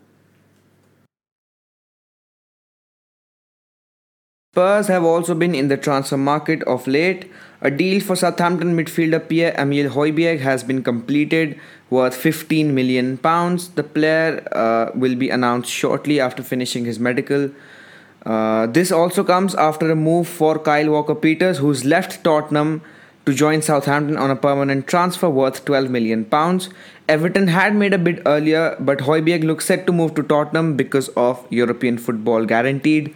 Spurs 4.55 4.87
have 4.87 5.03
also 5.03 5.35
been 5.35 5.53
in 5.53 5.67
the 5.67 5.77
transfer 5.77 6.17
market 6.17 6.63
of 6.63 6.87
late. 6.87 7.29
A 7.61 7.73
deal 7.73 8.01
for 8.01 8.15
Southampton 8.15 8.77
midfielder 8.77 9.19
Pierre-Emile 9.29 9.89
Højbjerg 9.91 10.39
has 10.39 10.63
been 10.63 10.81
completed 10.81 11.59
worth 11.91 12.15
15 12.15 12.73
million 12.73 13.19
pounds. 13.19 13.71
The 13.71 13.83
player 13.83 14.47
uh, 14.53 14.93
will 14.95 15.17
be 15.17 15.29
announced 15.29 15.73
shortly 15.73 16.21
after 16.21 16.45
finishing 16.45 16.85
his 16.85 17.01
medical. 17.01 17.51
Uh, 18.25 18.69
this 18.69 18.93
also 18.93 19.25
comes 19.25 19.57
after 19.57 19.91
a 19.91 19.97
move 19.97 20.29
for 20.29 20.57
Kyle 20.61 20.89
Walker 20.89 21.17
Peters, 21.17 21.59
who's 21.59 21.85
left 21.85 22.23
Tottenham 22.23 22.81
to 23.27 23.35
join 23.35 23.61
Southampton 23.61 24.17
on 24.17 24.31
a 24.31 24.37
permanent 24.37 24.87
transfer 24.87 25.29
worth 25.29 25.65
12 25.65 25.91
million 25.91 26.25
pounds. 26.25 26.69
Everton 27.09 27.49
had 27.49 27.75
made 27.75 27.93
a 27.93 27.99
bid 27.99 28.23
earlier, 28.25 28.77
but 28.79 28.99
Højbjerg 29.01 29.43
looks 29.43 29.65
set 29.65 29.85
to 29.89 29.93
move 29.93 30.15
to 30.15 30.23
Tottenham 30.23 30.77
because 30.77 31.09
of 31.17 31.45
European 31.51 31.99
football 31.99 32.45
guaranteed. 32.45 33.13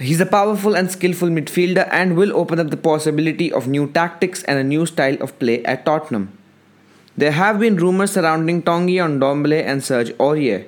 He's 0.00 0.20
a 0.20 0.26
powerful 0.26 0.76
and 0.76 0.88
skillful 0.92 1.28
midfielder 1.28 1.88
and 1.90 2.16
will 2.16 2.36
open 2.36 2.60
up 2.60 2.70
the 2.70 2.76
possibility 2.76 3.52
of 3.52 3.66
new 3.66 3.88
tactics 3.88 4.44
and 4.44 4.56
a 4.56 4.62
new 4.62 4.86
style 4.86 5.16
of 5.20 5.36
play 5.40 5.64
at 5.64 5.84
Tottenham. 5.84 6.38
There 7.16 7.32
have 7.32 7.58
been 7.58 7.74
rumours 7.74 8.12
surrounding 8.12 8.62
Tanguy 8.62 8.98
Ndombele 8.98 9.64
and 9.64 9.82
Serge 9.82 10.12
Aurier. 10.18 10.66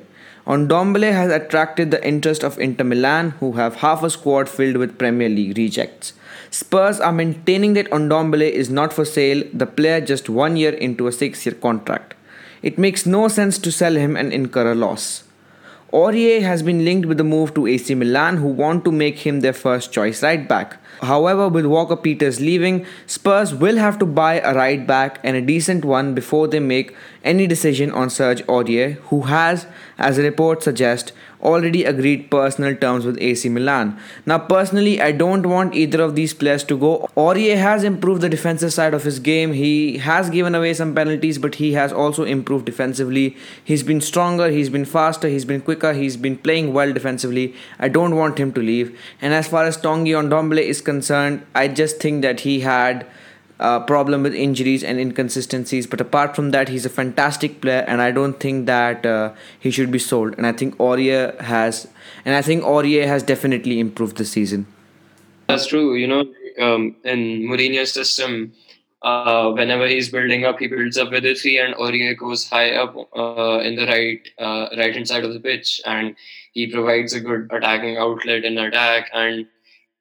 Ndombele 0.49 1.13
has 1.13 1.31
attracted 1.31 1.93
the 1.93 2.05
interest 2.05 2.43
of 2.43 2.59
Inter 2.59 2.83
Milan, 2.83 3.31
who 3.39 3.53
have 3.53 3.77
half 3.77 4.03
a 4.03 4.11
squad 4.11 4.49
filled 4.49 4.79
with 4.79 4.99
Premier 4.99 5.29
League 5.29 5.57
rejects. 5.57 6.13
Spurs 6.51 6.99
are 6.99 7.13
maintaining 7.13 7.75
that 7.75 7.91
Ndombele 7.91 8.51
is 8.51 8.69
not 8.69 8.93
for 8.93 9.05
sale, 9.05 9.45
the 9.55 9.67
player 9.67 10.01
just 10.01 10.29
one 10.29 10.57
year 10.57 10.73
into 10.73 11.07
a 11.07 11.13
six 11.13 11.47
year 11.47 11.55
contract. 11.55 12.15
It 12.63 12.79
makes 12.79 13.07
no 13.07 13.29
sense 13.29 13.59
to 13.59 13.71
sell 13.71 13.95
him 13.95 14.17
and 14.17 14.33
incur 14.33 14.73
a 14.73 14.75
loss. 14.75 15.23
Aurier 15.93 16.43
has 16.43 16.63
been 16.63 16.85
linked 16.85 17.09
with 17.09 17.19
the 17.19 17.25
move 17.25 17.53
to 17.55 17.67
AC 17.67 17.97
Milan, 17.97 18.37
who 18.37 18.47
want 18.47 18.85
to 18.85 18.93
make 18.93 19.19
him 19.19 19.41
their 19.41 19.53
first 19.53 19.93
choice 19.93 20.23
right 20.23 20.49
back. 20.49 20.77
However, 21.03 21.49
with 21.49 21.67
Walker 21.67 21.97
Peters 21.97 22.41
leaving, 22.41 22.87
Spurs 23.07 23.53
will 23.53 23.77
have 23.77 23.99
to 23.99 24.07
buy 24.07 24.35
a 24.39 24.55
right 24.55 24.87
back 24.87 25.19
and 25.25 25.37
a 25.37 25.43
decent 25.43 25.85
one 25.85 26.15
before 26.15 26.47
they 26.47 26.61
make 26.61 26.95
any 27.25 27.49
decision 27.49 27.91
on 27.91 28.09
Serge 28.09 28.43
Aurier, 28.47 28.95
who 29.09 29.23
has, 29.23 29.67
as 29.99 30.17
a 30.17 30.23
report 30.23 30.63
suggests, 30.63 31.13
already 31.43 31.85
agreed 31.85 32.31
personal 32.31 32.75
terms 32.77 33.05
with 33.05 33.19
AC 33.21 33.49
Milan. 33.49 33.99
Now, 34.27 34.39
personally, 34.39 35.01
I 35.01 35.13
don't 35.13 35.47
want 35.47 35.75
either 35.75 36.03
of 36.03 36.15
these 36.15 36.35
players 36.35 36.65
to 36.65 36.79
go. 36.79 37.09
Aurier 37.17 37.57
has 37.57 37.85
improved 37.85 38.21
the 38.21 38.29
defensive 38.29 38.73
side 38.73 38.95
of 38.95 39.05
his 39.05 39.19
game. 39.19 39.53
He 39.53 39.99
has 39.99 40.31
given 40.31 40.55
away 40.55 40.75
some 40.75 40.95
penalties, 40.95 41.39
but 41.39 41.57
he 41.57 41.73
has 41.73 41.93
also 41.93 42.25
improved 42.25 42.67
defensively. 42.67 43.37
He's 43.65 43.83
been 43.83 44.01
stronger, 44.01 44.49
he's 44.51 44.69
been 44.69 44.85
faster, 44.85 45.29
he's 45.29 45.45
been 45.45 45.61
quicker, 45.61 45.93
he's 45.93 46.17
been 46.17 46.37
playing 46.37 46.73
well 46.73 46.93
defensively. 46.93 47.55
I 47.79 47.89
don't 47.89 48.17
want 48.17 48.39
him 48.39 48.53
to 48.53 48.61
leave. 48.61 48.99
And 49.21 49.33
as 49.33 49.49
far 49.49 49.65
as 49.65 49.79
Tanguy 49.79 50.17
on 50.17 50.29
Ndombele 50.29 50.63
is 50.63 50.81
concerned, 50.81 51.47
I 51.55 51.69
just 51.69 51.99
think 52.01 52.23
that 52.23 52.41
he 52.41 52.61
had 52.61 53.07
uh, 53.61 53.81
problem 53.81 54.23
with 54.23 54.35
injuries 54.35 54.83
and 54.83 54.99
inconsistencies. 54.99 55.87
But 55.87 56.01
apart 56.01 56.35
from 56.35 56.51
that, 56.51 56.69
he's 56.69 56.87
a 56.87 56.91
fantastic 56.91 57.61
player, 57.61 57.85
and 57.87 58.03
I 58.03 58.11
don't 58.11 58.41
think 58.41 58.67
that 58.67 59.07
uh, 59.07 59.33
he 59.59 59.71
should 59.71 59.91
be 59.91 59.99
sold. 59.99 60.35
And 60.37 60.47
I 60.47 60.53
think 60.53 60.77
Aurier 60.79 61.39
has, 61.41 61.87
and 62.25 62.35
I 62.35 62.43
think 62.43 62.65
Aurier 62.65 63.07
has 63.07 63.23
definitely 63.23 63.79
improved 63.79 64.17
this 64.17 64.33
season. 64.33 64.67
That's 65.47 65.67
true. 65.67 65.95
You 65.95 66.07
know, 66.07 66.21
um, 66.59 66.97
in 67.05 67.43
Mourinho's 67.43 67.93
system, 67.93 68.53
uh, 69.03 69.51
whenever 69.53 69.87
he's 69.87 70.11
building 70.11 70.45
up, 70.45 70.59
he 70.59 70.67
builds 70.67 70.99
up 70.99 71.11
with 71.11 71.25
a 71.25 71.35
three, 71.35 71.59
and 71.59 71.75
Aurier 71.75 72.17
goes 72.17 72.49
high 72.49 72.73
up 72.73 72.97
uh, 73.17 73.61
in 73.61 73.77
the 73.77 73.87
right 73.87 74.29
uh, 74.39 74.69
right 74.77 74.95
hand 74.95 75.09
side 75.09 75.25
of 75.25 75.33
the 75.33 75.41
pitch, 75.41 75.81
and 75.85 76.17
he 76.53 76.67
provides 76.67 77.13
a 77.13 77.21
good 77.21 77.49
attacking 77.53 77.97
outlet 77.97 78.45
in 78.45 78.59
attack 78.59 79.11
and 79.13 79.47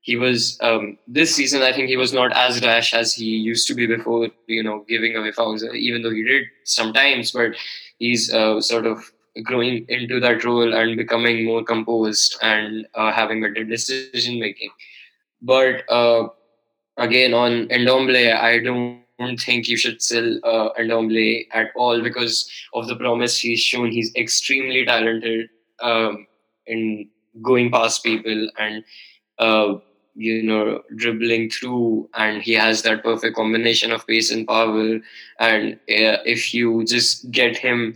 he 0.01 0.15
was 0.15 0.57
um, 0.61 0.97
this 1.07 1.35
season. 1.35 1.61
I 1.61 1.73
think 1.73 1.89
he 1.89 1.97
was 1.97 2.13
not 2.13 2.31
as 2.35 2.61
rash 2.61 2.93
as 2.93 3.13
he 3.13 3.26
used 3.26 3.67
to 3.67 3.73
be 3.76 3.85
before. 3.85 4.30
You 4.47 4.63
know, 4.63 4.85
giving 4.88 5.15
away 5.15 5.31
fouls, 5.31 5.63
even 5.63 6.01
though 6.01 6.11
he 6.11 6.23
did 6.23 6.45
sometimes. 6.63 7.31
But 7.31 7.55
he's 7.97 8.34
uh, 8.34 8.61
sort 8.61 8.85
of 8.85 9.11
growing 9.43 9.85
into 9.89 10.19
that 10.19 10.43
role 10.43 10.73
and 10.73 10.97
becoming 10.97 11.45
more 11.45 11.63
composed 11.63 12.38
and 12.41 12.88
uh, 12.95 13.11
having 13.11 13.41
better 13.41 13.63
decision 13.63 14.39
making. 14.39 14.71
But 15.41 15.89
uh, 15.89 16.30
again, 16.97 17.34
on 17.34 17.67
Ndombele, 17.67 18.35
I 18.35 18.59
don't 18.59 19.39
think 19.39 19.67
you 19.67 19.77
should 19.77 20.01
sell 20.01 20.39
uh, 20.43 20.69
Ndombele 20.80 21.47
at 21.53 21.71
all 21.76 22.01
because 22.01 22.49
of 22.73 22.88
the 22.88 22.95
promise 22.95 23.39
he's 23.39 23.59
shown. 23.59 23.91
He's 23.91 24.13
extremely 24.15 24.85
talented 24.85 25.49
um, 25.81 26.27
in 26.65 27.09
going 27.41 27.71
past 27.71 28.03
people 28.03 28.49
and 28.57 28.84
uh, 29.38 29.76
you 30.19 30.43
know 30.43 30.81
dribbling 30.95 31.49
through 31.49 32.09
and 32.15 32.41
he 32.41 32.53
has 32.53 32.81
that 32.81 33.03
perfect 33.03 33.35
combination 33.35 33.91
of 33.91 34.05
pace 34.05 34.31
and 34.31 34.47
power 34.47 34.99
and 35.39 35.73
uh, 35.73 36.19
if 36.35 36.53
you 36.53 36.83
just 36.83 37.31
get 37.31 37.55
him 37.55 37.95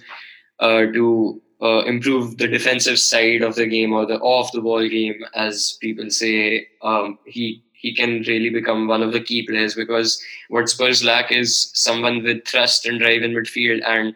uh, 0.59 0.85
to 0.93 1.41
uh, 1.61 1.83
improve 1.85 2.37
the 2.37 2.47
defensive 2.47 2.97
side 2.97 3.41
of 3.41 3.55
the 3.55 3.67
game 3.67 3.91
or 3.91 4.05
the 4.05 4.19
off 4.19 4.51
the 4.53 4.61
ball 4.61 4.87
game 4.87 5.23
as 5.35 5.77
people 5.81 6.09
say 6.09 6.65
um, 6.81 7.19
he 7.25 7.61
he 7.73 7.93
can 7.93 8.21
really 8.27 8.49
become 8.49 8.87
one 8.87 9.03
of 9.03 9.11
the 9.11 9.19
key 9.19 9.45
players 9.45 9.75
because 9.75 10.21
what 10.47 10.69
Spurs 10.69 11.03
lack 11.03 11.31
is 11.31 11.69
someone 11.73 12.23
with 12.23 12.47
thrust 12.47 12.85
and 12.85 12.99
drive 12.99 13.23
in 13.23 13.33
midfield 13.33 13.81
and 13.85 14.15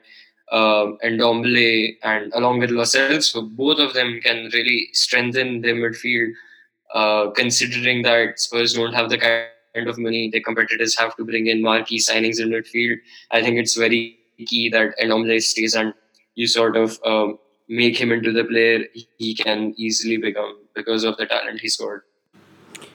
uh, 0.51 0.93
and 1.03 1.19
Ndombele 1.19 1.97
and 2.03 2.31
along 2.34 2.59
with 2.59 2.71
Lo 2.71 2.84
Celso 2.84 3.41
both 3.55 3.79
of 3.79 3.93
them 3.93 4.21
can 4.23 4.49
really 4.53 4.88
strengthen 4.93 5.61
their 5.61 5.75
midfield. 5.75 6.31
Uh, 6.93 7.30
considering 7.31 8.01
that 8.03 8.39
Spurs 8.39 8.73
don't 8.73 8.93
have 8.93 9.09
the 9.09 9.18
kind 9.18 9.89
of 9.89 9.97
money 9.97 10.30
the 10.31 10.39
competitors 10.39 10.97
have 10.97 11.15
to 11.18 11.26
bring 11.26 11.47
in 11.47 11.61
marquee 11.61 11.99
signings 11.99 12.39
in 12.39 12.49
midfield, 12.49 12.97
I 13.31 13.41
think 13.41 13.57
it's 13.57 13.76
very 13.76 14.18
key 14.47 14.69
that 14.69 14.97
Ndombele 14.99 15.41
stays 15.41 15.76
and 15.76 15.93
you 16.35 16.47
sort 16.47 16.77
of 16.77 16.99
um, 17.03 17.39
make 17.68 17.99
him 17.99 18.11
into 18.11 18.31
the 18.31 18.43
player 18.43 18.85
he 19.18 19.35
can 19.35 19.73
easily 19.77 20.18
become 20.18 20.57
because 20.76 21.03
of 21.03 21.18
the 21.18 21.26
talent 21.26 21.59
he 21.59 21.68
scored. 21.68 22.03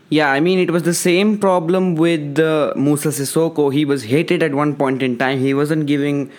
Yeah, 0.09 0.31
I 0.31 0.41
mean, 0.41 0.59
it 0.59 0.71
was 0.71 0.83
the 0.83 0.93
same 0.93 1.39
problem 1.39 1.95
with 1.95 2.39
uh, 2.39 2.75
Moussa 2.77 3.09
Sissoko. 3.09 3.73
He 3.73 3.87
was 3.87 4.05
hated 4.05 4.43
at 4.43 4.55
one 4.55 4.77
point 4.77 5.03
in 5.03 5.17
time. 5.17 5.39
He 5.39 5.55
wasn't 5.55 5.87
giving 5.87 6.31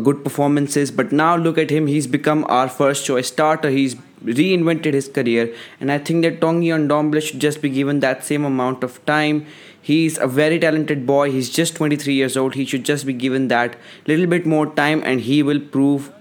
good 0.00 0.22
performances, 0.24 0.90
but 0.90 1.12
now 1.12 1.36
look 1.36 1.58
at 1.58 1.70
him. 1.70 1.86
He's 1.86 2.06
become 2.06 2.44
our 2.48 2.68
first 2.68 3.04
choice 3.06 3.28
starter. 3.28 3.70
He's 3.70 3.94
reinvented 4.24 4.94
his 4.94 5.08
career, 5.08 5.54
and 5.80 5.92
I 5.92 5.98
think 5.98 6.22
that 6.22 6.40
Tanguy 6.40 6.72
Ndombele 6.86 7.22
should 7.22 7.40
just 7.40 7.62
be 7.62 7.68
given 7.70 8.00
that 8.00 8.24
same 8.24 8.44
amount 8.44 8.82
of 8.82 9.04
time. 9.06 9.46
He's 9.80 10.18
a 10.18 10.26
very 10.26 10.58
talented 10.58 11.06
boy. 11.06 11.30
He's 11.30 11.50
just 11.50 11.76
23 11.76 12.14
years 12.14 12.36
old. 12.36 12.54
He 12.54 12.64
should 12.64 12.84
just 12.84 13.06
be 13.06 13.12
given 13.12 13.48
that 13.48 13.76
little 14.06 14.26
bit 14.26 14.46
more 14.46 14.66
time, 14.66 15.02
and 15.04 15.20
he 15.20 15.42
will 15.42 15.60
prove 15.60 16.12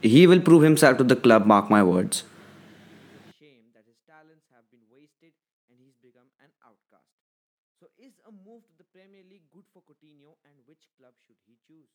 he 0.00 0.26
will 0.26 0.40
prove 0.40 0.62
himself 0.62 0.98
to 0.98 1.04
the 1.04 1.16
club. 1.16 1.46
Mark 1.46 1.70
my 1.70 1.82
words. 1.82 2.24
Shame 3.38 3.72
that 3.74 3.84
his 3.84 4.00
talents 4.08 4.46
have 4.54 4.64
been 4.70 4.86
wasted, 4.88 5.32
and 5.68 5.76
he's 5.78 5.96
become 6.00 6.30
an 6.40 6.52
outcast. 6.64 7.12
So, 7.80 7.88
is 7.98 8.14
a 8.24 8.32
move 8.32 8.64
to 8.70 8.74
the 8.78 8.84
Premier 8.94 9.22
League 9.28 9.44
good 9.52 9.66
for 9.72 9.82
Coutinho, 9.82 10.38
and 10.44 10.54
which 10.64 10.88
club 10.96 11.12
should 11.26 11.36
he 11.44 11.58
choose? 11.66 11.92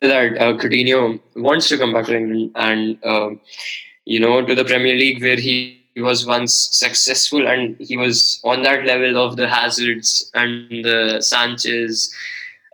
That 0.00 0.38
uh, 0.38 0.52
Coutinho 0.54 1.20
wants 1.36 1.68
to 1.68 1.78
come 1.78 1.92
back 1.92 2.06
to 2.06 2.16
England 2.16 2.52
and 2.54 3.04
um, 3.04 3.40
you 4.04 4.20
know 4.20 4.44
to 4.44 4.54
the 4.54 4.64
Premier 4.64 4.94
League 4.94 5.22
where 5.22 5.36
he 5.36 5.82
was 5.96 6.26
once 6.26 6.54
successful 6.72 7.48
and 7.48 7.76
he 7.80 7.96
was 7.96 8.40
on 8.44 8.62
that 8.62 8.84
level 8.84 9.16
of 9.16 9.36
the 9.36 9.48
Hazards 9.48 10.30
and 10.34 10.84
the 10.84 11.20
Sanchez 11.20 12.14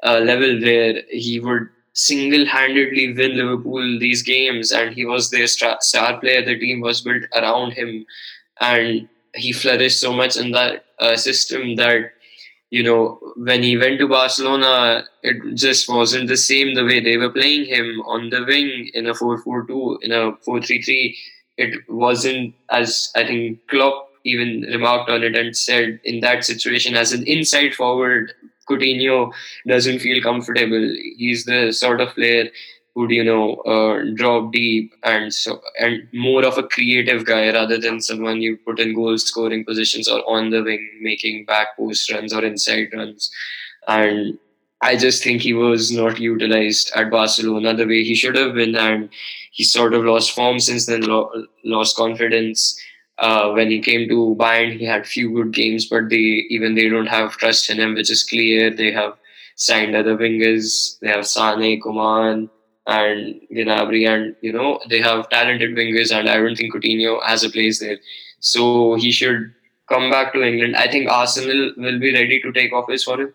uh, 0.02 0.18
level 0.18 0.60
where 0.60 1.02
he 1.08 1.38
would 1.38 1.68
single-handedly 1.94 3.12
win 3.12 3.36
Liverpool 3.36 3.98
these 4.00 4.22
games 4.22 4.72
and 4.72 4.94
he 4.94 5.04
was 5.04 5.30
their 5.30 5.46
star, 5.46 5.76
star 5.80 6.18
player. 6.18 6.44
The 6.44 6.58
team 6.58 6.80
was 6.80 7.02
built 7.02 7.24
around 7.34 7.72
him 7.72 8.06
and 8.60 9.08
he 9.34 9.52
flourished 9.52 10.00
so 10.00 10.12
much 10.12 10.36
in 10.36 10.50
that 10.52 10.84
uh, 10.98 11.16
system 11.16 11.76
that 11.76 12.12
you 12.72 12.82
know, 12.82 13.18
when 13.36 13.62
he 13.62 13.76
went 13.76 13.98
to 13.98 14.08
Barcelona, 14.08 15.04
it 15.22 15.54
just 15.54 15.90
wasn't 15.90 16.28
the 16.28 16.38
same 16.38 16.74
the 16.74 16.84
way 16.86 17.00
they 17.00 17.18
were 17.18 17.28
playing 17.28 17.66
him 17.66 18.00
on 18.06 18.30
the 18.30 18.42
wing 18.46 18.90
in 18.94 19.06
a 19.06 19.14
4 19.14 19.36
4 19.36 19.66
2, 19.66 19.98
in 20.00 20.10
a 20.10 20.32
4 20.36 20.62
3 20.62 20.80
3. 20.80 21.18
It 21.58 21.80
wasn't 21.90 22.54
as 22.70 23.12
I 23.14 23.26
think 23.26 23.58
Klopp 23.68 24.08
even 24.24 24.62
remarked 24.62 25.10
on 25.10 25.22
it 25.22 25.36
and 25.36 25.54
said 25.54 26.00
in 26.04 26.20
that 26.20 26.44
situation, 26.44 26.96
as 26.96 27.12
an 27.12 27.26
inside 27.26 27.74
forward, 27.74 28.32
Coutinho 28.66 29.32
doesn't 29.68 29.98
feel 29.98 30.22
comfortable. 30.22 30.94
He's 31.18 31.44
the 31.44 31.72
sort 31.72 32.00
of 32.00 32.14
player 32.14 32.48
would 32.94 33.10
you 33.10 33.24
know 33.24 33.54
uh, 33.74 34.04
drop 34.14 34.52
deep 34.52 34.92
and 35.02 35.32
so 35.32 35.60
and 35.80 36.06
more 36.12 36.44
of 36.44 36.58
a 36.58 36.62
creative 36.62 37.24
guy 37.24 37.50
rather 37.52 37.78
than 37.78 38.00
someone 38.00 38.42
you 38.42 38.56
put 38.58 38.78
in 38.78 38.94
goal 38.94 39.16
scoring 39.16 39.64
positions 39.64 40.08
or 40.08 40.20
on 40.28 40.50
the 40.50 40.62
wing 40.62 40.90
making 41.00 41.44
back 41.44 41.76
post 41.76 42.10
runs 42.12 42.32
or 42.32 42.44
inside 42.44 42.88
runs. 42.92 43.30
And 43.88 44.38
I 44.82 44.96
just 44.96 45.22
think 45.22 45.42
he 45.42 45.54
was 45.54 45.90
not 45.90 46.20
utilized 46.20 46.92
at 46.94 47.10
Barcelona 47.10 47.74
the 47.74 47.86
way 47.86 48.02
he 48.04 48.14
should 48.14 48.36
have 48.36 48.54
been 48.54 48.76
and 48.76 49.08
he 49.52 49.64
sort 49.64 49.94
of 49.94 50.04
lost 50.04 50.32
form 50.32 50.60
since 50.60 50.86
then 50.86 51.02
lo- 51.02 51.46
lost 51.64 51.96
confidence. 51.96 52.78
Uh, 53.18 53.52
when 53.52 53.70
he 53.70 53.80
came 53.80 54.08
to 54.08 54.34
Bayern 54.38 54.76
he 54.76 54.84
had 54.84 55.06
few 55.06 55.30
good 55.32 55.52
games 55.52 55.86
but 55.86 56.08
they 56.08 56.44
even 56.50 56.74
they 56.74 56.88
don't 56.88 57.06
have 57.06 57.36
trust 57.36 57.70
in 57.70 57.78
him 57.78 57.94
which 57.94 58.10
is 58.10 58.24
clear. 58.24 58.70
They 58.70 58.92
have 58.92 59.14
signed 59.56 59.94
other 59.94 60.16
wingers. 60.16 60.98
They 61.00 61.08
have 61.08 61.26
Sane 61.26 61.80
Coman 61.80 62.50
and 62.86 63.40
Gnabry, 63.50 64.08
and 64.08 64.34
you 64.40 64.52
know 64.52 64.80
they 64.88 65.00
have 65.00 65.28
talented 65.28 65.76
wingers, 65.76 66.12
and 66.12 66.28
I 66.28 66.36
don't 66.36 66.56
think 66.56 66.74
Coutinho 66.74 67.22
has 67.24 67.44
a 67.44 67.50
place 67.50 67.80
there. 67.80 67.98
So 68.40 68.94
he 68.94 69.12
should 69.12 69.52
come 69.88 70.10
back 70.10 70.32
to 70.32 70.42
England. 70.42 70.76
I 70.76 70.88
think 70.88 71.08
Arsenal 71.10 71.72
will 71.76 71.98
be 71.98 72.12
ready 72.12 72.40
to 72.40 72.52
take 72.52 72.72
office 72.72 73.04
for 73.04 73.20
him. 73.20 73.32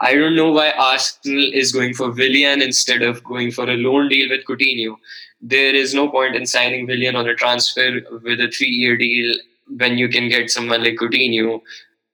I 0.00 0.14
don't 0.14 0.36
know 0.36 0.52
why 0.52 0.70
Arsenal 0.70 1.50
is 1.52 1.72
going 1.72 1.94
for 1.94 2.10
Willian 2.10 2.62
instead 2.62 3.02
of 3.02 3.22
going 3.24 3.50
for 3.50 3.68
a 3.68 3.76
loan 3.76 4.08
deal 4.08 4.28
with 4.30 4.44
Coutinho. 4.44 4.96
There 5.40 5.74
is 5.74 5.94
no 5.94 6.08
point 6.08 6.36
in 6.36 6.46
signing 6.46 6.86
Willian 6.86 7.16
on 7.16 7.28
a 7.28 7.34
transfer 7.34 8.00
with 8.22 8.40
a 8.40 8.50
three-year 8.50 8.96
deal 8.96 9.34
when 9.76 9.98
you 9.98 10.08
can 10.08 10.28
get 10.28 10.50
someone 10.50 10.82
like 10.82 10.96
Coutinho 10.96 11.60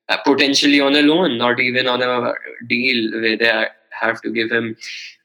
uh, 0.08 0.16
potentially 0.24 0.80
on 0.80 0.94
a 0.94 1.02
loan, 1.02 1.38
not 1.38 1.60
even 1.60 1.86
on 1.86 2.02
a 2.02 2.34
deal 2.66 3.20
where 3.20 3.36
they 3.36 3.66
have 4.00 4.20
to 4.22 4.30
give 4.30 4.50
him 4.50 4.76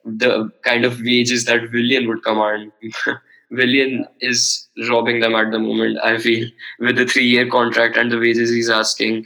the 0.06 0.52
kind 0.64 0.86
of 0.86 1.02
wages 1.02 1.46
that 1.46 1.72
Willian 1.72 2.08
would 2.08 2.24
command. 2.24 2.72
Willian 3.52 4.06
is 4.22 4.68
robbing 4.90 5.20
them 5.20 5.36
at 5.36 5.52
the 5.52 5.60
moment, 5.60 5.98
I 6.04 6.18
feel, 6.20 6.48
with 6.80 6.98
the 6.98 7.06
three 7.06 7.26
year 7.26 7.50
contract 7.50 7.98
and 7.98 8.12
the 8.12 8.20
wages 8.20 8.50
he's 8.50 8.70
asking. 8.70 9.26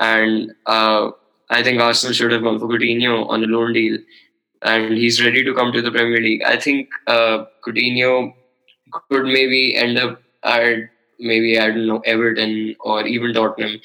And 0.00 0.52
uh, 0.66 1.10
I 1.50 1.62
think 1.62 1.80
Arsenal 1.80 2.14
should 2.14 2.32
have 2.32 2.42
gone 2.42 2.58
for 2.58 2.66
Coutinho 2.66 3.28
on 3.28 3.44
a 3.44 3.46
loan 3.46 3.72
deal. 3.72 3.98
And 4.62 4.94
he's 4.94 5.22
ready 5.22 5.44
to 5.44 5.54
come 5.54 5.72
to 5.72 5.82
the 5.82 5.90
Premier 5.90 6.20
League. 6.20 6.42
I 6.44 6.56
think 6.58 6.88
uh, 7.06 7.44
Coutinho 7.64 8.32
could 9.10 9.24
maybe 9.24 9.76
end 9.76 9.98
up 9.98 10.22
at 10.42 10.78
maybe, 11.18 11.58
I 11.58 11.68
don't 11.68 11.86
know, 11.86 12.00
Everton 12.00 12.74
or 12.80 13.06
even 13.06 13.34
Tottenham. 13.34 13.80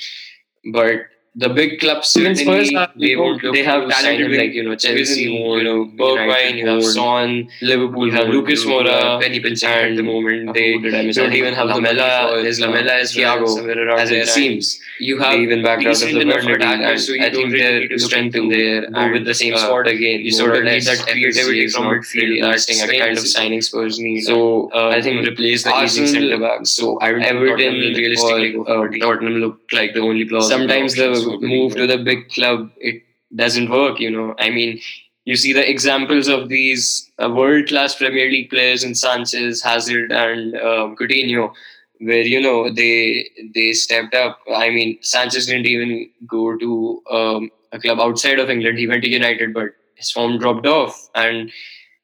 But 0.72 1.08
the 1.36 1.50
big 1.50 1.80
clubs 1.80 2.16
even 2.16 2.36
Spurs 2.36 2.72
have 2.74 2.92
they, 2.96 3.16
won't 3.16 3.42
they 3.42 3.64
have 3.64 3.90
talented 3.90 4.32
like 4.38 4.54
you 4.54 4.64
know 4.64 4.76
Chelsea, 4.76 5.24
you 5.24 5.64
know 5.64 5.86
Bergwijn, 5.86 6.58
you 6.58 6.68
have 6.68 6.84
Son, 6.84 7.48
Liverpool, 7.62 8.06
you 8.08 8.14
have 8.14 8.28
Lucas 8.28 8.64
Moura, 8.66 9.20
Penny 9.20 9.40
Pinchot 9.40 9.70
at 9.70 9.96
the 9.96 10.04
moment. 10.04 10.54
They 10.54 10.78
don't 10.78 11.34
even 11.34 11.56
have 11.56 11.68
Lamela. 11.70 12.42
There's 12.44 12.60
Lamela 12.60 12.94
as 12.94 13.14
Thiago, 13.14 13.98
as 13.98 14.12
it 14.12 14.28
seems. 14.28 14.80
You 15.00 15.20
have 15.20 15.34
even 15.34 15.64
back 15.64 15.80
out 15.80 15.94
of 15.94 16.00
the 16.00 16.54
attackers, 16.54 17.08
so 17.08 17.14
I 17.20 17.32
think 17.32 17.52
they're 17.52 17.88
to 17.88 18.00
strengthen 18.00 18.50
there 18.50 18.84
and 18.84 19.14
with 19.14 19.26
the 19.26 19.34
same 19.34 19.56
uh, 19.56 19.58
squad 19.58 19.88
again. 19.88 20.22
You 20.22 20.32
sort 20.32 20.56
of 20.56 20.64
need 20.66 20.84
that 20.84 21.00
creativity 21.00 21.68
from 21.68 21.86
midfield 21.86 22.44
a 22.44 23.00
kind 23.00 23.18
of 23.18 23.28
signing 23.28 23.62
Spurs 23.62 23.98
need. 23.98 24.22
So 24.22 24.70
uh, 24.72 24.90
I 24.90 25.02
think 25.02 25.28
replace 25.28 25.64
the 25.64 25.76
aging 25.76 26.08
centre 26.08 26.40
backs. 26.40 26.72
So 26.72 26.98
Everton 26.98 27.74
realistically 27.74 28.54
Tottenham 29.00 29.36
look 29.36 29.60
like 29.72 29.94
the 29.94 30.02
only 30.02 30.26
plausible. 30.26 30.60
Sometimes 30.60 30.94
the 30.96 31.23
move 31.26 31.76
to 31.76 31.88
the 31.88 31.98
big 31.98 32.30
club, 32.30 32.72
it 32.78 33.04
doesn't 33.36 33.70
work. 33.70 34.00
You 34.00 34.12
know, 34.12 34.36
I 34.40 34.50
mean, 34.50 34.80
you 35.26 35.36
see 35.36 35.54
the 35.54 35.68
examples 35.70 36.28
of 36.28 36.50
these 36.50 37.10
uh, 37.22 37.30
world-class 37.30 37.96
Premier 37.96 38.30
League 38.30 38.50
players 38.50 38.84
in 38.84 38.96
Sanchez, 38.96 39.62
Hazard, 39.62 40.12
and 40.12 40.56
um, 40.56 40.96
Coutinho, 40.96 41.54
where 42.00 42.22
you 42.22 42.42
know 42.42 42.72
they 42.72 43.30
they 43.54 43.74
stepped 43.74 44.14
up. 44.14 44.40
I 44.54 44.70
mean, 44.70 44.98
Sanchez 45.02 45.46
didn't 45.46 45.68
even 45.68 46.10
go 46.28 46.58
to 46.58 47.02
um, 47.10 47.52
a 47.72 47.80
club 47.80 48.00
outside 48.00 48.40
of 48.40 48.50
England. 48.50 48.78
He 48.78 48.88
went 48.88 49.04
to 49.04 49.10
United, 49.10 49.54
but 49.54 49.70
his 49.96 50.12
form 50.12 50.38
dropped 50.40 50.68
off, 50.68 51.10
and 51.16 51.52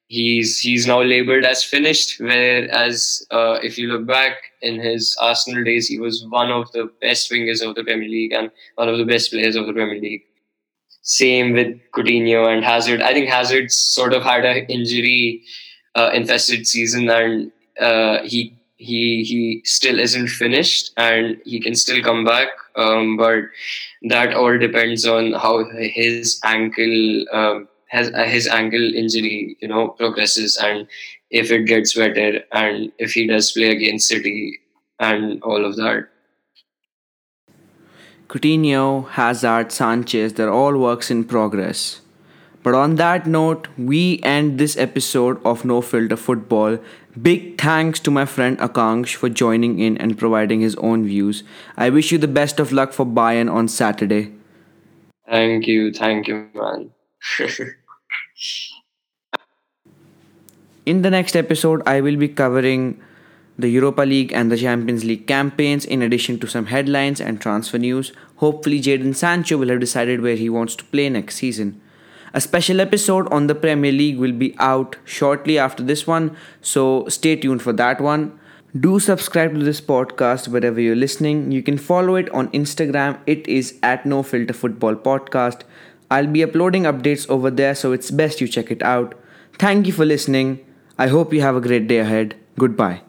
he's 0.10 0.60
he's 0.60 0.86
now 0.86 1.02
labelled 1.02 1.46
as 1.46 1.64
finished. 1.64 2.20
Whereas 2.20 3.26
uh, 3.32 3.60
if 3.64 3.78
you 3.78 3.88
look 3.88 4.06
back 4.06 4.34
in 4.62 4.80
his 4.80 5.16
Arsenal 5.22 5.64
days, 5.64 5.88
he 5.88 5.98
was 6.00 6.26
one 6.28 6.52
of 6.52 6.70
the 6.74 6.92
best 7.00 7.32
wingers 7.32 7.66
of 7.66 7.76
the 7.76 7.84
Premier 7.84 8.10
League 8.10 8.34
and 8.34 8.52
one 8.76 8.90
of 8.90 8.98
the 8.98 9.06
best 9.06 9.32
players 9.32 9.56
of 9.56 9.68
the 9.68 9.74
Premier 9.74 10.02
League. 10.02 10.24
Same 11.02 11.54
with 11.54 11.80
Coutinho 11.94 12.52
and 12.54 12.64
Hazard. 12.64 13.02
I 13.02 13.14
think 13.14 13.30
Hazard 13.30 13.72
sort 13.72 14.14
of 14.14 14.22
had 14.24 14.46
an 14.46 14.66
injury 14.66 15.44
uh, 15.96 16.12
infested 16.14 16.68
season, 16.68 17.10
and 17.10 17.52
uh, 17.80 18.24
he 18.24 18.54
he 18.76 19.24
he 19.24 19.62
still 19.64 20.00
isn't 20.00 20.28
finished, 20.28 20.92
and 20.98 21.38
he 21.46 21.60
can 21.60 21.76
still 21.76 22.04
come 22.04 22.26
back. 22.26 22.50
Um, 22.76 23.16
but 23.18 23.44
that 24.10 24.34
all 24.34 24.58
depends 24.58 25.06
on 25.06 25.34
how 25.34 25.66
his 25.80 26.40
ankle. 26.44 27.26
Um, 27.32 27.68
has 27.90 28.10
uh, 28.12 28.24
his 28.24 28.48
ankle 28.48 28.96
injury, 28.96 29.58
you 29.62 29.68
know, 29.68 29.90
progresses 29.90 30.58
and 30.58 30.88
if 31.30 31.52
it 31.52 31.66
gets 31.66 31.94
better 31.94 32.44
and 32.52 32.92
if 32.98 33.14
he 33.14 33.28
does 33.28 33.52
play 33.52 33.72
against 33.72 34.08
City 34.08 34.60
and 35.00 35.42
all 35.44 35.66
of 35.66 35.76
that. 35.76 36.08
Coutinho, 38.28 39.10
Hazard, 39.10 39.72
Sanchez, 39.72 40.34
they're 40.34 40.52
all 40.52 40.78
works 40.78 41.10
in 41.10 41.24
progress. 41.24 42.02
But 42.62 42.76
on 42.76 42.96
that 42.96 43.26
note, 43.26 43.68
we 43.78 44.20
end 44.22 44.60
this 44.60 44.78
episode 44.78 45.44
of 45.44 45.66
No 45.66 45.82
Filter 45.82 46.18
Football. 46.18 46.78
Big 47.20 47.60
thanks 47.60 48.00
to 48.02 48.12
my 48.12 48.26
friend 48.26 48.60
Akanksh 48.60 49.16
for 49.16 49.30
joining 49.30 49.80
in 49.80 49.98
and 49.98 50.18
providing 50.18 50.62
his 50.62 50.76
own 50.76 51.06
views. 51.06 51.44
I 51.78 51.90
wish 51.90 52.12
you 52.12 52.18
the 52.18 52.28
best 52.28 52.60
of 52.60 52.72
luck 52.72 52.94
for 52.94 53.06
Bayern 53.06 53.52
on 53.52 53.68
Saturday. 53.68 54.32
Thank 55.28 55.68
you, 55.68 55.92
thank 55.92 56.28
you, 56.28 56.50
man. 56.54 56.92
In 60.86 61.02
the 61.02 61.10
next 61.10 61.36
episode, 61.36 61.82
I 61.86 62.02
will 62.02 62.16
be 62.16 62.28
covering 62.28 63.02
the 63.58 63.70
Europa 63.70 64.04
League 64.04 64.32
and 64.32 64.50
the 64.50 64.58
Champions 64.58 65.04
League 65.04 65.28
campaigns, 65.28 65.86
in 65.86 66.02
addition 66.02 66.40
to 66.40 66.48
some 66.48 66.68
headlines 66.68 67.20
and 67.20 67.42
transfer 67.42 67.78
news. 67.78 68.14
Hopefully, 68.38 68.80
Jadon 68.82 69.16
Sancho 69.16 69.58
will 69.58 69.70
have 69.70 69.82
decided 69.82 70.22
where 70.22 70.38
he 70.38 70.50
wants 70.50 70.76
to 70.78 70.86
play 70.86 71.10
next 71.10 71.36
season. 71.36 71.82
A 72.34 72.40
special 72.40 72.80
episode 72.80 73.28
on 73.34 73.48
the 73.48 73.56
Premier 73.56 73.92
League 73.92 74.18
will 74.18 74.32
be 74.32 74.56
out 74.60 74.96
shortly 75.04 75.60
after 75.60 75.84
this 75.84 76.08
one, 76.08 76.36
so 76.62 77.08
stay 77.10 77.36
tuned 77.36 77.62
for 77.62 77.74
that 77.74 78.00
one. 78.00 78.40
Do 78.80 79.00
subscribe 79.00 79.54
to 79.56 79.64
this 79.64 79.82
podcast 79.82 80.48
wherever 80.48 80.80
you're 80.80 80.96
listening. 80.96 81.52
You 81.52 81.64
can 81.64 81.78
follow 81.78 82.16
it 82.16 82.30
on 82.30 82.50
Instagram. 82.50 83.20
It 83.26 83.48
is 83.48 83.78
at 83.82 84.06
No 84.06 84.22
Filter 84.22 84.54
Football 84.54 84.96
Podcast. 84.96 85.64
I'll 86.12 86.28
be 86.28 86.44
uploading 86.44 86.84
updates 86.84 87.30
over 87.30 87.52
there, 87.52 87.76
so 87.76 87.92
it's 87.92 88.12
best 88.12 88.42
you 88.42 88.48
check 88.48 88.72
it 88.72 88.82
out. 88.84 89.16
Thank 89.58 89.88
you 89.88 89.94
for 89.94 90.06
listening. 90.06 90.66
I 90.98 91.08
hope 91.08 91.34
you 91.34 91.42
have 91.42 91.56
a 91.56 91.62
great 91.62 91.88
day 91.88 92.00
ahead. 92.00 92.36
Goodbye. 92.58 93.02